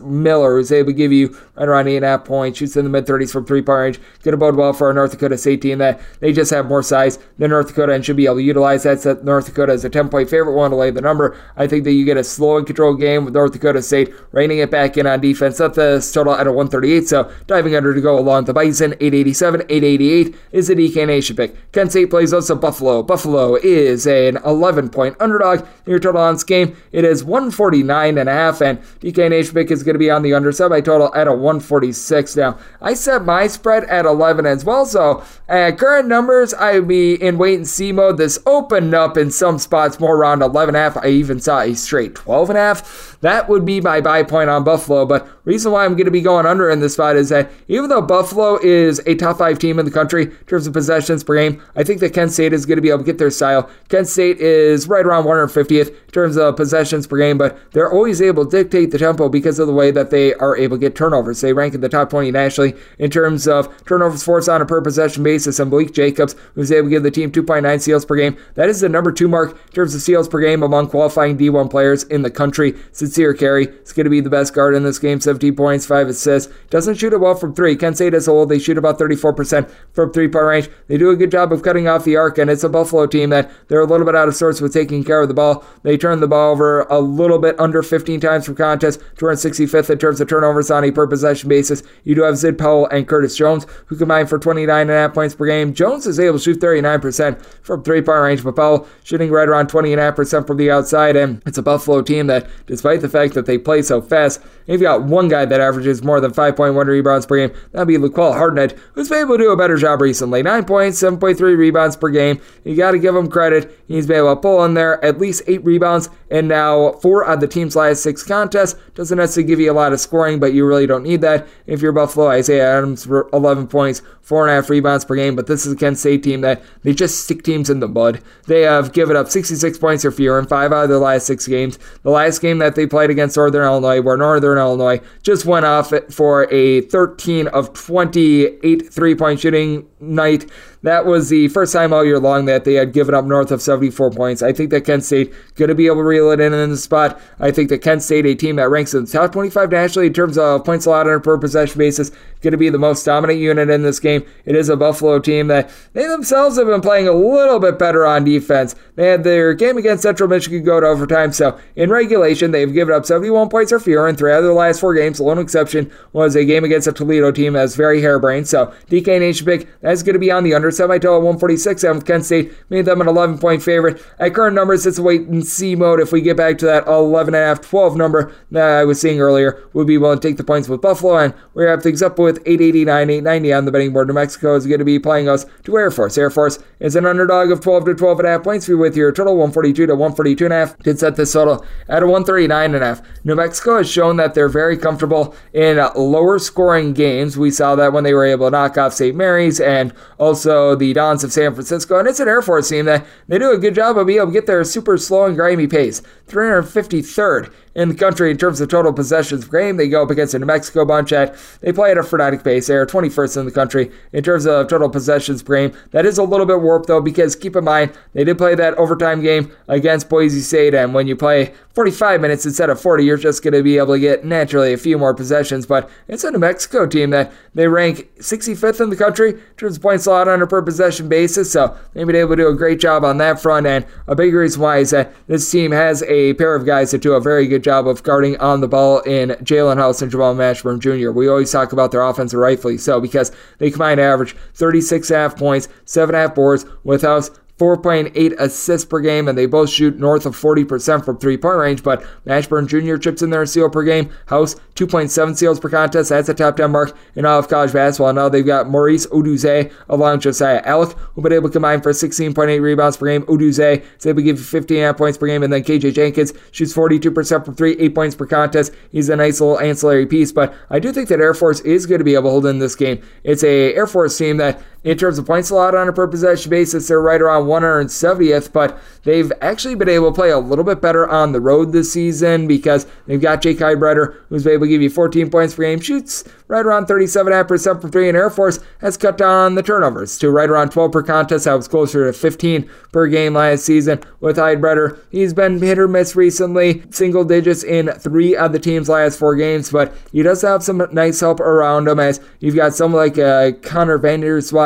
Miller, 0.00 0.56
who's 0.56 0.72
able 0.72 0.88
to 0.88 0.92
give 0.92 1.12
you 1.12 1.36
right 1.56 1.68
around 1.68 1.86
8.5 1.86 2.24
points, 2.24 2.58
shoots 2.58 2.76
in 2.76 2.84
the 2.84 2.90
mid 2.90 3.06
30s 3.06 3.30
from 3.30 3.44
three 3.44 3.62
point 3.62 3.78
range. 3.78 4.00
Going 4.22 4.32
to 4.32 4.36
bode 4.36 4.56
well 4.56 4.72
for 4.72 4.86
our 4.86 4.94
North 4.94 5.10
Dakota 5.10 5.36
State 5.36 5.62
team 5.62 5.78
that 5.78 6.00
they 6.20 6.32
just 6.32 6.50
have 6.50 6.66
more 6.66 6.82
size 6.82 7.18
than 7.38 7.50
North 7.50 7.68
Dakota 7.68 7.92
and 7.92 8.04
should 8.04 8.16
be 8.16 8.26
able 8.26 8.36
to 8.36 8.42
utilize 8.42 8.84
that. 8.84 9.00
Set 9.00 9.24
North 9.24 9.46
Dakota 9.46 9.72
as 9.72 9.84
a 9.84 9.90
10 9.90 10.08
point 10.08 10.30
favorite 10.30 10.54
one 10.54 10.70
to 10.70 10.76
lay 10.76 10.90
the 10.90 11.00
number. 11.00 11.38
I 11.56 11.66
think 11.66 11.84
that 11.84 11.92
you 11.92 12.04
get 12.04 12.16
a 12.16 12.24
slow 12.24 12.56
and 12.56 12.66
controlled 12.66 13.00
game 13.00 13.24
with 13.24 13.34
North 13.34 13.52
Dakota 13.52 13.82
State 13.82 14.12
reining 14.32 14.58
it 14.58 14.70
back 14.70 14.96
in 14.96 15.06
on 15.06 15.20
defense. 15.20 15.56
Set 15.56 15.74
the 15.74 16.10
total 16.12 16.34
at 16.34 16.46
a 16.46 16.52
138. 16.52 17.08
So 17.08 17.32
diving 17.46 17.74
under 17.74 17.94
to 17.94 18.00
go 18.00 18.18
along 18.18 18.44
the 18.44 18.54
Bison, 18.54 18.92
887, 18.92 19.62
888 19.62 20.34
is 20.52 20.70
a 20.70 20.74
DK 20.74 21.06
Nation 21.06 21.36
pick. 21.36 21.72
Kent 21.72 21.90
State 21.90 22.10
plays 22.10 22.32
also 22.32 22.54
Buffalo. 22.54 23.02
Buffalo 23.02 23.56
is 23.56 24.06
an 24.06 24.38
11 24.44 24.90
point 24.90 25.16
underdog. 25.20 25.66
Your 25.86 25.98
total 25.98 26.20
on 26.20 26.34
this 26.34 26.44
game, 26.44 26.76
it 26.92 27.04
is 27.04 27.24
149 27.24 28.18
and 28.18 28.28
a 28.28 28.32
half, 28.32 28.60
and 28.60 28.80
DK 29.00 29.54
pick 29.54 29.70
is 29.70 29.82
going 29.82 29.94
to 29.94 29.98
be 29.98 30.10
on 30.10 30.22
the 30.22 30.34
under 30.34 30.52
sub 30.52 30.70
by 30.70 30.80
total 30.80 31.14
at 31.14 31.26
a 31.26 31.32
146. 31.32 32.36
Now, 32.36 32.58
I 32.80 32.94
set 32.94 33.24
my 33.24 33.46
spread 33.46 33.84
at 33.84 34.04
11 34.04 34.46
as 34.46 34.64
well, 34.64 34.86
so 34.86 35.24
at 35.48 35.78
current 35.78 36.08
numbers, 36.08 36.54
I 36.54 36.78
would 36.78 36.88
be 36.88 37.14
in 37.14 37.38
wait 37.38 37.56
and 37.56 37.68
see 37.68 37.92
mode. 37.92 38.16
This 38.16 38.38
opened 38.46 38.94
up 38.94 39.16
in 39.16 39.30
some 39.30 39.58
spots 39.58 40.00
more 40.00 40.16
around 40.16 40.42
11 40.42 40.74
half. 40.74 40.96
I 40.96 41.08
even 41.08 41.40
saw 41.40 41.60
a 41.60 41.74
straight 41.74 42.14
12 42.14 42.50
and 42.50 42.58
a 42.58 42.62
half. 42.62 43.11
That 43.22 43.48
would 43.48 43.64
be 43.64 43.80
my 43.80 44.00
buy 44.00 44.24
point 44.24 44.50
on 44.50 44.64
Buffalo. 44.64 45.06
But 45.06 45.28
reason 45.44 45.72
why 45.72 45.84
I'm 45.84 45.92
going 45.92 46.04
to 46.06 46.10
be 46.10 46.20
going 46.20 46.44
under 46.44 46.68
in 46.68 46.80
this 46.80 46.94
spot 46.94 47.16
is 47.16 47.28
that 47.30 47.50
even 47.68 47.88
though 47.88 48.02
Buffalo 48.02 48.58
is 48.58 49.00
a 49.06 49.14
top 49.14 49.38
five 49.38 49.58
team 49.58 49.78
in 49.78 49.84
the 49.84 49.90
country 49.90 50.24
in 50.24 50.46
terms 50.46 50.66
of 50.66 50.72
possessions 50.72 51.24
per 51.24 51.36
game, 51.36 51.62
I 51.76 51.84
think 51.84 52.00
that 52.00 52.12
Kent 52.12 52.32
State 52.32 52.52
is 52.52 52.66
going 52.66 52.76
to 52.76 52.82
be 52.82 52.88
able 52.90 52.98
to 52.98 53.04
get 53.04 53.18
their 53.18 53.30
style. 53.30 53.70
Kent 53.88 54.08
State 54.08 54.38
is 54.38 54.88
right 54.88 55.06
around 55.06 55.24
150th 55.24 55.88
in 55.88 56.10
terms 56.10 56.36
of 56.36 56.56
possessions 56.56 57.06
per 57.06 57.16
game, 57.16 57.38
but 57.38 57.58
they're 57.72 57.90
always 57.90 58.20
able 58.20 58.44
to 58.44 58.50
dictate 58.50 58.90
the 58.90 58.98
tempo 58.98 59.28
because 59.28 59.58
of 59.58 59.68
the 59.68 59.72
way 59.72 59.92
that 59.92 60.10
they 60.10 60.34
are 60.34 60.56
able 60.56 60.76
to 60.76 60.80
get 60.80 60.96
turnovers. 60.96 61.40
They 61.40 61.52
rank 61.52 61.74
in 61.74 61.80
the 61.80 61.88
top 61.88 62.10
20 62.10 62.30
nationally 62.32 62.74
in 62.98 63.10
terms 63.10 63.46
of 63.46 63.84
turnovers 63.86 64.24
forced 64.24 64.48
on 64.48 64.60
a 64.60 64.66
per 64.66 64.82
possession 64.82 65.22
basis. 65.22 65.60
And 65.60 65.70
Malik 65.70 65.94
Jacobs, 65.94 66.34
who's 66.54 66.72
able 66.72 66.88
to 66.88 66.90
give 66.90 67.02
the 67.04 67.10
team 67.10 67.30
2.9 67.30 67.80
steals 67.80 68.04
per 68.04 68.16
game, 68.16 68.36
that 68.54 68.68
is 68.68 68.80
the 68.80 68.88
number 68.88 69.12
two 69.12 69.28
mark 69.28 69.52
in 69.52 69.72
terms 69.72 69.94
of 69.94 70.02
steals 70.02 70.28
per 70.28 70.40
game 70.40 70.62
among 70.62 70.88
qualifying 70.88 71.38
D1 71.38 71.70
players 71.70 72.02
in 72.04 72.22
the 72.22 72.30
country. 72.30 72.74
Sincere 73.12 73.34
Carry 73.34 73.66
is 73.66 73.92
going 73.92 74.04
to 74.04 74.10
be 74.10 74.20
the 74.20 74.30
best 74.30 74.54
guard 74.54 74.74
in 74.74 74.84
this 74.84 74.98
game, 74.98 75.20
17 75.20 75.54
points, 75.54 75.84
5 75.84 76.08
assists. 76.08 76.50
Doesn't 76.70 76.94
shoot 76.94 77.12
it 77.12 77.20
well 77.20 77.34
from 77.34 77.54
three. 77.54 77.76
Kent 77.76 77.96
State 77.96 78.14
as 78.14 78.26
a 78.26 78.30
whole, 78.30 78.46
they 78.46 78.58
shoot 78.58 78.78
about 78.78 78.98
34% 78.98 79.70
from 79.92 80.10
three 80.12 80.28
point 80.28 80.46
range. 80.46 80.70
They 80.88 80.96
do 80.96 81.10
a 81.10 81.16
good 81.16 81.30
job 81.30 81.52
of 81.52 81.62
cutting 81.62 81.86
off 81.86 82.04
the 82.04 82.16
arc, 82.16 82.38
and 82.38 82.50
it's 82.50 82.64
a 82.64 82.70
Buffalo 82.70 83.06
team 83.06 83.28
that 83.28 83.50
they're 83.68 83.82
a 83.82 83.86
little 83.86 84.06
bit 84.06 84.16
out 84.16 84.28
of 84.28 84.34
sorts 84.34 84.62
with 84.62 84.72
taking 84.72 85.04
care 85.04 85.20
of 85.20 85.28
the 85.28 85.34
ball. 85.34 85.62
They 85.82 85.98
turn 85.98 86.20
the 86.20 86.26
ball 86.26 86.52
over 86.52 86.82
a 86.84 87.00
little 87.00 87.38
bit 87.38 87.60
under 87.60 87.82
15 87.82 88.18
times 88.18 88.46
per 88.46 88.54
contest, 88.54 88.98
265th 89.16 89.90
in 89.90 89.98
terms 89.98 90.22
of 90.22 90.28
turnovers 90.28 90.70
on 90.70 90.82
a 90.84 90.90
per 90.90 91.06
possession 91.06 91.50
basis. 91.50 91.82
You 92.04 92.14
do 92.14 92.22
have 92.22 92.38
Zid 92.38 92.56
Powell 92.56 92.86
and 92.86 93.06
Curtis 93.06 93.36
Jones, 93.36 93.66
who 93.86 93.96
combine 93.96 94.26
for 94.26 94.38
29.5 94.38 95.12
points 95.12 95.34
per 95.34 95.44
game. 95.44 95.74
Jones 95.74 96.06
is 96.06 96.18
able 96.18 96.38
to 96.38 96.44
shoot 96.44 96.60
39% 96.60 97.44
from 97.62 97.82
three 97.82 98.00
point 98.00 98.22
range, 98.22 98.42
but 98.42 98.56
Powell 98.56 98.88
shooting 99.04 99.30
right 99.30 99.48
around 99.48 99.68
20.5% 99.68 100.46
from 100.46 100.56
the 100.56 100.70
outside. 100.70 101.14
And 101.14 101.42
it's 101.44 101.58
a 101.58 101.62
Buffalo 101.62 102.00
team 102.00 102.26
that, 102.28 102.48
despite 102.66 103.01
the 103.02 103.08
fact 103.08 103.34
that 103.34 103.44
they 103.44 103.58
play 103.58 103.82
so 103.82 104.00
fast, 104.00 104.40
If 104.66 104.80
you've 104.80 104.82
got 104.82 105.02
one 105.02 105.28
guy 105.28 105.44
that 105.44 105.60
averages 105.60 106.02
more 106.02 106.20
than 106.20 106.32
5.1 106.32 106.86
rebounds 106.86 107.26
per 107.26 107.36
game. 107.36 107.56
That'd 107.72 107.88
be 107.88 107.96
Laquill 107.96 108.34
Hardnett, 108.34 108.78
who's 108.94 109.08
been 109.08 109.20
able 109.20 109.36
to 109.36 109.44
do 109.44 109.50
a 109.50 109.56
better 109.56 109.76
job 109.76 110.00
recently. 110.00 110.42
9 110.42 110.64
points, 110.64 111.02
7.3 111.02 111.40
rebounds 111.56 111.96
per 111.96 112.08
game. 112.08 112.40
You 112.64 112.76
got 112.76 112.92
to 112.92 112.98
give 112.98 113.16
him 113.16 113.28
credit. 113.28 113.76
He's 113.88 114.06
been 114.06 114.18
able 114.18 114.34
to 114.34 114.40
pull 114.40 114.64
in 114.64 114.74
there 114.74 115.04
at 115.04 115.18
least 115.18 115.42
8 115.46 115.64
rebounds, 115.64 116.10
and 116.30 116.48
now 116.48 116.92
4 116.92 117.26
out 117.26 117.34
of 117.34 117.40
the 117.40 117.48
team's 117.48 117.76
last 117.76 118.02
6 118.02 118.22
contests. 118.22 118.78
Doesn't 118.94 119.18
necessarily 119.18 119.48
give 119.48 119.60
you 119.60 119.72
a 119.72 119.74
lot 119.74 119.92
of 119.92 120.00
scoring, 120.00 120.38
but 120.38 120.52
you 120.52 120.66
really 120.66 120.86
don't 120.86 121.02
need 121.02 121.20
that. 121.22 121.46
If 121.66 121.82
you're 121.82 121.92
Buffalo, 121.92 122.28
Isaiah 122.28 122.78
Adams 122.78 123.04
for 123.04 123.28
11 123.32 123.66
points, 123.66 124.02
4.5 124.24 124.68
rebounds 124.68 125.04
per 125.04 125.16
game, 125.16 125.34
but 125.34 125.46
this 125.46 125.66
is 125.66 125.72
against 125.72 126.06
a 126.06 126.16
team 126.16 126.42
that 126.42 126.62
they 126.82 126.94
just 126.94 127.24
stick 127.24 127.42
teams 127.42 127.68
in 127.68 127.80
the 127.80 127.88
mud. 127.88 128.22
They 128.46 128.62
have 128.62 128.92
given 128.92 129.16
up 129.16 129.28
66 129.28 129.78
points 129.78 130.04
or 130.04 130.12
fewer 130.12 130.38
in 130.38 130.46
5 130.46 130.72
out 130.72 130.84
of 130.84 130.88
their 130.88 130.98
last 130.98 131.26
6 131.26 131.46
games. 131.48 131.78
The 132.02 132.10
last 132.10 132.40
game 132.40 132.58
that 132.58 132.74
they 132.74 132.86
played 132.86 133.10
against 133.10 133.36
Northern 133.36 133.64
Illinois, 133.64 134.00
where 134.00 134.16
Northern 134.16 134.58
Illinois 134.58 135.00
just 135.22 135.44
went 135.44 135.66
off 135.66 135.92
for 136.10 136.52
a 136.52 136.82
13 136.82 137.48
of 137.48 137.72
28 137.72 138.92
three 138.92 139.14
point 139.14 139.40
shooting 139.40 139.88
night. 140.02 140.50
That 140.82 141.06
was 141.06 141.28
the 141.28 141.48
first 141.48 141.72
time 141.72 141.92
all 141.92 142.04
year 142.04 142.18
long 142.18 142.46
that 142.46 142.64
they 142.64 142.74
had 142.74 142.92
given 142.92 143.14
up 143.14 143.24
north 143.24 143.52
of 143.52 143.62
74 143.62 144.10
points. 144.10 144.42
I 144.42 144.52
think 144.52 144.70
that 144.70 144.84
Kent 144.84 145.04
State 145.04 145.32
going 145.54 145.68
to 145.68 145.74
be 145.74 145.86
able 145.86 145.96
to 145.96 146.02
reel 146.02 146.30
it 146.32 146.40
in 146.40 146.52
in 146.52 146.70
the 146.70 146.76
spot. 146.76 147.20
I 147.38 147.52
think 147.52 147.68
that 147.68 147.82
Kent 147.82 148.02
State, 148.02 148.26
a 148.26 148.34
team 148.34 148.56
that 148.56 148.68
ranks 148.68 148.92
in 148.92 149.04
the 149.04 149.10
top 149.10 149.32
25 149.32 149.70
nationally 149.70 150.08
in 150.08 150.12
terms 150.12 150.36
of 150.36 150.64
points 150.64 150.86
allowed 150.86 151.06
on 151.06 151.14
a 151.14 151.20
per 151.20 151.38
possession 151.38 151.78
basis, 151.78 152.10
going 152.40 152.52
to 152.52 152.58
be 152.58 152.68
the 152.68 152.78
most 152.78 153.04
dominant 153.04 153.38
unit 153.38 153.70
in 153.70 153.82
this 153.82 154.00
game. 154.00 154.26
It 154.44 154.56
is 154.56 154.68
a 154.68 154.76
Buffalo 154.76 155.20
team 155.20 155.46
that 155.46 155.70
they 155.92 156.06
themselves 156.06 156.58
have 156.58 156.66
been 156.66 156.80
playing 156.80 157.06
a 157.06 157.12
little 157.12 157.60
bit 157.60 157.78
better 157.78 158.04
on 158.04 158.24
defense. 158.24 158.74
They 158.96 159.06
had 159.06 159.22
their 159.22 159.54
game 159.54 159.78
against 159.78 160.02
Central 160.02 160.28
Michigan 160.28 160.64
go 160.64 160.80
to 160.80 160.86
overtime, 160.86 161.32
so 161.32 161.58
in 161.76 161.90
regulation 161.90 162.50
they've 162.50 162.72
given 162.72 162.94
up 162.94 163.06
71 163.06 163.48
points 163.48 163.72
or 163.72 163.78
fewer 163.78 164.08
in 164.08 164.16
three 164.16 164.32
out 164.32 164.38
of 164.38 164.44
their 164.44 164.52
last 164.52 164.80
four 164.80 164.94
games. 164.94 165.18
The 165.18 165.24
lone 165.24 165.38
exception 165.38 165.92
was 166.12 166.34
a 166.34 166.44
game 166.44 166.64
against 166.64 166.88
a 166.88 166.92
Toledo 166.92 167.30
team 167.30 167.52
that's 167.52 167.76
very 167.76 168.00
harebrained. 168.00 168.48
So 168.48 168.74
DK 168.90 169.20
Nation 169.20 169.46
pick 169.46 169.68
that's 169.92 170.02
going 170.02 170.14
to 170.14 170.18
be 170.18 170.30
on 170.30 170.42
the 170.42 170.54
under 170.54 170.70
semi 170.70 170.98
total 170.98 171.18
146. 171.18 171.84
And 171.84 171.96
with 171.96 172.06
Kent 172.06 172.24
State 172.24 172.52
made 172.70 172.86
them 172.86 173.00
an 173.00 173.08
11 173.08 173.38
point 173.38 173.62
favorite. 173.62 174.02
At 174.18 174.34
current 174.34 174.54
numbers, 174.54 174.86
it's 174.86 174.98
a 174.98 175.02
wait 175.02 175.22
and 175.22 175.46
see 175.46 175.76
mode. 175.76 176.00
If 176.00 176.12
we 176.12 176.20
get 176.20 176.36
back 176.36 176.58
to 176.58 176.66
that 176.66 176.86
11 176.86 177.34
and 177.34 177.42
a 177.42 177.46
half, 177.46 177.60
12 177.60 177.96
number 177.96 178.34
that 178.50 178.64
I 178.64 178.84
was 178.84 179.00
seeing 179.00 179.20
earlier, 179.20 179.62
we'll 179.72 179.84
be 179.84 179.98
willing 179.98 180.18
to 180.18 180.28
take 180.28 180.38
the 180.38 180.44
points 180.44 180.68
with 180.68 180.80
Buffalo. 180.80 181.18
And 181.18 181.34
we 181.54 181.64
have 181.64 181.82
things 181.82 182.02
up 182.02 182.18
with 182.18 182.38
889, 182.46 183.10
890 183.10 183.52
on 183.52 183.64
the 183.64 183.72
betting 183.72 183.92
board. 183.92 184.08
New 184.08 184.14
Mexico 184.14 184.54
is 184.54 184.66
going 184.66 184.78
to 184.78 184.84
be 184.84 184.98
playing 184.98 185.28
us 185.28 185.44
to 185.64 185.76
Air 185.76 185.90
Force. 185.90 186.16
Air 186.16 186.30
Force 186.30 186.58
is 186.80 186.96
an 186.96 187.06
underdog 187.06 187.50
of 187.50 187.60
12 187.60 187.84
to 187.86 187.94
12 187.94 188.20
and 188.20 188.28
a 188.28 188.30
half 188.32 188.42
points. 188.42 188.68
We 188.68 188.74
with 188.74 188.96
your 188.96 189.12
total 189.12 189.34
142 189.34 189.86
to 189.86 189.94
142 189.94 190.44
and 190.44 190.54
a 190.54 190.56
half. 190.56 190.78
Did 190.78 190.98
set 190.98 191.16
this 191.16 191.32
total 191.32 191.64
at 191.88 192.02
a 192.02 192.06
139 192.06 192.74
and 192.74 192.82
a 192.82 192.86
half. 192.86 193.02
New 193.24 193.36
Mexico 193.36 193.78
has 193.78 193.90
shown 193.90 194.16
that 194.16 194.34
they're 194.34 194.48
very 194.48 194.76
comfortable 194.76 195.34
in 195.52 195.76
lower 195.96 196.38
scoring 196.38 196.92
games. 196.92 197.36
We 197.36 197.50
saw 197.50 197.74
that 197.76 197.92
when 197.92 198.04
they 198.04 198.14
were 198.14 198.24
able 198.24 198.46
to 198.46 198.50
knock 198.50 198.78
off 198.78 198.94
St. 198.94 199.16
Mary's 199.16 199.60
and 199.60 199.81
also 200.18 200.76
the 200.76 200.92
Dons 200.92 201.24
of 201.24 201.32
San 201.32 201.54
Francisco. 201.54 201.98
And 201.98 202.06
it's 202.06 202.20
an 202.20 202.28
Air 202.28 202.42
Force 202.42 202.68
team 202.68 202.84
that 202.84 203.06
they 203.26 203.38
do 203.38 203.52
a 203.52 203.58
good 203.58 203.74
job 203.74 203.96
of 203.96 204.06
being 204.06 204.18
able 204.18 204.28
to 204.28 204.32
get 204.32 204.46
their 204.46 204.62
super 204.64 204.98
slow 204.98 205.24
and 205.24 205.34
grimy 205.34 205.66
pace. 205.66 206.02
353rd 206.28 207.52
in 207.74 207.88
the 207.88 207.94
country 207.94 208.30
in 208.30 208.36
terms 208.36 208.60
of 208.60 208.68
total 208.68 208.92
possessions 208.92 209.46
per 209.46 209.60
game. 209.60 209.76
They 209.76 209.88
go 209.88 210.02
up 210.02 210.10
against 210.10 210.34
a 210.34 210.38
New 210.38 210.46
Mexico 210.46 210.84
bunch 210.84 211.12
at 211.12 211.36
they 211.60 211.72
play 211.72 211.90
at 211.90 211.98
a 211.98 212.02
frenetic 212.02 212.44
pace. 212.44 212.66
They 212.66 212.74
are 212.74 212.86
21st 212.86 213.38
in 213.38 213.44
the 213.46 213.52
country 213.52 213.90
in 214.12 214.22
terms 214.22 214.46
of 214.46 214.68
total 214.68 214.88
possessions 214.88 215.42
per 215.42 215.56
game. 215.56 215.76
That 215.90 216.06
is 216.06 216.18
a 216.18 216.22
little 216.22 216.46
bit 216.46 216.60
warped 216.60 216.88
though 216.88 217.00
because 217.00 217.36
keep 217.36 217.56
in 217.56 217.64
mind 217.64 217.92
they 218.12 218.24
did 218.24 218.38
play 218.38 218.54
that 218.54 218.74
overtime 218.74 219.22
game 219.22 219.52
against 219.68 220.08
Boise 220.08 220.40
State, 220.40 220.74
and 220.74 220.94
when 220.94 221.06
you 221.06 221.16
play 221.16 221.52
45 221.74 222.20
minutes 222.20 222.44
instead 222.44 222.68
of 222.68 222.80
40, 222.80 223.04
you're 223.04 223.16
just 223.16 223.42
going 223.42 223.54
to 223.54 223.62
be 223.62 223.78
able 223.78 223.94
to 223.94 224.00
get 224.00 224.24
naturally 224.24 224.72
a 224.72 224.76
few 224.76 224.98
more 224.98 225.14
possessions. 225.14 225.64
But 225.64 225.88
it's 226.06 226.24
a 226.24 226.30
New 226.30 226.38
Mexico 226.38 226.86
team 226.86 227.10
that 227.10 227.32
they 227.54 227.66
rank 227.66 228.10
65th 228.18 228.80
in 228.80 228.90
the 228.90 228.96
country 228.96 229.30
in 229.30 229.40
terms 229.56 229.76
of 229.76 229.82
points 229.82 230.06
allowed 230.06 230.28
on 230.28 230.42
a 230.42 230.46
per 230.46 230.60
possession 230.60 231.08
basis. 231.08 231.50
So 231.50 231.76
they've 231.94 232.06
been 232.06 232.16
able 232.16 232.36
to 232.36 232.42
do 232.42 232.48
a 232.48 232.54
great 232.54 232.78
job 232.78 233.04
on 233.04 233.18
that 233.18 233.40
front. 233.40 233.66
And 233.66 233.86
a 234.06 234.14
big 234.14 234.34
reason 234.34 234.60
why 234.60 234.78
is 234.78 234.90
that 234.90 235.14
this 235.26 235.50
team 235.50 235.72
has 235.72 236.02
a 236.04 236.34
pair 236.34 236.54
of 236.54 236.66
guys 236.66 236.90
that 236.90 237.00
do 237.00 237.14
a 237.14 237.20
very 237.20 237.46
good 237.46 237.61
job 237.62 237.86
of 237.86 238.02
guarding 238.02 238.36
on 238.38 238.60
the 238.60 238.68
ball 238.68 239.00
in 239.00 239.30
Jalen 239.42 239.76
House 239.76 240.02
and 240.02 240.10
Jamal 240.10 240.34
Mashburn 240.34 240.78
Jr. 240.78 241.10
We 241.10 241.28
always 241.28 241.50
talk 241.50 241.72
about 241.72 241.90
their 241.90 242.02
offense, 242.02 242.34
rightfully 242.34 242.78
so, 242.78 243.00
because 243.00 243.32
they 243.58 243.70
combine 243.70 243.96
to 243.96 244.02
average 244.02 244.36
36.5 244.54 245.36
points, 245.36 245.68
7.5 245.86 246.34
boards 246.34 246.66
with 246.84 247.02
House 247.02 247.30
4.8 247.58 248.34
assists 248.38 248.84
per 248.84 249.00
game, 249.00 249.28
and 249.28 249.36
they 249.36 249.46
both 249.46 249.70
shoot 249.70 249.98
north 249.98 250.26
of 250.26 250.36
40% 250.36 251.04
from 251.04 251.18
three 251.18 251.36
point 251.36 251.58
range. 251.58 251.82
But 251.82 252.02
Mashburn 252.26 252.66
Jr. 252.66 252.96
chips 252.96 253.22
in 253.22 253.30
there 253.30 253.42
a 253.42 253.46
steal 253.46 253.70
per 253.70 253.82
game. 253.82 254.10
House, 254.26 254.56
2.7 254.74 255.36
steals 255.36 255.60
per 255.60 255.68
contest. 255.68 256.10
That's 256.10 256.28
a 256.28 256.34
top 256.34 256.56
10 256.56 256.70
mark 256.70 256.96
in 257.14 257.24
all 257.24 257.38
of 257.38 257.48
college 257.48 257.72
basketball. 257.72 258.12
Now 258.12 258.28
they've 258.28 258.44
got 258.44 258.68
Morris 258.68 259.06
Udeze 259.08 259.72
along 259.88 260.20
Josiah 260.20 260.62
Allick, 260.64 260.92
who've 261.14 261.22
been 261.22 261.32
able 261.32 261.48
to 261.48 261.52
combine 261.52 261.80
for 261.80 261.92
16.8 261.92 262.60
rebounds 262.60 262.96
per 262.96 263.06
game. 263.06 263.22
Udeze 263.24 263.84
is 263.98 264.06
able 264.06 264.16
to 264.16 264.22
give 264.22 264.38
you 264.38 264.44
15 264.44 264.94
points 264.94 265.18
per 265.18 265.26
game, 265.26 265.42
and 265.42 265.52
then 265.52 265.62
KJ 265.62 265.94
Jenkins 265.94 266.32
shoots 266.50 266.72
42% 266.72 267.44
from 267.44 267.54
three, 267.54 267.76
8 267.78 267.94
points 267.94 268.16
per 268.16 268.26
contest. 268.26 268.72
He's 268.90 269.08
a 269.08 269.16
nice 269.16 269.40
little 269.40 269.60
ancillary 269.60 270.06
piece, 270.06 270.32
but 270.32 270.54
I 270.70 270.78
do 270.78 270.92
think 270.92 271.08
that 271.10 271.20
Air 271.20 271.34
Force 271.34 271.60
is 271.60 271.86
going 271.86 271.98
to 271.98 272.04
be 272.04 272.14
able 272.14 272.24
to 272.24 272.30
hold 272.30 272.46
in 272.46 272.58
this 272.58 272.74
game. 272.74 273.02
It's 273.24 273.44
a 273.44 273.74
Air 273.74 273.86
Force 273.86 274.16
team 274.16 274.38
that 274.38 274.60
in 274.84 274.98
terms 274.98 275.18
of 275.18 275.26
points 275.26 275.50
allowed 275.50 275.74
on 275.74 275.88
a 275.88 275.92
per 275.92 276.08
possession 276.08 276.50
basis, 276.50 276.88
they're 276.88 277.00
right 277.00 277.20
around 277.20 277.46
170th, 277.46 278.52
but 278.52 278.78
they've 279.04 279.32
actually 279.40 279.74
been 279.74 279.88
able 279.88 280.10
to 280.10 280.14
play 280.14 280.30
a 280.30 280.38
little 280.38 280.64
bit 280.64 280.80
better 280.80 281.08
on 281.08 281.32
the 281.32 281.40
road 281.40 281.72
this 281.72 281.92
season 281.92 282.46
because 282.46 282.86
they've 283.06 283.20
got 283.20 283.42
Jake 283.42 283.58
Heidbreder, 283.58 284.16
who's 284.28 284.44
been 284.44 284.54
able 284.54 284.66
to 284.66 284.70
give 284.70 284.82
you 284.82 284.90
14 284.90 285.30
points 285.30 285.54
per 285.54 285.62
game, 285.62 285.80
shoots 285.80 286.24
right 286.48 286.66
around 286.66 286.86
37.5% 286.86 287.80
from 287.80 287.90
three, 287.90 288.08
and 288.08 288.16
Air 288.16 288.28
Force 288.28 288.58
has 288.80 288.96
cut 288.96 289.16
down 289.16 289.54
the 289.54 289.62
turnovers 289.62 290.18
to 290.18 290.30
right 290.30 290.50
around 290.50 290.70
12 290.70 290.92
per 290.92 291.02
contest. 291.02 291.44
That 291.44 291.54
was 291.54 291.68
closer 291.68 292.06
to 292.06 292.12
15 292.12 292.68
per 292.92 293.06
game 293.06 293.34
last 293.34 293.64
season 293.64 294.00
with 294.20 294.36
Heidbreder. 294.36 294.98
He's 295.10 295.32
been 295.32 295.60
hit 295.62 295.78
or 295.78 295.88
miss 295.88 296.14
recently, 296.14 296.82
single 296.90 297.24
digits 297.24 297.64
in 297.64 297.90
three 297.92 298.36
of 298.36 298.52
the 298.52 298.58
team's 298.58 298.88
last 298.88 299.18
four 299.18 299.36
games, 299.36 299.70
but 299.70 299.94
he 300.12 300.22
does 300.22 300.42
have 300.42 300.62
some 300.62 300.86
nice 300.92 301.20
help 301.20 301.40
around 301.40 301.88
him 301.88 302.00
as 302.00 302.20
you've 302.40 302.56
got 302.56 302.74
someone 302.74 303.00
like 303.00 303.18
uh, 303.18 303.52
Connor 303.62 303.98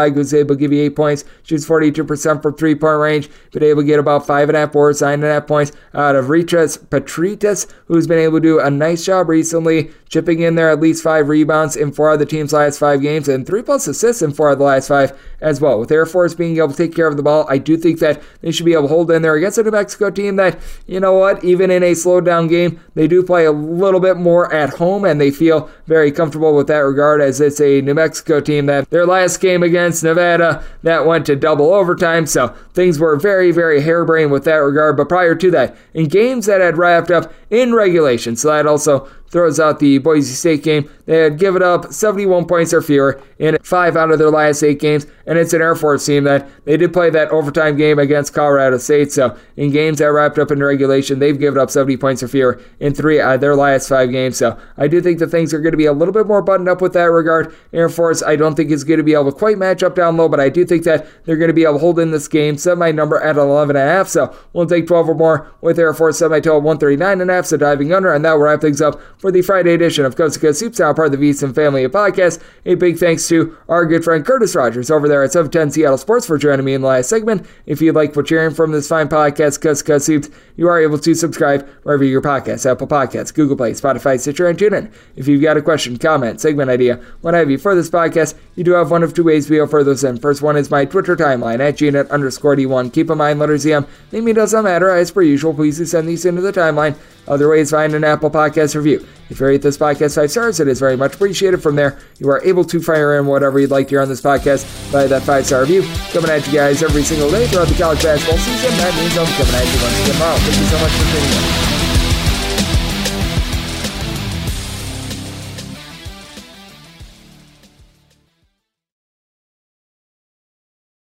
Vander 0.06 0.12
Zwaag 0.12 0.14
who's 0.14 0.34
able 0.34 0.54
to 0.54 0.58
give 0.58 0.72
you 0.72 0.82
eight 0.82 0.96
points, 0.96 1.24
shoots 1.42 1.66
42% 1.66 2.42
from 2.42 2.54
three 2.54 2.74
point 2.74 2.98
range, 2.98 3.28
been 3.52 3.62
able 3.62 3.82
to 3.82 3.86
get 3.86 3.98
about 3.98 4.26
five 4.26 4.48
and 4.48 4.56
a 4.56 4.60
half 4.60 4.72
boards, 4.72 5.00
nine 5.00 5.14
and 5.14 5.24
a 5.24 5.32
half 5.34 5.46
points 5.46 5.72
out 5.94 6.16
of 6.16 6.26
Rytis 6.26 6.78
Petraitis, 6.88 7.70
who's 7.86 8.06
been 8.06 8.18
able 8.18 8.38
to 8.38 8.42
do 8.42 8.60
a 8.60 8.70
nice 8.70 9.04
job 9.04 9.28
recently, 9.28 9.90
chipping 10.08 10.40
in 10.40 10.54
there 10.54 10.70
at 10.70 10.80
least 10.80 11.02
five 11.02 11.28
rebounds 11.28 11.76
in 11.76 11.92
four 11.92 12.12
of 12.12 12.18
the 12.18 12.26
team's 12.26 12.52
last 12.52 12.78
five 12.78 13.02
games 13.02 13.28
and 13.28 13.46
three 13.46 13.62
plus 13.62 13.86
assists 13.86 14.22
in 14.22 14.32
four 14.32 14.50
of 14.50 14.58
the 14.58 14.64
last 14.64 14.88
five 14.88 15.18
as 15.40 15.60
well. 15.60 15.78
With 15.78 15.90
Air 15.90 16.06
Force 16.06 16.34
being 16.34 16.56
able 16.56 16.68
to 16.68 16.76
take 16.76 16.94
care 16.94 17.06
of 17.06 17.16
the 17.16 17.22
ball, 17.22 17.46
I 17.48 17.58
do 17.58 17.76
think 17.76 17.98
that 18.00 18.22
they 18.40 18.52
should 18.52 18.66
be 18.66 18.72
able 18.72 18.82
to 18.82 18.88
hold 18.88 19.10
in 19.10 19.22
there 19.22 19.34
against 19.34 19.58
a 19.58 19.62
New 19.62 19.70
Mexico 19.70 20.10
team 20.10 20.36
that, 20.36 20.58
you 20.86 21.00
know 21.00 21.14
what, 21.14 21.44
even 21.44 21.70
in 21.70 21.82
a 21.82 21.94
slowed 21.94 22.24
down 22.24 22.46
game, 22.46 22.80
they 22.94 23.08
do 23.08 23.22
play 23.22 23.44
a 23.44 23.52
little 23.52 24.00
bit 24.00 24.16
more 24.16 24.52
at 24.52 24.70
home 24.70 25.04
and 25.04 25.20
they 25.20 25.30
feel 25.30 25.70
very 25.86 26.12
comfortable 26.12 26.54
with 26.54 26.66
that 26.68 26.78
regard 26.78 27.20
as 27.20 27.40
it's 27.40 27.60
a 27.60 27.80
New 27.80 27.94
Mexico 27.94 28.40
team 28.40 28.66
that 28.66 28.88
their 28.90 29.06
last 29.06 29.40
game 29.40 29.62
against 29.62 30.04
Nevada 30.04 30.64
that 30.82 31.06
went 31.06 31.26
to 31.26 31.36
double 31.36 31.72
overtime. 31.72 32.26
So 32.26 32.48
things 32.74 32.98
were 32.98 33.16
very, 33.16 33.50
very 33.50 33.80
harebrained 33.80 34.30
with 34.30 34.44
that 34.44 34.56
regard. 34.56 34.96
But 34.96 35.08
prior 35.08 35.34
to 35.34 35.50
that, 35.50 35.76
in 35.94 36.08
games 36.08 36.46
that 36.46 36.60
had 36.60 36.78
wrapped 36.78 37.10
up 37.10 37.32
in 37.50 37.74
regulation, 37.74 38.36
so 38.36 38.48
that 38.48 38.66
also 38.66 39.08
throws 39.36 39.60
out 39.60 39.80
the 39.80 39.98
Boise 39.98 40.32
State 40.32 40.62
game. 40.62 40.88
They 41.04 41.18
had 41.18 41.38
given 41.38 41.62
up 41.62 41.92
71 41.92 42.46
points 42.46 42.72
or 42.72 42.80
fewer 42.80 43.20
in 43.38 43.58
five 43.62 43.94
out 43.94 44.10
of 44.10 44.18
their 44.18 44.30
last 44.30 44.62
eight 44.62 44.80
games, 44.80 45.06
and 45.26 45.38
it's 45.38 45.52
an 45.52 45.60
Air 45.60 45.74
Force 45.74 46.06
team 46.06 46.24
that 46.24 46.48
they 46.64 46.76
did 46.76 46.92
play 46.92 47.10
that 47.10 47.30
overtime 47.30 47.76
game 47.76 47.98
against 47.98 48.32
Colorado 48.32 48.78
State. 48.78 49.12
So 49.12 49.36
in 49.56 49.72
games 49.72 49.98
that 49.98 50.06
wrapped 50.06 50.38
up 50.38 50.50
in 50.50 50.62
regulation, 50.62 51.18
they've 51.18 51.38
given 51.38 51.58
up 51.58 51.70
70 51.70 51.96
points 51.96 52.22
or 52.22 52.28
fewer 52.28 52.60
in 52.80 52.94
three 52.94 53.20
of 53.20 53.40
their 53.40 53.56
last 53.56 53.88
five 53.88 54.10
games. 54.10 54.36
So 54.36 54.58
I 54.76 54.88
do 54.88 55.00
think 55.00 55.18
that 55.18 55.28
things 55.28 55.52
are 55.52 55.58
going 55.58 55.72
to 55.72 55.78
be 55.78 55.86
a 55.86 55.92
little 55.92 56.14
bit 56.14 56.26
more 56.26 56.42
buttoned 56.42 56.68
up 56.68 56.80
with 56.80 56.92
that 56.92 57.04
regard. 57.04 57.54
Air 57.72 57.88
Force, 57.88 58.22
I 58.22 58.36
don't 58.36 58.54
think 58.54 58.70
is 58.70 58.84
going 58.84 58.98
to 58.98 59.04
be 59.04 59.14
able 59.14 59.32
to 59.32 59.38
quite 59.38 59.58
match 59.58 59.82
up 59.82 59.94
down 59.94 60.16
low, 60.16 60.28
but 60.28 60.40
I 60.40 60.48
do 60.48 60.64
think 60.64 60.84
that 60.84 61.06
they're 61.24 61.36
going 61.36 61.48
to 61.48 61.54
be 61.54 61.64
able 61.64 61.74
to 61.74 61.78
hold 61.80 61.98
in 61.98 62.10
this 62.10 62.28
game. 62.28 62.56
Semi 62.56 62.92
number 62.92 63.20
at 63.20 63.36
11.5. 63.36 64.08
So 64.08 64.36
we'll 64.52 64.66
take 64.66 64.86
12 64.86 65.08
or 65.08 65.14
more 65.14 65.52
with 65.60 65.78
Air 65.78 65.92
Force 65.92 66.18
semi 66.18 66.40
total 66.40 66.62
139.5. 66.62 67.46
So 67.46 67.56
diving 67.56 67.92
under, 67.92 68.12
and 68.12 68.24
that 68.24 68.34
will 68.34 68.40
wrap 68.40 68.60
things 68.60 68.80
up 68.80 69.00
for 69.18 69.32
the 69.32 69.42
Friday 69.42 69.74
edition 69.74 70.04
of 70.04 70.16
Coast 70.16 70.34
to 70.34 70.40
Coast 70.40 70.60
Hoops 70.60 70.78
Sound, 70.78 70.96
part 70.96 71.12
of 71.12 71.18
the 71.20 71.30
VSiN 71.30 71.54
family 71.54 71.84
of 71.84 71.92
podcasts. 71.92 72.42
A 72.64 72.74
big 72.74 72.98
thanks 72.98 73.26
to 73.28 73.56
our 73.68 73.84
good 73.84 74.04
friend 74.04 74.24
Curtis 74.24 74.54
Rogers 74.54 74.90
over 74.90 75.08
there 75.08 75.15
at 75.22 75.32
710 75.32 75.72
Seattle 75.72 75.98
Sports 75.98 76.26
for 76.26 76.38
joining 76.38 76.64
me 76.64 76.74
in 76.74 76.80
the 76.80 76.86
last 76.86 77.08
segment. 77.08 77.46
If 77.66 77.80
you 77.80 77.92
like 77.92 78.14
what 78.16 78.30
you're 78.30 78.40
hearing 78.40 78.54
from 78.54 78.72
this 78.72 78.88
fine 78.88 79.08
podcast, 79.08 79.60
to 79.60 79.84
Coast 79.84 80.06
Hoops, 80.06 80.30
you 80.56 80.68
are 80.68 80.80
able 80.80 80.98
to 80.98 81.14
subscribe 81.14 81.68
wherever 81.82 82.04
your 82.04 82.22
podcasts, 82.22 82.70
Apple 82.70 82.86
Podcasts, 82.86 83.34
Google 83.34 83.56
Play, 83.56 83.72
Spotify, 83.72 84.18
Stitcher, 84.18 84.48
and 84.48 84.58
TuneIn. 84.58 84.92
If 85.16 85.28
you've 85.28 85.42
got 85.42 85.56
a 85.56 85.62
question, 85.62 85.96
comment, 85.98 86.40
segment 86.40 86.70
idea, 86.70 87.00
what 87.20 87.34
have 87.34 87.50
you 87.50 87.58
for 87.58 87.74
this 87.74 87.90
podcast, 87.90 88.34
you 88.56 88.64
do 88.64 88.72
have 88.72 88.90
one 88.90 89.02
of 89.02 89.14
two 89.14 89.24
ways 89.24 89.48
we 89.48 89.60
offer 89.60 89.84
those 89.84 90.02
in. 90.02 90.16
First 90.16 90.42
one 90.42 90.56
is 90.56 90.70
my 90.70 90.84
Twitter 90.86 91.14
timeline 91.14 91.60
at 91.60 91.76
gnet 91.76 92.10
underscore 92.10 92.56
D1. 92.56 92.92
Keep 92.92 93.10
in 93.10 93.18
mind, 93.18 93.38
letters 93.38 93.64
EM, 93.66 93.86
name 94.12 94.32
doesn't 94.32 94.64
matter. 94.64 94.90
As 94.90 95.10
per 95.10 95.22
usual, 95.22 95.54
please 95.54 95.78
do 95.78 95.84
send 95.84 96.08
these 96.08 96.24
into 96.24 96.40
the 96.40 96.52
timeline. 96.52 96.96
Other 97.28 97.48
ways, 97.48 97.70
find 97.70 97.94
an 97.94 98.04
Apple 98.04 98.30
Podcast 98.30 98.74
review. 98.74 99.06
If 99.28 99.40
you 99.40 99.46
rate 99.46 99.62
this 99.62 99.76
podcast 99.76 100.14
five 100.14 100.30
stars, 100.30 100.60
it 100.60 100.68
is 100.68 100.78
very 100.78 100.96
much 100.96 101.14
appreciated. 101.14 101.62
From 101.62 101.76
there, 101.76 101.98
you 102.18 102.30
are 102.30 102.42
able 102.44 102.64
to 102.64 102.80
fire 102.80 103.18
in 103.18 103.26
whatever 103.26 103.58
you'd 103.58 103.70
like 103.70 103.88
to 103.88 103.90
hear 103.90 104.00
on 104.00 104.08
this 104.08 104.20
podcast 104.22 104.92
by 104.92 105.06
that 105.06 105.22
five 105.22 105.44
star 105.44 105.60
review. 105.60 105.82
Coming 106.12 106.30
at 106.30 106.46
you 106.46 106.52
guys 106.52 106.82
every 106.82 107.02
single 107.02 107.30
day 107.30 107.46
throughout 107.48 107.68
the 107.68 107.74
college 107.74 108.02
basketball 108.02 108.38
season. 108.38 108.70
That 108.78 108.94
means 108.96 109.18
I'm 109.18 109.26
coming 109.36 109.54
at 109.54 109.66
you 109.66 109.82
once 109.82 110.10
tomorrow. 110.10 110.36
Thank 110.38 110.58
you 110.58 110.66
so 110.66 110.78
much 110.78 110.92
for 110.92 111.18
tuning 111.18 111.72
in. 111.72 111.75